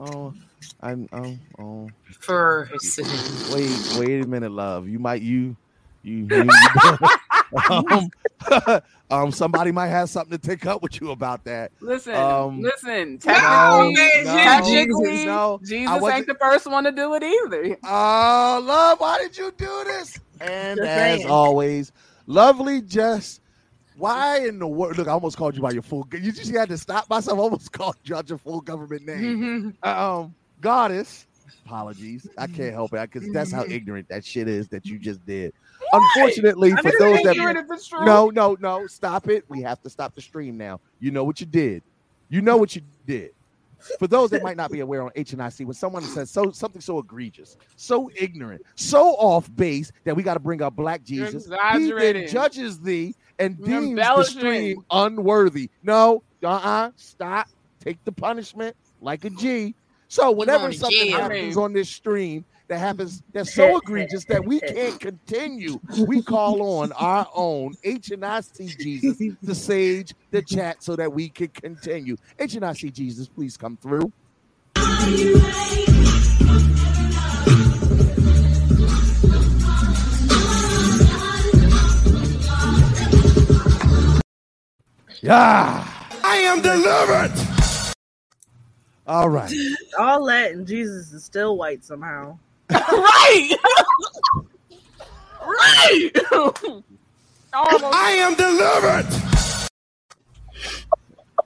Oh. 0.00 0.34
I'm. 0.80 1.08
Oh. 1.12 1.36
Oh. 1.60 1.90
For 2.20 2.68
Wait. 3.52 3.96
Wait 3.98 4.24
a 4.24 4.26
minute, 4.26 4.52
love. 4.52 4.88
You 4.88 4.98
might. 4.98 5.22
You. 5.22 5.56
You. 6.02 6.26
you 6.30 6.50
um, 7.70 8.10
um. 9.10 9.30
Somebody 9.32 9.72
might 9.72 9.88
have 9.88 10.08
something 10.10 10.36
to 10.38 10.46
take 10.46 10.66
up 10.66 10.82
with 10.82 11.00
you 11.00 11.10
about 11.10 11.44
that. 11.44 11.72
Listen, 11.80 12.14
Um, 12.14 12.60
listen. 12.62 13.18
No, 13.24 13.92
Technically, 13.92 14.24
no, 14.24 14.34
technically, 14.34 15.24
no. 15.26 15.60
Jesus 15.64 16.00
wasn't- 16.00 16.18
ain't 16.18 16.26
the 16.26 16.34
first 16.34 16.66
one 16.66 16.84
to 16.84 16.92
do 16.92 17.14
it 17.14 17.22
either. 17.22 17.76
Oh, 17.84 18.62
love, 18.64 19.00
why 19.00 19.18
did 19.18 19.36
you 19.36 19.52
do 19.56 19.84
this? 19.84 20.18
And 20.40 20.78
Just 20.78 20.88
as 20.88 21.18
saying. 21.20 21.30
always, 21.30 21.92
lovely 22.26 22.80
Jess. 22.82 23.40
Why 23.96 24.38
in 24.46 24.58
the 24.58 24.66
world? 24.66 24.96
Look, 24.98 25.06
I 25.06 25.12
almost 25.12 25.36
called 25.36 25.54
you 25.54 25.62
by 25.62 25.70
your 25.70 25.82
full. 25.82 26.08
You 26.12 26.32
just 26.32 26.50
had 26.50 26.68
to 26.70 26.78
stop 26.78 27.08
myself. 27.10 27.38
I 27.38 27.42
almost 27.42 27.70
called 27.72 27.96
you 28.04 28.16
out 28.16 28.28
your 28.28 28.38
full 28.38 28.60
government 28.62 29.06
name. 29.06 29.76
um, 29.82 30.34
goddess. 30.60 31.26
Apologies, 31.66 32.26
I 32.36 32.46
can't 32.48 32.72
help 32.72 32.92
it 32.94 33.10
because 33.12 33.30
that's 33.32 33.52
how 33.52 33.64
ignorant 33.64 34.08
that 34.08 34.24
shit 34.24 34.48
is 34.48 34.66
that 34.68 34.84
you 34.86 34.98
just 34.98 35.24
did. 35.26 35.52
Unfortunately, 35.92 36.72
I 36.72 36.76
for 36.80 36.92
those 36.98 37.22
that 37.22 37.36
ignorant 37.36 37.58
if 37.58 37.70
it's 37.70 37.88
true. 37.88 38.04
no, 38.04 38.30
no, 38.30 38.56
no, 38.60 38.86
stop 38.86 39.28
it. 39.28 39.44
We 39.48 39.60
have 39.62 39.82
to 39.82 39.90
stop 39.90 40.14
the 40.14 40.22
stream 40.22 40.56
now. 40.56 40.80
You 41.00 41.10
know 41.10 41.24
what 41.24 41.40
you 41.40 41.46
did. 41.46 41.82
You 42.28 42.40
know 42.40 42.56
what 42.56 42.74
you 42.74 42.82
did. 43.06 43.32
For 43.98 44.06
those 44.06 44.30
that 44.30 44.42
might 44.42 44.56
not 44.56 44.70
be 44.70 44.80
aware 44.80 45.02
on 45.02 45.10
HNIC, 45.10 45.66
when 45.66 45.74
someone 45.74 46.02
says 46.02 46.30
so 46.30 46.50
something 46.52 46.80
so 46.80 46.98
egregious, 46.98 47.56
so 47.76 48.10
ignorant, 48.14 48.62
so 48.76 49.08
off 49.16 49.54
base 49.56 49.92
that 50.04 50.14
we 50.14 50.22
got 50.22 50.34
to 50.34 50.40
bring 50.40 50.62
up 50.62 50.76
Black 50.76 51.02
Jesus, 51.02 51.46
he 51.72 51.90
then 51.90 52.28
judges 52.28 52.78
thee 52.80 53.14
and 53.38 53.62
deems 53.62 53.96
the 53.96 54.22
stream 54.24 54.84
unworthy. 54.90 55.68
No, 55.82 56.22
uh-uh, 56.42 56.92
stop. 56.96 57.48
Take 57.80 58.02
the 58.04 58.12
punishment 58.12 58.76
like 59.00 59.24
a 59.24 59.30
G. 59.30 59.74
So 60.08 60.30
whenever 60.30 60.68
to 60.68 60.74
something 60.74 61.08
jail. 61.08 61.20
happens 61.20 61.56
on 61.56 61.72
this 61.72 61.88
stream 61.88 62.44
that 62.72 62.78
happens 62.78 63.22
that's 63.34 63.54
so 63.54 63.76
egregious 63.82 64.24
that 64.24 64.42
we 64.44 64.58
can't 64.58 64.98
continue, 64.98 65.78
we 66.06 66.22
call 66.22 66.62
on 66.80 66.90
our 66.92 67.28
own 67.34 67.74
HNIC 67.84 68.78
Jesus, 68.78 69.36
the 69.42 69.54
sage, 69.54 70.14
the 70.30 70.40
chat, 70.40 70.82
so 70.82 70.96
that 70.96 71.12
we 71.12 71.28
can 71.28 71.48
continue. 71.48 72.16
HNIC 72.38 72.92
Jesus, 72.94 73.28
please 73.28 73.58
come 73.58 73.76
through. 73.76 74.10
Yeah. 85.20 85.88
I 86.24 86.36
am 86.36 86.62
delivered. 86.62 87.32
All 89.06 89.28
right. 89.28 89.52
All 89.98 90.24
that 90.26 90.52
and 90.52 90.66
Jesus 90.66 91.12
is 91.12 91.22
still 91.22 91.58
white 91.58 91.84
somehow. 91.84 92.38
Right. 92.72 93.56
right. 95.40 96.10
I 97.54 98.12
am 98.18 98.34
delivered. 98.34 99.06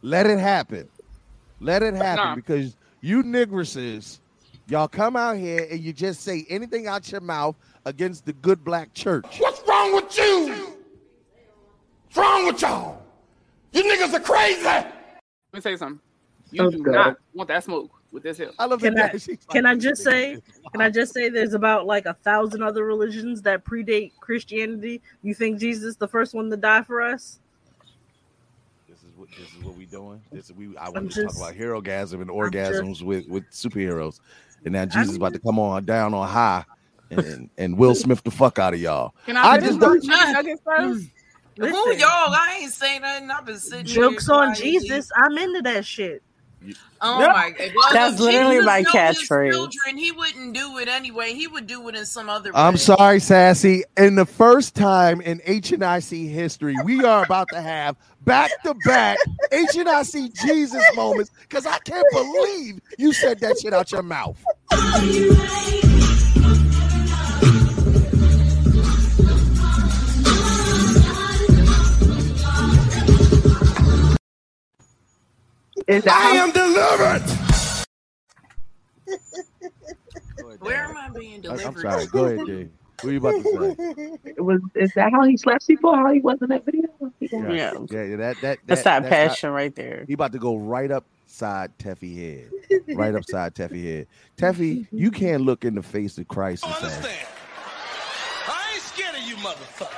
Let 0.02 0.26
it 0.26 0.38
happen. 0.38 0.88
Let 1.60 1.82
it 1.82 1.94
happen 1.94 2.24
Nah. 2.24 2.34
because 2.34 2.76
you 3.00 3.22
nigresses, 3.22 4.20
y'all 4.68 4.88
come 4.88 5.16
out 5.16 5.36
here 5.36 5.66
and 5.70 5.80
you 5.80 5.92
just 5.92 6.20
say 6.20 6.46
anything 6.48 6.86
out 6.86 7.10
your 7.10 7.20
mouth 7.20 7.56
against 7.84 8.24
the 8.26 8.32
good 8.34 8.62
black 8.64 8.92
church. 8.94 9.38
What's 9.38 9.66
wrong 9.66 9.94
with 9.94 10.16
you? 10.16 10.76
What's 12.04 12.16
wrong 12.16 12.46
with 12.46 12.60
y'all? 12.62 13.02
You 13.72 13.82
niggas 13.82 14.14
are 14.14 14.20
crazy. 14.20 14.62
Let 14.64 14.92
me 15.52 15.60
say 15.60 15.76
something. 15.76 16.00
You 16.52 16.64
Oh, 16.66 16.70
do 16.70 16.82
God. 16.82 16.92
not 16.92 17.16
want 17.34 17.48
that 17.48 17.64
smoke 17.64 17.90
with 18.16 18.22
this 18.22 18.38
here. 18.38 18.50
I 18.58 18.64
love 18.64 18.80
Can 18.80 18.98
I 18.98 19.10
can 19.50 19.66
I 19.66 19.74
just 19.76 20.02
say 20.02 20.40
can 20.72 20.80
I 20.80 20.88
just 20.88 21.12
say 21.12 21.28
there's 21.28 21.52
about 21.52 21.86
like 21.86 22.06
a 22.06 22.14
thousand 22.14 22.62
other 22.62 22.84
religions 22.84 23.42
that 23.42 23.62
predate 23.62 24.12
Christianity? 24.20 25.02
You 25.22 25.34
think 25.34 25.60
Jesus 25.60 25.96
the 25.96 26.08
first 26.08 26.34
one 26.34 26.48
to 26.50 26.56
die 26.56 26.82
for 26.82 27.02
us? 27.02 27.40
This 28.88 29.02
is 29.02 29.14
what 29.16 29.28
this 29.38 29.52
is 29.52 29.58
what 29.62 29.76
we 29.76 29.84
doing. 29.84 30.22
This 30.32 30.46
is 30.46 30.54
we 30.54 30.74
I 30.78 30.86
I'm 30.86 30.92
want 30.94 31.12
to 31.12 31.22
just- 31.24 31.38
talk 31.38 31.50
about 31.50 31.60
herogasm 31.60 32.22
and 32.22 32.30
orgasms 32.30 32.88
just- 32.88 33.02
with 33.04 33.28
with 33.28 33.44
superheroes. 33.50 34.20
And 34.64 34.72
now 34.72 34.86
Jesus 34.86 35.10
is 35.10 35.16
about 35.16 35.34
to 35.34 35.38
come 35.38 35.58
on 35.58 35.84
down 35.84 36.14
on 36.14 36.26
high 36.26 36.64
and 37.10 37.50
and 37.58 37.76
Will 37.76 37.94
Smith 38.02 38.24
the 38.24 38.30
fuck 38.30 38.58
out 38.58 38.72
of 38.72 38.80
y'all. 38.80 39.14
Can 39.26 39.36
I, 39.36 39.42
I 39.42 39.58
just 39.58 39.78
my 39.78 39.86
don't 39.88 40.00
chicken 40.02 40.32
nuggets? 40.32 40.62
Who 41.58 41.66
y'all? 41.66 42.34
I 42.34 42.60
ain't 42.62 42.72
saying 42.72 43.02
nothing. 43.02 43.30
I've 43.30 43.44
been 43.44 43.58
sitting 43.58 43.84
Jokes 43.84 44.26
here 44.26 44.34
on 44.34 44.48
quietly. 44.54 44.72
Jesus. 44.80 45.10
I'm 45.16 45.36
into 45.36 45.60
that 45.62 45.84
shit. 45.84 46.22
Oh 47.00 47.20
Yep. 47.20 47.32
my 47.32 47.50
god! 47.50 47.72
Well, 47.76 47.92
That's 47.92 48.20
literally 48.20 48.54
Jesus 48.56 48.66
my 48.66 48.82
know 48.82 48.90
catchphrase. 48.92 49.52
Children, 49.52 49.98
he 49.98 50.12
wouldn't 50.12 50.54
do 50.54 50.78
it 50.78 50.88
anyway. 50.88 51.34
He 51.34 51.46
would 51.46 51.66
do 51.66 51.88
it 51.88 51.94
in 51.94 52.06
some 52.06 52.28
other. 52.30 52.50
I'm 52.54 52.74
way. 52.74 52.78
sorry, 52.78 53.20
Sassy. 53.20 53.84
In 53.96 54.14
the 54.14 54.26
first 54.26 54.74
time 54.74 55.20
in 55.20 55.40
HNIC 55.40 56.30
history, 56.30 56.78
we 56.78 57.04
are 57.04 57.22
about 57.22 57.50
to 57.50 57.60
have 57.60 57.96
back 58.24 58.50
to 58.62 58.74
back 58.74 59.18
HNIC 59.52 60.32
Jesus 60.32 60.92
moments 60.94 61.30
because 61.40 61.66
I 61.66 61.78
can't 61.80 62.10
believe 62.10 62.80
you 62.98 63.12
said 63.12 63.40
that 63.40 63.58
shit 63.58 63.74
out 63.74 63.92
your 63.92 64.02
mouth. 64.02 64.42
I 75.88 76.32
am 76.36 76.50
delivered. 76.50 77.22
Where 80.60 80.84
am 80.84 80.96
I 80.96 81.08
being 81.16 81.40
delivered? 81.42 81.64
I'm 81.66 81.76
sorry. 81.80 82.06
Go 82.06 82.24
ahead, 82.26 82.46
Dave. 82.46 82.70
What 83.02 83.10
are 83.10 83.12
you 83.12 83.18
about 83.18 83.42
to 83.42 83.42
say? 83.76 84.18
It 84.24 84.40
was 84.40 84.60
is 84.74 84.90
that 84.94 85.12
how 85.12 85.22
he 85.24 85.36
slaps 85.36 85.66
people? 85.66 85.94
How 85.94 86.12
he 86.12 86.20
was 86.20 86.38
in 86.40 86.48
that 86.48 86.64
video? 86.64 86.88
Yeah, 87.20 87.52
Yeah. 87.52 87.72
yeah, 87.90 88.02
yeah, 88.04 88.16
that 88.16 88.36
that 88.40 88.58
That's 88.66 88.82
that 88.82 89.02
not- 89.02 89.10
passion 89.10 89.50
right 89.50 89.74
there. 89.74 90.04
he 90.08 90.14
about 90.14 90.32
to 90.32 90.38
go 90.38 90.56
right 90.56 90.90
upside 90.90 91.76
Teffy 91.78 92.16
head, 92.16 92.50
right 92.96 93.14
upside 93.14 93.54
Teffy 93.54 93.84
head. 93.84 94.06
Teffy, 94.36 94.86
you 94.90 95.10
can't 95.10 95.42
look 95.42 95.64
in 95.64 95.74
the 95.74 95.82
face 95.82 96.16
of 96.18 96.26
Christ 96.28 96.64
and 96.64 96.74
say, 96.76 96.86
Understand? 96.86 97.28
I 98.48 98.70
ain't 98.72 98.82
scared 98.82 99.14
of 99.14 99.22
you, 99.22 99.36
motherfucker. 99.36 99.92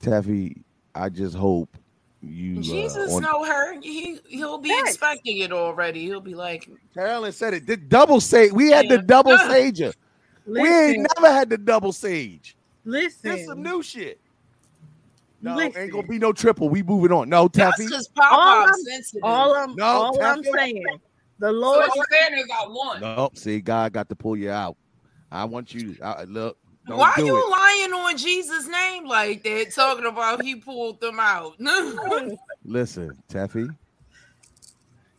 Teffy, 0.00 0.62
I 0.96 1.08
just 1.10 1.36
hope 1.36 1.76
you. 2.22 2.58
uh, 2.58 2.62
Jesus 2.62 3.12
on- 3.12 3.22
know 3.22 3.44
her. 3.44 3.80
He 3.80 4.18
he'll 4.28 4.58
be 4.58 4.68
Yes. 4.68 4.90
expecting 4.90 5.38
it 5.38 5.52
already. 5.52 6.04
He'll 6.04 6.20
be 6.20 6.34
like, 6.34 6.68
Carolyn 6.94 7.32
said 7.32 7.54
it. 7.54 7.66
The 7.66 7.76
double 7.76 8.20
sage. 8.20 8.52
We 8.52 8.70
had 8.70 8.88
the 8.88 8.98
double 8.98 9.36
sager. 9.48 9.92
We 10.46 10.68
ain't 10.68 11.06
never 11.16 11.32
had 11.32 11.50
the 11.50 11.58
double 11.58 11.92
sage. 11.92 12.56
Listen, 12.84 13.30
This 13.30 13.46
some 13.46 13.62
new 13.62 13.82
shit. 13.82 14.20
No, 15.40 15.56
Listen. 15.56 15.82
ain't 15.82 15.92
gonna 15.92 16.06
be 16.06 16.18
no 16.18 16.32
triple. 16.32 16.68
We 16.68 16.82
moving 16.82 17.10
on. 17.12 17.28
No, 17.28 17.48
Taffy. 17.48 17.84
because 17.86 18.06
Pop 18.08 18.32
All 18.32 18.64
I'm- 18.64 18.74
sensitive." 18.84 19.24
all 19.24 19.54
I'm 19.56 19.74
No, 19.74 19.84
all 19.84 20.22
I'm 20.22 20.42
saying. 20.44 20.84
The 21.38 21.50
Lord 21.50 21.88
what 21.88 21.96
you're 21.96 22.38
is 22.38 22.46
I 22.52 22.66
won. 22.68 23.00
No, 23.00 23.30
see, 23.34 23.60
God 23.60 23.92
got 23.92 24.08
to 24.08 24.14
pull 24.14 24.36
you 24.36 24.50
out. 24.50 24.76
I 25.32 25.44
want 25.44 25.74
you. 25.74 25.96
I, 26.02 26.22
look, 26.24 26.56
don't 26.86 26.98
Why 26.98 27.12
do 27.16 27.24
you 27.24 27.36
it. 27.36 27.50
lying 27.50 27.92
on 27.92 28.16
Jesus' 28.16 28.68
name 28.68 29.06
like 29.06 29.42
that? 29.44 29.72
Talking 29.74 30.06
about 30.06 30.42
he 30.42 30.56
pulled 30.56 31.00
them 31.00 31.20
out. 31.20 31.54
Listen, 32.64 33.16
Taffy. 33.28 33.68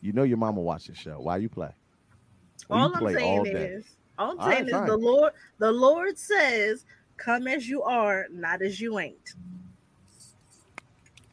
You 0.00 0.12
know 0.12 0.24
your 0.24 0.36
mama 0.36 0.60
watch 0.60 0.86
the 0.86 0.94
show. 0.94 1.18
Why 1.20 1.38
you 1.38 1.48
play? 1.48 1.70
Well, 2.68 2.78
you 2.78 2.84
all 2.84 2.94
I'm 2.94 3.00
play 3.00 3.14
saying 3.14 3.38
all 3.38 3.44
day. 3.44 3.50
is 3.50 3.96
all 4.18 4.32
I'm 4.32 4.40
All 4.40 4.46
right, 4.46 4.56
saying 4.56 4.66
is 4.68 4.72
fine. 4.72 4.86
the 4.86 4.96
Lord 4.96 5.32
the 5.58 5.72
Lord 5.72 6.18
says, 6.18 6.84
Come 7.16 7.46
as 7.48 7.68
you 7.68 7.82
are, 7.82 8.26
not 8.30 8.60
as 8.60 8.80
you 8.80 8.98
ain't. 8.98 9.34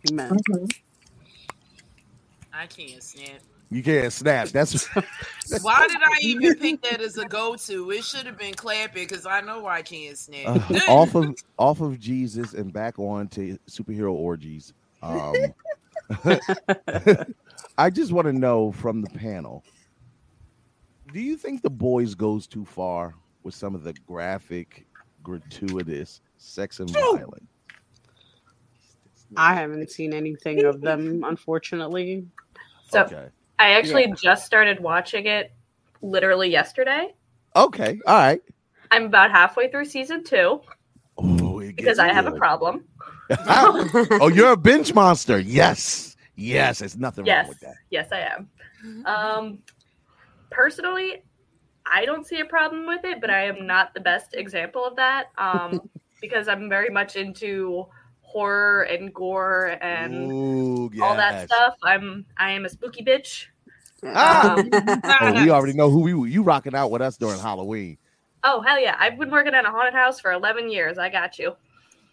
Amen. 0.10 0.30
Mm-hmm. 0.32 0.66
I 2.53 2.68
can't 2.68 3.03
stand. 3.03 3.40
You 3.72 3.84
can't 3.84 4.14
snap. 4.14 4.52
That's 4.53 4.89
Why 5.61 5.88
did 5.88 6.02
I 6.03 6.19
even 6.23 6.56
pick 6.56 6.81
that 6.84 7.02
as 7.02 7.18
a 7.18 7.26
go-to? 7.26 7.91
It 7.91 8.06
should 8.06 8.27
have 8.27 8.38
been 8.38 8.56
clapping 8.56 9.03
because 9.07 9.26
I 9.26 9.41
know 9.41 9.68
I 9.68 9.84
can't 9.84 10.18
snap. 10.18 10.56
uh, 10.73 10.81
off 10.88 11.15
of 11.15 11.35
off 11.60 11.81
of 11.81 11.99
Jesus 11.99 12.53
and 12.53 12.73
back 12.73 12.99
on 12.99 13.30
to 13.30 13.57
superhero 13.69 14.14
orgies. 14.14 14.73
Um, 15.03 15.53
I 17.77 17.89
just 17.91 18.11
want 18.14 18.27
to 18.27 18.34
know 18.34 18.72
from 18.72 19.02
the 19.02 19.10
panel: 19.10 19.65
Do 21.11 21.19
you 21.22 21.38
think 21.38 21.61
the 21.64 21.69
boys 21.72 22.15
goes 22.15 22.48
too 22.48 22.65
far 22.65 23.15
with 23.43 23.56
some 23.56 23.76
of 23.76 23.84
the 23.84 23.93
graphic, 23.93 24.88
gratuitous 25.23 26.22
sex 26.38 26.80
and 26.80 26.98
violence? 26.98 27.45
I 29.38 29.56
haven't 29.56 29.91
seen 29.91 30.14
anything 30.14 30.65
of 30.65 30.81
them, 30.81 31.23
unfortunately. 31.26 32.27
So 32.89 33.07
Okay. 33.07 33.30
I 33.62 33.74
actually 33.74 34.08
Yeah. 34.08 34.16
just 34.16 34.46
started 34.46 34.80
watching 34.80 35.28
it 35.28 35.52
literally 36.02 36.50
yesterday. 36.50 37.14
Okay, 37.56 38.00
all 38.08 38.16
right. 38.18 38.42
I'm 38.90 39.06
about 39.06 39.32
halfway 39.32 39.70
through 39.70 39.86
season 39.86 40.24
two. 40.24 40.62
it 41.20 41.76
because 41.76 41.98
gets 41.98 42.00
I 42.00 42.12
have 42.12 42.26
a 42.26 42.32
problem. 42.32 42.86
oh, 43.48 44.32
you're 44.34 44.54
a 44.54 44.58
binge 44.58 44.94
monster. 44.94 45.40
Yes, 45.40 46.16
yes. 46.36 46.80
There's 46.80 46.98
nothing 46.98 47.26
Yes, 47.26 47.46
wrong 47.46 47.50
with 47.50 47.60
that. 47.62 47.76
yes, 47.92 48.10
I 48.12 48.20
am. 48.22 48.50
Um, 49.06 49.60
personally, 50.50 51.24
I 51.86 52.06
don't 52.06 52.26
see 52.26 52.40
a 52.40 52.46
problem 52.46 52.88
with 52.88 53.06
it, 53.06 53.22
but 53.22 53.30
I 53.30 53.46
am 53.46 53.68
not 53.68 53.94
the 53.94 54.00
best 54.02 54.34
example 54.34 54.84
of 54.86 54.96
that. 54.96 55.28
Um, 55.38 55.90
because 56.22 56.48
I'm 56.48 56.68
very 56.70 56.90
much 56.90 57.16
into 57.16 57.86
horror 58.22 58.84
and 58.84 59.14
gore 59.14 59.78
and 59.82 60.32
Ooh, 60.32 60.90
all 61.02 61.16
that 61.16 61.50
stuff. 61.50 61.76
I'm 61.84 62.26
I 62.38 62.52
am 62.52 62.66
a 62.66 62.70
spooky 62.70 63.04
bitch. 63.04 63.48
Ah! 64.06 64.56
Oh, 65.22 65.34
we 65.44 65.49
already 65.49 65.73
know 65.73 65.90
who 65.90 65.99
we 65.99 66.30
you 66.30 66.44
rocking 66.44 66.76
out 66.76 66.90
with 66.91 67.02
us 67.02 67.18
during 67.18 67.40
Halloween. 67.40 67.98
oh 68.44 68.61
hell 68.61 68.80
yeah! 68.80 68.95
I've 68.99 69.18
been 69.19 69.30
working 69.32 69.53
at 69.53 69.65
a 69.65 69.69
haunted 69.69 69.94
house 69.94 70.19
for 70.19 70.32
11 70.32 70.69
years. 70.72 70.98
I 70.98 71.10
got 71.10 71.38
you. 71.38 71.56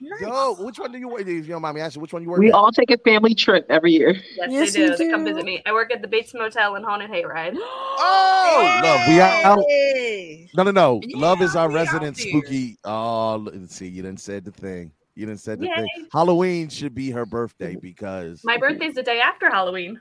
Yo, 0.01 0.55
which 0.61 0.79
one 0.79 0.93
do 0.93 0.99
you 0.99 1.09
work? 1.09 1.23
If 1.23 1.27
you 1.29 1.43
don't 1.43 1.61
mind 1.63 1.75
me 1.75 1.81
asking, 1.81 2.01
which 2.01 2.13
one 2.13 2.23
you 2.23 2.29
work? 2.31 2.39
We 2.39 2.51
at? 2.51 2.55
all 2.55 2.71
take 2.71 2.91
a 2.93 2.99
family 2.99 3.35
trip 3.35 3.67
every 3.69 3.91
year. 3.91 4.15
Yes, 4.37 4.49
Yes, 4.49 4.73
they 4.73 4.79
do. 4.79 4.91
you 4.93 4.97
They 4.97 5.11
come 5.11 5.25
visit 5.25 5.45
me. 5.45 5.61
I 5.67 5.73
work 5.73 5.91
at 5.93 6.03
the 6.03 6.07
Bates 6.07 6.33
Motel 6.35 6.77
in 6.77 6.85
Haunted 6.85 7.11
Hayride. 7.11 7.57
Oh, 8.01 8.81
love. 8.85 9.01
We 9.09 9.21
out. 9.21 9.59
Hey. 9.69 10.49
No, 10.55 10.63
no, 10.63 10.71
no. 10.71 11.01
Yeah, 11.03 11.19
Love 11.19 11.43
is 11.43 11.57
our 11.57 11.69
resident 11.69 12.17
spooky. 12.17 12.79
Oh, 12.85 13.37
let's 13.53 13.75
see. 13.75 13.89
You 13.89 14.03
didn't 14.03 14.21
said 14.21 14.45
the 14.45 14.53
thing. 14.53 14.93
You 15.17 15.27
didn't 15.27 15.41
said 15.41 15.59
the 15.59 15.67
thing. 15.67 16.07
Halloween 16.13 16.69
should 16.69 16.95
be 16.95 17.11
her 17.11 17.27
birthday 17.27 17.75
because 17.75 18.43
My 18.45 18.57
birthday's 18.57 18.95
the 18.95 19.03
day 19.03 19.21
after 19.21 19.51
Halloween. 19.51 20.01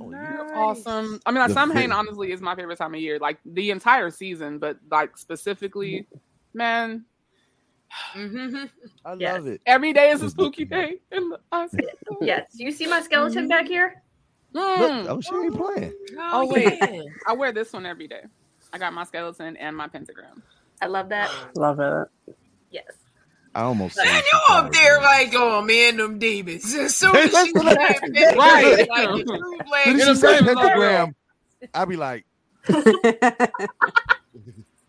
Oh, 0.00 0.10
you- 0.10 0.16
Awesome. 0.54 1.20
I 1.26 1.30
mean, 1.30 1.40
like 1.40 1.48
The 1.48 1.54
Samhain 1.54 1.76
thing. 1.76 1.92
honestly 1.92 2.32
is 2.32 2.40
my 2.40 2.54
favorite 2.54 2.78
time 2.78 2.94
of 2.94 3.00
year. 3.00 3.18
Like 3.18 3.38
the 3.44 3.70
entire 3.70 4.10
season, 4.10 4.58
but 4.58 4.78
like 4.90 5.16
specifically, 5.16 6.06
man, 6.54 7.04
Mhm. 8.14 8.68
I 9.04 9.14
Yes. 9.14 9.34
love 9.34 9.46
it. 9.46 9.60
every 9.66 9.92
day 9.92 10.10
is 10.10 10.22
a 10.22 10.30
spooky 10.30 10.64
day. 10.64 11.00
And 11.12 11.34
I 11.52 11.66
said, 11.68 11.84
Yes. 12.20 12.50
You 12.54 12.70
see 12.72 12.86
my 12.86 13.00
skeleton 13.00 13.48
back 13.48 13.66
here? 13.66 14.02
Look, 14.52 14.78
mm. 14.80 15.06
oh, 15.08 15.20
she 15.20 15.34
ain't 15.34 15.54
playing. 15.56 15.92
Oh, 16.18 16.46
wait. 16.52 16.78
yeah. 16.80 17.02
I 17.26 17.32
wear 17.34 17.52
this 17.52 17.72
one 17.72 17.84
every 17.86 18.08
day. 18.08 18.24
I 18.72 18.78
got 18.78 18.92
my 18.94 19.04
skeleton 19.04 19.56
and 19.58 19.76
my 19.76 19.86
pentagram. 19.88 20.42
I 20.82 20.86
love 20.86 21.08
that. 21.10 21.30
Love 21.54 21.78
it. 21.80 22.34
Yes. 22.70 22.92
I 23.56 23.62
almost. 23.62 23.96
Man, 23.96 24.06
said 24.06 24.22
you 24.32 24.40
some 24.48 24.66
up 24.66 24.72
there 24.72 25.00
like, 25.00 25.32
oh 25.34 25.62
man, 25.62 25.96
them 25.96 26.18
demons. 26.18 26.74
As 26.74 26.94
soon 26.94 27.16
as 27.16 27.30
she 27.30 27.36
Right. 27.36 27.52
said 27.54 27.78
pentagram, 28.12 28.36
Right. 28.38 28.88
like 28.88 29.08
the 29.08 29.24
true 29.24 29.58
black 29.66 29.84
Soon 29.84 30.00
as 30.00 30.06
Get 30.06 30.08
she 30.08 30.14
said 30.20 30.44
them 30.44 30.56
pentagram, 30.56 31.16
I'd 31.74 31.88
be 31.88 31.96
like, 31.96 32.24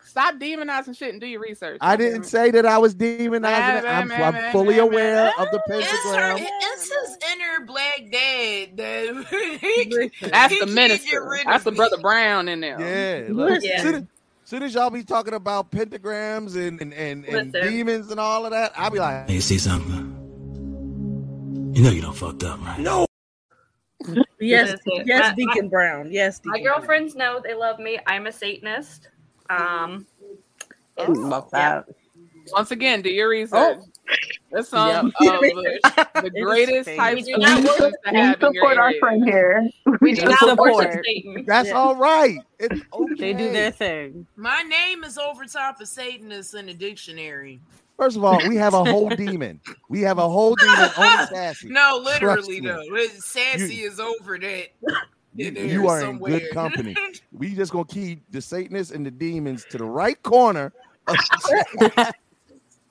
Stop 0.03 0.35
demonizing 0.35 0.97
shit 0.97 1.11
and 1.11 1.21
do 1.21 1.27
your 1.27 1.39
research. 1.41 1.77
I 1.79 1.95
didn't 1.95 2.23
say 2.23 2.49
that 2.49 2.65
I 2.65 2.79
was 2.79 2.95
demonizing 2.95 3.79
it. 3.79 3.85
I'm, 3.85 4.07
Man, 4.07 4.21
I'm 4.23 4.33
man, 4.33 4.51
fully 4.51 4.77
man, 4.77 4.79
aware 4.87 5.15
man. 5.25 5.33
of 5.37 5.47
the 5.51 5.61
It's, 5.69 5.87
her, 6.05 6.11
pentagram. 6.11 6.47
it's 6.59 6.83
his 6.91 7.17
inner 7.33 7.65
black 7.67 7.99
dad 8.11 8.77
that 8.77 9.27
he, 9.61 10.11
That's 10.27 10.53
he 10.53 10.59
the 10.59 10.65
minister. 10.67 11.39
That's 11.45 11.57
of 11.59 11.63
the 11.65 11.71
me. 11.71 11.77
brother 11.77 11.97
Brown 11.99 12.47
in 12.49 12.61
there. 12.61 12.79
Yeah. 12.81 13.27
Look, 13.31 13.61
Yeah. 13.63 13.81
Soon, 13.83 13.95
as, 13.95 14.03
soon 14.47 14.63
as 14.63 14.73
y'all 14.73 14.89
be 14.89 15.03
talking 15.03 15.33
about 15.33 15.71
pentagrams 15.71 16.55
and, 16.55 16.81
and, 16.81 16.93
and, 16.93 17.25
and 17.25 17.51
demons 17.51 18.09
and 18.11 18.19
all 18.19 18.45
of 18.45 18.51
that, 18.51 18.71
I'll 18.77 18.89
be 18.89 18.97
like, 18.97 19.27
Hey, 19.27 19.35
you 19.35 19.41
see 19.41 19.57
something? 19.57 20.13
You 21.75 21.83
know 21.83 21.89
you 21.89 22.01
don't 22.01 22.15
fucked 22.15 22.43
up, 22.45 22.61
right? 22.61 22.79
no. 22.79 23.05
Yes, 24.39 24.77
yes, 24.85 25.07
my- 25.07 25.33
Deacon 25.35 25.67
Brown. 25.67 26.09
Yes, 26.11 26.39
My 26.45 26.53
Deacon 26.53 26.63
Brown. 26.63 26.77
girlfriends 26.79 27.15
know 27.15 27.41
they 27.43 27.55
love 27.55 27.77
me. 27.79 27.99
I'm 28.07 28.27
a 28.27 28.31
Satanist. 28.31 29.09
Um, 29.49 30.05
it's- 30.95 31.17
Love 31.17 31.51
that. 31.51 31.85
Once 32.53 32.71
again, 32.71 33.01
do 33.01 33.09
your 33.09 33.27
research. 33.27 33.79
There's 34.51 34.69
some 34.69 35.11
Yep. 35.21 35.33
of 36.15 36.23
the 36.23 36.31
greatest 36.41 36.85
fake. 36.85 36.97
types 36.97 37.25
We 37.25 37.33
of 37.33 37.41
do 37.41 37.45
not 37.45 37.57
to 37.77 37.91
We 38.11 38.17
have 38.17 38.41
in 38.41 38.53
your 38.53 38.63
support 38.63 38.77
our 38.77 38.93
friend 38.99 39.23
here. 39.25 39.69
We 40.01 40.13
do 40.13 40.25
not 40.25 40.39
support. 40.39 40.99
Satan. 41.05 41.43
That's 41.45 41.69
Yeah. 41.69 41.75
all 41.75 41.95
right. 41.95 42.37
It's 42.59 42.81
okay. 42.93 43.13
They 43.19 43.33
do 43.33 43.51
their 43.51 43.71
thing. 43.71 44.25
My 44.35 44.61
name 44.61 45.03
is 45.03 45.17
over 45.17 45.45
top 45.45 45.81
of 45.81 45.87
Satanist 45.87 46.53
in 46.55 46.67
the 46.67 46.73
dictionary. 46.73 47.59
First 47.97 48.15
of 48.15 48.23
all, 48.23 48.39
we 48.47 48.55
have 48.57 48.73
a 48.75 48.85
whole 48.85 49.09
demon. 49.09 49.59
We 49.89 50.01
have 50.01 50.19
a 50.19 50.29
whole 50.29 50.55
demon 50.55 50.89
on 50.97 51.27
sassy. 51.33 51.67
No, 51.69 51.99
literally 52.03 52.59
though. 52.59 52.83
It's, 52.91 53.25
Sassy 53.25 53.81
is 53.81 53.99
over 53.99 54.37
that. 54.37 54.67
You, 55.35 55.51
there 55.51 55.65
you 55.65 55.87
are 55.87 56.03
in 56.03 56.19
good 56.19 56.49
company. 56.51 56.95
We 57.31 57.53
just 57.53 57.71
gonna 57.71 57.85
keep 57.85 58.21
the 58.31 58.41
Satanists 58.41 58.93
and 58.93 59.05
the 59.05 59.11
demons 59.11 59.65
to 59.71 59.77
the 59.77 59.83
right 59.85 60.21
corner. 60.23 60.71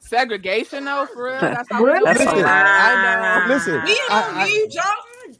Segregation, 0.06 0.84
though, 0.84 1.06
for 1.12 1.24
real. 1.26 1.40
That's 1.40 1.68
how 1.70 1.82
we 1.82 1.90
Really? 1.90 1.98
do 2.00 2.04
That's 2.04 2.20
it. 2.20 2.26
Listen. 2.26 2.44
I 2.46 3.44
know. 3.48 3.54
Listen, 3.54 3.82
We 3.84 4.00
I- 4.10 4.22
don't 4.22 4.36
I- 4.36 4.44
need 4.46 4.74
y'all. 4.74 4.82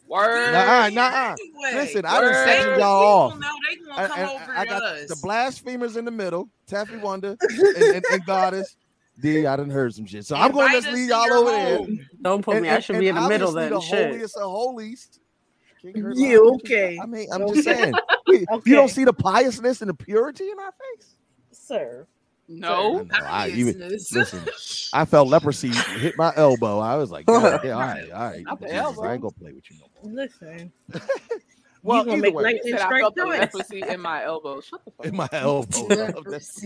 Word. 0.09 0.53
Nuh-uh, 0.53 0.91
nuh-uh. 0.91 1.37
Anyway. 1.41 1.85
Listen, 1.85 2.05
I 2.05 2.21
done 2.21 2.25
Word. 2.33 2.45
sectioned 2.47 2.81
y'all 2.81 3.05
off. 3.33 3.39
know 3.39 3.49
they 3.69 3.77
gonna 3.77 4.03
And- 4.03 4.13
come 4.13 4.21
and 4.21 4.31
over 4.31 4.53
I 4.57 4.65
to 4.65 4.71
got 4.71 4.83
us. 4.83 5.09
the 5.09 5.17
blasphemers 5.23 5.97
in 5.97 6.05
the 6.05 6.11
middle, 6.11 6.49
Taffy 6.67 6.97
Wonder 6.97 7.37
and, 7.49 7.77
and, 7.77 8.05
and 8.13 8.25
Goddess. 8.27 8.77
D, 9.21 9.47
I 9.47 9.57
done 9.57 9.71
heard 9.71 9.95
some 9.95 10.05
shit. 10.07 10.27
So 10.27 10.37
I'm 10.37 10.53
going 10.53 10.71
to 10.71 10.77
Invite 10.77 10.83
just 10.83 10.89
us 10.89 10.95
leave 10.95 11.09
y'all 11.09 11.27
your 11.27 11.37
over 11.37 11.51
there. 11.51 12.07
Don't 12.21 12.45
put 12.45 12.61
me. 12.61 12.69
I 12.69 12.81
should 12.81 12.99
be 12.99 13.09
in 13.09 13.15
the 13.15 13.29
middle 13.29 13.49
obviously 13.49 13.63
then. 13.63 13.73
The 13.73 13.81
Shit. 13.81 14.07
holiest 14.11 14.37
of 14.37 14.43
holies. 14.43 15.09
King 15.81 16.13
You 16.15 16.45
Lyle. 16.45 16.55
okay? 16.57 16.99
I 17.03 17.07
mean, 17.07 17.29
I'm 17.33 17.49
just 17.49 17.65
saying. 17.65 17.95
Okay. 18.29 18.45
You 18.67 18.75
don't 18.77 18.91
see 18.91 19.05
the 19.05 19.13
piousness 19.13 19.81
and 19.83 19.89
the 19.89 19.95
purity 19.95 20.51
in 20.51 20.59
our 20.59 20.73
face. 20.99 21.15
Sir. 21.53 22.07
No. 22.49 23.07
I 23.13 23.45
I 23.45 23.49
even 23.49 23.79
listen. 24.13 24.47
I 24.93 25.05
felt 25.05 25.29
leprosy 25.29 25.69
hit 25.71 26.17
my 26.17 26.33
elbow. 26.37 26.79
I 26.79 26.97
was 26.97 27.11
like, 27.11 27.27
God, 27.27 27.61
yeah, 27.65 27.73
all 27.73 27.81
right, 27.81 28.11
all 28.13 28.21
right. 28.31 28.45
Not 28.45 28.61
the 28.61 28.67
Jesus, 28.67 28.81
elbow. 28.81 29.03
I 29.03 29.13
ain't 29.15 29.23
gonna 29.23 29.33
play 29.33 29.53
with 29.53 29.65
you 29.71 29.77
no 29.81 29.87
more. 30.03 30.13
Listen. 30.25 30.73
Well, 31.83 32.05
gonna 32.05 32.17
either 32.17 32.23
make 32.23 32.35
way, 32.35 32.43
light- 32.43 32.61
He 32.65 32.73
said 32.73 32.81
I 32.81 32.99
felt 32.99 33.15
the 33.15 33.23
it. 33.27 33.39
leprosy 33.41 33.81
in 33.89 34.01
my 34.01 34.25
elbow. 34.25 34.61
Shut 34.61 34.85
the 34.85 34.91
fuck 34.97 35.07
in 35.07 35.17
my 35.17 35.29
elbow. 35.33 35.89
that's, 36.25 36.61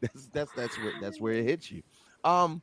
that's 0.00 0.28
that's 0.32 0.52
that's 0.52 0.78
where 0.78 0.92
that's 1.02 1.20
where 1.20 1.34
it 1.34 1.44
hits 1.44 1.70
you. 1.70 1.82
Um, 2.24 2.62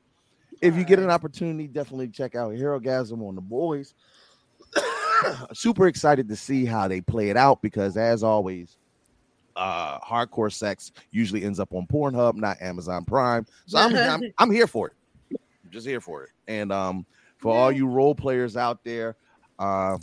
if 0.59 0.75
you 0.75 0.83
get 0.83 0.97
an 0.97 1.11
opportunity, 1.11 1.67
definitely 1.67 2.07
check 2.07 2.33
out 2.33 2.53
Herogasm 2.53 3.21
on 3.21 3.35
the 3.35 3.41
boys. 3.41 3.93
Super 5.53 5.87
excited 5.87 6.29
to 6.29 6.35
see 6.35 6.65
how 6.65 6.87
they 6.87 7.01
play 7.01 7.29
it 7.29 7.37
out 7.37 7.61
because, 7.61 7.95
as 7.95 8.23
always, 8.23 8.75
uh, 9.57 9.99
hardcore 9.99 10.53
sex 10.53 10.91
usually 11.11 11.43
ends 11.43 11.59
up 11.59 11.73
on 11.73 11.85
Pornhub, 11.87 12.35
not 12.35 12.61
Amazon 12.61 13.03
Prime. 13.03 13.45
So 13.65 13.77
I'm 13.79 13.95
I'm, 13.95 14.21
I'm 14.37 14.51
here 14.51 14.67
for 14.67 14.87
it. 14.87 14.93
I'm 15.31 15.71
just 15.71 15.85
here 15.87 15.99
for 15.99 16.23
it. 16.23 16.29
And 16.47 16.71
um, 16.71 17.05
for 17.37 17.53
all 17.55 17.71
you 17.71 17.87
role 17.87 18.15
players 18.15 18.55
out 18.55 18.83
there, 18.83 19.15
uh, 19.59 19.97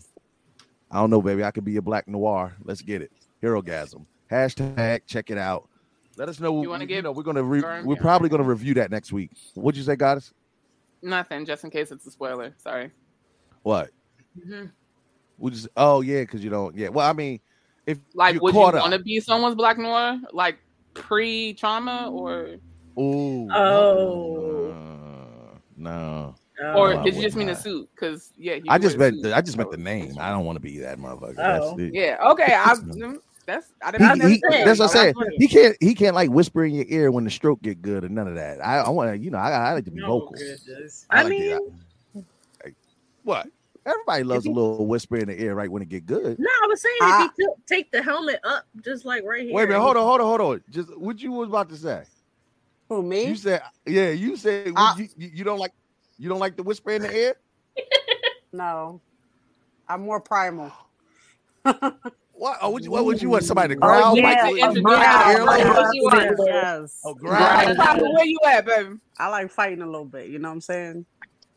I 0.90 1.00
don't 1.00 1.10
know, 1.10 1.22
baby. 1.22 1.44
I 1.44 1.50
could 1.50 1.64
be 1.64 1.76
a 1.76 1.82
black 1.82 2.06
noir. 2.08 2.54
Let's 2.64 2.82
get 2.82 3.00
it. 3.00 3.12
Herogasm. 3.42 4.04
Hashtag 4.30 5.00
check 5.06 5.30
it 5.30 5.38
out. 5.38 5.68
Let 6.16 6.28
us 6.28 6.38
know. 6.40 6.62
You 6.62 6.68
wanna 6.70 6.86
give 6.86 7.02
know, 7.04 7.12
we're 7.12 7.22
gonna 7.24 7.42
re- 7.42 7.60
Burn? 7.60 7.84
we're 7.84 7.94
Yeah. 7.96 8.00
probably 8.00 8.28
gonna 8.28 8.42
review 8.44 8.74
that 8.74 8.90
next 8.90 9.12
week. 9.12 9.30
What'd 9.54 9.76
you 9.76 9.84
say, 9.84 9.96
Goddess? 9.96 10.32
Nothing, 11.02 11.44
just 11.44 11.64
in 11.64 11.70
case 11.70 11.90
it's 11.90 12.06
a 12.06 12.10
spoiler. 12.10 12.54
Sorry. 12.56 12.90
What? 13.62 13.90
Mhm. 14.38 14.70
We 15.38 15.50
just 15.50 15.68
oh 15.76 16.00
yeah, 16.02 16.20
because 16.20 16.42
you 16.44 16.50
don't 16.50 16.76
yeah. 16.76 16.88
Well, 16.88 17.08
I 17.08 17.12
mean, 17.12 17.40
if 17.86 17.98
Like, 18.14 18.34
you're 18.34 18.42
would 18.42 18.54
you 18.54 18.60
want 18.60 18.92
to 18.92 18.98
be 18.98 19.20
someone's 19.20 19.54
black 19.54 19.78
noir, 19.78 20.18
like 20.32 20.58
pre 20.94 21.54
trauma, 21.54 22.08
or 22.12 22.56
ooh, 22.98 23.50
Oh. 23.52 24.74
no, 25.76 26.34
no. 26.60 26.74
or 26.76 26.94
did 27.02 27.14
you 27.14 27.20
would 27.20 27.22
just 27.22 27.36
mean 27.36 27.48
a 27.48 27.52
not. 27.52 27.62
suit? 27.62 27.88
Because 27.94 28.32
yeah, 28.36 28.58
I 28.68 28.78
just 28.78 28.96
meant 28.96 29.22
suit. 29.22 29.32
I 29.32 29.40
just 29.40 29.56
meant 29.58 29.70
the 29.70 29.76
name. 29.76 30.14
I 30.20 30.30
don't 30.30 30.44
want 30.44 30.56
to 30.56 30.60
be 30.60 30.78
that 30.78 30.98
motherfucker. 30.98 31.36
That's 31.36 31.64
Oh. 31.64 31.78
it. 31.78 31.92
Yeah. 31.94 32.16
Okay. 32.30 32.54
I. 32.54 32.74
mm, 32.74 33.18
That's. 33.46 33.68
I 33.82 33.90
didn't. 33.90 34.20
he, 34.22 34.40
saying. 34.50 34.64
that's 34.64 34.78
what 34.80 34.90
I 34.90 34.92
said. 34.92 35.14
That's 35.16 35.30
He 35.38 35.48
can't. 35.48 35.76
He 35.80 35.94
can't 35.94 36.14
like 36.14 36.30
whisper 36.30 36.64
in 36.64 36.74
your 36.74 36.86
ear 36.88 37.10
when 37.10 37.24
the 37.24 37.30
stroke 37.30 37.60
get 37.62 37.82
good 37.82 38.04
or 38.04 38.08
none 38.08 38.28
of 38.28 38.36
that. 38.36 38.64
I, 38.64 38.78
I 38.78 38.88
want 38.90 39.10
to. 39.12 39.18
You 39.18 39.30
know, 39.30 39.38
I, 39.38 39.50
I 39.50 39.72
like 39.74 39.84
to 39.84 39.90
be 39.90 40.00
No 40.00 40.20
vocal. 40.20 40.36
goodness. 40.38 41.06
I 41.10 41.22
like 41.24 41.32
to- 41.32 41.38
mean, 42.14 42.24
what? 43.24 43.48
Everybody 43.86 44.24
loves 44.24 44.46
a 44.46 44.50
little 44.50 44.86
whisper 44.86 45.16
in 45.16 45.26
the 45.28 45.40
ear 45.42 45.54
right 45.54 45.70
when 45.70 45.82
it 45.82 45.88
get 45.90 46.06
good. 46.06 46.38
no, 46.38 46.48
I 46.62 46.66
was 46.66 46.80
saying 46.80 46.96
Ah. 47.02 47.24
if 47.26 47.32
he 47.36 47.44
took, 47.44 47.66
take 47.66 47.90
the 47.92 48.02
helmet 48.02 48.40
up, 48.44 48.64
just 48.82 49.04
like 49.04 49.24
right 49.24 49.42
here. 49.42 49.52
Wait 49.54 49.64
a 49.64 49.66
minute. 49.66 49.80
Hold 49.80 49.96
on. 49.96 50.02
Hold 50.04 50.20
on. 50.20 50.26
Hold 50.26 50.40
on. 50.40 50.64
Just 50.70 50.96
what 50.98 51.20
you 51.20 51.32
was 51.32 51.48
about 51.48 51.68
to 51.68 51.76
say. 51.76 52.04
Who 52.88 53.02
me? 53.02 53.24
You 53.26 53.36
said, 53.36 53.62
yeah. 53.86 54.10
You 54.10 54.36
said 54.36 54.66
would 54.66 54.74
Ah. 54.76 54.96
you, 54.96 55.08
you 55.16 55.30
you 55.34 55.44
don't 55.44 55.58
like 55.58 55.72
you 56.18 56.28
don't 56.28 56.38
like 56.38 56.56
the 56.56 56.62
whisper 56.62 56.90
in 56.92 57.02
the 57.02 57.14
ear. 57.14 57.34
No, 58.52 59.00
I'm 59.88 60.02
more 60.02 60.20
primal. 60.20 60.70
What? 62.36 62.58
Oh, 62.60 62.70
what, 62.70 62.82
you- 62.82 62.90
what 62.90 63.04
would 63.04 63.22
you 63.22 63.30
want? 63.30 63.44
Somebody 63.44 63.74
to 63.76 63.80
Oh, 63.80 63.86
growl? 63.86 64.16
yeah, 64.16 64.42
bite 64.44 64.76
a 64.76 64.80
growl. 64.82 65.46
like 65.46 65.60
Yeah. 65.64 65.72
that? 65.74 65.92
Yes. 65.94 66.34
Yes. 66.44 67.00
Oh, 67.04 67.14
Where 67.20 67.30
growl. 67.30 67.42
at, 67.42 68.02
Where 68.02 68.24
you 68.24 68.38
at, 68.44 68.66
baby? 68.66 68.96
I 69.18 69.28
like 69.28 69.50
fighting 69.52 69.82
a 69.82 69.86
little 69.86 70.04
bit. 70.04 70.28
You 70.30 70.40
know 70.40 70.48
what 70.48 70.54
I'm 70.54 70.60
saying? 70.60 71.06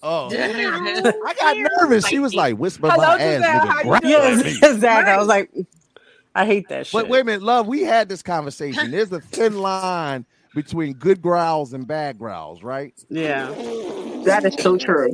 Oh, 0.03 0.29
I 0.31 1.33
got 1.39 1.57
nervous. 1.79 2.05
She 2.07 2.19
was 2.19 2.35
like, 2.35 2.57
"Whisper 2.57 2.89
Hello, 2.89 3.07
my 3.07 3.19
ass, 3.19 3.41
Giselle. 3.41 3.65
Nigga." 3.65 3.77
you 3.77 3.83
Growl 3.83 3.99
doing? 4.01 4.39
at. 4.39 4.45
Yes, 4.45 4.63
exactly. 4.63 5.11
I 5.11 5.17
was 5.17 5.27
like, 5.27 5.51
I 6.35 6.45
hate 6.45 6.69
that 6.69 6.87
shit. 6.87 6.93
But 6.93 7.09
wait 7.09 7.21
a 7.21 7.23
minute, 7.23 7.41
love. 7.41 7.67
We 7.67 7.81
had 7.81 8.07
this 8.07 8.21
conversation. 8.21 8.91
There's 8.91 9.11
a 9.11 9.19
thin 9.19 9.59
line 9.59 10.25
between 10.53 10.93
good 10.93 11.21
growls 11.21 11.73
and 11.73 11.87
bad 11.87 12.17
growls, 12.19 12.63
right? 12.63 12.93
Yeah. 13.09 13.47
That 14.25 14.43
is 14.45 14.55
so 14.61 14.77
true. 14.77 15.13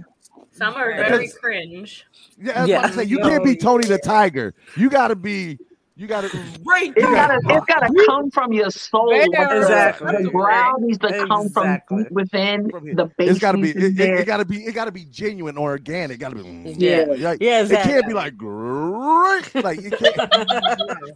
Some 0.52 0.76
are 0.76 0.94
very 0.96 1.30
cringe. 1.30 2.06
Yeah, 2.38 2.66
that's 2.66 2.70
what 2.70 2.86
I'm 2.86 2.94
saying. 2.94 3.10
You 3.10 3.20
can't 3.20 3.44
be 3.44 3.56
Tony 3.56 3.88
the 3.88 3.98
Tiger. 3.98 4.54
You 4.76 4.90
got 4.90 5.08
to 5.10 5.16
be. 5.16 5.58
You 5.96 6.08
got 6.08 6.22
to. 6.22 6.38
Right. 6.66 6.92
It's 6.96 7.06
gotta, 7.06 7.40
it's 7.44 7.66
gotta 7.68 7.94
come 8.08 8.32
from 8.32 8.52
your 8.52 8.72
soul. 8.72 9.10
Very 9.12 9.26
Exactly. 9.60 10.24
The 10.24 10.30
growl 10.32 10.80
needs 10.80 10.98
to 11.00 11.10
come 11.28 11.50
from 11.50 11.66
Exactly. 11.68 12.04
deep 12.04 12.12
within. 12.12 12.64
The 12.96 13.12
base 13.16 13.30
It's 13.30 13.40
got 13.40 13.52
to 13.52 13.60
be. 13.60 13.70
It, 13.70 14.00
it, 14.00 14.20
it 14.22 14.26
got 14.26 14.38
to 14.38 14.46
be. 14.46 14.66
It 14.66 14.74
got 14.74 14.86
to 14.86 14.92
be 14.92 15.06
genuine 15.06 15.56
or 15.56 15.70
organic. 15.70 16.18
Got 16.20 16.30
to 16.30 16.38
be. 16.38 16.44
mm, 16.44 16.76
Yeah. 16.80 17.06
like, 17.30 17.42
Yeah, 17.42 17.62
It 17.64 17.70
can't 17.70 18.08
be 18.08 18.14
like 18.14 18.36
great. 18.36 19.54
Like 19.64 19.82
you 19.82 19.92
can't. 19.92 20.34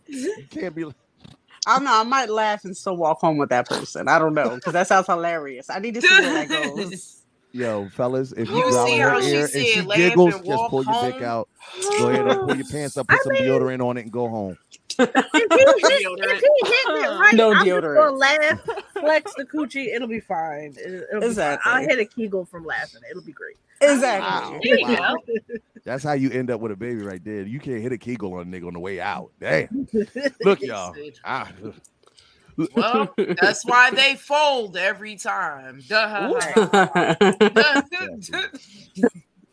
you 0.07 0.45
can't 0.51 0.75
be. 0.75 0.85
like- 0.85 0.95
I 1.65 1.75
don't 1.75 1.83
know. 1.83 1.99
I 1.99 2.03
might 2.03 2.29
laugh 2.29 2.63
and 2.63 2.77
still 2.77 2.95
walk 2.95 3.19
home 3.19 3.37
with 3.37 3.49
that 3.49 3.67
person. 3.67 4.07
I 4.07 4.19
don't 4.19 4.33
know 4.35 4.55
because 4.55 4.73
that 4.73 4.87
sounds 4.87 5.07
hilarious. 5.07 5.69
I 5.71 5.79
need 5.79 5.95
to 5.95 6.01
see 6.01 6.07
where 6.07 6.45
that 6.45 6.49
goes. 6.75 7.23
Yo, 7.57 7.89
fellas, 7.89 8.33
if 8.33 8.49
you, 8.49 8.57
You 8.57 8.69
growl 8.69 8.85
see 8.85 8.95
in 8.97 9.01
her 9.01 9.09
how 9.09 9.19
she 9.21 9.27
ear 9.29 9.41
and 9.41 9.51
she 9.51 9.85
giggles, 9.95 10.35
and 10.35 10.45
just 10.45 10.59
walk 10.61 10.69
pull 10.69 10.85
your 10.85 11.01
dick 11.01 11.23
out. 11.23 11.49
Go 11.97 12.09
ahead 12.09 12.27
and 12.27 12.39
pull 12.41 12.55
your 12.55 12.65
pants 12.67 12.97
up, 12.97 13.07
put 13.07 13.19
some 13.23 13.33
deodorant 13.33 13.83
on 13.83 13.97
it, 13.97 14.01
and 14.03 14.11
go 14.11 14.29
home. 14.29 14.57
If 14.99 15.09
he, 15.09 15.39
if 15.41 15.81
he 15.81 15.95
hitting 15.95 17.03
it 17.03 17.09
right, 17.19 17.33
No 17.33 17.51
I'm 17.51 17.65
just 17.65 17.67
deodorant. 17.67 17.95
gonna 17.95 18.15
laugh, 18.15 18.59
flex 18.99 19.33
the 19.35 19.45
coochie. 19.45 19.87
It'll 19.93 20.07
be 20.07 20.19
fine. 20.19 20.75
It, 20.77 21.07
will 21.11 21.21
be 21.21 21.25
Exactly. 21.27 21.71
fine. 21.71 21.81
I'll 21.83 21.87
hit 21.89 21.99
a 21.99 22.05
Kegel 22.05 22.45
from 22.45 22.63
laughing. 22.63 23.01
It'll 23.09 23.23
be 23.23 23.31
great. 23.31 23.57
Exactly. 23.81 24.59
There 24.63 24.79
you 24.79 24.85
Wow. 24.85 25.17
go. 25.27 25.43
That's 25.83 26.03
how 26.03 26.13
you 26.13 26.29
end 26.29 26.51
up 26.51 26.61
with 26.61 26.71
a 26.71 26.75
baby 26.75 27.01
right 27.01 27.23
there. 27.23 27.41
You 27.41 27.59
can't 27.59 27.81
hit 27.81 27.91
a 27.91 27.97
kegel 27.97 28.33
on 28.35 28.41
a 28.41 28.45
nigga 28.45 28.67
on 28.67 28.73
the 28.73 28.79
way 28.79 28.99
out. 28.99 29.31
Damn. 29.39 29.87
Look, 30.43 30.61
y'all. 30.61 30.95
Ah, 31.23 31.49
Well, 32.75 33.13
that's 33.17 33.63
why 33.65 33.91
they 33.95 34.15
fold 34.15 34.77
every 34.77 35.15
time. 35.15 35.83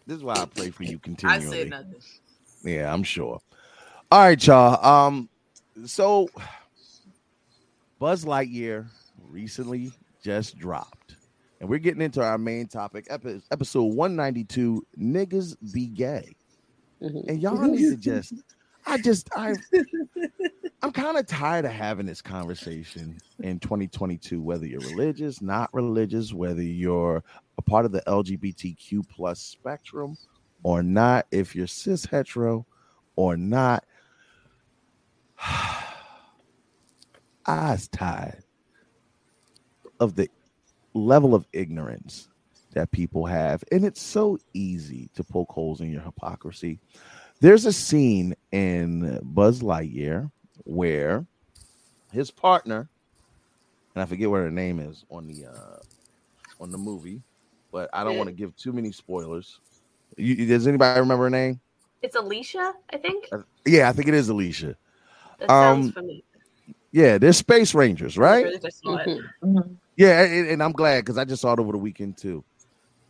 This 0.06 0.18
is 0.18 0.24
why 0.24 0.34
I 0.34 0.46
pray 0.46 0.70
for 0.70 0.84
you 0.84 0.96
I 0.96 1.00
continually. 1.02 1.64
nothing. 1.68 1.94
Yeah, 2.62 2.92
I'm 2.92 3.02
sure. 3.02 3.40
All 4.10 4.20
right, 4.20 4.46
y'all. 4.46 4.84
Um, 4.84 5.28
so 5.86 6.28
Buzz 7.98 8.24
Lightyear 8.24 8.86
recently 9.28 9.92
just 10.22 10.58
dropped, 10.58 11.16
and 11.60 11.68
we're 11.68 11.78
getting 11.78 12.02
into 12.02 12.22
our 12.22 12.38
main 12.38 12.66
topic, 12.66 13.06
epi- 13.10 13.42
episode 13.50 13.94
192. 13.94 14.86
Niggas 14.98 15.56
be 15.72 15.86
gay, 15.86 16.34
and 17.00 17.40
y'all 17.42 17.60
need 17.62 17.90
to 17.90 17.96
just. 17.96 18.34
I 18.86 18.98
just 18.98 19.28
I 19.36 19.54
I'm 20.82 20.92
kind 20.92 21.16
of 21.16 21.26
tired 21.26 21.64
of 21.64 21.72
having 21.72 22.06
this 22.06 22.20
conversation 22.20 23.18
in 23.42 23.58
2022, 23.58 24.40
whether 24.40 24.66
you're 24.66 24.80
religious, 24.80 25.40
not 25.40 25.70
religious, 25.72 26.32
whether 26.32 26.62
you're 26.62 27.22
a 27.56 27.62
part 27.62 27.86
of 27.86 27.92
the 27.92 28.02
LGBTQ 28.06 29.08
plus 29.08 29.40
spectrum 29.40 30.16
or 30.62 30.82
not, 30.82 31.26
if 31.30 31.56
you're 31.56 31.66
cis 31.66 32.04
hetero 32.04 32.66
or 33.16 33.36
not. 33.36 33.84
I 37.46 37.72
was 37.72 37.88
tired 37.88 38.42
of 40.00 40.14
the 40.14 40.28
level 40.94 41.34
of 41.34 41.46
ignorance 41.52 42.28
that 42.72 42.90
people 42.90 43.26
have. 43.26 43.64
And 43.72 43.84
it's 43.84 44.00
so 44.02 44.38
easy 44.52 45.10
to 45.14 45.24
poke 45.24 45.52
holes 45.52 45.80
in 45.80 45.90
your 45.90 46.02
hypocrisy. 46.02 46.80
There's 47.40 47.66
a 47.66 47.72
scene 47.72 48.34
in 48.52 49.20
Buzz 49.22 49.60
Lightyear 49.60 50.30
where 50.64 51.26
his 52.12 52.30
partner, 52.30 52.88
and 53.94 54.02
I 54.02 54.06
forget 54.06 54.30
what 54.30 54.38
her 54.38 54.50
name 54.50 54.80
is 54.80 55.04
on 55.10 55.26
the 55.26 55.46
uh 55.46 55.78
on 56.60 56.70
the 56.70 56.78
movie, 56.78 57.22
but 57.72 57.90
I 57.92 58.04
don't 58.04 58.12
Yeah. 58.12 58.18
want 58.18 58.28
to 58.28 58.34
give 58.34 58.56
too 58.56 58.72
many 58.72 58.92
spoilers. 58.92 59.60
You, 60.16 60.46
does 60.46 60.66
anybody 60.66 61.00
remember 61.00 61.24
her 61.24 61.30
name? 61.30 61.60
It's 62.02 62.16
Alisha, 62.16 62.72
I 62.92 62.96
think. 62.98 63.28
Uh, 63.32 63.38
Yeah, 63.66 63.88
I 63.88 63.92
think 63.92 64.08
it 64.08 64.14
is 64.14 64.28
Alisha. 64.30 64.76
That 65.40 65.50
sounds 65.50 65.86
Um, 65.86 65.92
familiar. 65.92 66.22
Yeah, 66.92 67.18
they're 67.18 67.32
space 67.32 67.74
rangers, 67.74 68.16
right? 68.16 68.46
I 68.46 68.68
saw 68.68 68.96
it. 68.98 69.20
Yeah, 69.96 70.22
and, 70.22 70.48
and 70.48 70.62
I'm 70.62 70.72
glad 70.72 71.00
because 71.00 71.18
I 71.18 71.24
just 71.24 71.42
saw 71.42 71.52
it 71.52 71.58
over 71.58 71.72
the 71.72 71.78
weekend 71.78 72.16
too. 72.16 72.44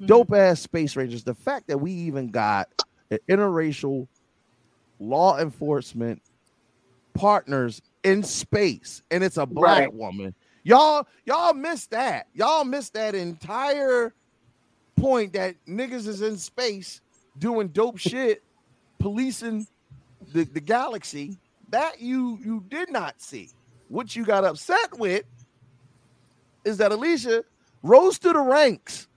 Dope 0.07 0.33
ass 0.33 0.61
space 0.61 0.97
rangers. 0.97 1.23
The 1.25 1.35
fact 1.35 1.69
that 1.69 1.79
we 1.79 1.93
even 1.93 2.29
got 2.31 2.69
an 3.11 3.19
interracial 3.29 4.09
law 4.99 5.39
enforcement 5.39 6.23
partners 7.15 7.83
in 8.05 8.23
space, 8.23 9.03
and 9.11 9.25
it's 9.25 9.37
a 9.39 9.47
black 9.47 9.87
Right. 9.87 9.93
woman. 9.93 10.35
Y'all, 10.65 11.07
y'all 11.27 11.55
missed 11.55 11.91
that. 11.91 12.29
Y'all 12.35 12.65
missed 12.65 12.95
that 12.95 13.15
entire 13.15 14.15
point 14.97 15.33
that 15.35 15.57
niggas 15.69 16.07
is 16.09 16.23
in 16.23 16.37
space 16.39 17.01
doing 17.39 17.69
dope 17.69 17.99
shit, 17.99 18.43
policing 18.99 19.67
the, 20.33 20.45
the 20.45 20.61
galaxy. 20.61 21.39
That 21.71 22.01
you 22.01 22.39
you 22.45 22.65
did 22.69 22.91
not 22.93 23.21
see. 23.21 23.53
What 23.89 24.15
you 24.17 24.25
got 24.25 24.45
upset 24.45 24.99
with 24.99 25.25
is 26.65 26.79
that 26.79 26.93
Alisha 26.93 27.43
rose 27.83 28.19
to 28.21 28.33
the 28.33 28.41
ranks. 28.41 29.09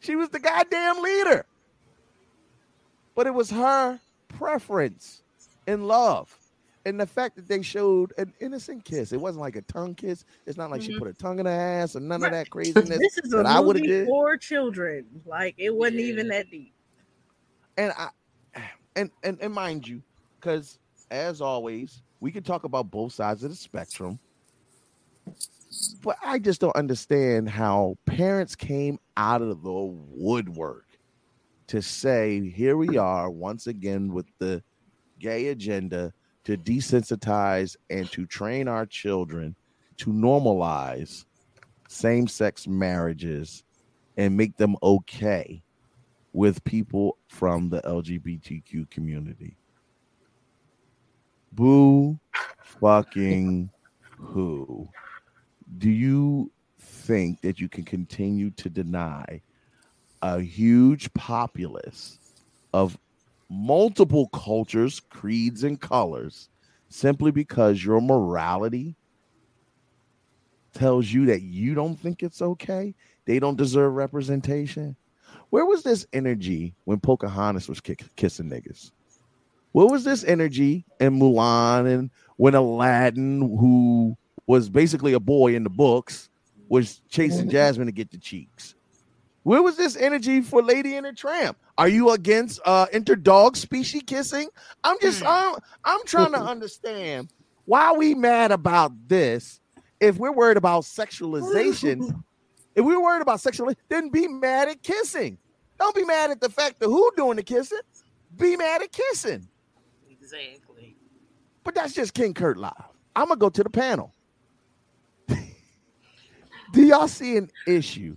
She 0.00 0.16
was 0.16 0.28
the 0.30 0.40
goddamn 0.40 1.02
leader. 1.02 1.46
But 3.16 3.26
it 3.26 3.34
was 3.34 3.50
her 3.50 4.00
preference 4.28 5.22
and 5.66 5.86
love. 5.86 6.36
And 6.86 6.98
the 6.98 7.06
fact 7.06 7.36
that 7.36 7.48
they 7.48 7.60
showed 7.60 8.12
an 8.16 8.32
innocent 8.40 8.84
kiss. 8.84 9.12
It 9.12 9.20
wasn't 9.20 9.42
like 9.42 9.56
a 9.56 9.62
tongue 9.62 9.94
kiss. 9.94 10.24
It's 10.46 10.56
not 10.56 10.70
like 10.70 10.80
she 10.80 10.92
Mhm. 10.92 10.98
put 10.98 11.08
a 11.08 11.12
tongue 11.12 11.38
in 11.38 11.44
her 11.46 11.52
ass 11.52 11.96
or 11.96 12.00
none 12.00 12.22
of 12.24 12.30
that 12.30 12.48
craziness 12.50 12.98
This 12.98 13.18
is 13.18 13.32
a 13.34 13.38
that 13.38 13.46
I 13.46 13.60
would 13.60 13.76
movie 13.76 13.88
did. 13.88 14.06
for 14.06 14.36
children. 14.38 15.04
Like 15.26 15.54
it 15.58 15.74
wasn't 15.74 16.00
even 16.00 16.28
that 16.28 16.50
deep. 16.50 16.72
and 17.76 17.92
I 17.92 18.08
and 18.96 19.10
and, 19.22 19.38
and 19.40 19.52
mind 19.52 19.86
you, 19.86 20.02
because 20.40 20.78
as 21.10 21.40
always, 21.42 22.02
we 22.20 22.32
can 22.32 22.42
talk 22.42 22.64
about 22.64 22.90
both 22.90 23.12
sides 23.12 23.44
of 23.44 23.50
the 23.50 23.56
spectrum. 23.56 24.18
But 26.02 26.16
I 26.24 26.38
just 26.38 26.60
don't 26.60 26.74
understand 26.74 27.48
how 27.50 27.96
parents 28.06 28.56
came 28.56 28.98
out 29.16 29.42
of 29.42 29.62
the 29.62 29.72
woodwork 29.72 30.86
to 31.68 31.82
say, 31.82 32.48
here 32.48 32.76
we 32.76 32.98
are 32.98 33.30
once 33.30 33.66
again 33.66 34.12
with 34.12 34.26
the 34.38 34.62
gay 35.18 35.48
agenda 35.48 36.12
to 36.44 36.56
desensitize 36.56 37.76
and 37.90 38.10
to 38.10 38.26
train 38.26 38.68
our 38.68 38.86
children 38.86 39.54
to 39.98 40.10
normalize 40.10 41.24
same 41.88 42.26
sex 42.26 42.66
marriages 42.66 43.64
and 44.16 44.36
make 44.36 44.56
them 44.56 44.76
okay 44.82 45.62
with 46.32 46.62
people 46.64 47.18
from 47.28 47.68
the 47.68 47.80
LGBTQ 47.82 48.88
community. 48.90 49.56
Boo 51.52 52.18
fucking 52.62 53.70
who. 54.16 54.88
Do 55.78 55.90
you 55.90 56.50
think 56.78 57.40
that 57.42 57.60
you 57.60 57.68
can 57.68 57.84
continue 57.84 58.50
to 58.52 58.70
deny 58.70 59.42
a 60.22 60.40
huge 60.40 61.12
populace 61.14 62.18
of 62.72 62.98
multiple 63.50 64.28
cultures, 64.28 65.00
creeds, 65.00 65.64
and 65.64 65.80
colors 65.80 66.48
simply 66.88 67.30
because 67.30 67.84
your 67.84 68.00
morality 68.00 68.96
tells 70.74 71.10
you 71.10 71.26
that 71.26 71.42
you 71.42 71.74
don't 71.74 71.96
think 71.98 72.22
it's 72.22 72.42
okay? 72.42 72.94
They 73.24 73.38
don't 73.38 73.56
deserve 73.56 73.94
representation? 73.94 74.96
Where 75.50 75.66
was 75.66 75.82
this 75.82 76.06
energy 76.12 76.74
when 76.84 77.00
Pocahontas 77.00 77.68
was 77.68 77.80
kick- 77.80 78.14
kissing 78.16 78.50
niggas? 78.50 78.92
Where 79.72 79.86
was 79.86 80.04
this 80.04 80.24
energy 80.24 80.84
in 81.00 81.18
Mulan 81.18 81.92
and 81.92 82.10
when 82.36 82.54
Aladdin, 82.54 83.40
who 83.40 84.16
was 84.46 84.68
basically 84.68 85.12
a 85.12 85.20
boy 85.20 85.54
in 85.54 85.64
the 85.64 85.70
books, 85.70 86.30
was 86.68 87.02
chasing 87.08 87.50
Jasmine 87.50 87.86
to 87.86 87.92
get 87.92 88.10
the 88.10 88.18
cheeks? 88.18 88.74
Where 89.48 89.62
was 89.62 89.78
this 89.78 89.96
energy 89.96 90.42
for 90.42 90.62
Lady 90.62 90.94
and 90.96 91.06
the 91.06 91.12
Tramp? 91.14 91.56
Are 91.78 91.88
you 91.88 92.10
against 92.10 92.60
uh 92.66 92.84
interdog 92.92 93.56
species 93.56 94.02
kissing? 94.06 94.50
I'm 94.84 94.98
just 95.00 95.24
I'm, 95.24 95.56
I'm 95.86 96.04
trying 96.04 96.32
to 96.32 96.38
understand 96.38 97.32
why 97.64 97.92
we 97.92 98.14
mad 98.14 98.52
about 98.52 98.92
this 99.08 99.58
if 100.00 100.18
we're 100.18 100.32
worried 100.32 100.58
about 100.58 100.82
sexualization. 100.82 102.22
if 102.74 102.84
we're 102.84 103.02
worried 103.02 103.22
about 103.22 103.38
sexualization, 103.38 103.76
then 103.88 104.10
be 104.10 104.28
mad 104.28 104.68
at 104.68 104.82
kissing. 104.82 105.38
Don't 105.78 105.94
be 105.94 106.04
mad 106.04 106.30
at 106.30 106.42
the 106.42 106.50
fact 106.50 106.78
that 106.80 106.88
who 106.88 107.10
doing 107.16 107.36
the 107.36 107.42
kissing. 107.42 107.80
Be 108.36 108.54
mad 108.54 108.82
at 108.82 108.92
kissing. 108.92 109.48
Exactly. 110.10 110.94
But 111.64 111.74
that's 111.74 111.94
just 111.94 112.12
King 112.12 112.34
Kurt 112.34 112.58
live. 112.58 112.74
I'm 113.16 113.28
gonna 113.28 113.38
go 113.38 113.48
to 113.48 113.62
the 113.64 113.70
panel. 113.70 114.12
Do 115.26 116.82
y'all 116.82 117.08
see 117.08 117.38
an 117.38 117.50
issue 117.66 118.14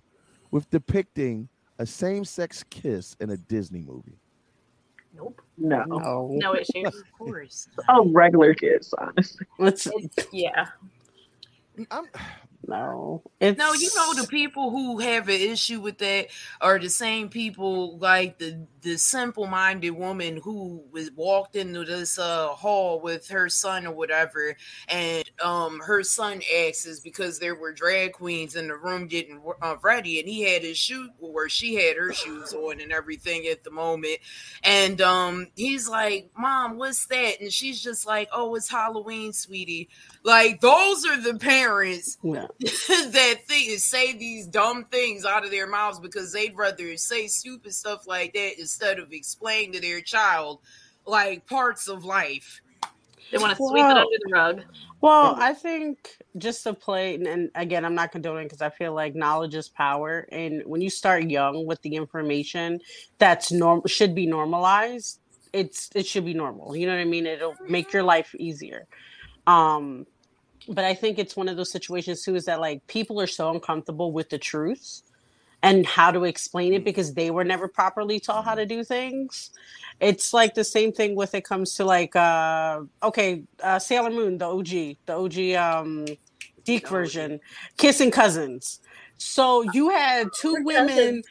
with 0.52 0.70
depicting 0.70 1.50
a 1.80 1.86
same-sex 1.86 2.64
kiss 2.70 3.16
in 3.20 3.32
a 3.32 3.38
Disney 3.38 3.82
movie? 3.82 4.18
Nope. 5.16 5.42
No. 5.58 5.84
No. 5.84 6.30
No 6.32 6.56
issues. 6.56 6.88
Of 6.88 7.12
course. 7.18 7.68
Oh, 7.90 8.08
regular 8.10 8.54
kiss, 8.54 8.94
honestly. 8.98 9.46
Let's 9.58 9.88
Yeah. 10.32 10.68
I'm, 11.90 12.06
no. 12.68 13.24
It's 13.40 13.58
No, 13.58 13.74
you 13.74 13.90
know 13.96 14.14
the 14.14 14.28
people 14.28 14.70
who 14.70 15.00
have 15.00 15.28
an 15.28 15.40
issue 15.42 15.82
with 15.82 15.98
that 16.00 16.28
are 16.62 16.80
the 16.80 16.90
same 16.90 17.30
people 17.30 17.98
like 17.98 18.38
the 18.38 18.68
the 18.82 18.98
simple 18.98 19.46
minded 19.48 19.92
woman 19.92 20.40
who 20.44 20.84
was 20.92 21.12
walked 21.16 21.56
into 21.56 21.84
this 21.86 22.18
uh 22.18 22.48
hall 22.50 23.00
with 23.02 23.28
her 23.30 23.50
son 23.50 23.86
or 23.88 23.94
whatever, 23.94 24.56
and 24.88 25.24
um 25.44 25.80
her 25.82 26.04
son 26.04 26.42
asks 26.68 27.00
because 27.00 27.40
there 27.40 27.56
were 27.56 27.74
drag 27.74 28.14
queens 28.14 28.56
in 28.56 28.68
the 28.68 28.76
room 28.76 29.08
getting 29.08 29.42
uh, 29.62 29.76
ready, 29.84 30.20
and 30.20 30.30
he 30.30 30.42
had 30.44 30.64
his 30.64 30.78
shoe 30.78 31.10
where 31.20 31.50
she 31.50 31.76
had 31.76 31.98
her 31.98 32.12
shoes 32.14 32.54
on 32.54 32.80
and 32.80 32.92
everything 32.92 33.48
at 33.48 33.64
the 33.64 33.72
moment, 33.72 34.20
and 34.64 35.02
um 35.02 35.48
he's 35.56 35.88
like, 35.90 36.30
"Mom, 36.38 36.78
what's 36.78 37.06
that?" 37.08 37.42
And 37.42 37.52
she's 37.52 37.82
just 37.82 38.06
like, 38.06 38.30
"Oh, 38.32 38.56
it's 38.56 38.70
Halloween, 38.70 39.34
sweetie." 39.34 39.90
Like 40.24 40.62
those 40.62 41.06
are 41.06 41.20
the 41.20 41.36
parents 41.40 42.18
Yeah. 42.22 42.48
that 42.60 43.40
think 43.48 43.80
say 43.80 44.14
these 44.14 44.46
dumb 44.46 44.86
things 44.86 45.26
out 45.26 45.44
of 45.44 45.52
their 45.52 45.68
mouths 45.68 46.00
because 46.00 46.32
they'd 46.32 46.56
rather 46.56 46.96
say 46.98 47.28
stupid 47.28 47.74
stuff 47.74 48.06
like 48.06 48.34
that 48.34 48.60
instead 48.60 49.00
of 49.00 49.12
explain 49.12 49.72
to 49.74 49.82
their 49.82 50.02
child 50.02 50.60
like 51.06 51.48
parts 51.48 51.88
of 51.88 52.06
life. 52.06 52.62
They 53.32 53.38
want 53.38 53.52
to 53.52 53.56
sweep 53.56 53.86
it 53.86 53.98
under 53.98 54.06
the 54.26 54.32
rug. 54.32 54.62
Well, 55.00 55.36
I 55.38 55.54
think 55.54 56.18
just 56.38 56.64
to 56.64 56.74
play, 56.74 57.16
and, 57.16 57.26
and 57.26 57.50
again, 57.56 57.86
I'm 57.86 57.96
not 57.96 58.12
condoning 58.12 58.46
because 58.46 58.62
I 58.62 58.70
feel 58.70 58.94
like 58.94 59.16
knowledge 59.16 59.56
is 59.56 59.70
power, 59.70 60.28
and 60.32 60.62
when 60.66 60.82
you 60.82 60.90
start 60.90 61.24
young 61.24 61.66
with 61.66 61.82
the 61.82 61.96
information 61.96 62.82
that's 63.18 63.52
norm 63.52 63.82
should 63.88 64.14
be 64.14 64.28
normalized, 64.28 65.20
it's 65.54 65.90
it 65.96 66.06
should 66.06 66.26
be 66.26 66.34
normal. 66.34 66.76
You 66.76 66.88
know 66.88 66.94
what 66.94 67.02
I 67.02 67.06
mean? 67.06 67.26
It'll 67.26 67.56
make 67.68 67.94
your 67.94 68.04
life 68.04 68.36
easier. 68.36 68.86
Um, 69.48 70.06
but 70.68 70.86
I 70.86 70.94
think 70.94 71.20
it's 71.20 71.36
one 71.36 71.50
of 71.50 71.58
those 71.58 71.72
situations 71.72 72.24
too 72.24 72.36
is 72.36 72.46
that 72.46 72.60
like 72.60 72.86
people 72.88 73.20
are 73.22 73.28
so 73.28 73.52
uncomfortable 73.52 74.12
with 74.12 74.30
the 74.30 74.38
truth 74.38 75.02
and 75.64 75.86
how 75.86 76.12
to 76.12 76.24
explain 76.24 76.74
it 76.74 76.84
because 76.84 77.14
they 77.14 77.32
were 77.32 77.44
never 77.44 77.68
properly 77.68 78.20
taught 78.20 78.46
how 78.46 78.56
to 78.56 78.66
do 78.66 78.84
things. 78.84 79.52
It's 80.00 80.34
like 80.34 80.56
the 80.56 80.64
same 80.64 80.92
thing 80.92 81.16
with 81.16 81.36
it 81.36 81.44
comes 81.44 81.76
to 81.76 81.86
like 81.86 82.16
uh 82.16 82.82
okay, 83.04 83.44
uh 83.62 83.80
Sailor 83.80 84.10
Moon, 84.12 84.38
the 84.38 84.46
OG, 84.46 84.98
the 85.06 85.14
OG 85.14 85.56
um 85.56 86.06
DiC 86.64 86.88
version, 86.88 87.40
kissing 87.78 88.12
cousins. 88.12 88.80
So 89.18 89.64
you 89.74 89.90
had 89.90 90.30
two 90.34 90.58
women 90.64 91.22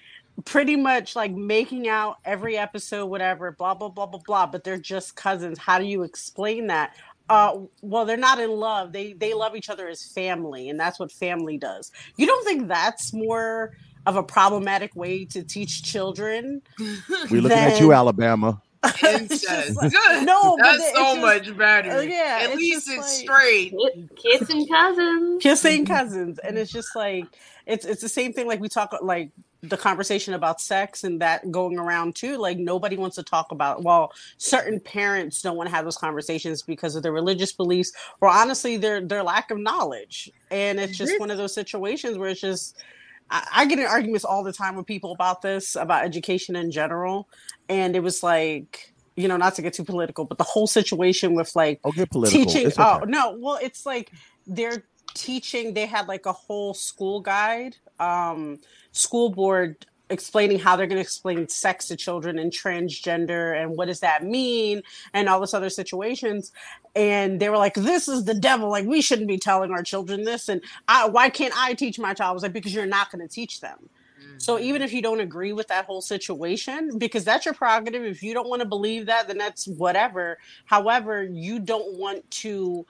pretty 0.44 0.77
much 0.77 1.16
like 1.16 1.32
making 1.32 1.89
out 1.89 2.19
every 2.24 2.57
episode, 2.57 3.07
whatever, 3.07 3.52
blah 3.52 3.74
blah 3.74 3.89
blah 3.89 4.07
blah 4.07 4.20
blah, 4.24 4.47
but 4.47 4.65
they're 4.65 4.78
just 4.78 5.16
cousins. 5.16 5.59
How 5.59 5.78
do 5.78 5.85
you 5.85 6.02
explain 6.02 6.69
that? 6.69 6.94
Uh, 7.31 7.61
well, 7.81 8.05
they're 8.05 8.16
not 8.16 8.40
in 8.40 8.51
love. 8.51 8.93
They 8.93 9.12
they 9.15 9.32
love 9.35 9.55
each 9.57 9.70
other 9.70 9.89
as 9.89 10.05
family, 10.05 10.69
and 10.69 10.78
that's 10.78 10.98
what 10.98 11.11
family 11.12 11.57
does. 11.57 11.93
You 12.16 12.27
don't 12.27 12.44
think 12.44 12.66
that's 12.69 13.12
more 13.12 13.77
of 14.07 14.16
a 14.16 14.23
problematic 14.23 14.94
way 14.97 15.24
to 15.27 15.43
teach 15.44 15.82
children? 15.85 16.61
We're 16.78 17.40
looking 17.40 17.52
at 17.52 17.81
you, 17.81 17.89
Then- 17.89 17.97
Alabama. 17.98 18.61
Incest. 19.07 19.77
like- 19.77 19.93
no, 20.23 20.57
but 20.57 20.62
that's 20.65 20.93
so 20.94 21.02
just- 21.15 21.20
much 21.20 21.57
better. 21.57 21.90
uh, 21.90 22.01
yeah, 22.01 22.39
at 22.43 22.51
it's 22.51 22.57
least 22.57 22.89
it's 22.89 22.97
like- 22.98 23.07
straight. 23.39 23.74
Kissing 24.16 24.66
cousins. 24.66 25.43
kissing 25.43 25.85
cousins 25.86 26.39
and 26.39 26.57
it's 26.59 26.73
just 26.73 26.97
like 26.97 27.27
it's 27.66 27.85
it's 27.85 28.01
the 28.01 28.09
same 28.09 28.32
thing 28.32 28.47
like 28.47 28.59
we 28.59 28.70
talk 28.70 28.94
like 29.02 29.31
the 29.62 29.77
conversation 29.77 30.32
about 30.35 30.61
sex 30.61 31.05
and 31.05 31.20
that 31.20 31.51
going 31.51 31.78
around 31.78 32.15
too 32.15 32.39
like 32.39 32.59
nobody 32.59 32.97
wants 32.97 33.16
to 33.16 33.23
talk 33.23 33.53
about 33.53 33.82
well 33.82 34.11
certain 34.39 34.81
parents 34.81 35.43
don't 35.43 35.57
want 35.57 35.69
to 35.69 35.74
have 35.74 35.85
those 35.85 35.99
conversations 35.99 36.62
because 36.62 36.97
of 36.97 37.03
their 37.03 37.12
religious 37.12 37.53
beliefs 37.53 37.93
or 38.20 38.28
honestly 38.28 38.77
their 38.78 39.01
their 39.03 39.23
lack 39.23 39.51
of 39.51 39.59
knowledge 39.59 40.31
and 40.51 40.81
it's 40.81 40.97
just 40.97 41.19
one 41.20 41.31
of 41.31 41.37
those 41.37 41.53
situations 41.55 42.16
where 42.16 42.31
it's 42.31 42.41
just 42.41 42.77
I, 43.31 43.47
I 43.53 43.65
get 43.66 43.78
in 43.78 43.87
arguments 43.87 44.24
all 44.24 44.43
the 44.43 44.53
time 44.53 44.77
with 44.77 44.87
people 44.87 45.12
about 45.12 45.43
this 45.43 45.77
about 45.77 46.05
education 46.05 46.57
in 46.57 46.70
general 46.70 47.28
and 47.69 47.95
it 47.95 48.01
was 48.03 48.23
like 48.23 48.95
you 49.16 49.28
know 49.28 49.37
not 49.37 49.55
to 49.57 49.62
get 49.62 49.74
too 49.74 49.85
political 49.85 50.24
but 50.24 50.39
the 50.39 50.45
whole 50.45 50.66
situation 50.66 51.35
with 51.35 51.55
like 51.55 51.81
Oh, 51.85 51.93
get 51.93 52.11
political. 52.11 52.45
teaching 52.47 52.73
oh, 52.78 52.95
okay. 52.95 53.01
oh 53.03 53.05
no 53.05 53.37
well 53.39 53.59
it's 53.61 53.85
like 53.85 54.11
they're 54.47 54.85
teaching 55.12 55.74
they 55.74 55.87
had 55.87 56.07
like 56.09 56.24
a 56.27 56.32
whole 56.32 56.73
school 56.73 57.20
guide 57.20 57.77
um 58.01 58.59
school 58.93 59.31
board 59.31 59.87
explaining 60.11 60.59
how 60.59 60.75
they're 60.75 60.89
going 60.89 60.97
to 60.97 61.03
explain 61.03 61.47
sex 61.49 61.87
to 61.87 61.97
children 61.97 62.39
and 62.39 62.51
transgender 62.51 63.61
and 63.61 63.77
what 63.77 63.87
does 63.87 64.01
that 64.01 64.25
mean 64.25 64.83
and 65.15 65.29
all 65.29 65.41
this 65.41 65.55
other 65.55 65.71
situations. 65.71 66.51
And 66.97 67.39
they 67.39 67.49
were 67.49 67.57
like 67.57 67.75
this 67.75 68.09
is 68.09 68.25
the 68.25 68.35
devil. 68.35 68.69
Like 68.69 68.87
we 68.87 69.01
shouldn't 69.01 69.29
be 69.29 69.39
telling 69.39 69.71
our 69.71 69.85
children 69.85 70.25
this. 70.25 70.49
And 70.49 70.61
I, 70.89 71.09
why 71.09 71.31
can't 71.31 71.55
i 71.57 71.75
teach 71.75 71.99
my 71.99 72.13
child? 72.13 72.31
I 72.31 72.33
was 72.33 72.43
like 72.43 72.53
because 72.53 72.75
you're 72.75 72.87
not 72.87 73.13
going 73.13 73.27
to 73.27 73.33
teach 73.33 73.61
them. 73.61 73.89
So 74.41 74.59
even 74.59 74.81
if 74.81 74.93
you 74.95 75.03
don't 75.03 75.21
agree 75.21 75.53
with 75.53 75.69
that 75.69 75.85
whole 75.85 76.01
situation, 76.01 76.97
because 76.97 77.25
that's 77.25 77.45
your 77.45 77.53
prerogative, 77.53 78.05
if 78.05 78.23
you 78.23 78.33
don't 78.33 78.49
want 78.49 78.63
to 78.63 78.69
believe 78.69 79.05
that, 79.07 79.29
then 79.29 79.37
that's 79.37 79.69
whatever. 79.69 80.39
However, 80.65 81.23
you 81.23 81.59
don't 81.59 81.99
want 81.99 82.29
to 82.31 82.87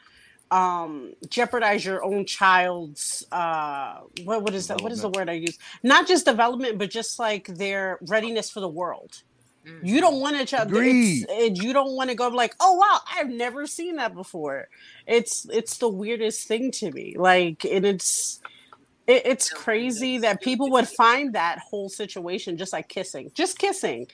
um 0.51 1.12
jeopardize 1.28 1.85
your 1.85 2.02
own 2.05 2.27
child's 2.27 3.24
uh 3.32 4.01
what 4.24 4.43
what 4.43 4.55
is 4.55 4.66
that 4.66 4.81
what 4.82 4.93
is 4.93 5.02
the 5.02 5.09
word 5.10 5.28
i 5.28 5.35
use? 5.35 5.59
Not 5.82 6.09
just 6.09 6.24
development 6.27 6.78
but 6.78 6.90
just 6.90 7.18
like 7.18 7.47
their 7.47 7.98
readiness 8.09 8.51
for 8.51 8.60
the 8.60 8.68
world. 8.68 9.22
You 9.82 10.01
don't 10.01 10.20
want 10.20 10.36
to 10.39 10.47
child 10.47 10.70
it, 11.28 11.62
you 11.62 11.72
don't 11.72 11.93
want 11.93 12.10
to 12.10 12.16
go 12.16 12.28
like 12.28 12.55
oh 12.60 12.74
wow 12.74 13.01
i've 13.14 13.28
never 13.31 13.66
seen 13.66 13.97
that 13.97 14.14
before. 14.14 14.68
It's 15.06 15.47
it's 15.51 15.78
the 15.78 15.89
weirdest 15.89 16.48
thing 16.48 16.72
to 16.72 16.90
me 16.90 17.14
like 17.18 17.64
and 17.64 17.85
it's 17.86 18.40
it, 19.06 19.22
it's 19.27 19.51
crazy 19.51 20.18
that 20.18 20.40
people 20.43 20.70
would 20.72 20.89
find 20.89 21.35
that 21.35 21.59
whole 21.59 21.89
situation 21.89 22.56
just 22.56 22.72
like 22.72 22.89
kissing 22.89 23.31
just 23.35 23.59
kissing 23.59 24.06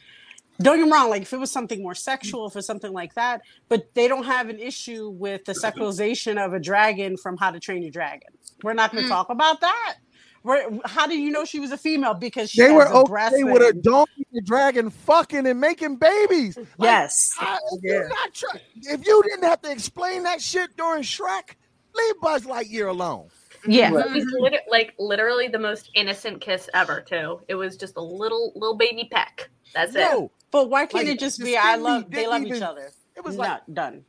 don't 0.61 0.79
get 0.79 0.87
me 0.87 0.93
wrong 0.93 1.11
like 1.11 1.23
if 1.23 1.33
it 1.33 1.39
was 1.39 1.51
something 1.51 1.83
more 1.83 1.95
sexual 1.95 2.47
if 2.47 2.57
it's 2.57 2.67
something 2.67 2.93
like 2.93 3.15
that 3.15 3.41
but 3.69 3.93
they 3.95 4.09
don't 4.09 4.25
have 4.25 4.49
an 4.49 4.59
issue 4.59 5.09
with 5.11 5.45
the 5.45 5.53
sexualization 5.53 6.45
of 6.45 6.53
a 6.53 6.59
dragon 6.61 7.17
from 7.17 7.37
how 7.37 7.51
to 7.51 7.61
train 7.61 7.83
your 7.83 7.91
dragon 7.91 8.29
we're 8.63 8.73
not 8.73 8.93
going 8.93 9.03
to 9.05 9.09
mm. 9.09 9.13
talk 9.13 9.29
about 9.31 9.61
that 9.61 9.97
Where, 10.43 10.69
how 10.85 11.07
do 11.07 11.19
you 11.19 11.31
know 11.31 11.45
she 11.45 11.61
was 11.61 11.73
a 11.73 11.77
female 11.77 12.15
because 12.15 12.51
she 12.51 12.63
They 12.63 12.73
has 12.73 12.75
were 12.93 13.01
a 13.01 13.05
breast 13.05 13.35
okay 13.35 13.45
with 13.45 13.63
a 13.63 13.73
donkey 13.73 14.27
and 14.33 14.47
dragon 14.47 14.91
fucking 14.91 15.47
and 15.47 15.61
making 15.61 15.97
babies. 15.97 16.57
Like, 16.57 16.67
yes 16.79 17.35
I- 17.41 17.59
Yeah. 17.83 17.93
you're 17.93 18.09
not 18.09 18.33
try- 18.33 18.61
if 18.77 19.07
you 19.07 19.23
didn't 19.25 19.45
have 19.45 19.61
to 19.63 19.71
explain 19.73 20.23
that 20.23 20.41
shit 20.41 20.77
during 20.77 21.03
Shrek, 21.03 21.57
leave 21.95 22.21
Buzz 22.21 22.43
Lightyear 22.45 22.89
alone. 22.89 23.29
yeah 23.67 23.89
It 23.89 24.13
was 24.13 24.25
lit- 24.39 24.63
like 24.71 24.95
literally 24.99 25.49
the 25.49 25.59
most 25.59 25.91
innocent 25.95 26.41
kiss 26.41 26.69
ever, 26.75 27.01
too. 27.01 27.41
It 27.49 27.57
was 27.57 27.77
just 27.77 27.97
a 27.97 28.01
little 28.01 28.53
little 28.55 28.77
baby 28.77 29.09
peck. 29.11 29.49
That's 29.75 29.95
it. 29.97 30.31
No, 30.57 30.63
but 30.65 30.71
why 30.71 30.87
can't 30.87 31.07
Like, 31.07 31.15
it 31.15 31.21
just 31.21 31.39
be 31.41 31.57
i 31.57 31.77
love 31.77 32.11
they 32.11 32.19
didn't 32.25 32.31
love 32.31 32.57
each 32.57 32.63
other 32.63 32.91
it 33.17 33.25
was 33.25 33.37
not 33.37 33.63
like, 33.67 33.75
done 33.75 34.05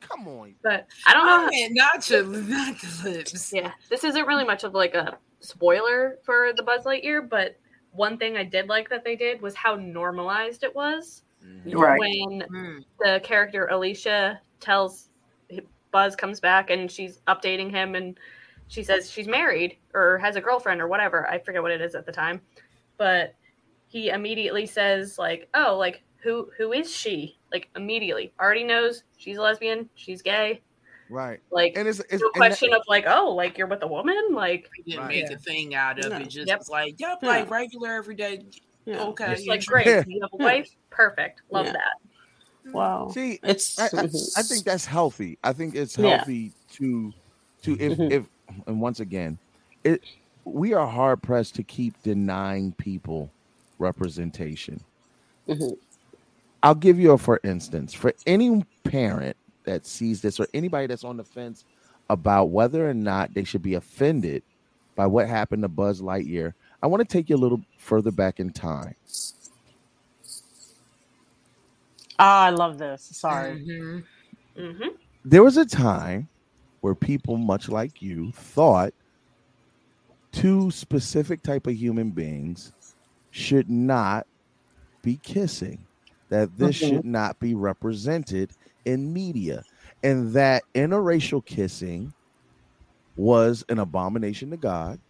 come 0.00 0.26
on. 0.28 0.54
But 0.62 0.86
I 1.06 1.12
don't 1.12 1.26
know. 1.26 1.46
Oh 1.46 1.50
man, 1.52 1.74
not 1.74 2.08
your 2.10 2.24
not 2.24 2.80
the 2.80 3.10
lips. 3.10 3.52
Yeah, 3.52 3.70
this 3.88 4.02
isn't 4.04 4.26
really 4.26 4.44
much 4.44 4.64
of 4.64 4.74
like 4.74 4.94
a 4.94 5.18
spoiler 5.40 6.18
for 6.24 6.52
the 6.56 6.62
Buzz 6.62 6.84
Lightyear, 6.84 7.28
but 7.28 7.56
one 7.92 8.18
thing 8.18 8.36
I 8.36 8.44
did 8.44 8.68
like 8.68 8.88
that 8.90 9.04
they 9.04 9.14
did 9.16 9.40
was 9.40 9.54
how 9.54 9.76
normalized 9.76 10.64
it 10.64 10.74
was 10.74 11.22
Right. 11.64 11.98
when 11.98 12.42
Mm. 12.50 12.84
the 12.98 13.20
character 13.22 13.68
Alisha 13.72 14.38
tells 14.58 15.08
Buzz 15.90 16.14
comes 16.16 16.40
back 16.40 16.70
and 16.70 16.90
she's 16.90 17.20
updating 17.28 17.70
him 17.70 17.94
and 17.94 18.18
she 18.68 18.82
says 18.82 19.10
she's 19.10 19.26
married 19.26 19.76
or 19.94 20.18
has 20.18 20.36
a 20.36 20.40
girlfriend 20.40 20.80
or 20.80 20.86
whatever. 20.88 21.28
I 21.28 21.38
forget 21.38 21.62
what 21.62 21.72
it 21.72 21.80
is 21.80 21.94
at 21.94 22.06
the 22.06 22.12
time. 22.12 22.40
But 22.96 23.34
he 23.90 24.08
immediately 24.08 24.64
says 24.66 25.18
like, 25.18 25.48
"Oh, 25.52 25.76
like 25.76 26.02
who 26.22 26.50
who 26.56 26.72
is 26.72 26.90
she?" 26.90 27.36
Like 27.52 27.68
immediately. 27.76 28.32
Already 28.40 28.64
knows 28.64 29.02
she's 29.18 29.36
a 29.36 29.42
lesbian, 29.42 29.90
she's 29.94 30.22
gay. 30.22 30.62
Right. 31.10 31.40
Like 31.50 31.72
And 31.76 31.86
it's, 31.88 31.98
it's 31.98 32.22
no 32.22 32.30
and 32.34 32.34
that- 32.34 32.34
question 32.34 32.72
of 32.72 32.82
like, 32.88 33.04
"Oh, 33.08 33.34
like 33.34 33.58
you're 33.58 33.66
with 33.66 33.82
a 33.82 33.86
woman?" 33.88 34.16
Like 34.30 34.68
We 34.78 34.84
didn't 34.84 35.06
Right. 35.06 35.22
make 35.24 35.30
a 35.32 35.38
thing 35.38 35.74
out 35.74 35.98
of 36.04 36.10
No. 36.12 36.18
it. 36.18 36.28
Just 36.28 36.46
Yep. 36.46 36.62
like, 36.70 36.94
yep, 37.00 37.18
Yeah. 37.22 37.28
like 37.28 37.50
regular 37.50 37.92
everyday. 37.94 38.44
yeah. 38.86 39.02
Okay, 39.02 39.32
it's 39.32 39.46
like 39.46 39.66
great. 39.66 39.86
Yeah. 39.86 40.04
You 40.06 40.20
have 40.22 40.30
a 40.32 40.36
Yeah. 40.38 40.44
wife? 40.44 40.70
Perfect. 40.90 41.42
Love 41.50 41.66
Yeah. 41.66 41.72
that. 41.72 42.72
wow 42.72 43.08
See, 43.08 43.40
it's 43.42 43.78
I, 43.78 43.86
I, 43.86 44.02
I 44.36 44.42
think 44.42 44.64
that's 44.64 44.84
healthy. 44.86 45.38
I 45.42 45.52
think 45.52 45.74
it's 45.74 45.98
Yeah. 45.98 46.18
healthy 46.18 46.52
to 46.74 47.12
to 47.62 47.72
if 47.80 47.98
Mhm. 47.98 48.12
if 48.12 48.26
and 48.68 48.80
once 48.80 49.00
again, 49.00 49.38
it 49.82 50.02
we 50.44 50.72
are 50.74 50.86
hard 50.86 51.22
pressed 51.22 51.54
to 51.56 51.62
keep 51.64 52.00
denying 52.02 52.72
people 52.72 53.30
representation. 53.80 54.80
Mhm. 55.48 55.76
I'll 56.62 56.74
give 56.74 56.98
you 57.00 57.12
a 57.12 57.18
for 57.18 57.40
instance 57.42 57.94
for 57.94 58.12
any 58.26 58.64
parent 58.84 59.36
that 59.64 59.86
sees 59.86 60.20
this 60.20 60.38
or 60.38 60.46
anybody 60.54 60.86
that's 60.86 61.04
on 61.04 61.16
the 61.16 61.24
fence 61.24 61.64
about 62.08 62.50
whether 62.50 62.88
or 62.88 62.94
not 62.94 63.32
they 63.34 63.44
should 63.44 63.62
be 63.62 63.74
offended 63.74 64.42
by 64.96 65.06
what 65.06 65.28
happened 65.28 65.62
to 65.62 65.68
Buzz 65.68 66.00
Lightyear. 66.00 66.52
I 66.82 66.86
want 66.86 67.00
to 67.00 67.10
take 67.10 67.30
you 67.30 67.36
a 67.36 67.38
little 67.38 67.60
further 67.78 68.10
back 68.10 68.40
in 68.40 68.50
time. 68.50 68.94
Ah, 72.18 72.44
I 72.44 72.50
love 72.50 72.78
this. 72.78 73.02
Sorry. 73.02 73.60
Mm-hmm. 73.60 74.60
Mm-hmm. 74.60 74.88
There 75.24 75.42
was 75.42 75.56
a 75.56 75.64
time 75.64 76.28
where 76.80 76.94
people, 76.94 77.36
much 77.36 77.68
like 77.68 78.02
you, 78.02 78.32
thought 78.32 78.92
two 80.32 80.70
specific 80.70 81.42
type 81.42 81.66
of 81.66 81.74
human 81.74 82.10
beings 82.10 82.72
should 83.30 83.70
not 83.70 84.26
be 85.02 85.18
kissing. 85.18 85.86
That 86.28 86.56
this 86.56 86.76
Mhm. 86.76 86.88
should 86.88 87.04
not 87.04 87.40
be 87.40 87.54
represented 87.54 88.52
in 88.84 89.12
media, 89.12 89.64
and 90.02 90.32
that 90.32 90.62
interracial 90.74 91.44
kissing 91.44 92.14
was 93.16 93.64
an 93.68 93.78
abomination 93.78 94.50
to 94.50 94.56
God 94.56 95.00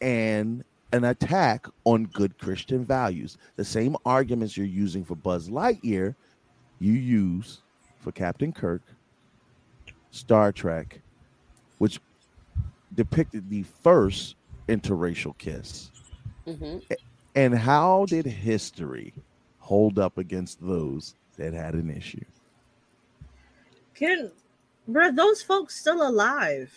and 0.00 0.64
an 0.92 1.04
attack 1.04 1.66
on 1.84 2.06
good 2.06 2.38
Christian 2.38 2.84
values. 2.84 3.36
The 3.56 3.64
same 3.64 3.96
arguments 4.04 4.56
you're 4.56 4.66
using 4.66 5.04
for 5.04 5.14
Buzz 5.16 5.48
Lightyear, 5.48 6.14
you 6.78 6.92
use 6.92 7.62
for 7.98 8.12
Captain 8.12 8.52
Kirk, 8.52 8.82
Star 10.10 10.52
Trek, 10.52 11.02
which 11.78 12.00
depicted 12.94 13.48
the 13.50 13.62
first 13.62 14.36
interracial 14.68 15.36
kiss. 15.36 15.89
Mhm. 16.56 16.82
And 17.36 17.54
how 17.54 18.06
did 18.06 18.26
history 18.26 19.12
hold 19.58 19.98
up 19.98 20.18
against 20.18 20.60
those 20.60 21.14
that 21.36 21.52
had 21.52 21.74
an 21.74 21.90
issue? 21.90 22.24
Can, 23.94 24.30
bro, 24.88 25.12
those 25.12 25.42
folks 25.42 25.76
still 25.78 26.06
alive? 26.06 26.72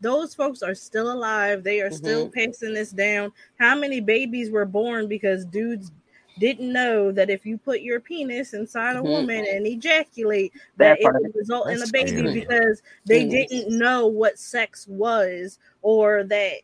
Those 0.00 0.34
folks 0.34 0.62
are 0.62 0.74
still 0.74 1.10
alive. 1.10 1.62
They 1.64 1.80
are 1.80 1.90
still 1.90 2.28
passing 2.28 2.74
this 2.74 2.90
down. 2.90 3.32
How 3.58 3.74
many 3.74 4.00
babies 4.00 4.50
were 4.50 4.66
born 4.66 5.08
because 5.08 5.46
dudes 5.46 5.90
didn't 6.38 6.70
know 6.70 7.10
that 7.12 7.30
if 7.30 7.46
you 7.46 7.56
put 7.56 7.80
your 7.80 7.98
penis 7.98 8.52
inside 8.52 8.96
a 8.96 9.00
Mhm. 9.00 9.04
woman 9.10 9.46
and 9.50 9.66
ejaculate, 9.66 10.52
That 10.76 10.98
that 11.00 11.08
it 11.16 11.22
would 11.22 11.34
result 11.34 11.70
in 11.70 11.80
a 11.80 11.86
baby 11.88 12.10
scary. 12.10 12.40
because 12.40 12.82
they 13.06 13.24
Yes. 13.24 13.48
didn't 13.48 13.78
know 13.78 14.06
what 14.06 14.38
sex 14.38 14.86
was 14.86 15.58
or 15.80 16.24
that 16.24 16.56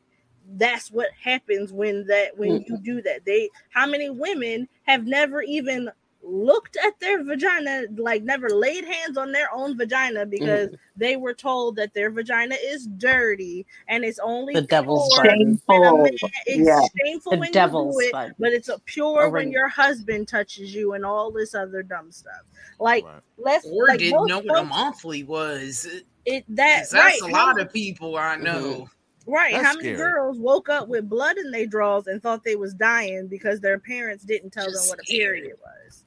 that's 0.56 0.90
what 0.90 1.08
happens 1.20 1.72
when 1.72 2.06
that 2.06 2.36
when 2.36 2.62
you 2.66 2.78
do 2.82 3.00
that 3.02 3.24
they 3.24 3.48
how 3.70 3.86
many 3.86 4.10
women 4.10 4.68
have 4.84 5.06
never 5.06 5.42
even 5.42 5.90
looked 6.24 6.76
at 6.86 6.98
their 7.00 7.24
vagina 7.24 7.82
like 7.96 8.22
never 8.22 8.48
laid 8.48 8.84
hands 8.84 9.18
on 9.18 9.32
their 9.32 9.52
own 9.52 9.76
vagina 9.76 10.24
because 10.24 10.68
they 10.96 11.16
were 11.16 11.34
told 11.34 11.74
that 11.74 11.92
their 11.94 12.10
vagina 12.10 12.54
is 12.62 12.86
dirty 12.96 13.66
and 13.88 14.04
it's 14.04 14.20
only 14.20 14.54
The 14.54 14.62
devil's 14.62 15.12
pure 15.14 15.24
button. 15.24 15.38
when 15.40 15.48
a 15.48 15.48
Shameful. 15.48 16.02
man- 16.04 16.12
it's 16.46 16.58
Yeah. 16.68 16.80
shameful 17.04 17.32
The 17.32 17.38
when 17.38 17.50
devil's 17.52 17.96
you 17.96 18.02
do 18.02 18.08
it 18.08 18.12
button. 18.12 18.34
but 18.38 18.52
it's 18.52 18.68
a 18.68 18.78
pure 18.84 19.30
when 19.30 19.50
your 19.50 19.66
husband 19.68 20.28
touches 20.28 20.72
you 20.72 20.92
and 20.92 21.04
all 21.04 21.32
this 21.32 21.56
other 21.56 21.82
dumb 21.82 22.12
stuff 22.12 22.42
like 22.78 23.04
Right. 23.04 23.20
let's 23.38 23.66
Or 23.66 23.88
like 23.88 23.98
didn't 23.98 24.20
most 24.20 24.28
know 24.28 24.38
what 24.40 24.60
a 24.60 24.64
monthly 24.64 25.24
was. 25.24 25.88
it 26.24 26.44
that 26.50 26.82
'Cause 26.82 26.90
That's 26.90 27.20
right 27.22 27.30
a 27.30 27.32
lot 27.32 27.60
of 27.60 27.72
people 27.72 28.16
I 28.16 28.36
know. 28.36 28.86
Right. 29.26 29.52
That's 29.52 29.64
How 29.66 29.74
many 29.74 29.94
scary. 29.94 30.12
girls 30.12 30.38
woke 30.38 30.68
up 30.68 30.88
with 30.88 31.08
blood 31.08 31.36
in 31.38 31.50
their 31.50 31.66
drawers 31.66 32.06
and 32.08 32.22
thought 32.22 32.42
they 32.44 32.56
was 32.56 32.74
dying 32.74 33.28
because 33.28 33.60
their 33.60 33.78
parents 33.78 34.24
didn't 34.24 34.50
tell 34.50 34.64
Just 34.66 34.84
them 34.84 34.88
what 34.90 35.00
a 35.00 35.04
scary. 35.04 35.40
period 35.42 35.56
was? 35.64 36.04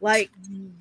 Like 0.00 0.30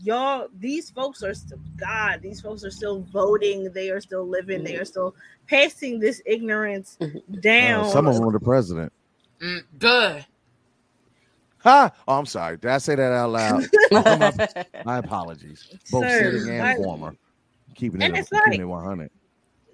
y'all, 0.02 0.48
these 0.60 0.90
folks 0.90 1.22
are 1.22 1.36
still 1.36 1.60
God. 1.78 2.22
These 2.24 2.42
folks 2.42 2.64
are 2.64 2.72
still 2.72 3.02
voting. 3.14 3.72
They 3.72 3.92
are 3.92 4.02
still 4.02 4.28
living. 4.28 4.64
They 4.64 4.76
are 4.78 4.86
still 4.86 5.14
passing 5.48 6.00
this 6.00 6.22
ignorance 6.26 6.98
down. 7.42 7.86
Uh, 7.86 7.90
some 7.90 8.08
of 8.08 8.16
them 8.16 8.26
were 8.26 8.32
the 8.32 8.40
president. 8.40 8.92
Mm, 9.40 9.62
good. 9.78 10.26
Ha! 11.60 11.92
Oh, 12.08 12.18
I'm 12.18 12.26
sorry. 12.26 12.58
Did 12.58 12.72
I 12.72 12.80
say 12.80 12.96
that 12.96 13.12
out 13.12 13.30
loud? 13.30 13.68
my, 13.92 14.66
my 14.86 14.98
apologies. 14.98 15.68
Both 15.92 16.06
Sir, 16.06 16.32
sitting 16.40 16.56
and 16.56 16.64
I- 16.68 16.76
former. 16.78 17.16
Keeping 17.76 18.02
And 18.02 18.16
it, 18.18 18.22
it's 18.22 18.30
keeping 18.30 18.52
like- 18.54 18.60
it 18.60 18.66
100. 18.66 19.12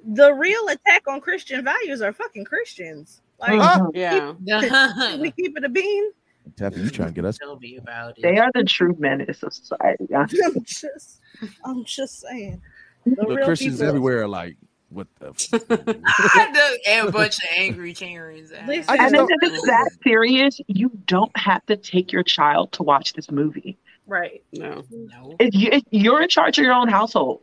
The 0.08 0.34
real 0.34 0.68
attack 0.70 1.04
on 1.08 1.20
Christian 1.22 1.64
values 1.64 2.02
are 2.02 2.14
fucking 2.14 2.46
Christians. 2.46 3.22
Like 3.40 3.52
Mhm. 3.52 3.92
yeah. 3.94 5.18
we 5.18 5.32
keep 5.38 5.58
it 5.58 5.64
a 5.64 5.70
bean. 5.70 6.12
Taffy, 6.56 6.80
you 6.80 6.90
trying 6.90 7.10
to 7.10 7.14
get 7.14 7.26
us? 7.26 7.38
Tell 7.38 7.60
me 7.60 7.76
about 7.78 8.18
it. 8.18 8.22
They 8.22 8.38
are 8.38 8.50
the 8.56 8.64
true 8.64 8.96
menace 8.98 9.44
of 9.44 9.54
society. 9.54 10.08
I'm 10.16 10.28
just, 10.64 11.20
I'm 11.66 11.84
just 11.84 12.22
saying. 12.22 12.62
The 13.06 13.16
The 13.16 13.42
Christians 13.46 13.76
people- 13.76 13.88
everywhere 13.90 14.22
are 14.24 14.28
like, 14.28 14.56
what 14.90 15.08
the? 15.20 15.28
f- 15.52 15.66
I 15.70 16.50
know, 16.52 16.70
and 16.88 17.10
a 17.10 17.12
bunch 17.12 17.38
of 17.38 17.50
angry 17.58 17.94
Karens. 17.94 18.52
Listen, 18.66 18.86
I 18.90 18.94
And 18.94 19.00
just 19.02 19.12
then 19.12 19.12
don't- 19.28 19.30
if 19.44 19.54
it's 19.54 19.66
that 19.68 19.90
serious, 20.04 20.60
you 20.68 20.90
don't 21.06 21.36
have 21.38 21.66
to 21.66 21.76
take 21.76 22.12
your 22.14 22.24
child 22.24 22.72
to 22.74 22.84
watch 22.84 23.12
this 23.14 23.30
movie. 23.30 23.78
Right. 24.08 24.42
No. 24.54 24.84
No. 24.90 25.36
If 25.42 25.54
you, 25.54 25.70
if 25.74 25.84
you're 25.92 26.22
in 26.22 26.30
charge 26.30 26.58
of 26.58 26.64
your 26.64 26.74
own 26.74 26.88
household, 26.88 27.42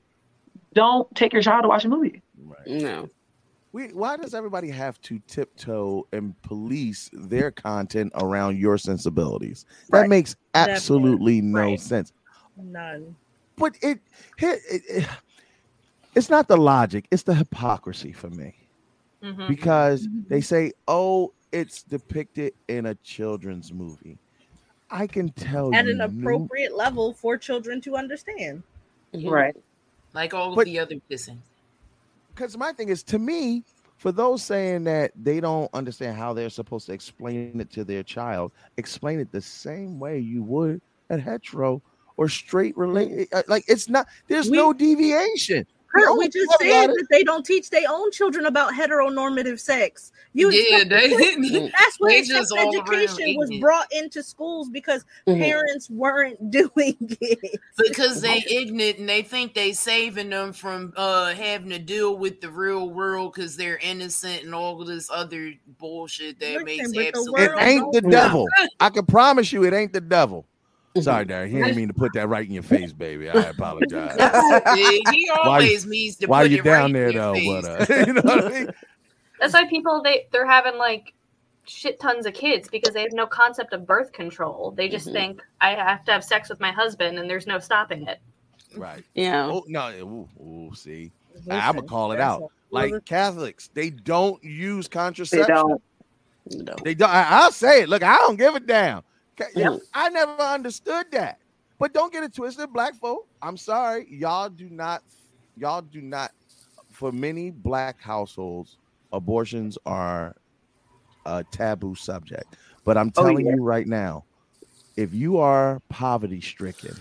don't 0.72 1.14
take 1.14 1.34
your 1.34 1.42
child 1.42 1.62
to 1.64 1.68
watch 1.68 1.84
a 1.84 1.88
movie. 1.88 2.22
Right. 2.44 2.66
No. 2.66 3.08
We, 3.72 3.88
why 3.88 4.16
does 4.16 4.34
everybody 4.34 4.70
have 4.70 5.00
to 5.02 5.18
tiptoe 5.26 6.06
and 6.12 6.40
police 6.42 7.10
their 7.12 7.50
content 7.50 8.12
around 8.14 8.56
your 8.58 8.78
sensibilities? 8.78 9.66
That 9.90 10.02
Right. 10.02 10.08
makes 10.10 10.36
That 10.52 10.66
part, 10.66 10.70
absolutely 10.76 11.40
no 11.40 11.58
right. 11.60 11.80
sense. 11.80 12.12
None. 12.56 13.16
But 13.56 13.76
it, 13.82 13.98
it, 14.38 14.60
it, 14.70 14.82
it 14.88 15.08
it's 16.14 16.30
not 16.30 16.46
the 16.46 16.56
logic; 16.56 17.06
it's 17.10 17.24
the 17.24 17.34
hypocrisy 17.34 18.12
for 18.12 18.30
me. 18.30 18.54
Mhm. 19.22 19.48
because 19.48 20.06
they 20.28 20.40
say, 20.40 20.72
"Oh, 20.86 21.32
it's 21.50 21.82
depicted 21.82 22.52
in 22.68 22.86
a 22.86 22.94
children's 22.96 23.72
movie." 23.72 24.18
I 24.90 25.06
can 25.08 25.30
tell 25.30 25.74
At 25.74 25.86
you, 25.86 25.92
an 25.92 26.00
appropriate 26.02 26.76
level 26.76 27.12
for 27.14 27.36
children 27.38 27.80
to 27.80 27.96
understand. 27.96 28.62
Right. 29.24 29.56
Like 30.12 30.34
all 30.34 30.50
of 30.50 30.56
But- 30.56 30.66
the 30.66 30.78
other 30.78 30.96
kissing. 31.08 31.42
Because 32.34 32.56
my 32.56 32.72
thing 32.72 32.88
is, 32.88 33.02
to 33.04 33.18
me, 33.18 33.62
for 33.96 34.10
those 34.12 34.42
saying 34.42 34.84
that 34.84 35.12
they 35.16 35.40
don't 35.40 35.70
understand 35.72 36.16
how 36.16 36.32
they're 36.32 36.50
supposed 36.50 36.86
to 36.86 36.92
explain 36.92 37.60
it 37.60 37.70
to 37.72 37.84
their 37.84 38.02
child, 38.02 38.52
explain 38.76 39.20
it 39.20 39.30
the 39.30 39.40
same 39.40 39.98
way 40.00 40.18
you 40.18 40.42
would 40.42 40.80
at 41.10 41.20
hetero 41.20 41.80
or 42.16 42.28
straight 42.28 42.76
relate. 42.76 43.28
Eh, 43.32 43.42
like 43.48 43.64
it's 43.68 43.88
not. 43.88 44.06
There's 44.28 44.50
We- 44.50 44.56
no 44.56 44.72
deviation. 44.72 45.66
Kurt, 45.94 46.04
No, 46.06 46.14
we 46.16 46.28
just 46.28 46.50
said 46.60 46.86
that 46.88 47.06
they 47.10 47.22
don't 47.22 47.44
teach 47.46 47.70
their 47.70 47.84
own 47.88 48.10
children 48.10 48.46
about 48.46 48.72
heteronormative 48.72 49.60
sex. 49.60 50.10
You 50.32 50.50
Yeah, 50.50 50.78
expect- 50.82 50.90
they, 50.90 51.08
that's 51.78 51.96
why 51.98 52.16
sex 52.22 52.28
just 52.28 52.52
all 52.52 52.76
around 52.76 52.94
education 52.94 53.36
was 53.36 53.48
ignorant. 53.50 53.60
brought 53.60 53.92
into 53.92 54.22
schools 54.22 54.68
because 54.68 55.04
Mhm. 55.28 55.38
parents 55.40 55.88
weren't 55.88 56.50
doing 56.50 56.96
it. 57.20 57.60
because 57.78 58.20
they 58.20 58.42
ignorant 58.50 58.98
and 58.98 59.08
they 59.08 59.22
think 59.22 59.54
they 59.54 59.72
saving 59.72 60.30
them 60.30 60.52
from 60.52 60.92
uh 60.96 61.32
having 61.34 61.70
to 61.70 61.78
deal 61.78 62.16
with 62.18 62.40
the 62.40 62.50
real 62.50 62.90
world 62.90 63.32
because 63.34 63.56
they're 63.56 63.78
innocent 63.78 64.42
and 64.42 64.54
all 64.54 64.84
this 64.84 65.08
other 65.12 65.52
bullshit 65.78 66.40
that 66.40 66.52
Listen, 66.54 66.64
makes 66.64 66.82
but 66.88 66.92
the 66.98 67.08
absolutely 67.08 67.44
It 67.44 67.52
ain't 67.62 67.92
the 67.92 68.00
devil. 68.02 68.48
I 68.80 68.90
can 68.90 69.06
promise 69.06 69.52
you, 69.52 69.64
it 69.64 69.72
ain't 69.72 69.92
the 69.92 70.00
devil. 70.00 70.44
Mm-hmm. 70.96 71.02
Sorry, 71.02 71.26
Darren. 71.26 71.48
He 71.48 71.56
didn't 71.56 71.76
mean 71.76 71.88
to 71.88 71.94
put 71.94 72.12
that 72.14 72.28
right 72.28 72.46
in 72.46 72.52
your 72.52 72.62
face, 72.62 72.92
baby. 72.92 73.28
I 73.28 73.34
apologize. 73.42 74.16
he 75.10 75.28
always 75.42 75.86
means 75.86 76.16
to 76.16 76.26
While 76.26 76.42
put 76.42 76.52
you're 76.52 76.60
it 76.64 76.68
right 76.70 76.76
down 76.78 76.86
in 76.86 76.92
there, 76.92 77.10
your 77.10 77.22
though, 77.22 77.34
face. 77.34 77.66
but 77.66 77.90
uh, 77.90 77.94
you 78.06 78.12
know 78.12 78.20
what 78.22 78.44
I 78.44 78.48
mean. 78.48 78.70
That's 79.40 79.52
why 79.54 79.68
people 79.68 80.02
they 80.02 80.26
they're 80.30 80.46
having 80.46 80.78
like 80.78 81.12
shit 81.66 81.98
tons 81.98 82.26
of 82.26 82.34
kids 82.34 82.68
because 82.68 82.94
they 82.94 83.02
have 83.02 83.12
no 83.12 83.26
concept 83.26 83.72
of 83.72 83.86
birth 83.86 84.12
control. 84.12 84.70
They 84.70 84.88
just 84.88 85.08
Mhm. 85.08 85.12
think 85.12 85.42
I 85.60 85.70
have 85.70 86.04
to 86.04 86.12
have 86.12 86.22
sex 86.22 86.48
with 86.48 86.60
my 86.60 86.70
husband 86.70 87.18
and 87.18 87.28
there's 87.28 87.46
no 87.48 87.58
stopping 87.58 88.06
it. 88.06 88.20
Right. 88.76 89.02
Yeah. 89.14 89.46
Oh 89.46 89.64
no. 89.66 89.90
Ooh, 90.00 90.28
ooh, 90.40 90.74
see, 90.76 91.10
Listen, 91.34 91.52
I'm 91.52 91.74
gonna 91.74 91.88
call 91.88 92.12
it 92.12 92.20
out. 92.20 92.42
a- 92.42 92.46
Like 92.70 93.04
Catholics, 93.04 93.68
they 93.74 93.90
don't 93.90 94.42
use 94.44 94.86
contraception. 94.86 95.38
They 95.40 95.44
contraception. 95.54 95.80
don't. 96.50 96.66
No. 96.68 96.74
They 96.84 96.94
don't. 96.94 97.10
I, 97.10 97.26
I'll 97.30 97.50
say 97.52 97.82
it. 97.82 97.88
Look, 97.88 98.04
I 98.04 98.16
don't 98.18 98.36
give 98.36 98.54
a 98.54 98.60
damn. 98.60 99.02
Ca- 99.36 99.48
Yeah. 99.54 99.68
Mm. 99.70 99.80
I 99.94 100.08
never 100.10 100.42
understood 100.42 101.06
that. 101.12 101.38
But 101.78 101.92
don't 101.92 102.12
get 102.12 102.22
it 102.24 102.34
twisted, 102.34 102.72
black 102.72 102.94
folk. 102.94 103.26
I'm 103.42 103.56
sorry, 103.56 104.06
y'all 104.08 104.48
do 104.48 104.70
not. 104.70 105.02
Y'all 105.56 105.82
do 105.82 106.00
not. 106.00 106.32
For 106.90 107.10
many 107.10 107.50
black 107.50 108.00
households, 108.00 108.78
abortions 109.12 109.76
are 109.84 110.34
a 111.26 111.44
taboo 111.50 111.94
subject. 111.94 112.56
But 112.84 112.96
I'm 112.96 113.12
Oh, 113.16 113.22
telling 113.22 113.46
yeah. 113.46 113.54
you 113.56 113.62
right 113.62 113.86
now, 113.86 114.24
if 114.96 115.12
you 115.12 115.38
are 115.38 115.80
poverty 115.88 116.40
stricken 116.40 116.94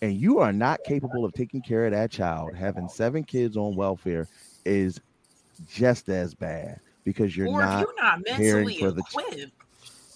and 0.00 0.14
you 0.16 0.40
are 0.40 0.52
not 0.52 0.82
capable 0.84 1.24
of 1.24 1.32
taking 1.34 1.62
care 1.62 1.86
of 1.86 1.92
that 1.92 2.10
child, 2.10 2.56
having 2.56 2.88
seven 2.88 3.22
kids 3.22 3.56
on 3.56 3.76
welfare 3.76 4.28
is 4.64 5.00
just 5.64 6.08
as 6.08 6.34
bad 6.34 6.80
because 7.04 7.36
you're 7.36 7.48
or 7.48 7.60
not 7.60 7.80
you're 7.80 7.94
not 8.02 8.24
caring 8.24 8.66
mentally 8.66 8.78
for 8.78 8.90
the 8.90 9.02
equipped. 9.12 9.52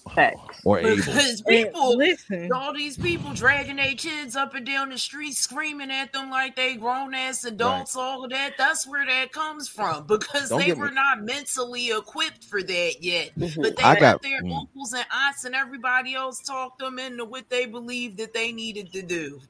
Facts. 0.09 0.61
or. 0.63 0.81
Because 0.81 1.41
And 1.41 1.45
people, 1.45 1.97
listen, 1.97 2.51
all 2.51 2.73
these 2.73 2.97
people 2.97 3.33
dragging 3.33 3.75
their 3.77 3.93
kids 3.95 4.35
up 4.35 4.55
and 4.55 4.65
down 4.65 4.89
the 4.89 4.97
street, 4.97 5.33
screaming 5.33 5.91
at 5.91 6.13
them 6.13 6.29
like 6.29 6.55
they 6.55 6.75
grown 6.75 7.13
ass 7.13 7.43
adults, 7.43 7.95
all 7.95 8.23
of 8.23 8.31
that. 8.31 8.53
That's 8.57 8.87
where 8.87 9.05
that 9.05 9.31
comes 9.31 9.67
from 9.67 10.05
because 10.07 10.49
Don't 10.49 10.59
they 10.59 10.73
were 10.73 10.89
me- 10.89 10.95
not 10.95 11.23
mentally 11.23 11.89
equipped 11.91 12.43
for 12.45 12.61
that 12.63 12.95
yet. 13.01 13.31
Mhm. 13.37 13.61
But 13.61 13.77
they 13.77 13.83
I 13.83 13.93
got 13.95 13.99
got- 13.99 14.21
their 14.23 14.41
mm. 14.41 14.59
uncles 14.59 14.93
and 14.93 15.05
aunts 15.13 15.43
and 15.45 15.55
everybody 15.55 16.15
else 16.15 16.41
talk 16.41 16.77
them 16.79 16.99
into 16.99 17.25
what 17.25 17.49
they 17.49 17.65
believed 17.65 18.17
that 18.17 18.33
they 18.33 18.51
needed 18.51 18.91
to 18.93 19.01
do. 19.01 19.41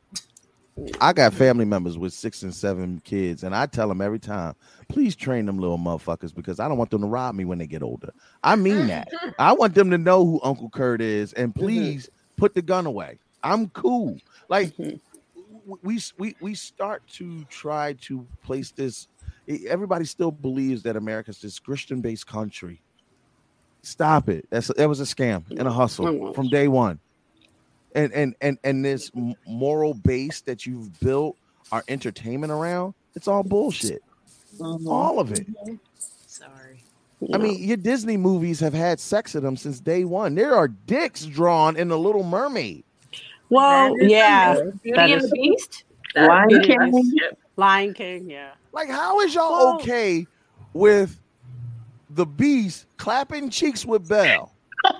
I 1.01 1.13
got 1.13 1.33
family 1.33 1.65
members 1.65 1.97
with 1.97 2.13
six 2.13 2.43
and 2.43 2.53
seven 2.53 3.01
kids, 3.03 3.43
and 3.43 3.55
I 3.55 3.65
tell 3.65 3.87
them 3.87 4.01
every 4.01 4.19
time, 4.19 4.55
please 4.89 5.15
train 5.15 5.45
them 5.45 5.57
little 5.57 5.77
motherfuckers 5.77 6.33
because 6.33 6.59
I 6.59 6.67
don't 6.67 6.77
want 6.77 6.91
them 6.91 7.01
to 7.01 7.07
rob 7.07 7.35
me 7.35 7.45
when 7.45 7.57
they 7.57 7.67
get 7.67 7.81
older. 7.83 8.11
I 8.43 8.55
mean 8.55 8.87
that. 8.87 9.07
I 9.39 9.53
want 9.53 9.73
them 9.73 9.89
to 9.91 9.97
know 9.97 10.25
who 10.25 10.39
Uncle 10.43 10.69
Kurt 10.69 11.01
is, 11.01 11.33
and 11.33 11.53
please 11.53 12.09
put 12.35 12.53
the 12.53 12.61
gun 12.61 12.85
away. 12.85 13.17
I'm 13.43 13.69
cool. 13.69 14.17
Like 14.49 14.75
Mhm. 14.77 14.99
we 15.81 15.99
we 16.17 16.35
we 16.41 16.53
start 16.55 17.01
to 17.13 17.43
try 17.45 17.93
to 18.01 18.25
place 18.43 18.71
this. 18.71 19.07
Everybody 19.67 20.05
still 20.05 20.31
believes 20.31 20.83
that 20.83 20.95
America's 20.95 21.39
this 21.41 21.59
Christian-based 21.59 22.27
country. 22.27 22.81
Stop 23.81 24.29
it. 24.29 24.45
That's 24.49 24.67
that 24.67 24.89
was 24.89 24.99
a 24.99 25.03
scam 25.05 25.49
and 25.57 25.67
a 25.67 25.71
hustle 25.71 26.33
from 26.33 26.49
day 26.49 26.67
one. 26.67 26.99
And 27.95 28.11
and 28.13 28.35
and 28.41 28.57
and 28.63 28.83
this 28.85 29.11
moral 29.47 29.93
base 29.93 30.41
that 30.41 30.65
you've 30.65 30.99
built 30.99 31.37
our 31.71 31.83
entertainment 31.87 32.51
around, 32.51 32.93
it's 33.15 33.27
all 33.27 33.43
bullshit. 33.43 34.03
Mm-hmm. 34.59 34.87
All 34.87 35.19
of 35.19 35.31
it. 35.31 35.47
Mm-hmm. 35.49 35.75
Sorry. 36.27 36.83
I 37.33 37.37
mean, 37.37 37.63
your 37.63 37.77
Disney 37.77 38.15
movies 38.17 38.59
have 38.59 38.73
had 38.73 38.99
sex 38.99 39.33
in 39.33 39.43
them 39.43 39.57
since 39.57 39.79
day 39.79 40.03
one. 40.03 40.35
There 40.35 40.53
are 40.55 40.67
dicks 40.67 41.25
drawn 41.25 41.75
in 41.75 41.87
the 41.87 41.97
Little 41.97 42.23
Mermaid. 42.23 42.83
well, 43.49 43.95
yeah, 43.99 44.55
Beauty 44.83 45.13
and 45.13 45.21
the 45.21 45.29
Beast. 45.29 45.83
Lion 46.15 46.47
it 46.51 46.63
King. 46.67 47.13
Lion 47.55 47.93
King, 47.95 48.29
yeah. 48.29 48.51
Like, 48.71 48.89
how 48.89 49.19
is 49.21 49.33
y'all 49.33 49.51
Well- 49.51 49.75
okay 49.81 50.27
with 50.73 51.19
the 52.11 52.25
beast 52.25 52.85
clapping 52.97 53.49
cheeks 53.49 53.83
with 53.85 54.07
Belle? 54.07 54.51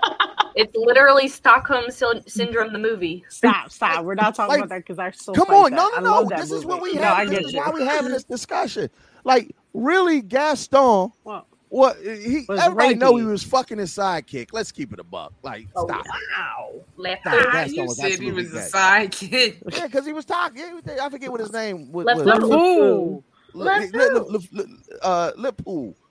It's 0.58 0.74
literally 0.76 1.28
Stockholm 1.28 1.88
Sy- 1.88 2.20
Syndrome, 2.26 2.72
the 2.72 2.80
movie. 2.80 3.24
Stop, 3.28 3.70
stop. 3.70 4.04
We're 4.04 4.16
not 4.16 4.34
talking 4.34 4.48
Like, 4.48 4.58
about 4.64 4.68
that 4.70 4.78
because 4.78 4.98
I 4.98 5.12
so 5.12 5.32
Come 5.32 5.50
on, 5.50 5.70
that. 5.70 5.76
no, 5.76 5.88
no, 6.00 6.22
no. 6.22 6.28
that 6.28 6.40
This 6.40 6.50
is 6.50 6.64
what 6.66 6.82
we 6.82 6.94
No, 6.94 7.02
have. 7.02 7.16
I 7.18 7.24
This 7.26 7.46
is 7.46 7.52
you. 7.52 7.60
why 7.60 7.70
we 7.70 7.84
having 7.84 8.10
this 8.10 8.24
discussion. 8.24 8.90
Like, 9.22 9.54
really, 9.72 10.20
Gaston. 10.20 11.12
Well, 11.22 11.46
What 11.68 11.96
he 12.02 12.44
Was 12.48 12.58
everybody 12.58 12.96
know 12.96 13.14
he 13.16 13.24
was 13.24 13.44
fucking 13.44 13.78
his 13.78 13.92
sidekick. 13.92 14.48
Let's 14.52 14.72
keep 14.72 14.92
it 14.92 14.98
a 14.98 15.04
buck. 15.04 15.32
Like, 15.44 15.68
Oh, 15.76 15.86
stop. 15.86 16.04
Wow. 16.36 16.80
Left 16.96 17.24
Nah, 17.24 17.32
foot. 17.32 17.52
Gaston 17.52 17.74
you 17.84 17.90
said 17.90 18.04
he 18.06 18.12
absolutely 18.14 18.42
was 18.42 18.54
a 18.54 18.76
sidekick. 18.76 19.62
Yeah, 19.76 19.86
because 19.86 20.06
he 20.06 20.12
was 20.12 20.24
talking. 20.24 20.80
I 21.00 21.08
forget 21.08 21.30
what 21.30 21.40
his 21.40 21.52
name 21.52 21.92
was. 21.92 22.04
Left 22.06 22.18
was. 22.18 22.26
foot. 22.40 22.50
LeFou. 22.50 23.22
Lip, 23.54 23.92
lip, 23.94 24.12
lip, 24.28 24.42
lip, 24.52 24.66
uh, 25.02 25.32
lip 25.36 25.62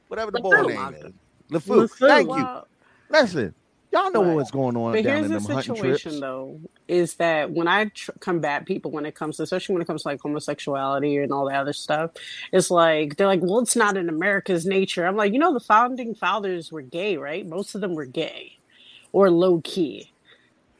whatever 0.07 0.32
the 0.32 0.40
boy 0.40 0.61
name 0.61 0.95
is. 0.95 1.14
LeFou. 1.52 1.90
LeFou. 1.90 2.07
Thank 2.07 2.30
you. 2.30 2.48
Listen, 3.10 3.56
y'all 3.98 4.11
know 4.11 4.36
what's 4.36 4.52
going 4.52 4.76
on 4.76 4.94
But 4.94 5.03
down 5.03 5.18
here's 5.18 5.26
in 5.28 5.34
the 5.34 5.61
situation, 5.61 6.19
though, 6.19 6.60
is 6.88 7.15
that 7.15 7.52
when 7.52 7.68
I 7.68 7.86
tr- 7.86 8.11
combat 8.19 8.65
people 8.65 8.91
when 8.91 9.06
it 9.06 9.15
comes 9.15 9.38
to, 9.38 9.44
especially 9.44 9.74
when 9.74 9.82
it 9.82 9.86
comes 9.86 10.03
to 10.03 10.10
like 10.10 10.22
homosexuality 10.22 11.18
and 11.18 11.32
all 11.32 11.48
that 11.49 11.60
other 11.60 11.74
stuff, 11.74 12.11
it's 12.52 12.72
like 12.72 13.18
they're 13.18 13.28
like, 13.28 13.41
well, 13.41 13.60
it's 13.60 13.76
not 13.76 13.98
in 13.98 14.10
America's 14.10 14.65
nature. 14.65 15.06
I'm 15.06 15.15
like, 15.15 15.34
you 15.34 15.40
know, 15.40 15.53
the 15.53 15.60
founding 15.60 16.15
fathers 16.15 16.72
were 16.72 16.82
gay, 16.82 17.18
right? 17.18 17.45
Most 17.45 17.76
of 17.76 17.82
them 17.82 17.95
were 17.95 18.06
gay 18.06 18.57
or 19.11 19.30
low 19.30 19.61
key. 19.64 20.11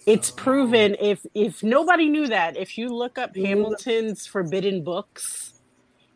It's 0.06 0.32
oh. 0.32 0.36
proven 0.36 0.96
if 1.00 1.26
if 1.34 1.64
nobody 1.64 2.10
knew 2.10 2.28
that, 2.28 2.58
if 2.58 2.78
you 2.78 2.90
look 2.90 3.18
up 3.18 3.36
Hamilton's 3.36 4.26
forbidden 4.26 4.84
books, 4.84 5.54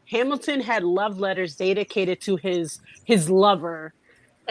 Hamilton 0.09 0.61
had 0.61 0.83
love 0.83 1.19
letters 1.19 1.55
dedicated 1.55 2.21
to 2.21 2.37
his 2.37 2.79
his 3.03 3.29
lover 3.29 3.93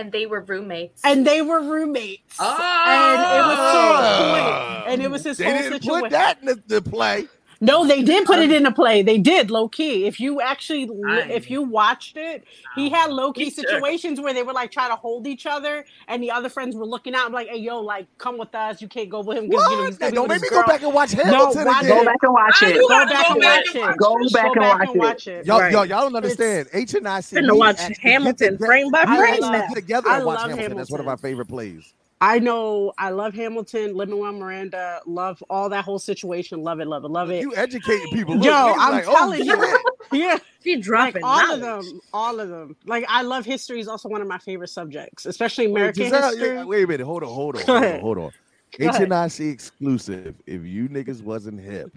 And 0.01 0.11
they 0.13 0.25
were 0.25 0.41
roommates. 0.41 1.03
and 1.05 1.27
they 1.27 1.43
were 1.43 1.61
roommates. 1.61 2.37
Oh. 2.39 2.59
and 2.87 3.21
it 3.21 3.45
was 3.47 3.57
to 3.57 3.63
a 3.63 4.01
Ah. 4.03 4.81
point, 4.87 4.93
and 4.95 5.03
it 5.03 5.11
was 5.11 5.25
his 5.25 5.37
They 5.37 5.45
whole 5.45 5.53
didn't 5.59 5.73
situation. 5.83 6.01
put 6.01 6.11
that 6.13 6.39
in 6.41 6.47
the, 6.47 6.63
the 6.69 6.81
play. 6.83 7.29
No, 7.63 7.87
they 7.87 8.03
did 8.03 8.25
put 8.25 8.39
it 8.39 8.51
in 8.51 8.65
a 8.65 8.73
play. 8.73 9.03
They 9.03 9.19
did 9.19 9.51
low 9.51 9.69
key. 9.69 10.07
If 10.07 10.19
you 10.19 10.41
actually, 10.41 10.89
I- 11.07 11.29
if 11.31 11.51
you 11.51 11.61
watched 11.63 12.17
it, 12.17 12.45
he 12.75 12.89
had 12.89 13.13
low 13.13 13.33
key 13.35 13.45
Me 13.45 13.51
too. 13.51 13.57
situations 13.63 14.19
where 14.19 14.33
they 14.33 14.43
were 14.43 14.55
like 14.55 14.71
trying 14.71 14.89
to 14.89 14.97
hold 14.97 15.27
each 15.27 15.45
other, 15.45 15.85
and 16.09 16.23
the 16.23 16.31
other 16.31 16.49
friends 16.49 16.75
were 16.75 16.87
looking 16.87 17.15
out, 17.15 17.33
like, 17.33 17.49
"Hey, 17.49 17.59
yo, 17.59 17.81
like, 17.81 18.07
come 18.17 18.39
with 18.39 18.55
us. 18.55 18.81
You 18.81 18.89
can't 18.89 19.11
go 19.11 19.21
with 19.21 19.37
him 19.37 19.49
because 19.51 19.71
you 19.71 19.77
know 19.77 19.85
he's 19.85 19.99
gonna 19.99 20.13
Don't 20.13 20.23
with 20.29 20.41
make 20.41 20.51
me 20.51 20.57
his 20.57 20.63
go 20.63 20.67
back 20.67 20.83
and 20.83 20.95
watch 20.95 21.13
Hamilton 21.13 21.65
watch 21.67 21.85
again. 21.85 21.99
Go 21.99 22.05
back 22.07 22.23
and 22.23 22.33
watch 22.33 22.63
I 22.63 22.69
it. 22.71 22.81
Go 22.81 22.89
back 22.89 23.31
and 23.31 23.37
watch 23.43 23.67
and 23.75 23.77
it. 23.91 23.97
Go 23.99 24.17
back 24.33 24.57
and 24.57 24.65
watch 24.65 24.81
and 24.81 24.97
it. 24.97 24.99
watch 24.99 25.27
it. 25.27 25.47
Y'all, 25.47 25.61
Right. 25.61 25.73
y'all, 25.73 25.85
y'all 25.87 26.03
don't 26.03 26.17
understand. 26.17 26.69
H 26.73 26.95
and 26.95 27.07
I 27.07 27.21
Finna 27.21 27.57
watch 27.59 27.81
Hamilton 28.01 28.57
frame 28.57 28.91
by 28.91 29.03
I 29.03 29.17
frame 29.19 29.41
love- 29.43 29.53
now. 29.53 29.67
Get 29.67 29.75
together 29.75 30.09
I 30.09 30.17
and 30.17 30.25
watch 30.27 30.41
Hamilton. 30.49 30.77
That's 30.79 30.91
one 30.91 31.01
of 31.01 31.07
my 31.07 31.17
favorite 31.17 31.49
plays. 31.49 31.93
I 32.23 32.39
know. 32.39 32.93
I 32.99 33.11
love 33.11 33.33
Hamilton. 33.35 33.95
Lin 33.95 34.11
Manuel 34.11 34.33
Miranda. 34.33 35.01
Love 35.07 35.43
all 35.49 35.71
that 35.71 35.85
whole 35.85 35.99
situation. 35.99 36.63
Love 36.63 36.81
it. 36.81 36.87
Love 36.87 37.05
it. 37.05 37.09
Love 37.11 37.31
it. 37.31 37.41
You 37.41 37.55
educating 37.57 38.09
people. 38.13 38.35
Yo, 38.35 38.41
Look, 38.41 38.51
niggas 38.53 38.77
I'm 38.79 38.93
like, 38.93 39.05
oh, 39.09 39.13
telling 39.15 39.45
you. 39.45 39.79
Yeah. 40.13 40.39
She 40.63 40.75
like 40.77 40.85
dropping 40.85 41.25
all 41.25 41.39
knowledge. 41.57 41.63
of 41.63 41.85
them, 41.87 42.01
all 42.13 42.41
of 42.41 42.49
them. 42.51 42.77
Like 42.85 43.05
I 43.09 43.23
love 43.23 43.47
history 43.47 43.81
is 43.81 43.89
also 43.89 44.09
one 44.11 44.21
of 44.21 44.29
my 44.29 44.39
favorite 44.39 44.69
subjects, 44.69 45.25
especially 45.25 45.67
Wait, 45.69 45.81
American 45.81 46.05
Giselle, 46.05 46.31
history. 46.33 46.49
yeah, 46.57 46.65
wait 46.65 46.85
a 46.85 46.87
minute. 46.87 47.05
Hold 47.07 47.23
on. 47.23 47.29
Hold 47.31 47.57
on. 47.57 47.63
Hold 47.63 47.77
on. 47.79 47.83
ahead. 47.85 48.01
Hold 48.03 48.19
on. 48.19 48.31
Go 48.79 48.85
H 48.85 48.91
ahead. 48.91 49.03
and 49.05 49.15
I 49.15 49.29
C 49.29 49.49
exclusive. 49.49 50.35
If 50.47 50.65
you 50.65 50.89
niggas 50.91 51.23
wasn't 51.23 51.61
hip, 51.61 51.91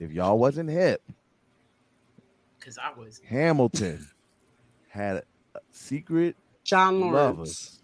if 0.00 0.12
y'all 0.12 0.38
wasn't 0.38 0.70
hip, 0.70 1.02
Because 2.58 2.78
I 2.78 2.92
was. 2.98 3.20
Hamilton 3.26 4.08
had 4.88 5.16
a 5.54 5.60
secret 5.70 6.36
John 6.64 7.00
Laurens. 7.00 7.14
lovers. 7.14 7.81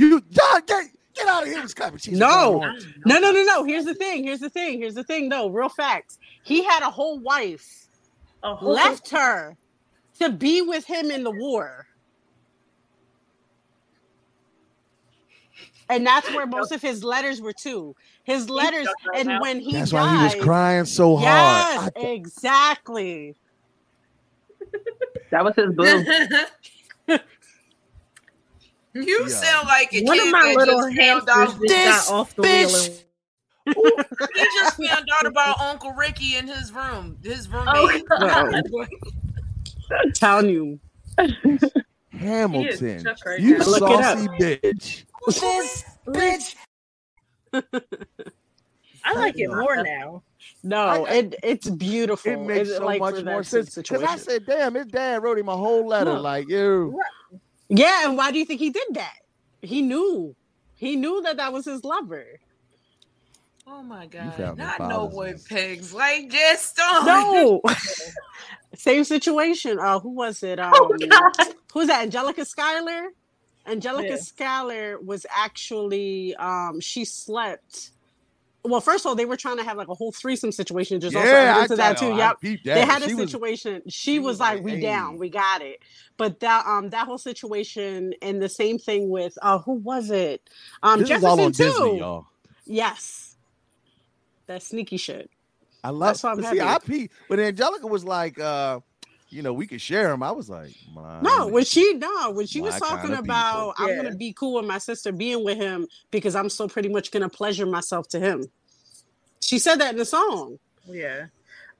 You 0.00 0.20
John, 0.30 0.62
get 0.66 0.84
get 1.14 1.28
out 1.28 1.42
of 1.42 1.48
here 1.50 1.62
with 1.62 1.74
clapping 1.76 1.98
cheeks. 1.98 2.16
No, 2.16 2.60
no, 3.04 3.18
no, 3.18 3.30
no, 3.32 3.42
no. 3.44 3.64
Here's 3.64 3.84
the 3.84 3.94
thing. 3.94 4.24
Here's 4.24 4.40
the 4.40 4.48
thing. 4.48 4.78
Here's 4.80 4.94
the 4.94 5.04
thing. 5.04 5.28
No, 5.28 5.48
real 5.50 5.68
facts. 5.68 6.18
He 6.42 6.62
had 6.64 6.82
a 6.82 6.90
whole 6.90 7.18
wife, 7.18 7.86
A 8.42 8.54
whole- 8.54 8.72
left 8.72 9.10
her 9.10 9.56
to 10.20 10.30
be 10.30 10.62
with 10.62 10.86
him 10.86 11.10
in 11.10 11.22
the 11.22 11.30
war. 11.30 11.86
And 15.90 16.06
that's 16.06 16.28
where 16.32 16.46
most 16.46 16.72
of 16.72 16.80
his 16.80 17.02
letters 17.02 17.40
were 17.42 17.52
too. 17.52 17.94
His 18.24 18.48
letters, 18.48 18.86
and 19.14 19.40
when 19.40 19.58
he 19.60 19.72
That's 19.72 19.90
died, 19.90 20.00
why 20.00 20.16
he 20.28 20.36
was 20.36 20.44
crying 20.44 20.84
so 20.84 21.16
hard. 21.16 21.24
Yes, 21.26 21.90
I- 21.96 22.00
exactly. 22.08 23.36
That 25.30 25.44
was 25.44 25.54
his 25.54 25.72
boo. 27.06 27.18
you 28.94 29.20
Yeah. 29.22 29.28
sound 29.28 29.68
like 29.68 29.92
a 29.94 30.02
One 30.04 30.18
kid 30.18 30.26
of 30.26 30.32
my 30.32 30.46
that 30.46 30.56
little 30.56 30.80
just 30.90 30.96
found 30.98 31.28
out 31.28 31.38
hamsters 31.38 31.68
just 31.68 32.08
got 32.08 32.14
off 32.14 32.34
the 32.36 32.42
wheel 32.42 32.74
and 32.76 33.04
he 34.34 34.44
just 34.54 34.76
found 34.82 35.08
out 35.18 35.26
about 35.26 35.60
Uncle 35.60 35.92
Ricky 35.92 36.36
in 36.36 36.46
his 36.48 36.72
room. 36.72 37.18
His 37.22 37.48
Oh, 37.52 37.86
roommate. 37.86 38.08
God. 38.08 38.62
I'm 39.92 40.12
telling 40.14 40.48
you. 40.50 40.80
Hamilton, 42.12 43.06
right 43.26 43.40
you 43.40 43.58
now. 43.58 43.64
Look 43.64 43.82
it 43.82 44.00
up. 44.00 44.18
saucy 44.18 44.28
bitch. 44.38 45.04
this 45.26 45.84
bitch. 46.06 46.56
I 49.04 49.14
like 49.14 49.38
it 49.38 49.48
more 49.48 49.82
now. 49.82 50.22
No, 50.62 50.80
I- 51.06 51.10
it 51.10 51.34
it's 51.42 51.70
beautiful. 51.70 52.32
It 52.32 52.40
makes 52.40 52.68
It's 52.68 52.78
so 52.78 52.84
like 52.84 53.00
much 53.00 53.24
more 53.24 53.42
sense. 53.42 53.74
Because 53.74 54.02
I 54.02 54.16
said, 54.16 54.44
damn, 54.46 54.74
his 54.74 54.86
dad 54.86 55.22
wrote 55.22 55.38
him 55.38 55.48
a 55.48 55.56
whole 55.56 55.86
letter. 55.86 56.14
Look. 56.14 56.22
Like, 56.22 56.48
you. 56.48 56.98
Yeah, 57.70 58.08
and 58.08 58.18
why 58.18 58.32
do 58.32 58.38
you 58.40 58.46
think 58.46 58.60
he 58.60 58.70
did 58.70 58.88
that? 58.92 59.14
He 59.62 59.82
knew. 59.82 60.36
He 60.76 60.96
knew 60.96 61.22
that 61.22 61.38
that 61.38 61.52
was 61.54 61.66
his 61.66 61.84
lover. 61.84 62.26
Oh 63.66 63.82
my 63.82 64.06
god! 64.06 64.56
Not 64.56 64.84
no 64.84 65.06
fathers 65.06 65.14
boy 65.14 65.30
in 65.30 65.32
this. 65.34 65.44
pigs 65.44 65.94
like 65.94 66.30
just 66.30 66.80
on. 66.80 67.06
No. 67.06 67.62
Same 68.76 69.04
situation. 69.04 69.78
Uh, 69.80 70.00
who 70.00 70.10
was 70.10 70.42
it? 70.42 70.60
Um, 70.60 70.72
Oh, 70.74 70.96
God. 71.10 71.54
who's 71.72 71.88
that? 71.88 72.02
Angelica 72.02 72.44
Schuyler. 72.44 73.10
Angelica 73.66 74.10
Yeah. 74.10 74.16
Schuyler 74.16 74.98
was 75.00 75.26
actually 75.30 76.34
um 76.36 76.80
she 76.80 77.04
slept. 77.04 77.92
Well, 78.62 78.80
first 78.80 79.04
of 79.04 79.08
all, 79.08 79.14
they 79.14 79.24
were 79.24 79.36
trying 79.36 79.56
to 79.56 79.64
have 79.64 79.76
like 79.76 79.88
a 79.88 79.94
whole 79.94 80.12
threesome 80.12 80.52
situation. 80.52 81.00
Just 81.00 81.16
also 81.16 81.28
Yeah, 81.28 81.56
I 81.56 81.62
evidence 81.62 81.70
of 81.70 81.76
that 81.78 81.96
too. 81.98 82.14
Yep. 82.14 82.62
They 82.64 82.80
had 82.82 83.02
a 83.02 83.08
She 83.08 83.14
situation. 83.16 83.82
she, 83.86 83.90
she 83.90 84.18
was, 84.18 84.34
was 84.34 84.40
like, 84.40 84.62
"We 84.62 84.72
"Hey." 84.72 84.80
down, 84.82 85.18
we 85.18 85.30
got 85.30 85.62
it." 85.62 85.80
But 86.18 86.40
that 86.40 86.66
um 86.66 86.90
that 86.90 87.06
whole 87.06 87.18
situation 87.18 88.12
and 88.20 88.40
the 88.42 88.48
same 88.48 88.78
thing 88.78 89.08
with 89.08 89.38
uh 89.40 89.58
who 89.60 89.74
was 89.74 90.10
it? 90.10 90.42
Um 90.82 91.00
This 91.00 91.08
Jefferson 91.08 91.40
on 91.40 91.52
too. 91.52 91.64
Disney, 91.64 91.98
y'all. 91.98 92.26
Yes, 92.66 93.36
that 94.46 94.62
sneaky 94.62 94.98
shit. 94.98 95.30
I 95.82 95.90
love. 95.90 96.20
That's 96.20 96.22
why 96.22 96.32
I'm 96.32 96.42
see, 96.42 96.58
happy. 96.58 96.60
I 96.60 96.78
peeped 96.78 97.14
when 97.28 97.40
Angelica 97.40 97.86
was 97.86 98.04
like, 98.04 98.38
uh, 98.38 98.80
you 99.30 99.42
know, 99.42 99.52
we 99.52 99.66
could 99.66 99.80
share 99.80 100.08
them. 100.08 100.22
I 100.22 100.30
was 100.32 100.50
like, 100.50 100.72
my 100.94 101.20
No, 101.20 101.46
when 101.46 101.64
she 101.64 101.94
no, 101.94 102.30
when 102.32 102.46
she 102.46 102.60
was 102.60 102.78
talking 102.78 103.14
about 103.14 103.76
people. 103.76 103.90
I'm 103.90 103.96
gonna 103.96 104.16
be 104.16 104.32
cool 104.32 104.54
with 104.54 104.66
my 104.66 104.78
sister 104.78 105.12
being 105.12 105.44
with 105.44 105.56
him 105.56 105.86
because 106.10 106.34
I'm 106.34 106.48
still 106.50 106.68
pretty 106.68 106.88
much 106.88 107.10
gonna 107.10 107.28
pleasure 107.28 107.66
myself 107.66 108.08
to 108.08 108.18
him. 108.20 108.44
She 109.40 109.58
said 109.58 109.76
that 109.76 109.92
in 109.92 109.98
the 109.98 110.04
song. 110.04 110.58
Yeah. 110.86 111.26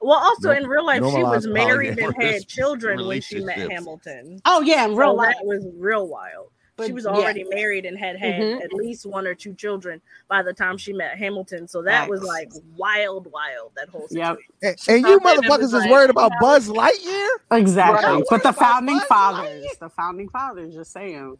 Well, 0.00 0.18
also 0.18 0.48
No- 0.48 0.56
in 0.56 0.66
real 0.66 0.86
life, 0.86 1.02
she 1.04 1.22
was 1.22 1.46
married 1.46 1.98
and 1.98 2.14
had 2.22 2.46
children 2.48 3.06
when 3.06 3.20
she 3.20 3.40
met. 3.44 3.58
Hamilton. 3.70 4.40
Oh 4.46 4.62
yeah, 4.62 4.84
in 4.86 4.96
real 4.96 5.10
So 5.10 5.14
life. 5.14 5.34
that 5.36 5.44
was 5.44 5.66
real 5.76 6.06
wild. 6.08 6.48
She 6.82 6.92
But, 6.92 6.94
was 6.94 7.04
yeah. 7.04 7.10
already 7.12 7.44
married 7.44 7.84
and 7.86 7.96
had 7.98 8.16
had 8.16 8.34
Mhm. 8.34 8.64
at 8.64 8.72
least 8.72 9.06
one 9.06 9.26
or 9.26 9.34
two 9.34 9.54
children 9.54 10.00
by 10.28 10.42
the 10.42 10.52
time 10.52 10.76
she 10.78 10.92
met 10.92 11.16
Hamilton. 11.18 11.68
So 11.68 11.82
that 11.82 12.08
was 12.08 12.22
like 12.22 12.50
wild, 12.76 13.30
wild. 13.32 13.72
That 13.76 13.88
whole 13.88 14.08
situation. 14.08 14.38
Yep. 14.62 14.76
and, 14.88 14.96
and 15.04 15.06
you 15.06 15.20
motherfuckers 15.20 15.62
is 15.62 15.72
like, 15.72 15.90
worried 15.90 16.10
about 16.10 16.32
you 16.32 16.38
Buzz 16.40 16.68
Lightyear? 16.68 17.28
Exactly. 17.52 18.10
Right. 18.10 18.24
But 18.28 18.42
the 18.42 18.52
founding 18.52 18.98
Buzz 18.98 19.06
fathers, 19.06 19.66
the 19.80 19.88
founding 19.90 20.28
fathers, 20.28 20.74
just 20.74 20.92
saying. 20.92 21.38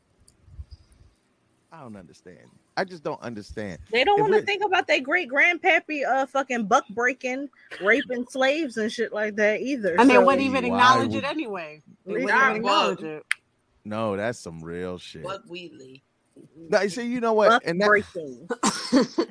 I 1.73 1.81
don't 1.83 1.97
understand. 1.97 2.51
I 2.77 2.85
just 2.85 3.03
don't 3.03 3.21
understand. 3.21 3.79
They 3.93 4.05
don't 4.05 4.21
want 4.21 4.33
to 4.33 4.43
think 4.43 4.65
about 4.65 4.87
their 4.87 5.01
great 5.01 5.29
grandpappy 5.31 6.05
uh 6.07 6.27
fucking 6.27 6.65
buck 6.65 6.85
breaking, 6.91 7.49
raping 7.83 8.27
slaves 8.29 8.77
and 8.77 8.91
shit 8.91 9.13
like 9.13 9.37
that 9.37 9.61
either. 9.61 9.97
And 9.99 10.09
they 10.09 10.19
wouldn't 10.19 10.43
even 10.43 10.65
acknowledge 10.65 11.09
would- 11.11 11.25
it 11.25 11.25
anyway. 11.25 11.83
They 12.07 12.13
wouldn't 12.15 12.31
even 12.31 12.57
acknowledge 12.57 13.03
it. 13.03 13.25
No, 13.85 14.17
that's 14.17 14.39
some 14.39 14.63
real 14.63 14.99
shit. 14.99 15.23
Buck 15.23 15.43
Wheatley. 15.49 16.03
Now, 16.69 16.87
see, 16.87 17.07
you 17.07 17.21
know 17.21 17.33
what? 17.33 17.51
buck 17.51 17.63
And 17.67 17.81
that, 17.81 19.27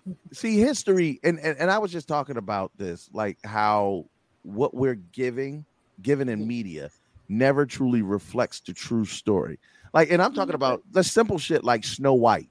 see 0.32 0.58
history 0.58 1.18
and, 1.22 1.38
and 1.40 1.56
and 1.58 1.70
i 1.70 1.78
was 1.78 1.90
just 1.90 2.08
talking 2.08 2.36
about 2.36 2.70
this 2.76 3.08
like 3.12 3.38
how 3.44 4.04
what 4.42 4.74
we're 4.74 4.94
giving 4.94 5.64
given 6.02 6.28
in 6.28 6.40
mm-hmm. 6.40 6.48
media 6.48 6.90
never 7.28 7.66
truly 7.66 8.02
reflects 8.02 8.60
the 8.60 8.72
true 8.72 9.04
story 9.04 9.58
like 9.92 10.10
and 10.10 10.22
i'm 10.22 10.32
talking 10.32 10.48
mm-hmm. 10.48 10.56
about 10.56 10.82
the 10.90 11.02
simple 11.02 11.38
shit 11.38 11.64
like 11.64 11.84
snow 11.84 12.14
white 12.14 12.50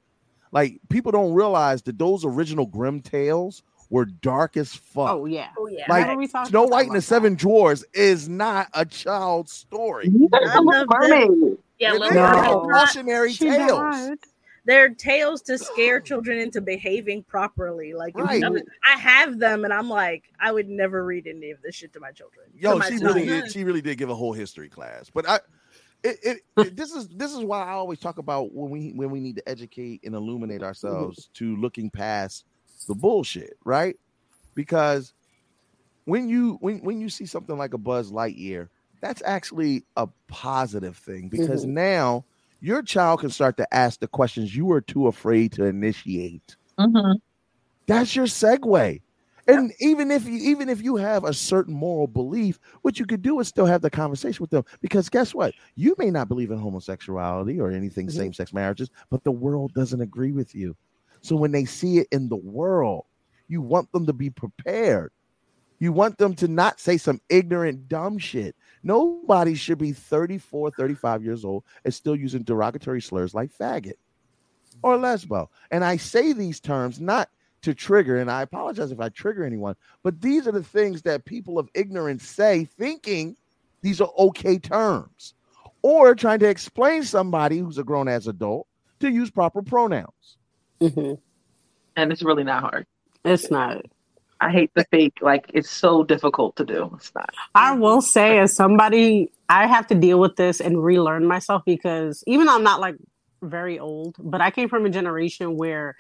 like 0.52 0.80
people 0.90 1.12
don't 1.12 1.34
realize 1.34 1.82
that 1.84 1.98
those 1.98 2.24
original 2.24 2.66
Grimm 2.66 3.02
tales 3.02 3.64
were 3.90 4.06
dark 4.06 4.58
as 4.58 4.74
fuck 4.76 5.10
Oh 5.12 5.26
yeah. 5.26 5.50
Oh 5.58 5.68
yeah. 5.68 5.86
like 5.90 6.02
Remember 6.04 6.20
we 6.20 6.28
talked 6.28 6.50
snow 6.50 6.64
white 6.64 6.82
and 6.88 6.90
the 6.92 6.96
one 6.96 7.02
seven 7.02 7.36
dwarfs 7.36 7.86
is 7.94 8.28
not 8.28 8.68
a 8.74 8.86
child's 8.86 9.52
story 9.54 10.10
Neither 10.10 10.44
is 10.46 10.52
the 10.54 10.56
None 10.56 10.66
Little 10.66 10.82
of 10.84 10.90
them- 10.90 11.10
Mermaid. 11.30 11.58
Yeah, 11.80 11.92
They're 11.92 12.00
Little 12.00 12.16
No. 12.16 12.68
Cautionary 12.74 13.34
tales 13.34 13.70
died. 13.72 14.18
They're 14.66 14.90
tales 14.90 15.42
to 15.44 15.58
scare 15.58 16.02
children 16.02 16.40
into 16.40 16.60
behaving 16.60 17.24
properly. 17.24 17.94
Like 17.94 18.18
Right. 18.18 18.42
you- 18.42 18.66
I 18.86 18.98
have 18.98 19.40
them, 19.40 19.64
and 19.64 19.72
I'm 19.74 19.90
like, 19.90 20.26
I 20.42 20.52
would 20.52 20.68
never 20.68 21.06
read 21.06 21.26
any 21.26 21.52
of 21.52 21.62
this 21.62 21.76
shit 21.76 21.94
to 21.94 22.02
my 22.02 22.12
children. 22.12 22.48
Yo, 22.54 22.78
my 22.78 22.90
she 22.90 22.98
son. 22.98 23.08
really 23.08 23.26
did. 23.26 23.50
She 23.52 23.64
really 23.64 23.82
did 23.82 23.98
give 23.98 24.10
a 24.10 24.16
whole 24.16 24.34
history 24.34 24.68
class. 24.68 25.10
But 25.14 25.30
I, 25.30 25.36
it, 26.04 26.18
it, 26.22 26.38
it- 26.58 26.76
this 26.76 26.92
is 26.92 27.08
this 27.08 27.32
is 27.34 27.40
why 27.46 27.64
I 27.64 27.72
always 27.72 28.00
talk 28.00 28.18
about 28.18 28.54
when 28.54 28.70
we 28.70 28.92
when 28.94 29.10
we 29.10 29.22
need 29.22 29.38
to 29.38 29.48
educate 29.48 30.02
and 30.04 30.14
illuminate 30.14 30.64
ourselves 30.64 31.30
to 31.36 31.56
looking 31.56 31.90
past 31.90 32.44
the 32.88 32.96
bullshit, 32.96 33.58
right? 33.66 33.96
Because 34.56 35.14
when 36.06 36.30
you 36.30 36.58
when 36.62 36.80
when 36.84 37.00
you 37.02 37.10
see 37.10 37.26
something 37.26 37.58
like 37.58 37.74
a 37.74 37.78
Buzz 37.78 38.12
Lightyear, 38.12 38.70
that's 39.02 39.22
actually 39.26 39.86
a 39.96 40.08
positive 40.28 40.98
thing 40.98 41.30
because 41.30 41.66
now 41.66 42.26
your 42.62 42.82
child 42.82 43.20
can 43.22 43.30
start 43.30 43.58
to 43.58 43.74
ask 43.74 44.00
the 44.00 44.08
questions 44.08 44.56
you 44.56 44.66
were 44.66 44.82
too 44.82 45.08
afraid 45.08 45.52
to 45.54 45.66
initiate. 45.66 46.58
Mhm. 46.80 47.20
That's 47.88 48.16
your 48.16 48.26
segue. 48.26 49.02
And 49.48 49.72
even 49.80 50.12
if 50.12 50.26
you 50.26 50.36
even 50.36 50.68
if 50.68 50.82
you 50.82 50.98
have 50.98 51.24
a 51.24 51.34
certain 51.34 51.74
moral 51.74 52.08
belief, 52.08 52.60
what 52.82 53.00
you 53.00 53.06
could 53.06 53.22
do 53.22 53.40
is 53.40 53.48
still 53.48 53.66
have 53.66 53.82
the 53.82 53.90
conversation 53.90 54.44
with 54.44 54.50
them. 54.50 54.64
Because 54.82 55.08
guess 55.10 55.34
what? 55.34 55.56
You 55.76 55.96
may 55.98 56.12
not 56.12 56.28
believe 56.28 56.52
in 56.52 56.58
homosexuality 56.58 57.60
or 57.60 57.72
anything 57.72 58.10
Mhm. 58.10 58.10
same-sex 58.10 58.52
marriages, 58.54 58.90
but 59.10 59.24
the 59.24 59.32
world 59.32 59.74
doesn't 59.74 60.02
agree 60.02 60.34
with 60.34 60.54
you. 60.54 60.76
So 61.22 61.36
when 61.36 61.52
they 61.52 61.66
see 61.66 62.00
it 62.00 62.08
in 62.12 62.30
the 62.30 62.36
world, 62.36 63.06
you 63.48 63.62
want 63.62 63.92
them 63.92 64.06
to 64.06 64.14
be 64.14 64.30
prepared. 64.30 65.12
You 65.80 65.92
want 65.92 66.18
them 66.18 66.34
to 66.36 66.48
not 66.48 66.80
say 66.80 66.98
some 66.98 67.22
ignorant, 67.30 67.88
dumb 67.88 68.18
shit. 68.18 68.56
Nobody 68.84 69.54
should 69.54 69.78
be 69.78 69.92
34, 69.92 70.72
35 70.72 71.24
years 71.24 71.46
old 71.46 71.64
and 71.86 71.94
still 71.94 72.16
using 72.16 72.44
derogatory 72.44 73.02
slurs 73.02 73.34
like 73.34 73.56
faggot 73.56 73.94
or 74.82 74.98
lesbo. 74.98 75.48
And 75.72 75.84
I 75.84 75.98
say 75.98 76.34
these 76.34 76.60
terms 76.60 77.00
not 77.00 77.30
to 77.64 77.74
trigger, 77.74 78.18
and 78.18 78.30
I 78.32 78.44
apologize 78.44 78.92
if 78.92 79.00
I 79.00 79.10
trigger 79.10 79.44
anyone, 79.44 79.76
but 80.04 80.22
these 80.22 80.48
are 80.48 80.52
the 80.52 80.64
things 80.64 81.02
that 81.04 81.26
people 81.26 81.60
of 81.60 81.70
ignorance 81.74 82.28
say, 82.28 82.66
thinking 82.66 83.36
these 83.82 84.00
are 84.00 84.12
okay 84.18 84.58
terms, 84.58 85.34
or 85.82 86.16
trying 86.16 86.40
to 86.40 86.50
explain 86.50 87.04
somebody 87.04 87.58
who's 87.58 87.78
a 87.78 87.84
grown 87.84 88.08
ass 88.08 88.28
adult 88.28 88.68
to 89.00 89.12
use 89.12 89.30
proper 89.30 89.62
pronouns. 89.62 90.38
Mhm. 90.82 91.20
And 91.96 92.12
it's 92.12 92.24
really 92.24 92.44
not 92.44 92.62
hard. 92.62 92.86
It's 93.26 93.50
not. 93.52 93.86
I 94.40 94.52
hate 94.52 94.72
the 94.76 94.86
fake. 94.92 95.18
Like 95.22 95.50
it's 95.54 95.70
so 95.70 96.04
difficult 96.04 96.56
to 96.58 96.66
do. 96.66 96.92
It's 96.96 97.14
not. 97.16 97.34
I 97.56 97.74
will 97.74 98.02
say, 98.02 98.40
as 98.40 98.56
somebody, 98.56 99.32
I 99.50 99.66
have 99.68 99.88
to 99.88 99.96
deal 99.96 100.20
with 100.20 100.36
this 100.36 100.62
and 100.62 100.84
relearn 100.84 101.26
myself 101.26 101.64
because 101.66 102.24
even 102.28 102.46
though 102.46 102.56
I'm 102.56 102.64
not 102.64 102.80
like 102.80 102.96
very 103.42 103.80
old, 103.80 104.16
but 104.20 104.42
I 104.42 104.52
came 104.52 104.70
from 104.70 104.86
a 104.86 104.90
generation 104.90 105.58
where 105.58 105.96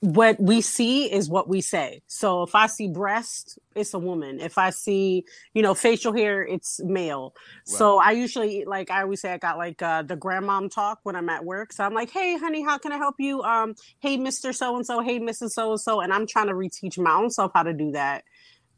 what 0.00 0.40
we 0.40 0.60
see 0.60 1.12
is 1.12 1.28
what 1.28 1.48
we 1.48 1.60
say. 1.60 2.02
So 2.06 2.42
if 2.44 2.54
I 2.54 2.66
see 2.68 2.88
breast, 2.88 3.58
it's 3.74 3.94
a 3.94 3.98
woman. 3.98 4.40
If 4.40 4.58
I 4.58 4.70
see, 4.70 5.24
you 5.54 5.62
know, 5.62 5.74
facial 5.74 6.12
hair, 6.12 6.42
it's 6.44 6.80
male. 6.84 7.34
So 7.64 7.98
I 7.98 8.12
usually 8.12 8.64
like 8.64 8.90
I 8.90 9.02
always 9.02 9.20
say 9.20 9.32
I 9.32 9.38
got 9.38 9.58
like 9.58 9.82
uh, 9.82 10.02
the 10.02 10.16
grandmom 10.16 10.70
talk 10.70 11.00
when 11.02 11.16
I'm 11.16 11.28
at 11.28 11.44
work. 11.44 11.72
So 11.72 11.84
I'm 11.84 11.94
like, 11.94 12.10
hey, 12.10 12.38
honey, 12.38 12.62
how 12.62 12.78
can 12.78 12.92
I 12.92 12.96
help 12.96 13.16
you? 13.18 13.42
Um, 13.42 13.74
hey, 14.00 14.16
Mister 14.16 14.52
So 14.52 14.76
and 14.76 14.86
So, 14.86 15.00
hey, 15.00 15.18
Mrs. 15.20 15.50
So 15.50 15.72
and 15.72 15.80
So, 15.80 16.00
and 16.00 16.12
I'm 16.12 16.26
trying 16.26 16.48
to 16.48 16.54
reteach 16.54 16.98
my 16.98 17.12
own 17.12 17.30
self 17.30 17.52
how 17.54 17.64
to 17.64 17.72
do 17.74 17.92
that 17.92 18.24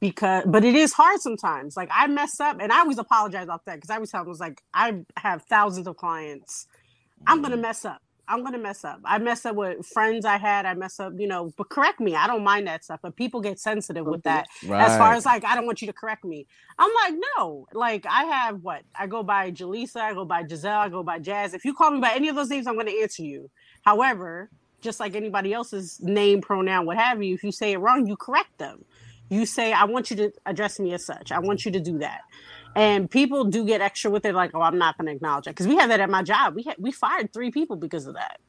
because 0.00 0.44
but 0.46 0.64
it 0.64 0.74
is 0.74 0.92
hard 0.92 1.20
sometimes 1.20 1.76
like 1.76 1.90
i 1.92 2.06
mess 2.06 2.40
up 2.40 2.56
and 2.60 2.72
i 2.72 2.80
always 2.80 2.98
apologize 2.98 3.44
about 3.44 3.64
that 3.66 3.76
because 3.76 3.90
i 3.90 3.94
always 3.94 4.10
tell 4.10 4.24
them 4.24 4.30
it's 4.30 4.40
like 4.40 4.62
i 4.74 4.94
have 5.16 5.42
thousands 5.44 5.86
of 5.86 5.96
clients 5.96 6.66
i'm 7.26 7.42
gonna 7.42 7.56
mess 7.56 7.84
up 7.84 8.00
i'm 8.30 8.42
gonna 8.44 8.58
mess 8.58 8.84
up. 8.84 9.00
I 9.04 9.18
mess 9.18 9.44
up 9.44 9.56
with 9.56 9.84
friends 9.86 10.24
i 10.24 10.38
had 10.38 10.64
i 10.64 10.74
mess 10.74 11.00
up 11.00 11.12
you 11.16 11.26
know 11.26 11.52
but 11.56 11.68
correct 11.68 12.00
me 12.00 12.14
i 12.14 12.26
don't 12.26 12.44
mind 12.44 12.66
that 12.68 12.84
stuff 12.84 13.00
but 13.02 13.16
people 13.16 13.40
get 13.40 13.58
sensitive 13.58 14.06
with 14.06 14.22
that. 14.22 14.46
As 14.86 14.96
far 14.96 15.12
as 15.14 15.26
like 15.26 15.44
i 15.44 15.54
don't 15.54 15.66
want 15.66 15.82
you 15.82 15.86
to 15.88 15.92
correct 15.92 16.24
me. 16.24 16.46
I'm 16.78 16.90
like 17.04 17.14
no 17.36 17.66
like 17.74 18.06
i 18.06 18.24
have 18.24 18.62
what? 18.62 18.82
I 18.98 19.06
go 19.06 19.22
by 19.22 19.50
jaleesa 19.50 19.96
i 19.96 20.14
go 20.14 20.24
by 20.24 20.46
giselle 20.46 20.80
i 20.80 20.88
go 20.88 21.02
by 21.02 21.18
jazz. 21.18 21.52
If 21.54 21.64
you 21.64 21.74
call 21.74 21.90
me 21.90 22.00
by 22.00 22.12
any 22.14 22.28
of 22.28 22.36
those 22.36 22.48
names 22.48 22.66
i'm 22.66 22.76
gonna 22.76 22.92
answer 23.02 23.22
you. 23.22 23.50
However 23.82 24.50
just 24.80 25.00
like 25.00 25.14
anybody 25.14 25.52
else's 25.52 26.00
name 26.00 26.40
pronoun 26.40 26.86
what 26.86 26.96
have 26.96 27.22
you 27.22 27.34
if 27.34 27.42
you 27.44 27.52
say 27.52 27.72
it 27.72 27.78
wrong 27.78 28.06
you 28.06 28.16
correct 28.16 28.56
them. 28.58 28.84
You 29.28 29.44
say 29.46 29.72
i 29.72 29.84
want 29.84 30.10
you 30.10 30.16
to 30.16 30.32
address 30.46 30.78
me 30.80 30.92
as 30.94 31.04
such. 31.04 31.32
I 31.32 31.40
want 31.40 31.64
you 31.64 31.72
to 31.72 31.80
do 31.80 31.98
that 31.98 32.20
and 32.76 33.10
people 33.10 33.44
do 33.44 33.64
get 33.64 33.80
extra 33.80 34.10
with 34.10 34.24
it 34.24 34.34
like 34.34 34.50
oh 34.54 34.60
i'm 34.62 34.78
not 34.78 34.96
going 34.96 35.06
to 35.06 35.12
acknowledge 35.12 35.46
it 35.46 35.50
because 35.50 35.66
we 35.66 35.76
have 35.76 35.88
that 35.88 36.00
at 36.00 36.10
my 36.10 36.22
job 36.22 36.54
we 36.54 36.62
had 36.62 36.76
we 36.78 36.92
fired 36.92 37.32
three 37.32 37.50
people 37.50 37.76
because 37.76 38.06
of 38.06 38.14
that 38.14 38.40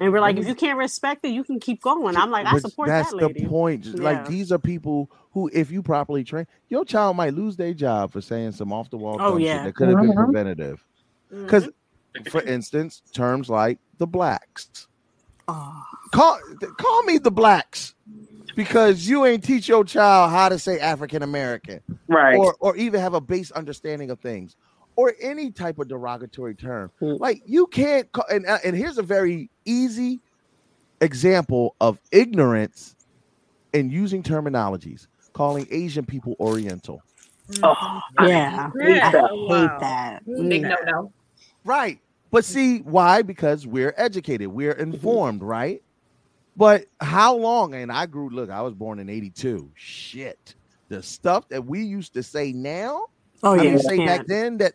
and 0.00 0.12
we're 0.12 0.20
like 0.20 0.36
if 0.36 0.46
you 0.46 0.54
can't 0.54 0.78
respect 0.78 1.24
it 1.24 1.28
you 1.30 1.42
can 1.42 1.58
keep 1.58 1.80
going 1.80 2.16
i'm 2.16 2.30
like 2.30 2.46
i 2.46 2.58
support 2.58 2.88
that's 2.88 3.10
that 3.10 3.16
lady 3.16 3.42
the 3.42 3.48
point. 3.48 3.82
Just 3.84 3.98
Like 3.98 4.26
these 4.28 4.52
are 4.52 4.58
people 4.58 5.10
who, 5.32 5.50
if 5.52 5.70
you 5.70 5.82
properly 5.82 6.24
train, 6.24 6.46
your 6.68 6.84
child 6.84 7.16
might 7.16 7.34
lose 7.34 7.56
their 7.56 7.72
job 7.74 8.12
for 8.12 8.20
saying 8.20 8.52
some 8.52 8.72
off 8.72 8.90
the 8.90 8.96
wall 8.96 9.16
Oh, 9.20 9.32
dumb 9.32 9.40
yeah. 9.40 9.62
that 9.64 9.74
could 9.74 9.88
have 9.88 9.98
been 10.00 10.10
Mhm. 10.12 10.24
preventative. 10.24 10.84
Mm-hmm. 11.32 11.44
Because, 11.44 11.68
for 12.30 12.42
instance, 12.42 13.02
terms 13.12 13.48
like 13.48 13.78
the 13.98 14.06
blacks. 14.06 14.88
Oh, 15.46 15.82
Call 16.12 16.38
call 16.78 17.02
me 17.04 17.18
the 17.18 17.30
blacks 17.30 17.94
because 18.58 19.06
you 19.06 19.24
ain't 19.24 19.44
teach 19.44 19.68
your 19.68 19.84
child 19.84 20.32
how 20.32 20.48
to 20.48 20.58
say 20.58 20.80
African 20.80 21.22
American 21.22 21.80
Right. 22.08 22.36
or 22.36 22.56
or 22.58 22.76
even 22.76 23.00
have 23.00 23.14
a 23.14 23.20
base 23.20 23.52
understanding 23.52 24.10
of 24.10 24.18
things 24.18 24.56
or 24.96 25.14
any 25.20 25.52
type 25.52 25.78
of 25.78 25.86
derogatory 25.86 26.56
term. 26.56 26.90
Mm. 27.00 27.20
Like 27.20 27.40
you 27.46 27.68
can't 27.68 28.10
call, 28.10 28.24
and 28.28 28.44
uh, 28.46 28.58
and 28.64 28.74
here's 28.74 28.98
a 28.98 29.02
very 29.04 29.48
easy 29.64 30.20
example 31.00 31.76
of 31.80 32.00
ignorance 32.10 32.96
in 33.74 33.90
using 33.90 34.24
terminologies, 34.24 35.06
calling 35.34 35.68
Asian 35.70 36.04
people 36.04 36.34
Oriental. 36.40 37.00
oh, 37.62 38.00
I 38.18 38.28
yeah, 38.28 38.70
hate 38.80 38.96
Yeah. 38.96 39.06
I 39.08 39.12
that. 39.12 39.30
Oh, 39.30 39.48
hate 39.48 39.70
wow. 39.70 39.78
that 39.78 40.24
Big 40.26 40.62
Mm. 40.64 40.68
no 40.68 40.76
no. 40.90 41.12
Right. 41.64 42.00
But 42.32 42.44
see 42.44 42.80
why? 42.80 43.22
Because 43.22 43.68
we're 43.68 43.94
educated, 43.96 44.48
we're 44.48 44.72
informed, 44.72 45.42
right? 45.44 45.80
But 46.58 46.86
how 47.00 47.36
long? 47.36 47.74
And 47.74 47.90
I 47.92 48.06
grew. 48.06 48.28
Look, 48.30 48.50
I 48.50 48.60
was 48.62 48.74
born 48.74 48.98
in 48.98 49.08
'82. 49.08 49.70
Shit, 49.76 50.56
the 50.88 51.00
stuff 51.02 51.48
that 51.50 51.64
we 51.64 51.82
used 51.82 52.12
to 52.14 52.22
say 52.22 52.52
now, 52.52 53.06
oh 53.44 53.52
I 53.52 53.56
yeah 53.56 53.62
mean, 53.62 53.72
you 53.74 53.78
say 53.78 53.96
back 54.04 54.26
then 54.26 54.58
that 54.58 54.74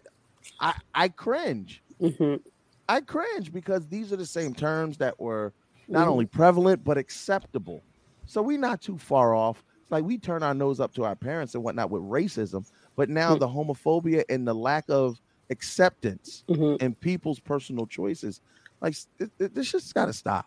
I 0.62 0.74
I 0.96 1.10
cringe. 1.10 1.84
Mhm. 2.02 2.40
I 2.88 3.02
cringe 3.02 3.52
because 3.52 3.86
these 3.88 4.14
are 4.14 4.18
the 4.18 4.26
same 4.26 4.54
terms 4.54 4.98
that 5.00 5.20
were 5.20 5.54
not 5.90 6.08
Mhm. 6.08 6.12
only 6.12 6.26
prevalent 6.26 6.86
but 6.86 6.98
acceptable. 6.98 7.84
So 8.26 8.42
we're 8.42 8.58
not 8.58 8.82
too 8.82 8.98
far 8.98 9.36
off. 9.36 9.62
It's 9.82 9.92
like 9.92 10.06
we 10.06 10.18
turn 10.18 10.42
our 10.42 10.54
nose 10.54 10.80
up 10.80 10.94
to 10.94 11.04
our 11.04 11.16
parents 11.18 11.54
and 11.56 11.64
whatnot 11.66 11.90
with 11.92 12.02
racism, 12.04 12.66
but 12.96 13.10
now 13.10 13.36
the 13.36 13.48
homophobia 13.48 14.24
and 14.30 14.48
the 14.48 14.56
lack 14.56 14.86
of 14.90 15.20
acceptance 15.50 16.46
Mm-hmm. 16.50 16.94
people's 16.94 17.40
personal 17.42 17.86
choices, 17.88 18.40
like 18.82 18.96
th- 19.20 19.30
th- 19.38 19.52
this 19.54 19.70
just 19.72 19.94
got 19.94 20.06
to 20.06 20.14
stop. 20.14 20.46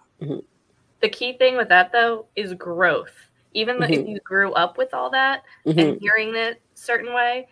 The 1.06 1.10
key 1.10 1.34
thing 1.34 1.56
with 1.56 1.68
that 1.68 1.92
though 1.92 2.26
is 2.34 2.52
growth. 2.54 3.14
Even 3.52 3.78
though 3.78 3.86
Mhm. 3.86 4.08
you 4.08 4.18
grew 4.24 4.52
up 4.54 4.76
with 4.76 4.92
all 4.92 5.08
that 5.10 5.44
and 5.64 5.78
Mhm. 5.78 6.00
hearing 6.00 6.34
it 6.34 6.60
certain 6.74 7.14
way, 7.14 7.46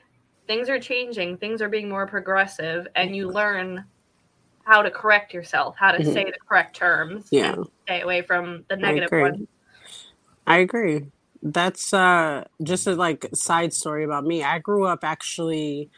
things 0.49 0.69
are 0.69 0.81
changing. 0.81 1.37
Things 1.39 1.63
are 1.63 1.69
being 1.69 1.89
more 1.89 2.05
progressive, 2.05 2.89
and 2.97 3.15
you 3.15 3.29
learn 3.29 3.85
how 4.65 4.83
to 4.83 4.91
correct 4.91 5.33
yourself, 5.33 5.77
how 5.79 5.93
to 5.93 6.01
Mhm. 6.01 6.13
say 6.13 6.25
the 6.25 6.37
correct 6.49 6.75
terms, 6.75 7.29
Yeah. 7.31 7.55
stay 7.85 8.01
away 8.01 8.23
from 8.23 8.65
the 8.69 8.75
I 8.75 8.79
negative 8.81 9.13
agree. 9.13 9.23
ones. 9.23 9.49
I 10.49 10.59
agree. 10.59 11.13
That's 11.41 11.95
uh 11.95 12.43
just 12.61 12.89
a 12.89 12.97
like 12.97 13.25
side 13.35 13.73
story 13.73 14.03
about 14.03 14.25
me. 14.25 14.43
I 14.43 14.59
grew 14.59 14.85
up 14.85 15.05
actually 15.05 15.91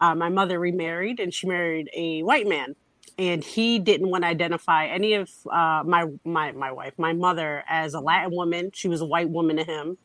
uh, 0.00 0.16
my 0.16 0.30
mother 0.30 0.58
remarried 0.58 1.20
and 1.20 1.32
she 1.32 1.46
married 1.46 1.88
a 1.94 2.24
white 2.24 2.48
man 2.48 2.74
and 3.18 3.44
he 3.44 3.78
didn't 3.78 4.08
want 4.08 4.24
to 4.24 4.28
identify 4.28 4.86
any 4.86 5.14
of 5.14 5.30
uh, 5.50 5.82
my 5.86 6.06
my 6.24 6.52
my 6.52 6.72
wife, 6.72 6.94
my 6.98 7.12
mother 7.12 7.64
as 7.68 7.94
a 7.94 8.00
Latin 8.00 8.32
woman. 8.34 8.70
She 8.74 8.88
was 8.88 9.00
a 9.00 9.06
white 9.06 9.30
woman 9.30 9.56
to 9.56 9.64
him 9.64 9.98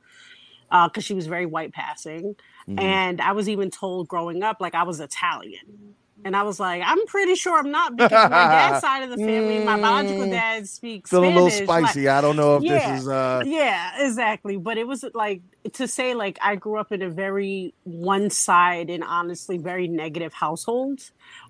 because 0.69 1.03
she 1.03 1.13
was 1.13 1.27
very 1.27 1.45
white 1.45 1.73
passing. 1.73 2.35
Mhm. 2.67 2.79
And 2.79 3.21
I 3.21 3.31
was 3.31 3.49
even 3.49 3.71
told 3.71 4.07
growing 4.07 4.43
up 4.43 4.57
like 4.59 4.75
I 4.75 4.83
was 4.83 4.99
Italian. 4.99 5.95
And 6.25 6.35
I 6.35 6.43
was 6.43 6.59
like, 6.59 6.81
I'm 6.85 7.05
pretty 7.05 7.35
sure 7.35 7.57
I'm 7.57 7.71
not 7.71 7.95
because 7.95 8.11
my 8.29 8.47
dad's 8.47 8.81
side 8.81 9.03
of 9.03 9.09
the 9.09 9.17
family, 9.17 9.59
my 9.63 9.79
biological 9.79 10.25
Mm. 10.25 10.31
dad 10.31 10.67
speaks 10.67 11.09
Feel 11.09 11.23
a 11.23 11.27
little 11.27 11.49
Spanish, 11.49 11.67
like- 11.69 11.83
spicy. 11.85 12.07
I 12.09 12.19
don't 12.21 12.35
know 12.35 12.57
if 12.57 12.63
yeah, 12.63 12.91
this 12.91 13.01
is 13.03 13.07
uh 13.07 13.41
yeah, 13.45 14.05
exactly. 14.05 14.57
But 14.57 14.77
it 14.77 14.85
was 14.85 15.05
like 15.13 15.41
to 15.73 15.87
say 15.87 16.13
like 16.15 16.37
I 16.41 16.55
grew 16.55 16.77
up 16.77 16.91
in 16.91 17.01
a 17.01 17.09
very 17.09 17.73
one 17.83 18.29
side 18.29 18.89
and 18.89 19.03
honestly 19.03 19.57
very 19.57 19.87
negative 19.87 20.33
household 20.33 20.99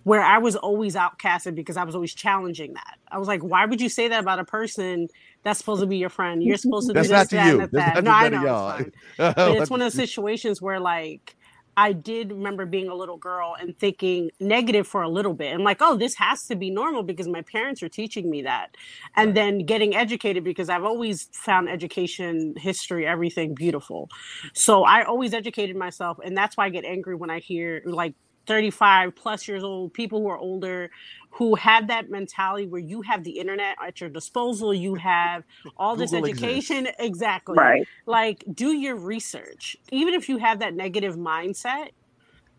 where 0.04 0.22
I 0.22 0.38
was 0.38 0.56
always 0.56 0.96
outcasted 0.96 1.56
because 1.56 1.76
I 1.78 1.84
was 1.84 1.96
always 1.96 2.14
challenging 2.14 2.74
that. 2.74 2.98
I 3.12 3.18
was 3.18 3.28
like, 3.28 3.42
why 3.42 3.66
would 3.66 3.82
you 3.82 3.90
say 3.90 4.08
that 4.10 4.20
about 4.20 4.38
a 4.40 4.46
person 4.46 5.08
that's 5.44 5.58
supposed 5.58 5.82
to 5.82 5.88
be 5.88 5.98
your 5.98 6.10
friend? 6.10 6.44
You're 6.44 6.58
supposed 6.58 6.88
to 6.88 6.94
That's 6.94 7.08
do 7.08 7.14
not 7.16 7.30
to 7.30 7.36
that, 7.36 7.46
you. 7.48 7.60
and 7.62 7.72
That's 7.72 7.96
that. 7.96 8.04
not 8.04 8.32
No, 8.32 8.38
I 8.38 8.44
know. 8.44 8.76
it's 8.78 8.84
fine. 9.18 9.34
But 9.36 9.58
it's 9.62 9.70
one 9.72 9.82
of 9.82 9.86
those 9.86 9.94
situations 9.96 10.62
where 10.62 10.80
like 10.80 11.36
I 11.80 11.94
did 11.94 12.34
remember 12.34 12.66
being 12.66 12.90
a 12.90 12.94
little 12.94 13.16
girl 13.16 13.56
and 13.58 13.78
thinking 13.80 14.32
negative 14.38 14.86
for 14.86 15.02
a 15.02 15.08
little 15.08 15.34
bit 15.34 15.54
and 15.54 15.64
like, 15.64 15.78
oh, 15.80 15.96
this 15.96 16.14
has 16.16 16.46
to 16.48 16.58
be 16.58 16.70
normal 16.70 17.04
because 17.04 17.26
my 17.26 17.42
parents 17.42 17.82
are 17.82 17.88
teaching 17.88 18.30
me 18.30 18.42
that. 18.42 18.76
And 19.16 19.34
then 19.34 19.60
getting 19.60 19.96
educated 19.96 20.44
because 20.44 20.68
I've 20.68 20.84
always 20.84 21.30
found 21.32 21.70
education, 21.70 22.56
history, 22.58 23.08
everything 23.08 23.56
beautiful. 23.56 24.10
So 24.54 24.84
I 24.84 25.04
always 25.04 25.34
educated 25.34 25.78
myself. 25.78 26.18
And 26.22 26.36
that's 26.36 26.58
why 26.58 26.66
I 26.66 26.70
get 26.70 26.84
angry 26.84 27.16
when 27.16 27.30
I 27.30 27.40
hear 27.40 27.82
like 27.86 28.14
35 28.50 29.16
plus 29.16 29.48
years 29.48 29.64
old 29.64 29.94
people 29.94 30.20
who 30.20 30.28
are 30.28 30.38
older 30.38 30.90
who 31.30 31.54
have 31.54 31.88
that 31.88 32.10
mentality 32.10 32.66
where 32.66 32.82
you 32.82 33.04
have 33.04 33.24
the 33.24 33.30
internet 33.30 33.78
at 33.86 34.02
your 34.02 34.10
disposal 34.10 34.74
you 34.74 34.96
have 34.96 35.44
all 35.78 35.96
this 35.96 36.10
Google 36.10 36.30
exists. 36.30 36.72
education. 36.72 36.88
Exactly. 36.98 37.56
Right. 37.56 37.88
like 38.08 38.44
do 38.56 38.74
your 38.74 38.96
research. 38.96 39.78
Even 39.92 40.16
if 40.16 40.28
you 40.28 40.40
have 40.40 40.58
that 40.60 40.74
negative 40.74 41.16
mindset 41.16 41.90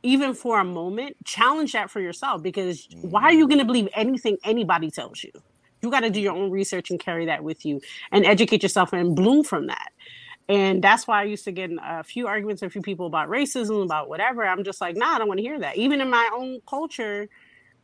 even 0.05 0.33
for 0.33 0.61
a 0.61 0.65
moment 0.65 1.17
challenge 1.25 1.73
that 1.73 1.91
for 1.91 2.01
yourself 2.01 2.41
because 2.41 2.89
why 3.03 3.23
are 3.23 3.33
you 3.33 3.47
mm. 3.47 3.51
going 3.51 3.59
to 3.59 3.65
believe 3.65 3.89
anything 3.95 4.39
anybody 4.45 4.93
tells 4.93 5.25
you? 5.25 5.33
You 5.83 5.91
got 5.91 6.01
to 6.01 6.11
do 6.11 6.21
your 6.21 6.35
own 6.35 6.53
research 6.53 6.93
and 6.93 7.01
carry 7.01 7.27
that 7.27 7.43
with 7.43 7.67
you 7.67 7.81
and 8.13 8.25
educate 8.25 8.63
yourself 8.63 8.93
and 8.93 9.17
bloom 9.17 9.43
from 9.43 9.67
that 9.67 9.91
and 10.51 10.83
that's 10.83 11.07
why 11.07 11.21
I 11.21 11.25
used 11.25 11.45
to 11.45 11.53
get 11.53 11.71
in 11.71 11.79
a 11.79 12.03
few 12.03 12.27
arguments 12.27 12.61
with 12.61 12.71
a 12.71 12.73
few 12.73 12.83
people 12.83 13.07
about 13.07 13.29
racism, 13.29 13.85
about 13.85 14.09
whatever. 14.09 14.45
I'm 14.45 14.65
just 14.65 14.81
like, 14.81 14.97
nah, 14.97 15.15
I 15.15 15.19
don't 15.19 15.29
want 15.29 15.39
to 15.39 15.45
hear 15.45 15.61
that. 15.61 15.77
Even 15.77 16.01
in 16.01 16.11
my 16.11 16.29
own 16.35 16.61
culture, 16.69 17.29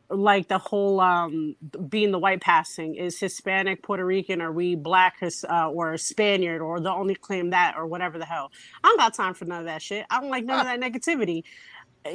like 0.09 0.49
the 0.49 0.57
whole 0.57 0.99
um 0.99 1.55
being 1.87 2.11
the 2.11 2.19
white 2.19 2.41
passing 2.41 2.95
is 2.95 3.17
Hispanic, 3.17 3.83
Puerto 3.83 4.05
Rican, 4.05 4.41
are 4.41 4.51
we 4.51 4.75
black 4.75 5.15
uh, 5.49 5.69
or 5.69 5.97
Spaniard, 5.97 6.61
or 6.61 6.81
the 6.81 6.91
only 6.91 7.15
claim 7.15 7.51
that, 7.51 7.75
or 7.77 7.87
whatever 7.87 8.19
the 8.19 8.25
hell. 8.25 8.51
I 8.83 8.89
don't 8.89 8.97
got 8.97 9.13
time 9.13 9.33
for 9.33 9.45
none 9.45 9.59
of 9.59 9.65
that 9.65 9.81
shit. 9.81 10.05
I 10.09 10.19
don't 10.19 10.29
like 10.29 10.43
none 10.43 10.59
of 10.59 10.65
that 10.81 10.81
negativity. 10.81 11.43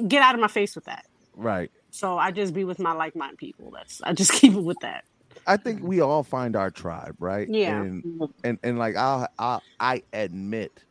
Get 0.07 0.21
out 0.23 0.35
of 0.35 0.41
my 0.43 0.49
face 0.49 0.75
with 0.75 0.85
that. 0.85 1.07
right. 1.35 1.71
So 1.91 2.17
I 2.19 2.31
just 2.31 2.55
be 2.55 2.65
with 2.65 2.79
my 2.79 2.93
like 2.93 3.17
minded 3.17 3.39
people. 3.39 3.71
That's 3.71 4.03
I 4.03 4.13
just 4.13 4.33
keep 4.41 4.53
it 4.53 4.61
with 4.63 4.81
that. 4.81 5.05
I 5.47 5.57
think 5.57 5.83
we 5.83 6.01
all 6.01 6.23
find 6.23 6.57
our 6.57 6.71
tribe, 6.71 7.17
right? 7.19 7.49
Yeah. 7.49 7.83
And 7.83 8.05
and, 8.45 8.59
and 8.63 8.79
like 8.79 8.97
I'll, 8.97 9.29
I'll 9.39 9.63
I 9.81 10.03
admit 10.13 10.85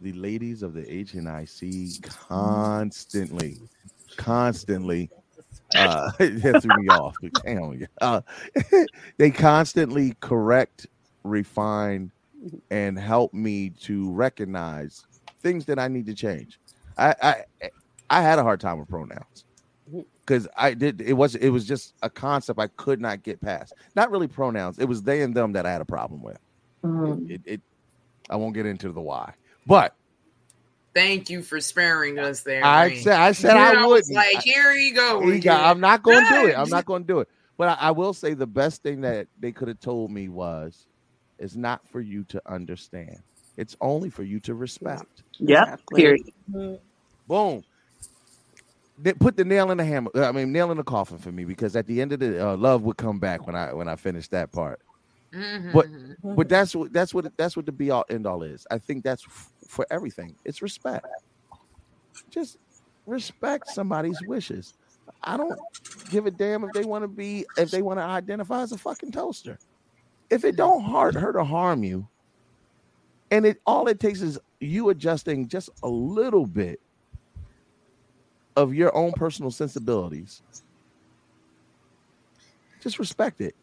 the 0.00 0.12
ladies 0.12 0.62
of 0.62 0.74
the 0.74 0.82
HNIC 0.82 2.02
constantly, 2.02 3.58
constantly 4.16 5.10
uh 5.74 6.10
that 6.18 6.58
threw 6.62 6.72
me 6.74 6.90
off. 6.90 7.16
Damn, 7.44 7.86
uh, 8.00 8.20
they 9.18 9.30
constantly 9.30 10.14
correct, 10.20 10.86
refine, 11.24 12.10
and 12.70 12.98
help 12.98 13.32
me 13.34 13.70
to 13.82 14.10
recognize 14.12 15.04
things 15.42 15.64
that 15.66 15.78
I 15.78 15.88
need 15.88 16.06
to 16.06 16.14
change. 16.14 16.58
I 16.96 17.14
I 17.22 17.70
I 18.10 18.22
had 18.22 18.38
a 18.38 18.42
hard 18.42 18.60
time 18.60 18.78
with 18.78 18.88
pronouns 18.88 19.44
because 20.24 20.48
I 20.56 20.74
did 20.74 21.00
it 21.00 21.14
was 21.14 21.34
it 21.34 21.50
was 21.50 21.66
just 21.66 21.94
a 22.02 22.10
concept 22.10 22.58
I 22.58 22.68
could 22.68 23.00
not 23.00 23.22
get 23.22 23.40
past. 23.40 23.74
Not 23.94 24.10
really 24.10 24.28
pronouns. 24.28 24.78
It 24.78 24.86
was 24.86 25.02
they 25.02 25.22
and 25.22 25.34
them 25.34 25.52
that 25.52 25.66
I 25.66 25.72
had 25.72 25.80
a 25.80 25.86
problem 25.86 26.22
with. 26.22 26.36
It, 26.36 26.86
mm-hmm. 26.86 27.34
it 27.44 27.60
I 28.30 28.36
won't 28.36 28.54
get 28.54 28.66
into 28.66 28.92
the 28.92 29.00
why, 29.00 29.34
but 29.66 29.94
Thank 30.94 31.30
you 31.30 31.42
for 31.42 31.58
sparing 31.60 32.18
us 32.18 32.40
there. 32.40 32.64
I 32.64 32.86
Rain. 32.86 33.02
said 33.02 33.18
I 33.18 33.32
said 33.32 33.54
You 33.54 33.80
I 33.80 33.86
would. 33.86 34.04
Like 34.10 34.42
here 34.42 34.72
you 34.72 34.94
go. 34.94 35.26
He 35.26 35.40
got- 35.40 35.64
I'm 35.64 35.80
not 35.80 36.02
going 36.02 36.22
to 36.22 36.30
do 36.30 36.46
it. 36.48 36.58
I'm 36.58 36.68
not 36.68 36.84
going 36.84 37.02
to 37.02 37.06
do 37.06 37.20
it. 37.20 37.28
But 37.56 37.68
I, 37.68 37.88
I 37.88 37.90
will 37.92 38.12
say 38.12 38.34
the 38.34 38.46
best 38.46 38.82
thing 38.82 39.00
that 39.02 39.28
they 39.40 39.52
could 39.52 39.68
have 39.68 39.80
told 39.80 40.10
me 40.10 40.28
was, 40.28 40.86
it's 41.38 41.56
not 41.56 41.86
for 41.88 42.00
you 42.00 42.24
to 42.24 42.42
understand. 42.46 43.18
It's 43.56 43.76
only 43.80 44.10
for 44.10 44.22
you 44.22 44.40
to 44.40 44.54
respect. 44.54 45.22
Yep. 45.38 45.80
Period. 45.94 46.30
Boom. 47.28 47.62
They 48.98 49.14
put 49.14 49.36
the 49.36 49.44
nail 49.44 49.70
in 49.70 49.78
the 49.78 49.84
hammer. 49.84 50.10
I 50.14 50.32
mean, 50.32 50.52
nail 50.52 50.70
in 50.70 50.76
the 50.76 50.84
coffin 50.84 51.18
for 51.18 51.32
me 51.32 51.44
because 51.44 51.74
at 51.76 51.86
the 51.86 52.00
end 52.00 52.12
of 52.12 52.20
the 52.20 52.48
uh, 52.50 52.56
love 52.56 52.82
would 52.82 52.96
come 52.96 53.18
back 53.18 53.46
when 53.46 53.56
I 53.56 53.72
when 53.72 53.88
I 53.88 53.96
finished 53.96 54.30
that 54.32 54.52
part. 54.52 54.80
Mhm. 55.34 55.72
But 55.72 55.86
but 56.36 56.48
that's 56.48 56.74
what 56.74 56.92
that's 56.92 57.14
what 57.14 57.36
that's 57.36 57.56
what 57.56 57.66
the 57.66 57.72
be 57.72 57.90
all 57.90 58.04
end 58.10 58.26
all 58.26 58.42
is. 58.42 58.66
I 58.70 58.78
think 58.78 59.02
that's 59.02 59.24
f- 59.24 59.50
for 59.66 59.86
everything. 59.90 60.36
It's 60.44 60.60
respect. 60.60 61.06
Just 62.30 62.58
respect 63.06 63.68
somebody's 63.68 64.22
wishes. 64.22 64.74
I 65.22 65.36
don't 65.36 65.58
give 66.10 66.26
a 66.26 66.30
damn 66.30 66.64
if 66.64 66.72
they 66.72 66.84
want 66.84 67.02
to 67.04 67.08
be 67.08 67.46
if 67.56 67.70
they 67.70 67.82
want 67.82 67.98
to 67.98 68.04
identify 68.04 68.62
as 68.62 68.72
a 68.72 68.78
fucking 68.78 69.12
toaster. 69.12 69.58
If 70.30 70.44
it 70.44 70.56
don't 70.56 70.84
hurt 70.84 71.14
hurt 71.14 71.36
or 71.36 71.44
harm 71.44 71.82
you, 71.82 72.08
and 73.30 73.46
it 73.46 73.58
all 73.66 73.88
it 73.88 74.00
takes 74.00 74.20
is 74.20 74.38
you 74.60 74.90
adjusting 74.90 75.48
just 75.48 75.70
a 75.82 75.88
little 75.88 76.46
bit 76.46 76.80
of 78.56 78.74
your 78.74 78.94
own 78.96 79.12
personal 79.12 79.50
sensibilities. 79.50 80.42
Just 82.80 82.98
respect 82.98 83.40
it. 83.40 83.54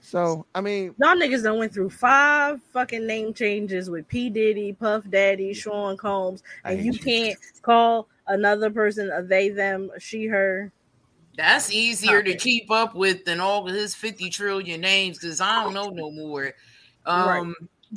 So 0.00 0.44
I 0.54 0.60
mean, 0.60 0.94
Y'all 1.00 1.16
niggas 1.16 1.42
done 1.42 1.58
went 1.58 1.72
through 1.72 1.90
five 1.90 2.60
fucking 2.72 3.06
name 3.06 3.32
changes 3.32 3.88
with 3.88 4.06
P. 4.06 4.28
Diddy, 4.28 4.72
Puff 4.74 5.08
Daddy, 5.08 5.54
Sean 5.54 5.96
Combs, 5.96 6.42
and 6.64 6.84
you 6.84 6.92
you. 6.92 6.98
can't 6.98 7.38
call 7.62 8.08
another 8.26 8.70
person 8.70 9.10
a 9.10 9.22
they, 9.22 9.48
them, 9.48 9.90
she, 9.98 10.26
her. 10.26 10.70
That's 11.36 11.72
easier 11.72 12.22
to 12.22 12.30
Topic. 12.30 12.40
keep 12.42 12.70
up 12.70 12.94
with 12.94 13.24
than 13.24 13.40
all 13.40 13.66
of 13.66 13.74
his 13.74 13.94
50 13.94 14.30
trillion 14.30 14.80
names 14.80 15.18
because 15.18 15.40
I 15.40 15.64
don't 15.64 15.74
know 15.74 15.88
no 15.88 16.10
more. 16.10 16.52
Um, 17.06 17.54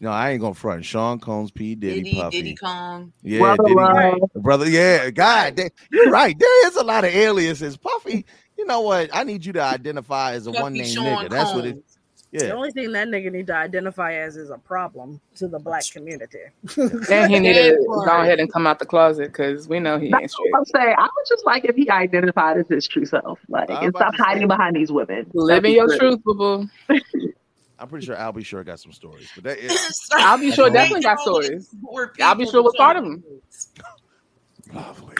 no, 0.00 0.10
I 0.10 0.30
ain't 0.30 0.40
gonna 0.40 0.54
front. 0.54 0.84
Sean 0.84 1.18
Combs, 1.18 1.50
P. 1.50 1.74
Diddy, 1.74 2.02
Diddy, 2.02 2.16
Puffy. 2.16 2.42
Diddy 2.42 2.54
Kong. 2.56 3.12
Yeah, 3.22 3.40
Brother 3.40 3.64
Diddy, 3.64 3.74
Love. 3.74 4.30
brother. 4.36 4.68
Yeah, 4.68 5.10
God, 5.10 5.56
da- 5.56 5.70
you're 5.90 6.10
right. 6.10 6.38
There 6.38 6.68
is 6.68 6.76
a 6.76 6.84
lot 6.84 7.04
of 7.04 7.14
aliases. 7.14 7.76
Puffy, 7.76 8.24
you 8.56 8.66
know 8.66 8.80
what? 8.82 9.10
I 9.12 9.24
need 9.24 9.44
you 9.44 9.52
to 9.54 9.62
identify 9.62 10.32
as 10.32 10.46
a 10.46 10.52
one 10.52 10.74
name 10.74 10.94
Sean 10.94 11.04
nigga. 11.04 11.30
That's 11.30 11.54
what 11.54 11.64
it. 11.66 11.72
Combs. 11.72 11.98
The 12.32 12.54
only 12.54 12.70
thing 12.72 12.92
that 12.92 13.08
nigga 13.08 13.32
need 13.32 13.46
to 13.46 13.54
identify 13.56 14.14
as 14.14 14.36
is 14.36 14.50
a 14.50 14.58
problem 14.58 15.20
to 15.36 15.48
the 15.48 15.58
black 15.58 15.84
community. 15.92 16.38
And 16.76 17.32
he 17.32 17.38
needed 17.40 17.70
to 17.70 18.02
go 18.04 18.20
ahead 18.20 18.38
and 18.38 18.52
come 18.52 18.66
out 18.66 18.78
the 18.78 18.86
closet 18.86 19.28
because 19.32 19.66
we 19.66 19.80
know 19.80 19.98
he 19.98 20.08
ain't 20.08 20.30
straight. 20.30 20.52
what 20.52 20.58
I'm 20.58 20.64
saying. 20.66 20.94
I 20.98 21.02
would 21.02 21.26
just 21.28 21.46
like 21.46 21.64
if 21.64 21.74
he 21.74 21.88
identified 21.88 22.58
as 22.58 22.68
his 22.68 22.86
true 22.86 23.06
self, 23.06 23.38
like, 23.48 23.70
and 23.70 23.94
stop 23.94 24.14
hiding 24.16 24.46
behind 24.46 24.76
these 24.76 24.92
women. 24.92 25.30
Living 25.32 25.74
your 25.74 25.96
truth, 25.96 26.22
boo 26.22 26.34
boo. 26.34 26.68
I'm 27.78 27.88
pretty 27.88 28.04
sure 28.06 28.16
Al 28.16 28.32
B. 28.32 28.42
Sure 28.42 28.64
got 28.64 28.80
some 28.80 28.92
stories, 28.92 29.28
but 29.34 29.44
that 29.44 29.58
is 29.58 30.08
Al 30.18 30.38
B. 30.38 30.50
Sure 30.50 30.68
definitely 30.70 31.02
got 31.02 31.20
stories. 31.20 31.68
Al 32.20 32.34
B. 32.34 32.46
Sure 32.46 32.62
was 32.62 32.74
part 32.76 32.96
of 32.96 33.04
them. 33.04 33.22
lovely. 34.72 35.14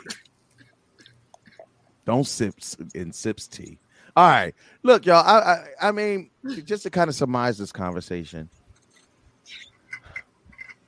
Don't 2.04 2.24
sip 2.26 2.54
s- 2.58 2.76
and 2.94 3.14
sips 3.14 3.46
tea. 3.46 3.78
All 4.16 4.28
right, 4.28 4.54
look, 4.82 5.06
y'all. 5.06 5.24
I, 5.24 5.38
I, 5.82 5.88
I 5.88 5.92
mean, 5.92 6.30
just 6.64 6.82
to 6.84 6.90
kind 6.90 7.08
of 7.08 7.14
surmise 7.14 7.58
this 7.58 7.70
conversation. 7.70 8.48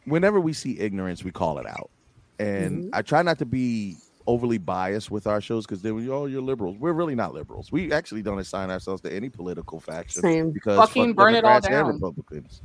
Whenever 0.07 0.41
we 0.41 0.53
see 0.53 0.81
ignorance, 0.81 1.23
we 1.23 1.31
call 1.31 1.59
it 1.59 1.67
out, 1.67 1.91
and 2.39 2.85
Mhm. 2.85 2.91
I 2.93 3.03
try 3.03 3.23
not 3.23 3.39
to 3.39 3.45
be 3.47 3.97
overly 4.31 4.59
biased 4.59 5.11
with 5.11 5.27
our 5.27 5.41
shows 5.41 5.67
because 5.67 5.83
they 5.83 5.91
were 5.91 6.03
oh 6.13 6.27
you're 6.27 6.41
liberals. 6.41 6.77
We're 6.79 6.93
really 6.93 7.17
not 7.17 7.35
liberals. 7.35 7.73
We 7.73 7.93
actually 7.93 8.23
don't 8.23 8.39
assign 8.39 8.71
ourselves 8.71 9.03
to 9.03 9.13
any 9.13 9.29
political 9.29 9.81
faction 9.81 10.23
Same. 10.23 10.51
because 10.53 10.79
Fucking 10.79 11.11
fuck 11.11 11.17
burn 11.17 11.35
it 11.35 11.45
all 11.45 11.61
down. 11.61 11.95
Republicans. 11.95 12.63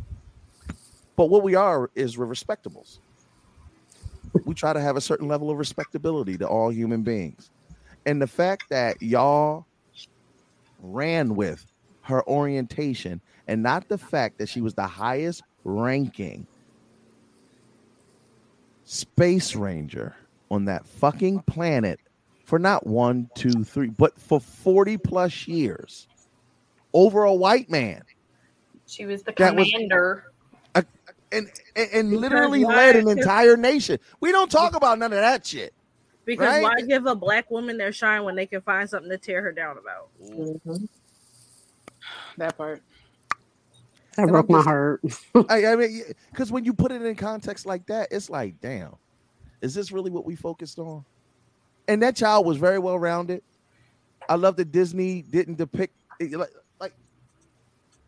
But 1.15 1.25
what 1.25 1.41
we 1.41 1.55
are 1.55 1.89
is 1.95 2.17
we're 2.17 2.27
respectables. 2.27 2.99
we 4.43 4.53
try 4.53 4.73
to 4.73 4.81
have 4.81 4.95
a 4.95 5.01
certain 5.01 5.27
level 5.27 5.49
of 5.49 5.57
respectability 5.57 6.37
to 6.37 6.47
all 6.47 6.71
human 6.71 7.01
beings. 7.01 7.49
And 8.05 8.21
the 8.21 8.27
fact 8.27 8.69
that 8.69 9.01
y'all 9.01 9.65
ran 10.81 11.35
with 11.35 11.65
her 12.01 12.27
orientation 12.27 13.19
and 13.47 13.63
not 13.63 13.87
the 13.89 13.97
fact 13.97 14.37
that 14.37 14.49
she 14.49 14.61
was 14.61 14.75
the 14.75 14.85
highest 14.85 15.41
ranking 15.63 16.45
space 18.83 19.55
ranger 19.55 20.15
on 20.51 20.65
that 20.65 20.85
fucking 20.85 21.41
planet 21.41 21.99
for 22.45 22.59
not 22.59 22.85
one, 22.85 23.29
two, 23.35 23.63
three, 23.63 23.89
but 23.89 24.17
for 24.19 24.39
40 24.39 24.97
plus 24.97 25.47
years 25.47 26.07
over 26.93 27.23
a 27.23 27.33
white 27.33 27.69
man 27.69 28.01
She 28.87 29.05
was 29.05 29.23
the 29.23 29.33
That 29.37 29.55
was- 29.55 29.69
commander. 29.71 30.25
and 30.75 30.85
and, 31.31 31.89
and 31.91 32.13
literally 32.13 32.63
led 32.63 32.95
an 32.95 33.09
entire 33.09 33.57
nation. 33.57 33.97
We 34.21 34.31
don't 34.31 34.49
talk 34.49 34.75
about 34.75 34.99
none 34.99 35.11
of 35.11 35.19
that 35.19 35.45
shit. 35.45 35.73
Because 36.23 36.47
Right? 36.47 36.63
why 36.63 36.81
give 36.87 37.05
a 37.07 37.15
black 37.15 37.49
woman 37.51 37.77
their 37.77 37.91
shine 37.91 38.23
when 38.23 38.35
they 38.35 38.45
can 38.45 38.61
find 38.61 38.89
something 38.89 39.09
to 39.09 39.17
tear 39.17 39.41
her 39.41 39.51
down 39.51 39.77
about? 39.77 40.09
Mm-hmm. 40.23 40.85
That 42.37 42.57
part. 42.57 42.81
That 44.15 44.27
broke 44.29 44.49
my 44.49 44.61
heart. 44.61 45.01
I, 45.49 45.65
I 45.65 45.75
mean, 45.75 46.03
because 46.31 46.51
when 46.51 46.63
you 46.63 46.73
put 46.73 46.91
it 46.91 47.01
in 47.01 47.15
context 47.15 47.65
like 47.65 47.85
that, 47.87 48.07
it's 48.11 48.29
like, 48.29 48.59
damn, 48.61 48.95
is 49.61 49.73
this 49.73 49.91
really 49.91 50.11
what 50.11 50.25
we 50.25 50.35
focused 50.35 50.79
on? 50.79 51.03
And 51.87 52.01
that 52.03 52.15
child 52.15 52.45
was 52.45 52.57
very 52.57 52.79
well 52.79 52.97
rounded. 52.99 53.41
I 54.27 54.35
love 54.35 54.55
that 54.57 54.71
Disney 54.71 55.21
didn't 55.21 55.55
depict 55.57 55.93
like, 56.19 56.49
like 56.79 56.93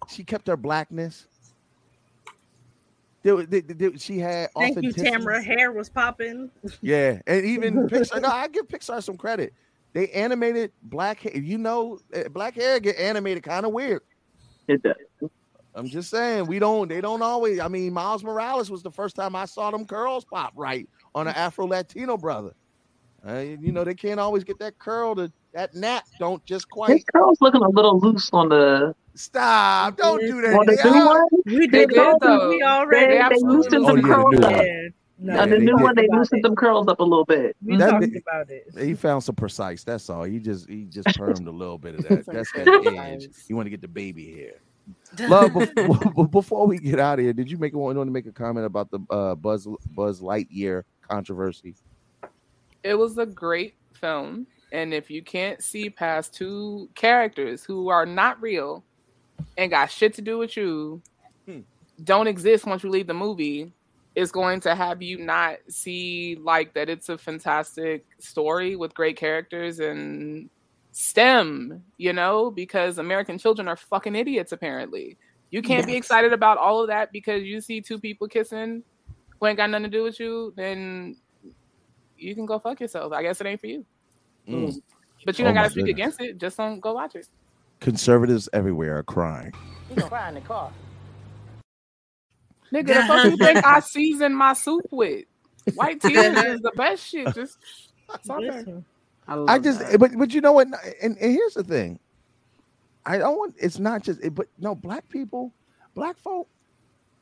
she 0.10 0.24
kept 0.24 0.48
her 0.48 0.58
blackness. 0.58 1.28
There, 3.24 3.36
was- 3.36 3.48
there- 3.48 3.62
there- 3.62 3.98
she 3.98 4.20
had 4.20 4.50
Thank 4.54 4.76
you, 4.76 4.90
authenticity. 4.90 5.12
Tamara. 5.12 5.44
Hair 5.44 5.72
was 5.74 5.90
popping. 5.90 6.50
Yeah, 6.82 7.20
and 7.28 7.46
even 7.46 7.74
Pixar. 7.90 8.22
No, 8.22 8.30
I 8.30 8.48
give 8.48 8.68
Pixar 8.68 9.04
some 9.04 9.18
credit. 9.18 9.54
They 9.94 10.10
animated 10.10 10.72
black 10.84 11.20
hair. 11.20 11.36
You 11.38 11.58
know, 11.58 12.00
eh, 12.14 12.28
black 12.30 12.56
hair 12.56 12.80
get 12.80 12.98
animated 12.98 13.44
kind 13.44 13.66
of 13.66 13.72
weird. 13.74 14.02
It 14.68 14.82
does. 14.84 14.96
I'm 15.78 15.88
just 15.88 16.10
saying 16.10 16.48
we 16.48 16.58
don't. 16.60 16.88
They 16.88 17.02
don't 17.02 17.22
always. 17.22 17.60
I 17.60 17.68
mean, 17.68 17.94
Miles 17.94 18.24
Morales 18.24 18.72
was 18.72 18.82
the 18.82 18.92
first 18.92 19.16
time 19.16 19.36
I 19.36 19.46
saw 19.46 19.70
them 19.70 19.86
curls 19.86 20.26
pop 20.26 20.52
right 20.56 20.90
on 21.14 21.28
an 21.28 21.36
Afro 21.36 21.68
Latino 21.68 22.18
brother. 22.18 22.54
Uh, 23.28 23.40
you 23.40 23.72
know, 23.72 23.84
they 23.84 23.94
can't 23.96 24.20
always 24.20 24.44
get 24.44 24.58
that 24.60 24.78
curl. 24.80 25.16
To 25.16 25.32
that 25.54 25.76
nap 25.76 26.06
don't 26.20 26.44
just 26.46 26.68
quite. 26.70 26.90
His 26.92 27.04
curl's 27.14 27.38
looking 27.42 27.62
a 27.62 27.70
little 27.70 28.00
loose 28.00 28.30
on 28.34 28.50
the 28.50 28.96
stop. 29.16 29.98
Don't 29.98 30.20
do 30.20 30.42
that. 30.42 30.54
on 30.56 30.66
the 30.66 30.76
They 30.84 30.90
new 30.90 31.06
one. 31.06 31.28
We 31.46 31.68
They 31.68 31.86
did 31.86 31.90
did, 31.90 32.16
though. 32.22 32.50
We 32.50 32.64
already 32.64 33.14
they 33.14 33.20
absolutely 33.20 33.78
loosened 33.80 33.86
Oh, 33.86 33.88
them 33.88 33.98
yeah, 33.98 34.14
curls 34.16 34.40
up. 34.40 34.52
Yeah. 34.52 34.88
No, 35.20 35.34
Yeah, 35.36 35.46
the 35.48 35.58
new 35.58 35.76
one, 35.78 35.96
they 35.96 36.08
loosened 36.12 36.44
them 36.46 36.56
curls 36.56 36.88
up 36.88 37.00
a 37.00 37.04
little 37.04 37.26
bit. 37.26 37.56
We 37.66 37.76
That- 37.78 37.90
talked 37.90 38.06
about 38.16 38.50
it. 38.52 38.68
He 38.78 38.94
found 38.94 39.24
some 39.24 39.36
precise. 39.36 39.84
That's 39.84 40.10
all. 40.10 40.24
He 40.24 40.40
just 40.40 40.70
he 40.70 40.86
just 40.86 41.08
permed 41.10 41.48
a 41.48 41.52
little 41.52 41.78
bit 41.80 41.96
of 41.96 42.04
that. 42.08 42.26
That's 42.26 42.52
that 42.54 42.94
edge. 42.98 43.28
You 43.48 43.56
want 43.56 43.66
to 43.66 43.72
get 43.72 43.82
the 43.82 43.88
baby 43.88 44.32
hair. 44.32 44.54
Love. 45.20 45.52
bef- 45.52 46.32
Before 46.32 46.68
we 46.68 46.78
get 46.78 47.00
out 47.00 47.20
of 47.20 47.26
here, 47.26 47.34
did 47.34 47.50
you 47.50 47.58
make 47.58 47.74
want 47.74 47.98
to 47.98 48.06
make 48.06 48.26
a 48.26 48.32
comment 48.32 48.66
about 48.66 48.90
the 48.92 49.00
uh, 49.10 49.36
Buzz 49.36 49.68
Buzz 49.96 50.22
Lightyear 50.22 50.84
controversy? 51.08 51.76
It 52.84 52.96
was 52.96 53.18
a 53.18 53.26
great 53.26 53.76
film. 53.94 54.48
And 54.72 54.94
if 54.94 55.10
you 55.10 55.22
can't 55.22 55.64
see 55.64 55.90
past 55.90 56.34
two 56.34 56.90
characters 56.94 57.64
who 57.64 57.88
are 57.90 58.06
not 58.06 58.42
real 58.42 58.84
and 59.58 59.72
got 59.72 59.90
shit 59.90 60.14
to 60.16 60.22
do 60.22 60.38
with 60.38 60.58
you, 60.58 61.02
Hmm. 61.48 61.60
don't 62.04 62.28
exist 62.28 62.66
once 62.66 62.84
you 62.84 62.90
leave 62.90 63.08
the 63.08 63.14
movie, 63.14 63.72
it's 64.16 64.32
going 64.32 64.60
to 64.62 64.76
have 64.76 65.02
you 65.02 65.20
not 65.20 65.58
see 65.70 66.38
like 66.42 66.74
that 66.74 66.90
it's 66.90 67.08
a 67.08 67.18
fantastic 67.18 68.06
story 68.20 68.76
with 68.76 68.94
great 68.94 69.16
characters 69.16 69.80
and 69.80 70.50
STEM, 71.00 71.84
you 71.98 72.12
know, 72.12 72.50
because 72.50 72.98
American 72.98 73.38
children 73.38 73.68
are 73.68 73.76
fucking 73.76 74.16
idiots 74.16 74.52
apparently. 74.52 75.16
You 75.52 75.62
can't 75.62 75.86
be 75.86 75.96
excited 75.96 76.34
about 76.34 76.58
all 76.58 76.82
of 76.82 76.88
that 76.88 77.12
because 77.12 77.44
you 77.44 77.62
see 77.62 77.82
two 77.82 78.00
people 78.00 78.28
kissing 78.28 78.82
who 79.40 79.46
ain't 79.46 79.58
got 79.58 79.70
nothing 79.70 79.84
to 79.84 79.90
do 79.96 80.02
with 80.04 80.20
you, 80.20 80.54
then 80.58 81.16
you 82.18 82.34
can 82.34 82.48
go 82.48 82.58
fuck 82.58 82.80
yourself. 82.80 83.14
I 83.14 83.22
guess 83.22 83.40
it 83.40 83.46
ain't 83.46 83.62
for 83.62 83.68
you. 83.68 83.86
Mm. 84.50 84.82
But 85.24 85.38
you 85.38 85.46
Oh 85.46 85.50
don't 85.50 85.54
my 85.56 85.62
gotta 85.62 85.70
speak 85.70 85.86
goodness. 85.86 86.16
against 86.18 86.22
it. 86.22 86.38
Just 86.40 86.58
don't 86.58 86.80
go 86.80 86.94
watch 86.94 87.14
it. 87.14 87.28
Conservatives 87.80 88.50
everywhere 88.54 88.98
are 88.98 89.04
crying. 89.04 89.54
You 89.92 89.98
gonna 89.98 90.10
cry 90.10 90.30
in 90.30 90.34
the 90.36 90.42
car. 90.42 90.72
Nigga, 92.74 92.88
the 92.88 92.94
fuck 93.06 93.26
you 93.26 93.38
think 93.46 93.64
I 93.64 93.82
season 93.82 94.34
my 94.34 94.54
soup 94.54 94.88
with? 94.90 95.26
White 95.76 96.02
tears 96.02 96.36
is 96.44 96.60
the 96.62 96.72
best 96.76 97.06
shit. 97.08 97.34
Just 97.36 97.60
it's 98.16 98.28
okay. 98.30 98.48
Listen, 98.48 98.86
I, 99.28 99.44
I 99.56 99.60
just, 99.60 99.80
that. 99.80 100.00
but 100.00 100.12
but 100.18 100.34
you 100.34 100.42
know 100.42 100.54
what? 100.54 100.68
And, 101.02 101.18
and 101.18 101.32
here's 101.32 101.54
the 101.56 101.64
thing. 101.64 102.00
I 103.06 103.18
don't 103.18 103.38
want. 103.38 103.56
It's 103.58 103.80
not 103.80 104.04
just. 104.04 104.22
It, 104.24 104.36
but 104.36 104.48
no, 104.58 104.76
black 104.76 105.08
people, 105.10 105.54
black 105.96 106.18
folk, 106.18 106.48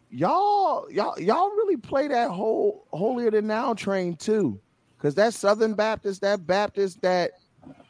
y'all, 0.09 0.89
y'all, 0.91 1.19
y'all 1.19 1.49
really 1.49 1.77
play 1.77 2.07
that 2.07 2.29
whole 2.29 2.85
holier 2.93 3.31
than 3.31 3.47
now 3.47 3.73
train 3.73 4.15
too, 4.15 4.59
because 4.97 5.15
that 5.15 5.33
Southern 5.33 5.73
Baptist, 5.73 6.21
that 6.21 6.45
Baptist, 6.45 7.01
that 7.01 7.31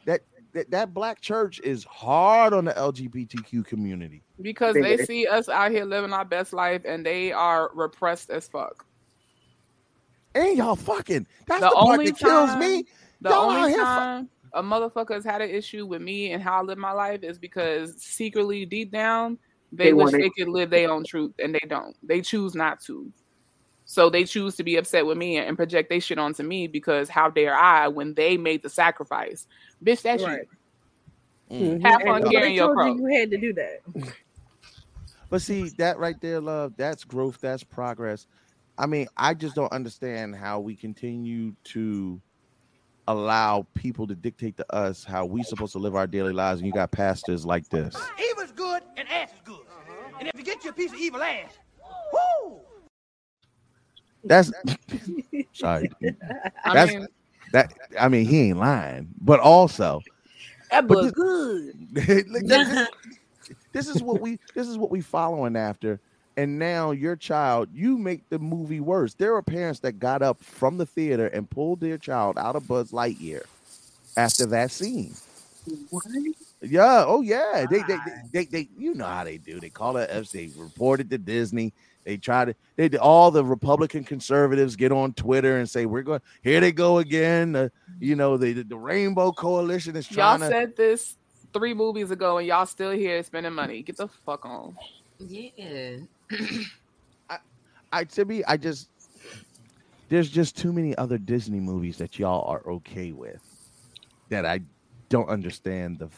that 0.04 0.22
that, 0.52 0.70
that 0.70 0.94
black 0.94 1.20
church 1.20 1.60
is 1.60 1.84
hard 1.84 2.52
on 2.54 2.64
the 2.64 2.72
LGBTQ 2.72 3.64
community. 3.66 4.22
Because 4.40 4.74
they 4.74 4.98
see 5.04 5.26
us 5.26 5.48
out 5.48 5.70
here 5.70 5.84
living 5.84 6.12
our 6.12 6.24
best 6.24 6.52
life 6.52 6.82
and 6.86 7.04
they 7.04 7.32
are 7.32 7.70
repressed 7.74 8.30
as 8.30 8.48
fuck. 8.48 8.84
And 10.34 10.56
y'all 10.58 10.76
fucking. 10.76 11.26
That's 11.46 11.60
The 11.60 11.68
the, 11.70 11.74
part 11.74 11.88
only 11.98 12.06
that 12.10 12.18
kills 12.18 12.50
time- 12.50 12.60
me. 12.60 12.84
The 13.20 13.30
Y'all 13.30 13.50
only 13.50 13.72
here 13.72 13.78
fu- 13.78 13.84
time 13.84 14.30
a 14.56 14.62
motherfucker 14.62 15.14
has 15.14 15.24
had 15.24 15.42
an 15.42 15.50
issue 15.50 15.86
with 15.86 16.00
me 16.00 16.32
and 16.32 16.42
how 16.42 16.60
I 16.60 16.62
live 16.62 16.78
my 16.78 16.92
life 16.92 17.22
is 17.22 17.38
because 17.38 17.94
secretly 18.02 18.64
deep 18.64 18.90
down 18.90 19.38
they, 19.72 19.86
They 19.86 19.92
wish 19.92 20.12
they 20.12 20.30
could 20.30 20.48
live 20.48 20.70
their 20.70 20.90
own 20.90 21.04
truth 21.04 21.32
and 21.38 21.54
they 21.54 21.66
don't. 21.68 21.94
They 22.02 22.22
choose 22.22 22.54
not 22.54 22.80
to. 22.82 23.12
So 23.84 24.08
they 24.08 24.24
choose 24.24 24.56
to 24.56 24.64
be 24.64 24.76
upset 24.76 25.04
with 25.06 25.18
me 25.18 25.36
and 25.36 25.56
project 25.56 25.90
they 25.90 26.00
shit 26.00 26.18
onto 26.18 26.42
me 26.42 26.66
because 26.66 27.08
how 27.08 27.28
dare 27.28 27.54
I 27.54 27.88
when 27.88 28.14
they 28.14 28.36
made 28.36 28.62
the 28.62 28.70
sacrifice? 28.70 29.46
Bitch, 29.84 30.02
that's 30.02 30.22
Right. 30.22 30.48
Mm. 31.50 31.60
you. 31.60 31.78
Have 31.86 32.02
fun 32.02 32.16
And 32.16 32.24
so 32.24 32.30
carrying 32.30 32.52
they 32.54 32.56
your 32.56 32.74
told 32.74 32.98
you 32.98 33.08
you 33.08 33.18
had 33.18 33.30
to 33.30 33.38
do 33.38 33.52
that. 33.52 33.80
But 35.28 35.42
see, 35.42 35.70
that 35.78 35.98
right 35.98 36.14
there, 36.20 36.40
love, 36.40 36.74
that's 36.76 37.02
growth, 37.02 37.40
that's 37.40 37.64
progress. 37.64 38.28
I 38.78 38.86
mean, 38.86 39.08
I 39.16 39.34
just 39.34 39.56
don't 39.56 39.72
understand 39.72 40.36
how 40.36 40.60
we 40.60 40.76
continue 40.76 41.52
to 41.64 42.22
allow 43.08 43.66
people 43.74 44.06
to 44.06 44.14
dictate 44.14 44.56
to 44.56 44.74
us 44.74 45.04
how 45.04 45.24
we 45.24 45.42
supposed 45.42 45.72
to 45.72 45.78
live 45.78 45.94
our 45.94 46.06
daily 46.06 46.32
lives, 46.32 46.60
and 46.60 46.66
you 46.66 46.72
got 46.72 46.90
pastors 46.90 47.44
like 47.46 47.68
this. 47.68 47.96
Evil's 48.30 48.52
good 48.52 48.82
and 48.96 49.08
ass 49.08 49.30
is 49.30 49.40
good. 49.44 49.54
Uh-huh. 49.54 50.16
And 50.18 50.28
if 50.28 50.34
you 50.38 50.44
get 50.44 50.64
you 50.64 50.70
a 50.70 50.72
piece 50.72 50.92
of 50.92 50.98
evil 50.98 51.22
ass, 51.22 51.52
whoo! 52.12 52.60
That's 54.24 54.50
sorry. 55.52 55.90
I 56.64 56.74
That's 56.74 56.92
mean, 56.92 57.06
that. 57.52 57.72
I 57.98 58.08
mean, 58.08 58.26
he 58.26 58.48
ain't 58.48 58.58
lying, 58.58 59.08
but 59.20 59.38
also 59.40 60.00
That 60.70 60.88
But 60.88 60.96
was 60.96 61.04
this- 61.06 61.12
good. 61.14 62.28
Look, 62.28 62.46
this, 62.46 62.88
this 63.72 63.88
is 63.88 64.02
what 64.02 64.20
we 64.20 64.38
this 64.54 64.66
is 64.68 64.78
what 64.78 64.90
we 64.90 65.00
following 65.00 65.54
after. 65.56 66.00
And 66.36 66.58
now 66.58 66.90
your 66.90 67.16
child, 67.16 67.68
you 67.72 67.96
make 67.96 68.28
the 68.28 68.38
movie 68.38 68.80
worse. 68.80 69.14
There 69.14 69.34
are 69.34 69.42
parents 69.42 69.80
that 69.80 69.98
got 69.98 70.22
up 70.22 70.42
from 70.42 70.76
the 70.76 70.84
theater 70.84 71.28
and 71.28 71.48
pulled 71.48 71.80
their 71.80 71.96
child 71.96 72.36
out 72.36 72.56
of 72.56 72.68
Buzz 72.68 72.90
Lightyear 72.90 73.44
after 74.16 74.44
that 74.46 74.70
scene. 74.70 75.14
What? 75.90 76.04
Yeah, 76.60 77.04
oh 77.06 77.22
yeah. 77.22 77.66
They, 77.70 77.78
they, 77.78 77.96
they, 77.96 77.98
they, 78.32 78.44
they, 78.44 78.68
you 78.78 78.94
know 78.94 79.06
how 79.06 79.24
they 79.24 79.38
do. 79.38 79.60
They 79.60 79.70
call 79.70 79.96
it 79.96 80.08
F. 80.12 80.30
They 80.30 80.50
reported 80.56 81.10
to 81.10 81.18
Disney. 81.18 81.72
They 82.04 82.16
try 82.16 82.44
to. 82.44 82.54
They 82.76 82.88
did- 82.88 83.00
all 83.00 83.30
the 83.30 83.44
Republican 83.44 84.04
conservatives 84.04 84.76
get 84.76 84.92
on 84.92 85.12
Twitter 85.14 85.58
and 85.58 85.68
say, 85.68 85.86
"We're 85.86 86.02
going 86.02 86.20
here. 86.42 86.60
They 86.60 86.70
go 86.70 86.98
again." 86.98 87.56
Uh, 87.56 87.68
you 87.98 88.14
know, 88.14 88.36
the 88.36 88.62
the 88.62 88.76
Rainbow 88.76 89.32
Coalition 89.32 89.96
is 89.96 90.06
trying. 90.06 90.40
y'all 90.40 90.48
trying 90.48 90.50
to. 90.50 90.56
said 90.56 90.76
this 90.76 91.16
three 91.52 91.74
movies 91.74 92.10
ago 92.10 92.38
and 92.38 92.46
y'all 92.46 92.66
still 92.66 92.92
here 92.92 93.22
spending 93.22 93.52
money. 93.52 93.82
Get 93.82 93.96
the 93.96 94.08
fuck 94.08 94.46
on. 94.46 94.76
Yeah. 95.18 95.96
I 97.30 97.38
I 97.92 98.04
to 98.04 98.24
me, 98.24 98.42
I 98.44 98.56
just 98.56 98.88
there's 100.08 100.30
just 100.30 100.56
too 100.56 100.72
many 100.72 100.96
other 100.96 101.18
Disney 101.18 101.60
movies 101.60 101.98
that 101.98 102.18
y'all 102.18 102.48
are 102.48 102.62
okay 102.70 103.12
with 103.12 103.42
that 104.28 104.46
I 104.46 104.60
don't 105.08 105.28
understand 105.28 105.98
the 105.98 106.08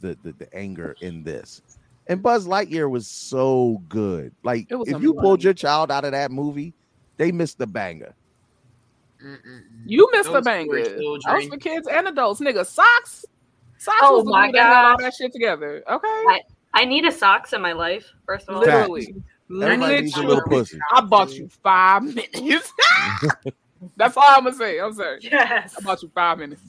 the 0.00 0.16
the, 0.22 0.32
the 0.32 0.54
anger 0.54 0.96
in 1.00 1.22
this. 1.22 1.62
And 2.08 2.22
Buzz 2.22 2.46
Lightyear 2.46 2.90
was 2.90 3.06
so 3.06 3.80
good. 3.88 4.32
Like 4.42 4.66
It 4.70 4.76
was 4.76 4.88
if 4.88 5.00
you 5.00 5.14
pulled 5.14 5.42
your 5.42 5.54
child 5.54 5.90
out 5.90 6.04
of 6.04 6.12
that 6.12 6.30
movie, 6.30 6.74
they 7.16 7.30
missed 7.30 7.58
the 7.58 7.66
banger. 7.66 8.14
You 9.86 10.08
missed 10.12 10.32
the 10.32 10.42
banger. 10.42 10.66
poor 10.66 11.18
That 11.24 11.34
was 11.34 11.46
for 11.46 11.56
kids 11.56 11.86
and 11.86 12.08
adults, 12.08 12.40
nigga. 12.40 12.66
Sox. 12.66 13.24
Sox 13.78 13.98
Oh 14.02 14.16
was 14.16 14.24
the 14.24 14.30
my 14.30 14.46
movie 14.46 14.58
that 14.58 14.66
had 14.66 14.84
all 14.90 14.98
that 14.98 15.14
shit 15.14 15.32
together. 15.32 15.82
Okay. 15.88 16.08
I, 16.08 16.40
I 16.74 16.84
need 16.84 17.04
a 17.04 17.12
Sox 17.12 17.52
in 17.52 17.62
my 17.62 17.72
life, 17.72 18.06
first 18.26 18.48
of 18.48 18.56
all. 18.56 18.62
Literally. 18.62 19.14
Everybody 19.50 20.02
needs 20.02 20.16
a 20.16 20.20
little 20.20 20.36
Literally. 20.36 20.60
pussy. 20.60 20.78
I 20.92 21.00
bought 21.02 21.32
you 21.34 21.48
five 21.62 22.02
minutes. 22.02 22.72
That's 23.96 24.16
all 24.16 24.24
I'm 24.26 24.44
gonna 24.44 24.56
say. 24.56 24.78
I'm 24.78 24.94
sorry. 24.94 25.18
Yes. 25.22 25.74
I 25.78 25.82
bought 25.82 26.02
you 26.02 26.10
five 26.14 26.38
minutes. 26.38 26.62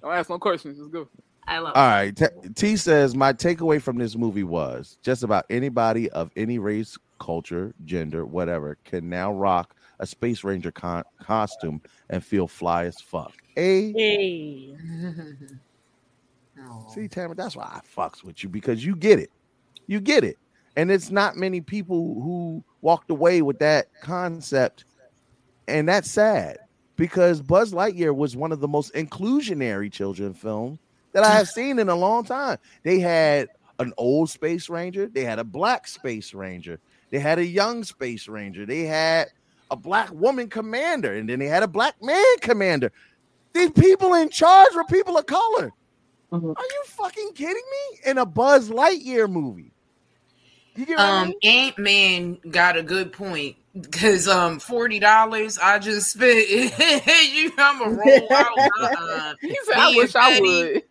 Don't 0.00 0.12
ask 0.12 0.30
no 0.30 0.38
questions. 0.38 0.78
Let's 0.78 0.90
go. 0.90 1.08
I 1.46 1.58
love 1.58 1.72
All 1.76 1.86
right. 1.88 2.16
T, 2.16 2.24
T 2.54 2.76
says 2.76 3.14
my 3.14 3.32
takeaway 3.32 3.80
from 3.80 3.98
this 3.98 4.16
movie 4.16 4.44
was 4.44 4.98
just 5.02 5.22
about 5.22 5.44
anybody 5.50 6.10
of 6.10 6.30
any 6.36 6.58
race, 6.58 6.96
culture, 7.20 7.74
gender, 7.84 8.24
whatever 8.24 8.78
can 8.84 9.08
now 9.08 9.32
rock 9.32 9.74
a 10.00 10.06
Space 10.06 10.42
Ranger 10.42 10.72
con- 10.72 11.04
costume 11.22 11.80
and 12.10 12.24
feel 12.24 12.48
fly 12.48 12.86
as 12.86 12.96
fuck. 13.00 13.32
A 13.56 13.92
Hey. 13.92 14.74
see, 16.94 17.08
Tamara, 17.08 17.34
that's 17.34 17.56
why 17.56 17.64
I 17.64 17.80
fucks 17.96 18.24
with 18.24 18.42
you 18.42 18.48
because 18.48 18.84
you 18.84 18.96
get 18.96 19.18
it. 19.18 19.30
You 19.86 20.00
get 20.00 20.24
it. 20.24 20.38
And 20.76 20.90
it's 20.90 21.10
not 21.10 21.36
many 21.36 21.60
people 21.60 22.20
who 22.20 22.64
walked 22.80 23.10
away 23.10 23.42
with 23.42 23.58
that 23.60 23.88
concept. 24.00 24.84
And 25.68 25.88
that's 25.88 26.10
sad 26.10 26.58
because 26.96 27.40
Buzz 27.40 27.72
Lightyear 27.72 28.14
was 28.14 28.36
one 28.36 28.52
of 28.52 28.60
the 28.60 28.68
most 28.68 28.92
inclusionary 28.94 29.90
children 29.90 30.34
films 30.34 30.78
that 31.12 31.24
I 31.24 31.30
have 31.30 31.48
seen 31.48 31.78
in 31.78 31.88
a 31.88 31.94
long 31.94 32.24
time. 32.24 32.58
They 32.82 32.98
had 32.98 33.48
an 33.78 33.92
old 33.96 34.30
space 34.30 34.68
ranger, 34.68 35.06
they 35.06 35.24
had 35.24 35.38
a 35.38 35.44
black 35.44 35.88
space 35.88 36.34
ranger, 36.34 36.78
they 37.10 37.18
had 37.18 37.38
a 37.38 37.46
young 37.46 37.82
space 37.82 38.28
ranger, 38.28 38.66
they 38.66 38.82
had 38.82 39.28
a 39.70 39.76
black 39.76 40.12
woman 40.12 40.48
commander, 40.48 41.14
and 41.14 41.28
then 41.28 41.38
they 41.38 41.46
had 41.46 41.62
a 41.62 41.68
black 41.68 42.00
man 42.02 42.24
commander. 42.40 42.92
These 43.52 43.70
people 43.70 44.14
in 44.14 44.28
charge 44.30 44.74
were 44.74 44.84
people 44.84 45.16
of 45.16 45.26
color. 45.26 45.72
Mm-hmm. 46.32 46.50
Are 46.50 46.62
you 46.62 46.82
fucking 46.86 47.32
kidding 47.34 47.54
me? 47.54 48.10
In 48.10 48.18
a 48.18 48.26
Buzz 48.26 48.70
Lightyear 48.70 49.30
movie. 49.30 49.73
You 50.76 50.86
get 50.86 50.98
what 50.98 51.06
I 51.06 51.12
Um, 51.12 51.28
mean? 51.28 51.34
Ant 51.42 51.78
Man 51.78 52.38
got 52.50 52.76
a 52.76 52.82
good 52.82 53.12
point 53.12 53.56
because 53.80 54.28
um 54.28 54.58
forty 54.60 54.98
dollars 54.98 55.58
I 55.58 55.78
just 55.78 56.12
spent. 56.12 56.48
you, 57.32 57.52
I'm 57.58 57.82
a 57.82 57.90
roll 57.90 58.32
out. 58.32 58.58
Uh-uh. 58.80 59.34
He 59.40 59.56
said, 59.64 59.76
"I 59.76 59.88
wish 59.96 60.14
and 60.14 60.24
I 60.24 60.40
would." 60.40 60.82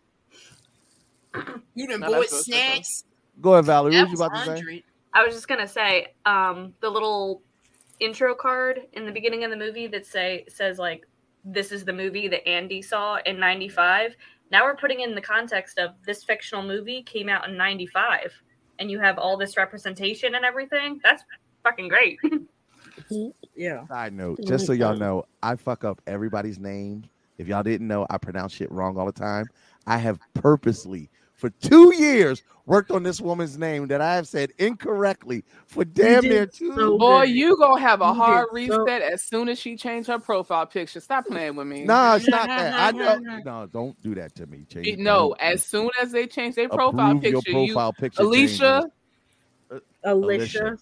You 1.74 1.88
done 1.88 2.00
No, 2.00 2.06
bought 2.06 2.12
that's 2.20 2.32
what's 2.32 2.44
snacks. 2.46 3.04
Go 3.40 3.54
ahead, 3.54 3.64
Valerie. 3.66 3.92
That 3.92 4.00
What 4.02 4.08
you 4.08 4.12
was 4.12 4.20
about 4.20 4.34
to 4.34 4.42
say? 4.42 4.82
I 5.12 5.24
was 5.24 5.34
just 5.34 5.48
gonna 5.48 5.66
say, 5.68 6.08
um, 6.24 6.74
the 6.80 6.90
little 6.90 7.42
intro 8.00 8.34
card 8.34 8.80
in 8.92 9.06
the 9.06 9.12
beginning 9.12 9.44
of 9.44 9.50
the 9.50 9.56
movie 9.56 9.86
that 9.88 10.06
say 10.06 10.44
says 10.48 10.78
like 10.78 11.06
this 11.44 11.72
is 11.72 11.84
the 11.84 11.92
movie 11.92 12.28
that 12.28 12.46
Andy 12.48 12.82
saw 12.82 13.18
in 13.26 13.38
'95. 13.38 14.14
Now 14.50 14.64
we're 14.64 14.76
putting 14.76 15.00
in 15.00 15.14
the 15.14 15.20
context 15.20 15.78
of 15.78 15.90
this 16.06 16.24
fictional 16.24 16.62
movie 16.64 17.02
came 17.02 17.28
out 17.28 17.48
in 17.48 17.56
'95, 17.56 18.32
and 18.78 18.90
you 18.90 18.98
have 19.00 19.18
all 19.18 19.36
this 19.36 19.56
representation 19.56 20.34
and 20.34 20.44
everything. 20.44 21.00
That's 21.02 21.22
fucking 21.62 21.88
great. 21.88 22.18
Yeah. 23.56 23.86
Side 23.86 24.12
note, 24.12 24.40
just 24.46 24.66
so 24.66 24.72
y'all 24.72 24.96
know, 24.96 25.24
I 25.42 25.56
fuck 25.56 25.84
up 25.84 26.00
everybody's 26.06 26.58
name. 26.58 27.04
If 27.38 27.48
y'all 27.48 27.62
didn't 27.62 27.88
know, 27.88 28.06
I 28.08 28.18
pronounce 28.18 28.52
shit 28.52 28.70
wrong 28.70 28.96
all 28.96 29.06
the 29.06 29.12
time. 29.12 29.46
I 29.86 29.98
have 29.98 30.18
purposely, 30.34 31.10
for 31.34 31.50
two 31.50 31.94
years, 31.94 32.42
worked 32.66 32.90
on 32.90 33.02
this 33.02 33.20
woman's 33.20 33.58
name 33.58 33.86
that 33.88 34.00
I 34.00 34.14
have 34.14 34.26
said 34.26 34.50
incorrectly 34.58 35.44
for 35.66 35.84
damn 35.84 36.22
near 36.24 36.46
two. 36.46 36.74
so 36.74 36.96
Boy, 36.96 37.26
good. 37.26 37.34
you 37.34 37.56
gonna 37.58 37.80
have 37.80 38.00
a 38.00 38.14
hard 38.14 38.46
did 38.54 38.70
so- 38.70 38.84
reset 38.84 39.02
as 39.02 39.22
soon 39.22 39.48
as 39.50 39.58
she 39.58 39.76
changed 39.76 40.08
her 40.08 40.18
profile 40.18 40.64
picture. 40.64 41.00
Stop 41.00 41.26
playing 41.26 41.56
with 41.56 41.66
me. 41.66 41.84
No, 41.84 42.14
it's 42.14 42.26
not 42.28 42.46
that. 42.46 42.72
I 42.74 42.90
know. 42.96 43.18
No, 43.44 43.66
don't 43.66 44.00
do 44.02 44.14
that 44.14 44.34
to 44.36 44.46
me. 44.46 44.64
Change. 44.68 44.96
No, 44.98 45.28
don't- 45.30 45.40
as 45.40 45.62
soon 45.64 45.90
as 46.00 46.12
they 46.12 46.26
change 46.26 46.54
their 46.54 46.68
profile 46.68 47.10
approve 47.10 47.24
your 47.24 47.42
picture, 47.42 47.52
profile 47.52 47.92
you, 47.96 48.00
picture 48.00 48.22
Alicia. 48.22 48.80
changes. 48.80 48.90
Alicia. 50.04 50.58
Alicia, 50.58 50.78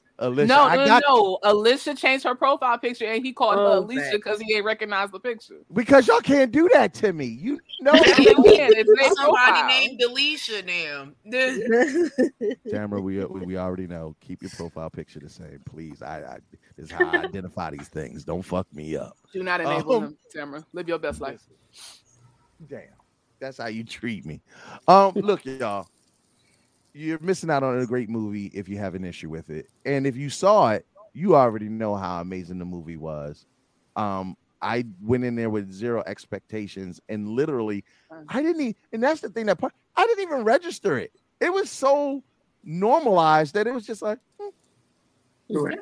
No, 0.49 0.63
I 0.65 0.77
no, 0.77 0.87
got 0.87 1.03
no. 1.09 1.39
Alicia 1.43 1.95
changed 1.95 2.25
her 2.25 2.35
profile 2.35 2.79
picture, 2.79 3.07
and 3.07 3.25
he 3.25 3.33
called 3.33 3.57
her 3.57 3.63
Oh, 3.67 3.79
Alicia 3.81 4.13
because 4.15 4.41
he 4.41 4.55
ain't 4.55 4.65
recognize 4.65 5.11
the 5.11 5.21
picture. 5.21 5.61
because 5.73 6.07
y'all 6.07 6.21
can't 6.21 6.53
do 6.53 6.69
that 6.75 6.95
to 6.95 7.13
me. 7.13 7.27
You 7.27 7.59
know, 7.81 7.93
Yeah. 7.95 8.69
It's 8.71 9.17
Somebody 9.17 9.63
named 9.63 10.01
Alicia 10.03 10.63
now. 10.63 11.09
Tamara, 12.71 13.01
we, 13.01 13.25
we 13.25 13.41
we 13.41 13.57
already 13.57 13.87
know. 13.87 14.15
Keep 14.21 14.43
your 14.43 14.51
profile 14.51 14.91
picture 14.91 15.19
the 15.21 15.29
same, 15.29 15.61
please. 15.67 16.03
I, 16.03 16.19
I 16.23 16.39
this 16.77 16.87
is 16.87 16.91
how 16.93 17.05
I 17.07 17.21
identify 17.23 17.71
these 17.71 17.89
things. 17.89 18.25
Don't 18.25 18.43
fuck 18.43 18.67
me 18.73 18.97
up. 18.97 19.17
Do 19.33 19.43
not 19.43 19.61
enable 19.61 19.97
Um, 19.97 20.03
him, 20.05 20.19
Tamara. 20.33 20.65
Live 20.73 20.89
your 20.89 20.99
best 20.99 21.21
life. 21.21 21.41
Damn, 22.69 22.81
that's 23.41 23.59
how 23.59 23.67
you 23.67 23.85
treat 23.85 24.25
me. 24.25 24.41
Um, 24.87 25.13
look, 25.17 25.45
y'all, 25.45 25.89
you're 26.95 27.19
missing 27.21 27.51
out 27.51 27.63
on 27.63 27.79
a 27.79 27.87
great 27.87 28.09
movie 28.09 28.47
if 28.55 28.69
you 28.69 28.79
have 28.79 28.95
an 28.95 29.05
issue 29.05 29.31
with 29.31 29.51
it, 29.51 29.69
and 29.85 30.07
if 30.07 30.17
you 30.17 30.31
saw 30.31 30.71
it, 30.71 30.87
you 31.13 31.37
already 31.37 31.69
know 31.69 31.95
how 31.95 32.21
amazing 32.21 32.59
the 32.59 32.65
movie 32.65 32.97
was. 32.97 33.47
Um, 33.97 34.37
I 34.61 34.85
went 35.03 35.25
in 35.25 35.35
there 35.35 35.51
with 35.51 35.73
zero 35.73 36.03
expectations, 36.07 37.01
and 37.09 37.29
literally, 37.29 37.85
I 38.29 38.43
didn't. 38.43 38.63
e 38.63 38.77
and 38.93 39.03
that's 39.03 39.21
the 39.21 39.29
thing 39.29 39.47
that 39.47 39.59
part, 39.59 39.75
I 39.97 40.07
didn't 40.07 40.23
even 40.23 40.45
register 40.45 40.99
it. 40.99 41.13
It 41.41 41.53
was 41.53 41.71
so 41.71 42.23
normalized 42.63 43.55
that 43.55 43.67
it 43.67 43.75
was 43.75 43.87
just 43.87 44.03
like. 44.03 44.19
hmm. 44.41 44.49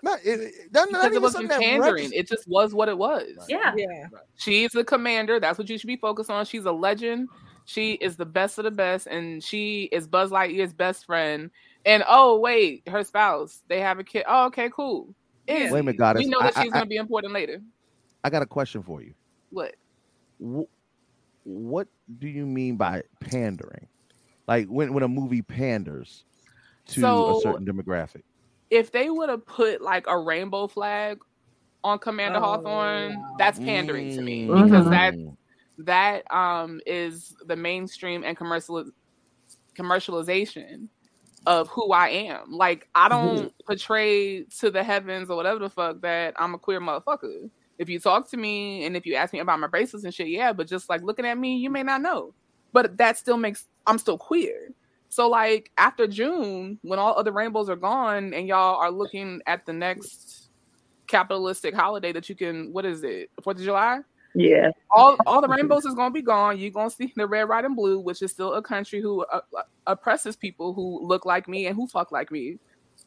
Not, 0.03 0.19
it, 0.25 0.41
it, 0.41 0.53
not, 0.73 0.91
not 0.91 1.13
it 1.13 1.23
wasn't 1.23 1.49
something 1.49 1.69
pandering. 1.69 2.11
It 2.13 2.27
just 2.27 2.49
was 2.49 2.75
what 2.75 2.89
it 2.89 2.99
was. 2.99 3.29
yeah. 3.49 3.73
Yeah. 3.77 4.07
She's 4.35 4.73
the 4.73 4.83
commander. 4.83 5.39
That's 5.39 5.59
what 5.59 5.71
you 5.71 5.79
should 5.79 5.87
be 5.87 5.97
focused 5.97 6.29
on. 6.29 6.45
She's 6.45 6.65
a 6.65 6.73
legend. 6.73 7.29
She 7.65 7.93
is 7.95 8.17
the 8.17 8.27
best 8.27 8.59
of 8.59 8.65
the 8.65 8.71
best, 8.71 9.07
and 9.07 9.43
she 9.43 9.85
is 9.93 10.07
Buzz 10.07 10.31
Lightyear's 10.31 10.73
best 10.73 11.07
friend. 11.07 11.51
And 11.87 12.03
oh 12.09 12.39
wait, 12.39 12.87
her 12.89 13.05
spouse. 13.05 13.63
They 13.69 13.81
have 13.81 13.99
a 13.99 14.05
kid. 14.05 14.25
Oh, 14.29 14.47
okay, 14.47 14.71
cool. 14.75 15.15
Easy. 15.49 15.73
Wait 15.73 15.81
a 15.81 15.83
minute, 15.83 15.97
goddess. 15.99 16.25
We 16.25 16.29
know 16.31 16.41
that 16.41 16.57
I- 16.57 16.63
she's 16.65 16.73
I- 16.73 16.75
going 16.75 16.85
to 16.85 16.89
be 16.89 16.97
important 16.97 17.33
later. 17.33 17.61
I 18.23 18.31
got 18.31 18.43
a 18.43 18.47
question 18.47 18.83
for 18.83 19.01
you. 19.03 19.15
What? 19.51 19.75
Wh- 20.45 20.69
what 21.45 21.89
do 22.19 22.29
you 22.29 22.45
mean 22.47 22.77
by 22.77 23.03
pandering? 23.21 23.87
Like 24.47 24.67
when 24.69 24.93
when 24.93 25.03
a 25.03 25.09
movie 25.09 25.43
panders 25.43 26.25
to 26.89 27.01
So- 27.01 27.39
a 27.39 27.41
certain 27.41 27.65
demographic. 27.67 28.23
If 28.71 28.93
they 28.93 29.11
would 29.11 29.29
have 29.29 29.45
put 29.47 29.81
like 29.81 30.07
a 30.07 30.17
rainbow 30.19 30.67
flag 30.69 31.19
on 31.83 31.99
Commander 31.99 32.39
Oh, 32.39 32.43
Hawthorne, 32.43 33.21
that's 33.39 33.59
pandering 33.59 34.15
to 34.15 34.21
me 34.23 34.47
Mm. 34.47 34.65
because 34.65 34.89
that 34.91 35.15
that 35.85 36.31
um 36.33 36.81
is 36.87 37.35
the 37.47 37.57
mainstream 37.57 38.25
and 38.25 38.37
commercial 38.37 38.85
commercialization 39.79 40.89
of 41.47 41.69
who 41.69 41.93
I 41.93 42.09
am. 42.09 42.53
Like 42.53 42.89
I 42.95 43.09
don't 43.09 43.53
portray 43.67 44.45
to 44.61 44.71
the 44.71 44.83
heavens 44.83 45.31
or 45.31 45.37
whatever 45.37 45.59
the 45.61 45.71
fuck 45.71 46.01
that 46.03 46.35
I'm 46.37 46.55
a 46.55 46.59
queer 46.59 46.81
motherfucker. 46.81 47.51
If 47.79 47.89
you 47.89 47.99
talk 47.99 48.29
to 48.31 48.37
me 48.37 48.85
and 48.85 48.97
if 48.97 49.07
you 49.07 49.15
ask 49.15 49.33
me 49.33 49.39
about 49.39 49.59
my 49.59 49.67
bracelets 49.67 50.05
and 50.05 50.15
shit, 50.15 50.29
yeah, 50.29 50.53
but 50.53 50.67
just 50.67 50.91
like 50.91 51.03
looking 51.03 51.25
at 51.25 51.39
me, 51.39 51.57
you 51.57 51.71
may 51.71 51.83
not 51.83 52.03
know. 52.03 52.35
But 52.73 52.99
that 52.99 53.17
still 53.17 53.39
makes 53.39 53.67
I'm 53.87 53.99
still 53.99 54.19
queer. 54.19 54.73
So 55.09 55.29
like 55.29 55.71
after 55.79 56.07
June, 56.07 56.79
when 56.83 56.99
all 56.99 57.19
other 57.19 57.33
rainbows 57.33 57.69
are 57.69 57.77
gone 57.77 58.35
and 58.35 58.47
y'all 58.47 58.77
are 58.77 58.91
looking 58.91 59.41
at 59.47 59.67
the 59.67 59.73
next 59.73 60.51
capitalistic 61.09 61.75
holiday 61.75 62.13
that 62.13 62.29
you 62.29 62.37
can 62.37 62.73
what 62.73 62.85
is 62.85 63.03
it? 63.03 63.31
Fourth 63.43 63.57
of 63.57 63.65
July? 63.65 64.01
Yeah. 64.35 64.71
all 64.91 65.17
all 65.27 65.41
the 65.41 65.49
rainbows 65.49 65.85
is 65.85 65.95
gonna 65.95 66.13
be 66.13 66.23
gone. 66.23 66.59
You're 66.59 66.71
gonna 66.71 66.91
see 66.91 67.13
the 67.17 67.27
red, 67.27 67.49
white, 67.49 67.65
and 67.65 67.75
blue, 67.75 67.99
which 67.99 68.23
is 68.23 68.31
still 68.31 68.55
a 68.55 68.63
country 68.63 69.01
who 69.01 69.25
uh, 69.25 69.41
uh, 69.57 69.63
oppresses 69.87 70.37
people 70.37 70.73
who 70.73 71.05
look 71.07 71.25
like 71.25 71.49
me 71.49 71.67
and 71.67 71.75
who 71.77 71.87
fuck 71.89 72.13
like 72.13 72.31
me. 72.31 72.59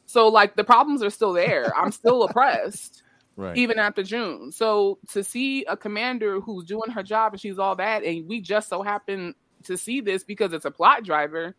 So 0.06 0.28
like 0.28 0.54
the 0.56 0.64
problems 0.64 1.02
are 1.02 1.10
still 1.10 1.32
there. 1.32 1.72
I'm 1.76 1.92
still 1.92 2.22
oppressed 2.28 3.02
Right. 3.36 3.56
even 3.56 3.80
after 3.80 4.02
June. 4.04 4.52
So 4.52 4.98
to 5.10 5.24
see 5.24 5.64
a 5.64 5.76
commander 5.76 6.40
who's 6.40 6.64
doing 6.66 6.90
her 6.90 7.02
job 7.02 7.32
and 7.32 7.40
she's 7.40 7.58
all 7.58 7.74
that, 7.76 8.04
and 8.04 8.28
we 8.28 8.40
just 8.40 8.68
so 8.68 8.82
happen 8.82 9.34
to 9.64 9.76
see 9.76 10.00
this 10.00 10.22
because 10.22 10.52
it's 10.52 10.66
a 10.66 10.70
plot 10.70 11.02
driver, 11.04 11.56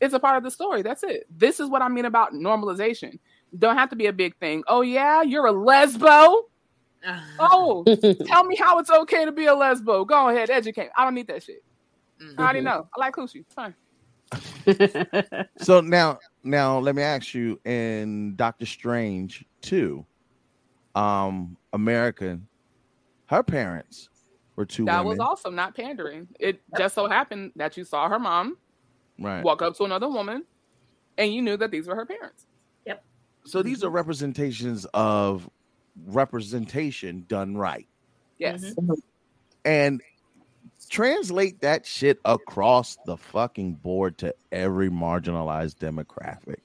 it's 0.00 0.14
a 0.14 0.20
part 0.20 0.36
of 0.38 0.42
the 0.42 0.50
story. 0.50 0.80
That's 0.82 1.02
it. 1.02 1.26
This 1.36 1.60
is 1.60 1.68
what 1.68 1.82
I 1.82 1.88
mean 1.88 2.06
about 2.06 2.32
normalization. 2.32 3.18
Don't 3.58 3.76
have 3.76 3.90
to 3.90 3.96
be 3.96 4.06
a 4.06 4.12
big 4.12 4.36
thing. 4.36 4.62
Oh 4.68 4.80
yeah, 4.80 5.22
you're 5.22 5.46
a 5.46 5.52
lesbo. 5.52 6.44
Oh, 7.38 7.84
tell 8.26 8.44
me 8.44 8.56
how 8.56 8.78
it's 8.78 8.90
okay 8.90 9.24
to 9.24 9.32
be 9.32 9.46
a 9.46 9.52
lesbo. 9.52 10.06
Go 10.06 10.28
ahead, 10.28 10.50
educate. 10.50 10.90
I 10.96 11.04
don't 11.04 11.14
need 11.14 11.28
that 11.28 11.42
shit. 11.42 11.62
I 12.36 12.42
already 12.42 12.60
know. 12.60 12.88
I 12.96 13.00
like 13.00 13.14
coochie. 13.14 13.44
It's 13.46 13.54
fine. 13.54 13.74
So 15.62 15.80
now 15.80 16.18
now 16.44 16.78
let 16.78 16.94
me 16.94 17.02
ask 17.02 17.32
you 17.34 17.58
in 17.64 18.36
Doctor 18.36 18.66
Strange 18.66 19.44
2, 19.62 20.04
um, 20.94 21.56
American, 21.72 22.46
her 23.26 23.42
parents 23.42 24.10
were 24.56 24.66
two 24.66 24.84
that 24.84 25.04
women. 25.04 25.18
was 25.18 25.20
also 25.20 25.50
not 25.50 25.74
pandering. 25.74 26.28
It 26.38 26.60
just 26.76 26.94
so 26.94 27.08
happened 27.08 27.52
that 27.56 27.76
you 27.76 27.84
saw 27.84 28.08
her 28.08 28.18
mom 28.18 28.58
right. 29.18 29.42
walk 29.42 29.62
up 29.62 29.76
to 29.76 29.84
another 29.84 30.08
woman, 30.08 30.44
and 31.16 31.32
you 31.32 31.40
knew 31.40 31.56
that 31.56 31.70
these 31.70 31.86
were 31.86 31.94
her 31.94 32.06
parents. 32.06 32.46
Yep. 32.84 33.04
So 33.44 33.62
these 33.62 33.82
are 33.84 33.90
representations 33.90 34.84
of 34.92 35.48
representation 36.06 37.24
done 37.28 37.56
right. 37.56 37.86
Yes. 38.38 38.62
Mm-hmm. 38.62 38.92
and 39.64 40.00
translate 40.88 41.60
that 41.60 41.84
shit 41.84 42.18
across 42.24 42.96
the 43.04 43.16
fucking 43.16 43.74
board 43.74 44.16
to 44.18 44.34
every 44.52 44.88
marginalized 44.88 45.76
demographic. 45.76 46.60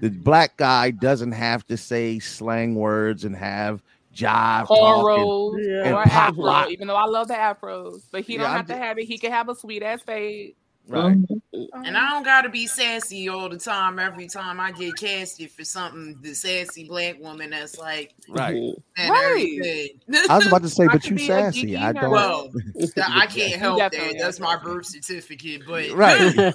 The 0.00 0.10
black 0.10 0.56
guy 0.56 0.90
doesn't 0.90 1.32
have 1.32 1.66
to 1.68 1.76
say 1.76 2.18
slang 2.18 2.74
words 2.74 3.24
and 3.24 3.34
have 3.36 3.82
jive 4.14 4.66
talking 4.66 4.76
cornrows 4.76 5.84
and 5.84 5.94
or 5.94 6.02
pop 6.04 6.30
afro. 6.30 6.42
lock. 6.44 6.70
Even 6.70 6.88
though 6.88 6.96
I 6.96 7.06
love 7.06 7.28
the 7.28 7.34
afros, 7.34 8.02
but 8.10 8.22
he 8.22 8.34
Yeah, 8.34 8.40
don't 8.42 8.50
I'm 8.50 8.56
have 8.58 8.66
to 8.66 8.76
have 8.76 8.98
it. 8.98 9.04
He 9.04 9.18
can 9.18 9.32
have 9.32 9.48
a 9.48 9.54
sweet 9.54 9.82
ass 9.82 10.02
fade. 10.02 10.56
Right. 10.86 11.16
And 11.52 11.96
I 11.96 12.10
don't 12.10 12.24
gotta 12.24 12.50
be 12.50 12.66
sassy 12.66 13.28
all 13.28 13.48
the 13.48 13.58
time. 13.58 13.98
Every 13.98 14.26
time 14.28 14.60
I 14.60 14.70
get 14.70 14.96
casted 14.96 15.50
for 15.50 15.64
something, 15.64 16.18
the 16.20 16.34
sassy 16.34 16.86
black 16.86 17.18
woman 17.20 17.50
that's 17.50 17.78
like, 17.78 18.14
Right. 18.28 18.54
and 18.98 19.10
Right. 19.10 19.90
I 20.28 20.36
was 20.36 20.46
about 20.46 20.62
to 20.62 20.68
say, 20.68 20.86
but 20.92 21.08
you 21.08 21.16
sassy. 21.16 21.76
I 21.76 21.92
don't. 21.92 22.10
Well, 22.10 22.50
I 23.02 23.26
can't 23.26 23.54
help 23.54 23.78
that. 23.78 24.16
That's 24.18 24.40
my 24.40 24.56
birth 24.56 24.86
certificate. 24.86 25.62
But 25.66 25.90
Right. 25.94 26.54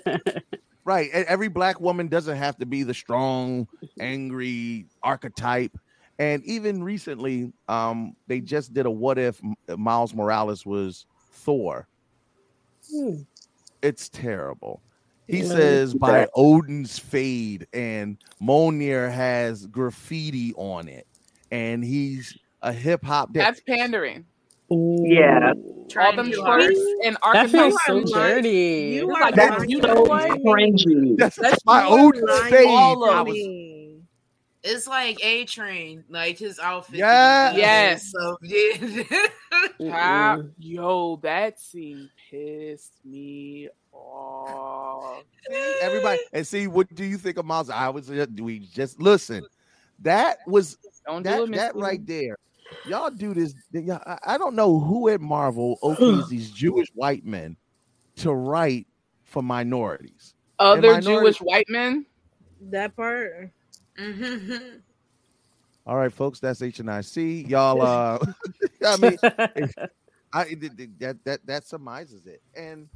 right. 0.86 1.10
And 1.12 1.26
every 1.26 1.48
black 1.48 1.82
woman 1.82 2.08
doesn't 2.08 2.38
have 2.38 2.58
to 2.58 2.66
be 2.66 2.84
the 2.84 2.94
strong, 2.94 3.68
angry 4.00 4.86
archetype. 5.02 5.76
And 6.20 6.44
even 6.44 6.84
recently, 6.84 7.52
um, 7.68 8.16
they 8.28 8.42
just 8.42 8.74
did 8.74 8.86
a 8.86 8.92
what 8.92 9.18
if 9.18 9.42
Miles 9.76 10.14
Morales 10.14 10.66
was 10.66 11.06
Thor. 11.32 11.88
It's 13.82 14.10
terrible. 14.10 14.82
He 15.28 15.40
Yeah. 15.40 15.46
says 15.48 15.94
by 15.94 16.28
Odin's 16.36 16.98
fade, 16.98 17.68
and 17.74 18.18
Mjolnir 18.42 19.12
has 19.12 19.68
graffiti 19.68 20.54
on 20.56 20.88
it, 20.88 21.06
and 21.52 21.84
he's 21.84 22.38
a 22.62 22.74
hip 22.74 23.04
hop. 23.04 23.32
That's 23.34 23.62
pandering. 23.62 24.26
Yeah. 24.72 25.54
All 25.98 26.16
them 26.16 26.28
too 26.30 26.34
shorts 26.34 26.80
and 27.04 27.18
That 27.34 27.50
feels 27.50 27.74
archetypes. 27.76 27.86
so 28.12 28.20
dirty. 28.20 28.50
You 28.50 29.10
It's 29.10 29.18
are 29.18 29.22
like, 29.22 29.36
That's 29.36 29.58
lying 29.60 29.70
you 29.70 29.82
to 29.82 29.88
know 29.88 29.96
so 29.96 30.02
what? 30.04 30.32
me. 30.32 30.44
cringy. 30.46 31.18
That's 31.18 31.36
That's 31.38 31.64
by 31.64 31.88
you 31.88 31.94
are 31.94 32.00
Odin's 32.08 32.24
lying 32.30 32.54
fade. 32.54 32.68
all 32.68 33.10
I 33.10 33.20
of 33.22 33.28
was- 33.28 33.34
me. 33.36 34.02
It's 34.64 34.88
like 34.88 35.24
A 35.24 35.46
Train, 35.46 36.04
like 36.10 36.38
his 36.38 36.60
outfit. 36.60 36.98
Yeah. 36.98 37.56
Yes. 37.56 38.12
So 38.12 38.38
yeah. 38.42 39.04
Ah, 39.92 40.38
yo, 40.58 41.16
that 41.24 41.60
scene 41.60 42.10
pissed 42.30 42.94
me 43.06 43.70
off. 43.94 45.24
everybody 45.82 46.20
and 46.34 46.46
see 46.46 46.68
what 46.68 46.94
do 46.94 47.06
you 47.06 47.18
think 47.18 47.38
of 47.38 47.46
Miles? 47.46 47.70
I 47.70 47.90
was 47.90 48.08
just 48.08 48.36
do 48.36 48.44
we 48.44 48.60
just 48.60 49.02
listen. 49.02 49.46
That 50.00 50.40
was 50.48 50.78
Don't 51.06 51.24
do 51.24 51.30
that, 51.30 51.44
it, 51.44 51.52
that 51.52 51.76
right 51.76 52.06
there. 52.06 52.38
Y'all 52.86 53.10
do 53.10 53.34
this. 53.34 53.54
y'all- 53.72 54.02
I, 54.06 54.18
I 54.26 54.38
don't 54.38 54.56
know 54.56 54.80
who 54.80 55.10
at 55.10 55.22
Marvel 55.22 55.80
okays 55.84 56.28
these 56.30 56.52
Jewish 56.52 56.88
white 56.94 57.26
men 57.26 57.56
to 58.18 58.34
write 58.34 58.88
for 59.24 59.42
minorities. 59.42 60.34
Other 60.60 60.82
minority- 60.82 61.06
Jewish 61.06 61.38
white 61.42 61.68
men. 61.70 62.06
That 62.62 62.96
part. 62.96 63.52
All 65.90 65.96
right, 65.96 66.14
folks, 66.14 66.40
that's 66.40 66.62
H 66.62 66.80
and 66.80 66.92
I 66.92 67.02
C. 67.02 67.46
Y'all, 67.48 67.82
uh, 67.82 68.20
I 68.86 68.98
mean, 68.98 69.18
I 70.34 70.44
that 71.00 71.18
that 71.24 71.46
that 71.48 71.68
surmises 71.68 72.28
it. 72.28 72.42
And 72.56 72.88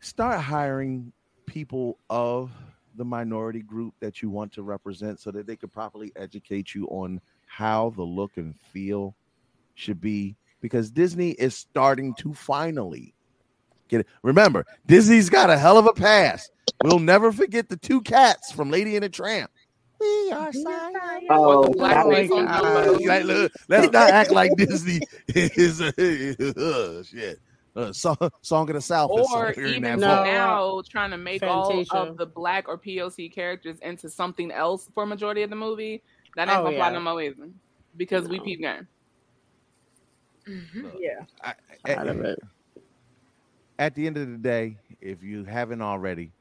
start 0.00 0.40
hiring 0.40 1.12
people 1.46 1.98
of 2.10 2.50
the 2.96 3.04
minority 3.06 3.62
group 3.62 3.94
that 4.00 4.20
you 4.20 4.28
want 4.28 4.52
to 4.52 4.62
represent, 4.62 5.18
so 5.18 5.30
that 5.30 5.46
they 5.46 5.56
could 5.56 5.72
properly 5.72 6.12
educate 6.14 6.74
you 6.74 6.86
on 6.88 7.20
how 7.46 7.90
the 7.96 8.02
look 8.02 8.36
and 8.36 8.54
feel 8.72 9.14
should 9.74 10.00
be. 10.00 10.36
Because 10.60 10.90
Disney 10.90 11.30
is 11.30 11.56
starting 11.56 12.14
to 12.16 12.34
finally 12.34 13.14
get 13.88 14.00
it. 14.00 14.06
Remember, 14.22 14.66
Disney's 14.86 15.30
got 15.30 15.48
a 15.48 15.56
hell 15.56 15.78
of 15.78 15.86
a 15.86 15.92
past. 15.94 16.52
We'll 16.84 16.98
never 16.98 17.32
forget 17.32 17.68
the 17.68 17.76
two 17.76 18.02
cats 18.02 18.52
from 18.52 18.70
Lady 18.70 18.94
and 18.94 19.04
the 19.04 19.08
Tramp. 19.08 19.50
We 20.02 20.32
are 20.32 20.52
silent. 20.52 20.96
Oh, 21.30 21.64
the 21.64 21.70
black 21.70 22.04
that 22.04 22.12
face 22.12 22.30
was 22.30 22.38
on 22.40 22.46
Dumbo. 22.48 23.06
like, 23.06 23.24
look, 23.24 23.52
let's 23.68 23.92
not 23.92 24.10
act 24.10 24.30
like 24.32 24.50
Disney 24.56 25.00
is 25.28 25.80
uh, 25.80 27.02
shit. 27.04 27.38
Uh, 27.74 27.90
song, 27.92 28.16
song 28.42 28.68
of 28.68 28.74
the 28.74 28.80
South 28.82 29.10
is 29.14 29.26
or 29.32 29.54
somewhere 29.54 29.66
even 29.66 29.82
that 29.82 29.98
No. 29.98 30.24
now 30.24 30.82
trying 30.88 31.10
to 31.10 31.16
make 31.16 31.42
all 31.42 31.82
of 31.92 32.16
the 32.18 32.26
black 32.26 32.68
or 32.68 32.76
POC 32.76 33.32
characters 33.32 33.78
into 33.80 34.10
something 34.10 34.50
else 34.50 34.88
for 34.92 35.06
majority 35.06 35.42
of 35.42 35.48
the 35.50 35.56
movie. 35.56 36.02
That 36.36 36.48
ain't 36.48 36.58
Oh, 36.58 36.64
gonna 36.64 36.76
fly 36.76 36.88
yeah. 36.88 36.92
no 36.94 37.00
more 37.00 37.22
either. 37.22 37.48
Because 37.96 38.28
we 38.28 38.38
No. 38.38 38.44
peep 38.44 38.60
game. 38.60 38.88
Mhm. 40.46 40.92
Yeah. 40.98 41.24
I- 41.42 41.94
Out 41.94 42.08
of 42.08 42.20
it. 42.22 42.38
at 43.78 43.94
the 43.94 44.06
end 44.06 44.16
of 44.18 44.28
the 44.30 44.36
day, 44.38 44.76
if 45.00 45.22
you 45.22 45.44
haven't 45.44 45.80
already, 45.82 46.32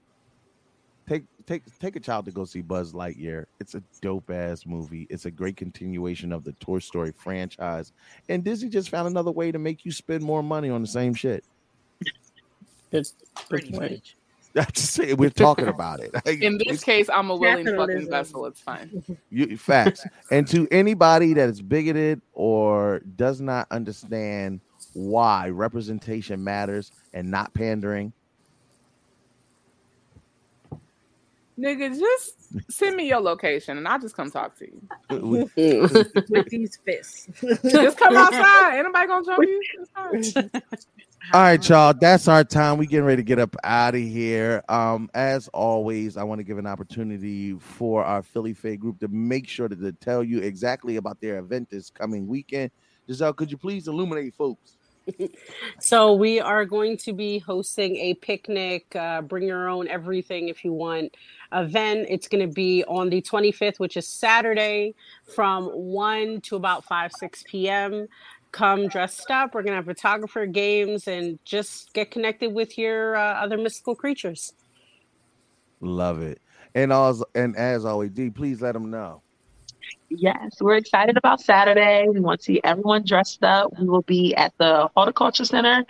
take 1.51 1.65
take 1.65 1.79
take 1.79 1.95
a 1.95 1.99
child 1.99 2.25
to 2.25 2.31
go 2.31 2.45
see 2.45 2.61
Buzz 2.61 2.93
Lightyear. 2.93 3.45
It's 3.59 3.75
a 3.75 3.83
dope 4.01 4.29
ass 4.29 4.65
movie. 4.65 5.07
It's 5.09 5.25
a 5.25 5.31
great 5.31 5.57
continuation 5.57 6.31
of 6.31 6.43
the 6.43 6.53
Toy 6.53 6.79
Story 6.79 7.11
franchise, 7.11 7.91
and 8.29 8.43
Disney 8.43 8.69
just 8.69 8.89
found 8.89 9.07
another 9.07 9.31
way 9.31 9.51
to 9.51 9.59
make 9.59 9.85
you 9.85 9.91
spend 9.91 10.23
more 10.23 10.43
money 10.43 10.69
on 10.69 10.81
the 10.81 10.87
same 10.87 11.13
shit. 11.13 11.43
Good, 12.91 13.07
Pretty 13.49 13.71
much. 13.71 14.15
That's 14.53 14.99
it. 14.99 15.17
We're 15.17 15.29
talking 15.29 15.67
about 15.67 16.01
it. 16.01 16.13
In 16.41 16.57
this 16.57 16.83
case, 16.83 17.09
I'm 17.09 17.29
a 17.29 17.35
willing 17.35 17.65
fucking 17.65 18.09
vessel. 18.09 18.45
It's 18.45 18.59
fine. 18.59 19.03
You, 19.29 19.57
facts. 19.57 20.05
and 20.29 20.47
to 20.49 20.67
anybody 20.71 21.33
that 21.33 21.49
is 21.49 21.61
bigoted 21.61 22.21
or 22.33 22.99
does 23.15 23.39
not 23.39 23.67
understand 23.71 24.59
why 24.93 25.49
representation 25.49 26.43
matters 26.43 26.91
and 27.13 27.31
not 27.31 27.53
pandering, 27.53 28.11
Nigga, 31.61 31.97
just 31.97 32.71
send 32.71 32.95
me 32.95 33.07
your 33.07 33.19
location 33.19 33.77
and 33.77 33.87
I'll 33.87 33.99
just 33.99 34.15
come 34.15 34.31
talk 34.31 34.57
to 34.57 34.65
you. 34.65 35.49
With 36.29 36.49
these 36.49 36.79
fists. 36.83 37.27
Just 37.63 37.97
come 37.97 38.17
outside. 38.17 38.79
Anybody 38.79 39.07
gonna 39.07 39.25
jump 39.25 39.43
you. 39.43 39.61
All 41.33 41.41
right, 41.41 41.69
y'all. 41.69 41.93
That's 41.93 42.27
our 42.27 42.43
time. 42.43 42.79
We 42.79 42.87
getting 42.87 43.05
ready 43.05 43.21
to 43.21 43.25
get 43.25 43.37
up 43.37 43.55
out 43.63 43.93
of 43.93 44.01
here. 44.01 44.63
Um, 44.67 45.09
as 45.13 45.47
always, 45.49 46.17
I 46.17 46.23
want 46.23 46.39
to 46.39 46.43
give 46.43 46.57
an 46.57 46.65
opportunity 46.65 47.53
for 47.53 48.03
our 48.03 48.23
Philly 48.23 48.53
Fae 48.53 48.75
group 48.75 48.99
to 49.01 49.07
make 49.07 49.47
sure 49.47 49.67
to, 49.67 49.75
to 49.75 49.91
tell 49.93 50.23
you 50.23 50.39
exactly 50.39 50.95
about 50.95 51.21
their 51.21 51.37
event 51.37 51.69
this 51.69 51.91
coming 51.91 52.27
weekend. 52.27 52.71
Giselle, 53.07 53.33
could 53.33 53.51
you 53.51 53.57
please 53.57 53.87
illuminate 53.87 54.33
folks? 54.33 54.77
So 55.79 56.13
we 56.13 56.39
are 56.39 56.65
going 56.65 56.97
to 56.97 57.13
be 57.13 57.39
hosting 57.39 57.97
a 57.97 58.13
picnic, 58.15 58.95
uh, 58.95 59.21
bring 59.21 59.43
your 59.47 59.67
own 59.67 59.87
everything 59.87 60.49
if 60.49 60.63
you 60.63 60.73
want 60.73 61.15
event. 61.51 62.07
It's 62.09 62.27
going 62.27 62.47
to 62.47 62.53
be 62.53 62.83
on 62.85 63.09
the 63.09 63.21
25th, 63.21 63.79
which 63.79 63.97
is 63.97 64.07
Saturday, 64.07 64.95
from 65.35 65.65
1 65.65 66.41
to 66.41 66.55
about 66.55 66.85
5, 66.85 67.11
6 67.11 67.43
p.m. 67.47 68.07
Come 68.51 68.87
dressed 68.87 69.31
up. 69.31 69.53
We're 69.53 69.63
going 69.63 69.71
to 69.71 69.77
have 69.77 69.85
photographer 69.85 70.45
games 70.45 71.07
and 71.07 71.39
just 71.45 71.93
get 71.93 72.11
connected 72.11 72.53
with 72.53 72.77
your 72.77 73.15
uh, 73.15 73.43
other 73.43 73.57
mystical 73.57 73.95
creatures. 73.95 74.53
Love 75.79 76.21
it. 76.21 76.41
And 76.75 76.93
as 76.93 77.23
and 77.35 77.55
as 77.57 77.85
always, 77.85 78.11
D, 78.11 78.29
please 78.29 78.61
let 78.61 78.73
them 78.73 78.89
know. 78.91 79.23
Yes, 80.17 80.57
we're 80.59 80.75
excited 80.75 81.15
about 81.15 81.39
Saturday. 81.39 82.05
We 82.09 82.19
want 82.19 82.41
to 82.41 82.43
see 82.43 82.59
everyone 82.65 83.05
dressed 83.05 83.43
up. 83.43 83.71
We 83.79 83.87
will 83.87 84.01
be 84.01 84.35
at 84.35 84.53
the 84.57 84.89
Horticulture 84.93 85.45
Center 85.45 85.85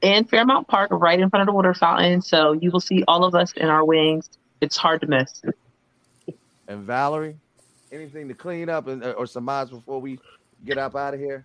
in 0.00 0.24
Fairmount 0.24 0.68
Park, 0.68 0.90
right 0.92 1.18
in 1.18 1.28
front 1.28 1.40
of 1.42 1.46
the 1.46 1.52
water 1.52 1.74
fountain. 1.74 2.22
So 2.22 2.52
you 2.52 2.70
will 2.70 2.80
see 2.80 3.02
all 3.08 3.24
of 3.24 3.34
us 3.34 3.52
in 3.54 3.66
our 3.68 3.84
wings. 3.84 4.30
It's 4.60 4.76
hard 4.76 5.00
to 5.00 5.08
miss. 5.08 5.42
And 6.68 6.84
Valerie, 6.84 7.36
anything 7.90 8.28
to 8.28 8.34
clean 8.34 8.68
up 8.68 8.86
and 8.86 9.02
or 9.04 9.26
surmise 9.26 9.70
before 9.70 10.00
we 10.00 10.20
get 10.64 10.78
up 10.78 10.94
out 10.94 11.14
of 11.14 11.20
here? 11.20 11.44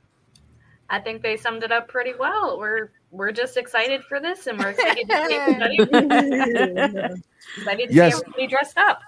I 0.92 1.00
think 1.00 1.24
they 1.24 1.36
summed 1.36 1.64
it 1.64 1.72
up 1.72 1.88
pretty 1.88 2.14
well. 2.20 2.60
We're 2.60 2.92
we're 3.12 3.32
just 3.32 3.58
excited 3.58 4.04
for 4.08 4.20
this, 4.20 4.46
and 4.46 4.60
we're 4.60 4.70
excited 4.70 5.08
to 5.10 5.28
see 5.28 5.36
everybody, 5.36 5.78
excited 7.58 7.88
to 7.90 7.94
Yes. 7.96 8.14
see 8.14 8.22
everybody 8.22 8.48
dressed 8.48 8.78
up. 8.78 9.00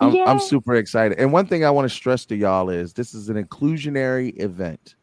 I'm, 0.00 0.16
I'm 0.26 0.40
super 0.40 0.74
excited. 0.74 1.18
And 1.18 1.32
one 1.32 1.46
thing 1.46 1.64
I 1.64 1.70
want 1.70 1.88
to 1.88 1.94
stress 1.94 2.24
to 2.26 2.36
y'all 2.36 2.68
is 2.70 2.92
this 2.92 3.14
is 3.14 3.28
an 3.28 3.42
inclusionary 3.42 4.40
event. 4.40 4.94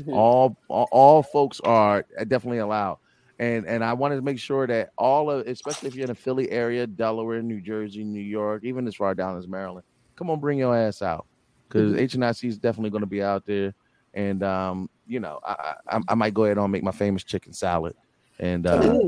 Mhm. 0.00 0.14
All, 0.14 0.56
all 0.68 0.88
all 0.92 1.22
folks 1.22 1.60
are 1.60 2.04
definitely 2.28 2.58
allowed. 2.58 2.98
And 3.38 3.66
and 3.66 3.84
I 3.84 3.92
wanted 3.92 4.16
to 4.16 4.22
make 4.22 4.38
sure 4.38 4.66
that 4.66 4.90
all 4.98 5.30
of 5.30 5.46
especially 5.46 5.88
if 5.88 5.94
you're 5.94 6.04
in 6.04 6.08
the 6.08 6.14
Philly 6.14 6.50
area, 6.50 6.86
Delaware, 6.86 7.42
New 7.42 7.60
Jersey, 7.60 8.04
New 8.04 8.20
York, 8.22 8.64
even 8.64 8.86
as 8.88 8.96
far 8.96 9.14
down 9.14 9.36
as 9.38 9.46
Maryland, 9.46 9.84
come 10.16 10.30
on, 10.30 10.40
bring 10.40 10.58
your 10.58 10.76
ass 10.76 11.02
out. 11.02 11.26
Because 11.68 11.92
Mhm. 11.92 12.00
HNIC 12.08 12.48
is 12.48 12.58
definitely 12.58 12.90
going 12.90 13.02
to 13.02 13.06
be 13.06 13.22
out 13.22 13.44
there. 13.44 13.74
And 14.14 14.42
um, 14.42 14.88
you 15.06 15.20
know, 15.20 15.38
I, 15.44 15.74
I 15.88 16.00
I 16.08 16.14
might 16.14 16.34
go 16.34 16.44
ahead 16.44 16.58
and 16.58 16.72
make 16.72 16.82
my 16.82 16.90
famous 16.92 17.22
chicken 17.24 17.52
salad. 17.52 17.94
And 18.38 18.66
uh 18.66 18.98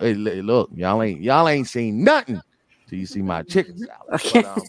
hey, 0.00 0.14
look, 0.14 0.70
y'all 0.74 1.02
ain't 1.02 1.20
y'all 1.22 1.48
ain't 1.48 1.68
seen 1.68 2.04
nothing 2.04 2.40
till 2.88 2.98
you 2.98 3.06
see 3.06 3.22
my 3.22 3.42
chicken 3.42 3.76
salad. 3.78 4.20
But, 4.32 4.44
um, 4.44 4.62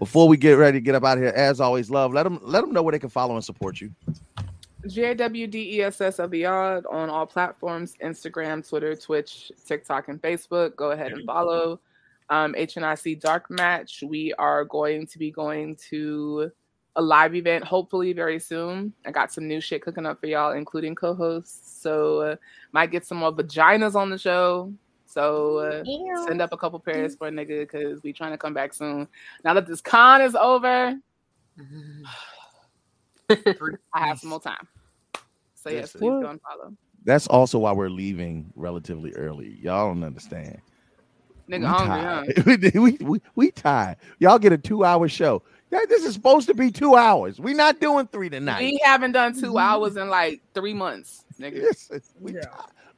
before 0.00 0.26
we 0.26 0.36
get 0.36 0.54
ready 0.54 0.78
to 0.78 0.82
get 0.82 0.96
up 0.96 1.04
out 1.04 1.18
of 1.18 1.22
here, 1.22 1.32
as 1.36 1.60
always, 1.60 1.90
love 1.90 2.12
let 2.12 2.24
them 2.24 2.40
let 2.42 2.62
them 2.62 2.72
know 2.72 2.82
where 2.82 2.90
they 2.90 2.98
can 2.98 3.10
follow 3.10 3.36
and 3.36 3.44
support 3.44 3.80
you. 3.80 3.94
G 4.88 5.04
A 5.04 5.14
W 5.14 5.46
D 5.46 5.76
E 5.76 5.82
S 5.82 6.00
S 6.00 6.18
of 6.18 6.30
Beyond 6.30 6.86
on 6.86 7.10
all 7.10 7.26
platforms 7.26 7.94
Instagram, 8.02 8.66
Twitter, 8.66 8.96
Twitch, 8.96 9.52
TikTok, 9.64 10.08
and 10.08 10.20
Facebook. 10.20 10.74
Go 10.74 10.90
ahead 10.90 11.12
and 11.12 11.24
follow. 11.26 11.80
Um, 12.30 12.54
HNIC 12.54 13.20
Dark 13.20 13.50
Match. 13.50 14.02
We 14.06 14.32
are 14.34 14.64
going 14.64 15.06
to 15.08 15.18
be 15.18 15.30
going 15.30 15.76
to 15.90 16.50
a 16.96 17.02
live 17.02 17.34
event 17.34 17.64
hopefully 17.64 18.12
very 18.12 18.40
soon. 18.40 18.92
I 19.04 19.10
got 19.10 19.32
some 19.32 19.46
new 19.46 19.60
shit 19.60 19.82
cooking 19.82 20.06
up 20.06 20.18
for 20.18 20.26
y'all, 20.26 20.52
including 20.52 20.94
co 20.94 21.14
hosts. 21.14 21.80
So, 21.82 22.20
uh, 22.20 22.36
might 22.72 22.90
get 22.90 23.04
some 23.04 23.18
more 23.18 23.32
vaginas 23.32 23.94
on 23.94 24.08
the 24.08 24.18
show. 24.18 24.72
So, 25.10 25.58
uh, 25.58 25.82
send 26.28 26.40
up 26.40 26.52
a 26.52 26.56
couple 26.56 26.78
pairs 26.78 27.16
for 27.16 27.26
a 27.26 27.32
nigga 27.32 27.62
because 27.62 28.00
we 28.04 28.12
trying 28.12 28.30
to 28.30 28.38
come 28.38 28.54
back 28.54 28.72
soon. 28.72 29.08
Now 29.42 29.54
that 29.54 29.66
this 29.66 29.80
con 29.80 30.22
is 30.22 30.36
over, 30.36 30.96
I 33.28 34.06
have 34.06 34.20
some 34.20 34.30
more 34.30 34.40
time. 34.40 34.68
So 35.56 35.68
yes, 35.68 35.94
Listen. 35.94 36.00
please 36.00 36.22
go 36.22 36.30
and 36.30 36.40
follow. 36.40 36.76
That's 37.04 37.26
also 37.26 37.58
why 37.58 37.72
we're 37.72 37.90
leaving 37.90 38.52
relatively 38.54 39.12
early. 39.14 39.58
Y'all 39.60 39.92
don't 39.92 40.04
understand. 40.04 40.60
Nigga 41.50 41.58
we 41.58 41.66
hungry, 41.66 42.00
huh? 42.00 42.24
tired. 42.44 42.74
we, 42.74 42.96
we, 43.00 43.20
we 43.34 43.50
tired. 43.50 43.96
Y'all 44.20 44.38
get 44.38 44.52
a 44.52 44.58
two 44.58 44.84
hour 44.84 45.08
show. 45.08 45.42
Yeah, 45.72 45.80
this 45.88 46.04
is 46.04 46.14
supposed 46.14 46.46
to 46.46 46.54
be 46.54 46.70
two 46.70 46.94
hours. 46.94 47.40
we 47.40 47.52
not 47.52 47.80
doing 47.80 48.06
three 48.06 48.30
tonight. 48.30 48.60
We 48.60 48.80
haven't 48.84 49.10
done 49.10 49.36
two 49.38 49.58
hours 49.58 49.96
in 49.96 50.08
like 50.08 50.40
three 50.54 50.74
months, 50.74 51.24
nigga. 51.40 51.62
Listen, 51.62 52.00
we 52.20 52.34
tired. 52.34 52.44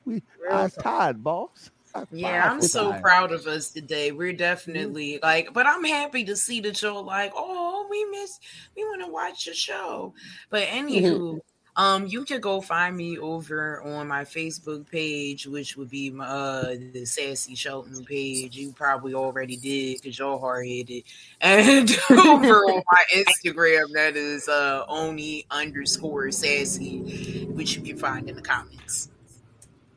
We 0.04 0.22
I'm 0.50 0.70
tired, 0.70 1.24
boss. 1.24 1.70
Yeah, 2.10 2.50
I'm 2.50 2.62
so 2.62 2.92
proud 3.00 3.32
of 3.32 3.46
us 3.46 3.70
today. 3.70 4.12
We're 4.12 4.32
definitely 4.32 5.18
like, 5.22 5.52
but 5.52 5.66
I'm 5.66 5.84
happy 5.84 6.24
to 6.24 6.36
see 6.36 6.60
that 6.60 6.80
you're 6.80 7.02
like, 7.02 7.32
oh, 7.36 7.86
we 7.90 8.04
miss, 8.06 8.38
we 8.76 8.84
want 8.84 9.04
to 9.04 9.12
watch 9.12 9.44
the 9.44 9.54
show. 9.54 10.14
But 10.50 10.68
anywho, 10.68 11.40
um, 11.76 12.06
you 12.06 12.24
can 12.24 12.40
go 12.40 12.60
find 12.60 12.94
me 12.94 13.18
over 13.18 13.80
on 13.82 14.06
my 14.06 14.24
Facebook 14.24 14.90
page, 14.90 15.46
which 15.46 15.76
would 15.76 15.88
be 15.88 16.10
my 16.10 16.26
uh 16.26 16.74
the 16.92 17.06
Sassy 17.06 17.54
Shelton 17.54 18.04
page. 18.04 18.56
You 18.56 18.72
probably 18.72 19.14
already 19.14 19.56
did 19.56 20.02
because 20.02 20.18
you're 20.18 20.38
hard 20.38 20.66
headed. 20.66 21.04
And 21.40 21.90
over 22.10 22.64
on 22.66 22.82
my 22.92 23.04
Instagram, 23.14 23.92
that 23.94 24.16
is 24.16 24.48
uh 24.48 24.84
Oni 24.86 25.46
underscore 25.50 26.30
sassy, 26.30 27.46
which 27.46 27.74
you 27.76 27.82
can 27.82 27.96
find 27.96 28.28
in 28.28 28.36
the 28.36 28.42
comments. 28.42 29.08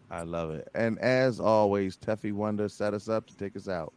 I 0.10 0.24
love 0.24 0.50
it. 0.52 0.68
And 0.76 1.00
as 1.00 1.40
always, 1.40 1.96
Teffy 1.98 2.34
Wonder 2.34 2.70
set 2.70 2.94
us 2.94 3.10
up 3.10 3.26
to 3.28 3.36
take 3.38 3.56
us 3.56 3.68
out. 3.68 3.92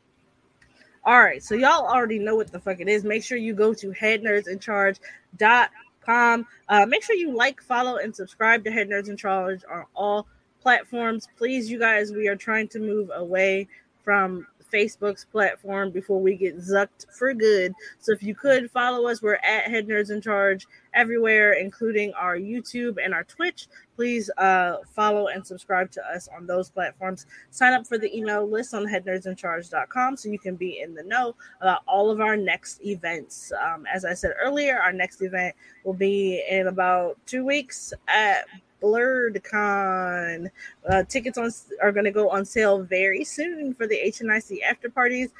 All 1.05 1.21
right, 1.21 1.43
so 1.43 1.55
y'all 1.55 1.87
already 1.87 2.19
know 2.19 2.35
what 2.37 2.53
the 2.53 2.61
fuck 2.61 2.81
it 2.81 2.89
is. 2.89 3.05
Make 3.05 3.25
sure 3.25 3.39
you 3.39 3.55
go 3.55 3.73
to 3.75 3.93
headnerdsincharge.com. 3.93 6.47
Uh, 6.69 6.87
make 6.87 7.03
sure 7.03 7.17
you 7.17 7.35
like, 7.35 7.63
follow, 7.63 7.97
and 7.97 8.15
subscribe 8.15 8.63
to 8.65 8.71
Head 8.71 8.91
Nerds 8.91 9.09
in 9.09 9.17
Charge 9.17 9.63
on 9.71 9.87
all 9.95 10.27
platforms. 10.61 11.27
Please, 11.39 11.71
you 11.71 11.79
guys, 11.79 12.13
we 12.13 12.29
are 12.29 12.37
trying 12.37 12.69
to 12.69 12.79
move 12.79 13.11
away 13.15 13.69
from 14.05 14.47
Facebook's 14.73 15.25
platform 15.25 15.91
before 15.91 16.21
we 16.21 16.37
get 16.37 16.59
zucked 16.59 17.07
for 17.11 17.33
good. 17.33 17.73
So 17.99 18.13
if 18.13 18.23
you 18.23 18.35
could 18.35 18.71
follow 18.71 19.09
us, 19.09 19.23
we're 19.23 19.37
at 19.37 19.65
Head 19.65 19.89
Nerds 19.89 20.11
in 20.11 20.21
Charge 20.21 20.67
everywhere, 20.95 21.55
including 21.55 22.13
our 22.15 22.37
YouTube 22.37 22.99
and 23.03 23.15
our 23.15 23.25
Twitch. 23.25 23.69
Please 23.99 24.31
uh, 24.39 24.77
follow 24.95 25.27
and 25.27 25.45
subscribe 25.45 25.91
to 25.91 26.01
us 26.07 26.29
on 26.29 26.47
those 26.47 26.71
platforms. 26.71 27.27
Sign 27.51 27.73
up 27.73 27.85
for 27.85 27.99
the 27.99 28.17
email 28.17 28.49
list 28.49 28.73
on 28.73 28.85
headnerdsincharge.com 28.87 30.17
so 30.17 30.29
you 30.29 30.39
can 30.39 30.55
be 30.55 30.81
in 30.81 30.95
the 30.95 31.03
know 31.03 31.35
about 31.61 31.81
all 31.89 32.09
of 32.09 32.21
our 32.21 32.37
next 32.37 32.81
events. 32.87 33.51
Um, 33.61 33.87
as 33.93 34.05
I 34.05 34.15
said 34.15 34.35
earlier, 34.41 34.79
our 34.79 34.93
next 34.93 35.21
event 35.21 35.57
will 35.83 35.95
be 35.95 36.45
in 36.49 36.69
about 36.69 37.19
two 37.27 37.45
weeks 37.45 37.93
at 38.07 38.45
BlerdCon. 38.81 40.49
Uh, 40.89 41.03
tickets 41.03 41.37
on 41.37 41.51
are 41.83 41.91
going 41.91 42.05
to 42.05 42.13
go 42.13 42.31
on 42.31 42.45
sale 42.45 42.81
very 42.81 43.25
soon 43.25 43.75
for 43.75 43.89
the 43.89 43.99
HNIC 44.07 44.63
after 44.63 44.89
parties. 44.89 45.31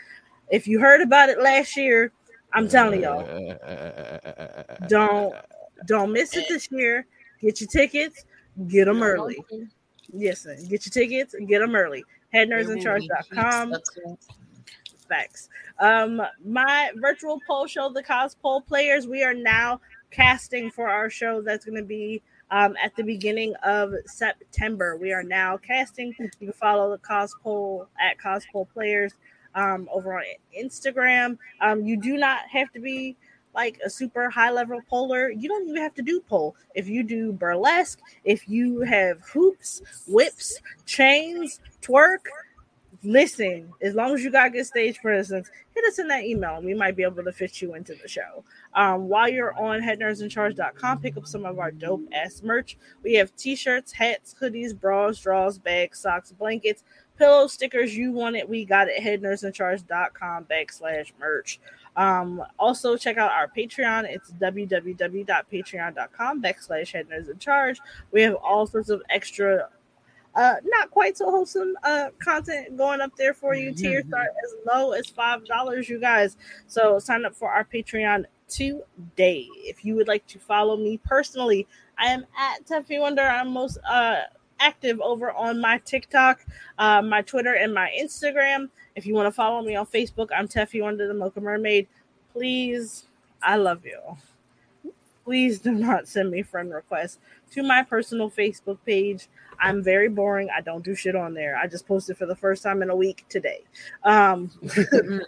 If 0.51 0.67
you 0.67 0.81
heard 0.81 1.01
about 1.01 1.29
it 1.29 1.41
last 1.41 1.77
year, 1.77 2.11
I'm 2.53 2.69
telling 2.69 3.03
y'all, 3.03 3.23
don't 4.89 5.33
don't 5.87 6.13
miss 6.13 6.37
it 6.37 6.47
this 6.49 6.69
year. 6.73 7.07
Get 7.41 7.61
your 7.61 7.69
tickets, 7.69 8.25
get 8.67 8.87
them 8.87 9.03
early. 9.03 9.39
Yes, 10.13 10.43
sir. 10.43 10.57
get 10.69 10.85
your 10.87 10.93
tickets, 10.93 11.35
get 11.47 11.61
them 11.61 11.75
early. 11.75 12.05
Headnerdsincharge.com. 12.35 13.75
Facts. 15.09 15.49
Um, 15.79 16.21
my 16.45 16.91
virtual 16.97 17.41
pole 17.47 17.67
show, 17.67 17.91
the 17.91 18.03
Pole 18.43 18.61
Players, 18.61 19.07
we 19.07 19.23
are 19.23 19.35
now 19.35 19.81
casting 20.11 20.71
for 20.71 20.89
our 20.89 21.09
show 21.09 21.41
that's 21.41 21.65
going 21.65 21.79
to 21.79 21.85
be 21.85 22.23
um, 22.51 22.77
at 22.83 22.95
the 22.97 23.03
beginning 23.03 23.55
of 23.65 23.93
September. 24.07 24.97
We 24.97 25.13
are 25.13 25.23
now 25.23 25.57
casting. 25.57 26.15
You 26.19 26.29
can 26.39 26.53
follow 26.53 26.91
the 26.91 26.99
Cospoll 26.99 27.87
at 28.01 28.19
Cospoll 28.19 28.69
Players 28.71 29.13
um, 29.55 29.89
over 29.93 30.17
on 30.17 30.25
Instagram. 30.59 31.39
Um, 31.61 31.85
you 31.85 31.97
do 31.97 32.17
not 32.17 32.41
have 32.51 32.73
to 32.73 32.81
be 32.81 33.17
like 33.59 33.81
a 33.85 33.91
super 33.91 34.31
high 34.31 34.53
level 34.53 34.81
poller. 34.89 35.31
You 35.31 35.49
don't 35.49 35.69
even 35.69 35.83
have 35.83 35.95
to 35.95 36.03
do 36.03 36.21
pole. 36.21 36.55
If 36.77 36.89
you 36.89 37.03
do 37.03 37.33
burlesque, 37.33 37.99
if 38.23 38.49
you 38.49 38.83
have 38.83 39.21
hoops, 39.23 39.83
whips, 40.07 40.61
chains, 40.87 41.59
twerk, 41.83 42.27
listen, 43.03 43.73
as 43.83 43.97
long 43.97 44.15
as 44.15 44.23
you 44.23 44.31
got 44.31 44.53
good 44.53 44.65
stage 44.65 45.01
presence, 45.01 45.51
hit 45.75 45.85
us 45.85 45.99
in 45.99 46.07
that 46.07 46.23
email 46.23 46.55
and 46.55 46.67
we 46.67 46.73
might 46.73 46.95
be 46.95 47.03
able 47.03 47.25
to 47.25 47.33
fit 47.33 47.61
you 47.61 47.75
into 47.75 47.97
the 48.01 48.07
show. 48.07 48.45
Um, 48.75 49.09
while 49.09 49.29
you're 49.29 49.59
on 49.59 49.81
headnerdsincharge.com, 49.81 51.01
pick 51.01 51.17
up 51.17 51.27
some 51.27 51.45
of 51.45 51.59
our 51.59 51.73
dope 51.73 52.07
ass 52.13 52.41
merch. 52.45 52.79
We 53.03 53.15
have 53.15 53.35
t 53.35 53.57
shirts, 53.57 53.91
hats, 53.91 54.37
hoodies, 54.41 54.79
bras, 54.79 55.19
draws, 55.19 55.59
bags, 55.59 55.99
socks, 55.99 56.31
blankets, 56.31 56.85
pillow 57.19 57.49
stickers. 57.49 57.97
You 57.97 58.13
want 58.13 58.37
it, 58.37 58.49
we 58.49 58.65
got 58.65 58.87
it. 58.87 59.03
Headnerdsincharge.com 59.03 60.45
backslash 60.45 61.11
merch. 61.19 61.59
Um, 61.97 62.43
also 62.59 62.97
check 62.97 63.17
out 63.17 63.31
our 63.33 63.49
Patreon. 63.49 64.05
It's 64.09 64.31
www.patreon.com 64.33 66.43
backslash 66.43 66.93
headnerds 66.93 67.29
in 67.29 67.39
charge. 67.39 67.81
We 68.13 68.23
have 68.23 68.35
all 68.37 68.67
sorts 68.67 68.91
of 68.91 69.03
extra 69.11 69.69
uh 70.35 70.57
not 70.63 70.91
quite 70.91 71.17
so 71.17 71.31
wholesome 71.31 71.75
uh 71.85 72.11
content 72.23 72.77
going 72.77 73.01
up 73.01 73.17
there 73.17 73.33
for 73.33 73.55
you. 73.55 73.73
Tiers 73.73 74.05
start 74.07 74.29
as 74.45 74.55
low 74.67 74.93
as 74.93 75.07
five 75.07 75.47
dollars 75.47 75.89
you 75.89 75.99
guys. 75.99 76.37
So 76.67 76.99
sign 76.99 77.25
up 77.25 77.35
for 77.35 77.51
our 77.51 77.65
patreon 77.65 78.27
today. 78.47 79.49
If 79.57 79.87
you 79.87 79.97
would 79.97 80.07
like 80.07 80.27
to 80.27 80.39
follow 80.39 80.77
me 80.77 80.99
personally 80.99 81.67
i 81.99 82.07
am 82.07 82.25
at 82.39 82.65
Teffy 82.65 83.01
wonder. 83.01 83.23
I'm 83.23 83.53
most 83.53 83.79
uh 83.89 84.23
active 84.61 85.01
over 85.01 85.31
on 85.33 85.61
my 85.61 85.79
tiktok 85.79 86.45
uh 86.79 87.03
my 87.03 87.23
twitter 87.23 87.55
and 87.55 87.73
my 87.73 87.91
instagram 88.01 88.69
if 88.97 89.07
you 89.07 89.15
want 89.15 89.27
to 89.27 89.33
follow 89.33 89.63
me 89.63 89.77
on 89.77 89.87
facebook 89.87 90.29
i'm 90.37 90.49
Teffy 90.49 90.87
under 90.87 91.07
the 91.07 91.15
mocha 91.15 91.41
mermaid 91.41 91.87
please 92.33 93.05
i 93.43 93.57
love 93.57 93.85
you 93.85 94.01
please 95.25 95.59
do 95.59 95.73
not 95.73 96.09
send 96.09 96.31
me 96.31 96.43
friend 96.43 96.73
requests 96.73 97.19
to 97.51 97.63
my 97.63 97.83
personal 97.83 98.31
Facebook 98.31 98.79
page. 98.87 99.29
I'm 99.61 99.83
very 99.83 100.09
boring. 100.09 100.49
I 100.57 100.63
don't 100.63 100.83
do 100.83 100.95
shit 100.95 101.15
on 101.15 101.35
there. 101.35 101.57
I 101.57 101.67
just 101.67 101.87
posted 101.87 102.17
for 102.17 102.25
the 102.25 102.35
first 102.35 102.63
time 102.63 102.81
in 102.81 102.89
a 102.89 102.97
week 102.97 103.27
today. 103.29 103.61
Um, 104.05 104.51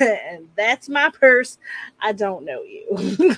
and 0.00 0.48
that's 0.56 0.88
my 0.88 1.10
purse. 1.10 1.58
I 2.00 2.12
don't 2.12 2.44
know 2.44 2.62
you. 2.62 2.86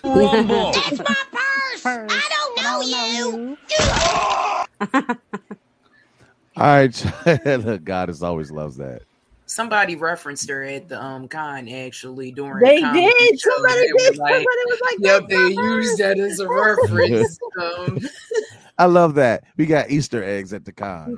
That's 0.03 0.99
my 0.99 1.23
purse. 1.83 2.11
I 2.11 2.29
don't 2.31 2.63
know 2.63 2.81
you. 2.83 4.55
All 4.81 6.65
right. 6.65 7.05
Look, 7.45 7.85
God 7.85 8.11
is 8.11 8.23
always 8.23 8.51
loves 8.51 8.77
that. 8.77 9.03
Somebody 9.47 9.97
referenced 9.97 10.49
her 10.51 10.63
at 10.63 10.89
the 10.89 11.03
um 11.03 11.29
con 11.29 11.69
actually 11.69 12.33
during. 12.33 12.65
They 12.65 12.83
the 12.83 12.93
did. 12.93 13.41
show. 13.41 13.51
Somebody 13.51 13.81
They 13.87 13.93
were 13.93 13.99
did. 13.99 14.17
Somebody 14.17 14.45
was 14.45 14.81
like, 14.83 14.97
"Yep, 15.01 15.29
they 15.29 15.55
my 15.55 15.63
used 15.63 15.99
that 15.99 16.19
as 16.19 16.41
a 16.41 16.49
reference." 16.49 17.39
um, 17.61 17.99
I 18.77 18.85
love 18.85 19.15
that. 19.15 19.45
We 19.57 19.67
got 19.67 19.91
Easter 19.91 20.23
eggs 20.23 20.53
at 20.53 20.65
the 20.65 20.73
con. 20.73 21.17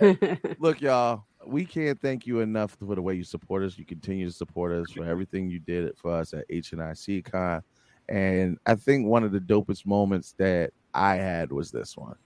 Look, 0.58 0.80
y'all, 0.80 1.24
we 1.46 1.64
can't 1.64 2.00
thank 2.00 2.26
you 2.26 2.40
enough 2.40 2.76
for 2.78 2.94
the 2.94 3.02
way 3.02 3.14
you 3.14 3.24
support 3.24 3.62
us. 3.62 3.78
You 3.78 3.84
continue 3.84 4.26
to 4.26 4.32
support 4.32 4.72
us 4.72 4.90
for 4.92 5.04
everything 5.04 5.48
you 5.48 5.60
did 5.60 5.96
for 5.96 6.12
us 6.12 6.32
at 6.34 6.48
HNIC 6.48 7.24
Con. 7.30 7.62
And 8.08 8.58
I 8.66 8.74
think 8.74 9.06
one 9.06 9.24
of 9.24 9.32
the 9.32 9.40
dopest 9.40 9.86
moments 9.86 10.34
that 10.38 10.72
I 10.94 11.16
had 11.16 11.52
was 11.52 11.70
this 11.70 11.96
one. 11.96 12.16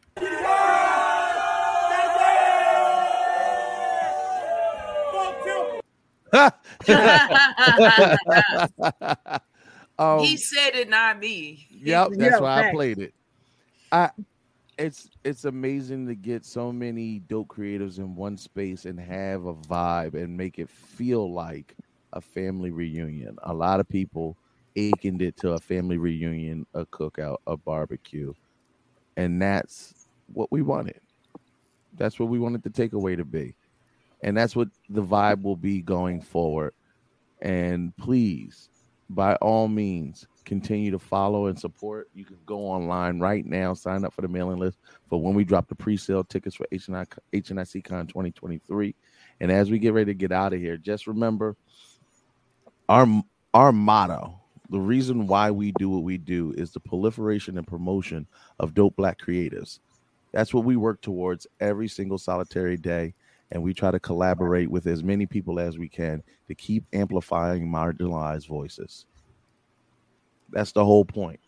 um, 9.98 10.12
he 10.16 10.36
said 10.36 10.74
it, 10.74 10.88
not 10.88 11.18
me. 11.18 11.66
Yep, 11.70 12.12
that's 12.18 12.38
Yeah, 12.38 12.40
why 12.40 12.58
I 12.58 12.62
played 12.62 12.98
it. 12.98 13.14
I 13.92 14.10
it's 14.78 15.10
it's 15.24 15.44
amazing 15.44 16.06
to 16.08 16.14
get 16.14 16.44
so 16.44 16.72
many 16.72 17.20
dope 17.20 17.48
creatives 17.48 17.98
in 17.98 18.14
one 18.16 18.36
space 18.36 18.84
and 18.86 18.98
have 19.00 19.46
a 19.46 19.54
vibe 19.54 20.14
and 20.14 20.36
make 20.36 20.58
it 20.58 20.70
feel 20.70 21.32
like 21.32 21.76
a 22.12 22.20
family 22.20 22.70
reunion. 22.70 23.36
A 23.44 23.54
lot 23.54 23.80
of 23.80 23.88
people 23.88 24.36
akened 24.76 25.22
it 25.22 25.36
to 25.38 25.52
a 25.52 25.60
family 25.60 25.98
reunion, 25.98 26.66
a 26.74 26.86
cookout, 26.86 27.38
a 27.46 27.56
barbecue. 27.56 28.32
and 29.16 29.40
that's 29.42 30.08
what 30.26 30.50
we 30.52 30.62
wanted. 30.62 31.00
That's 31.92 32.18
what 32.18 32.28
we 32.28 32.38
wanted 32.38 32.62
the 32.62 32.70
takeaway 32.70 33.16
to 33.16 33.24
be, 33.24 33.54
and 34.22 34.36
that's 34.36 34.54
what 34.56 34.68
the 34.88 35.02
vibe 35.02 35.42
will 35.42 35.56
be 35.56 35.80
going 35.80 36.20
forward. 36.20 36.74
And 37.40 37.96
please, 37.96 38.70
by 39.10 39.34
all 39.36 39.68
means, 39.68 40.26
continue 40.44 40.90
to 40.90 40.98
follow 40.98 41.46
and 41.46 41.58
support. 41.58 42.08
You 42.14 42.24
can 42.24 42.38
go 42.46 42.58
online 42.60 43.20
right 43.20 43.44
now, 43.44 43.74
sign 43.74 44.04
up 44.04 44.12
for 44.12 44.22
the 44.22 44.28
mailing 44.28 44.58
list 44.58 44.78
for 45.08 45.20
when 45.20 45.34
we 45.34 45.44
drop 45.44 45.68
the 45.68 45.74
pre-sale 45.74 46.24
tickets 46.24 46.56
for 46.56 46.66
HNI 46.72 47.06
HNIC 47.32 47.84
Con 47.84 48.06
2023. 48.06 48.94
And 49.40 49.50
as 49.50 49.70
we 49.70 49.78
get 49.78 49.92
ready 49.92 50.12
to 50.12 50.18
get 50.18 50.32
out 50.32 50.52
of 50.52 50.60
here, 50.60 50.76
just 50.76 51.06
remember 51.06 51.56
our 52.88 53.06
our 53.54 53.72
motto. 53.72 54.38
The 54.70 54.80
reason 54.80 55.26
why 55.26 55.50
we 55.50 55.72
do 55.72 55.90
what 55.90 56.02
we 56.02 56.16
do 56.16 56.54
is 56.56 56.70
the 56.70 56.80
proliferation 56.80 57.58
and 57.58 57.66
promotion 57.66 58.26
of 58.58 58.72
dope 58.72 58.96
black 58.96 59.20
creatives. 59.20 59.80
That's 60.32 60.54
what 60.54 60.64
we 60.64 60.76
work 60.76 61.02
towards 61.02 61.46
every 61.60 61.88
single 61.88 62.16
solitary 62.16 62.78
day. 62.78 63.14
And 63.52 63.62
we 63.62 63.74
try 63.74 63.90
to 63.90 64.00
collaborate 64.00 64.70
with 64.70 64.86
as 64.86 65.04
many 65.04 65.26
people 65.26 65.60
as 65.60 65.78
we 65.78 65.88
can 65.88 66.22
to 66.48 66.54
keep 66.54 66.84
amplifying 66.92 67.68
marginalized 67.68 68.48
voices. 68.48 69.06
That's 70.50 70.72
the 70.72 70.84
whole 70.84 71.04
point. 71.04 71.38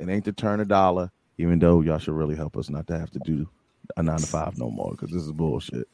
It 0.00 0.08
ain't 0.08 0.24
to 0.24 0.32
turn 0.32 0.60
a 0.60 0.64
dollar, 0.64 1.10
even 1.38 1.60
though 1.60 1.80
y'all 1.80 1.98
should 1.98 2.14
really 2.14 2.34
help 2.34 2.56
us 2.56 2.68
not 2.68 2.88
to 2.88 2.98
have 2.98 3.10
to 3.12 3.20
do 3.20 3.48
a 3.96 4.02
nine 4.02 4.18
to 4.18 4.26
five 4.26 4.58
no 4.58 4.70
more 4.70 4.90
because 4.90 5.10
this 5.10 5.22
is 5.22 5.32
bullshit. 5.32 5.88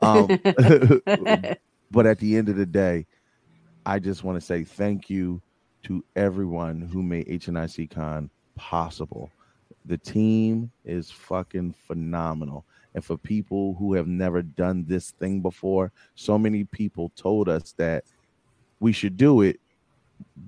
Um, 0.00 0.26
but 1.90 2.06
at 2.06 2.18
the 2.18 2.36
end 2.36 2.48
of 2.48 2.56
the 2.56 2.66
day, 2.66 3.06
I 3.84 3.98
just 3.98 4.24
want 4.24 4.40
to 4.40 4.44
say 4.44 4.64
thank 4.64 5.10
you 5.10 5.42
to 5.84 6.04
everyone 6.16 6.80
who 6.80 7.02
made 7.02 7.28
HNIC 7.28 7.90
Con 7.90 8.30
possible. 8.54 9.30
The 9.86 9.98
team 9.98 10.70
is 10.84 11.10
fucking 11.10 11.74
phenomenal. 11.86 12.64
And 12.94 13.04
for 13.04 13.16
people 13.16 13.74
who 13.74 13.94
have 13.94 14.08
never 14.08 14.42
done 14.42 14.84
this 14.86 15.12
thing 15.12 15.40
before, 15.40 15.92
so 16.14 16.38
many 16.38 16.64
people 16.64 17.10
told 17.16 17.48
us 17.48 17.72
that 17.76 18.04
we 18.80 18.92
should 18.92 19.16
do 19.16 19.42
it, 19.42 19.60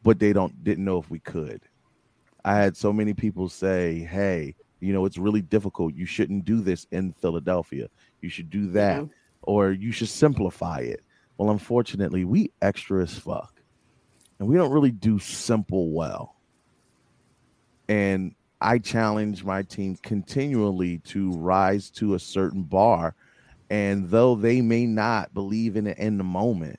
but 0.02 0.18
they 0.18 0.32
don't 0.32 0.64
didn't 0.64 0.84
know 0.84 0.98
if 0.98 1.10
we 1.10 1.20
could. 1.20 1.62
I 2.44 2.56
had 2.56 2.76
so 2.76 2.92
many 2.92 3.14
people 3.14 3.48
say, 3.48 4.00
"Hey, 4.00 4.56
you 4.80 4.92
know, 4.92 5.04
it's 5.04 5.18
really 5.18 5.42
difficult. 5.42 5.94
You 5.94 6.06
shouldn't 6.06 6.44
do 6.44 6.60
this 6.60 6.86
in 6.90 7.12
Philadelphia. 7.12 7.88
You 8.20 8.28
should 8.28 8.50
do 8.50 8.66
that, 8.72 9.08
or 9.42 9.70
you 9.70 9.92
should 9.92 10.08
simplify 10.08 10.80
it." 10.80 11.02
Well, 11.38 11.50
unfortunately, 11.50 12.24
we 12.24 12.50
extra 12.60 13.02
as 13.02 13.16
fuck, 13.16 13.62
and 14.38 14.48
we 14.48 14.56
don't 14.56 14.72
really 14.72 14.90
do 14.90 15.18
simple 15.18 15.92
well. 15.92 16.36
And 17.88 18.34
I 18.62 18.78
challenge 18.78 19.44
my 19.44 19.62
team 19.62 19.96
continually 20.02 20.98
to 20.98 21.32
rise 21.32 21.90
to 21.90 22.14
a 22.14 22.18
certain 22.18 22.62
bar, 22.62 23.14
and 23.70 24.08
though 24.08 24.36
they 24.36 24.60
may 24.60 24.86
not 24.86 25.34
believe 25.34 25.76
in 25.76 25.88
it 25.88 25.98
in 25.98 26.16
the 26.16 26.24
moment, 26.24 26.78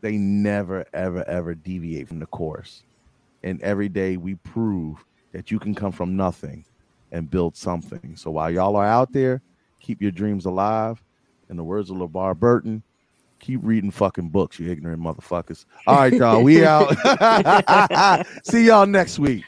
they 0.00 0.16
never, 0.16 0.84
ever, 0.92 1.26
ever 1.28 1.54
deviate 1.54 2.08
from 2.08 2.18
the 2.18 2.26
course. 2.26 2.82
And 3.42 3.62
every 3.62 3.88
day 3.88 4.16
we 4.16 4.34
prove 4.36 5.04
that 5.32 5.50
you 5.50 5.58
can 5.58 5.74
come 5.74 5.92
from 5.92 6.16
nothing 6.16 6.64
and 7.12 7.30
build 7.30 7.56
something. 7.56 8.16
So 8.16 8.30
while 8.32 8.50
y'all 8.50 8.76
are 8.76 8.86
out 8.86 9.12
there, 9.12 9.40
keep 9.80 10.02
your 10.02 10.10
dreams 10.10 10.46
alive. 10.46 11.02
In 11.48 11.56
the 11.56 11.64
words 11.64 11.90
of 11.90 11.96
LeVar 11.96 12.38
Burton, 12.38 12.82
keep 13.38 13.60
reading 13.62 13.90
fucking 13.90 14.28
books, 14.28 14.58
you 14.58 14.70
ignorant 14.70 15.02
motherfuckers. 15.02 15.64
All 15.86 15.96
right, 15.96 16.12
y'all. 16.12 16.42
We 16.42 16.64
out. 16.64 18.26
See 18.44 18.66
y'all 18.66 18.86
next 18.86 19.18
week. 19.18 19.44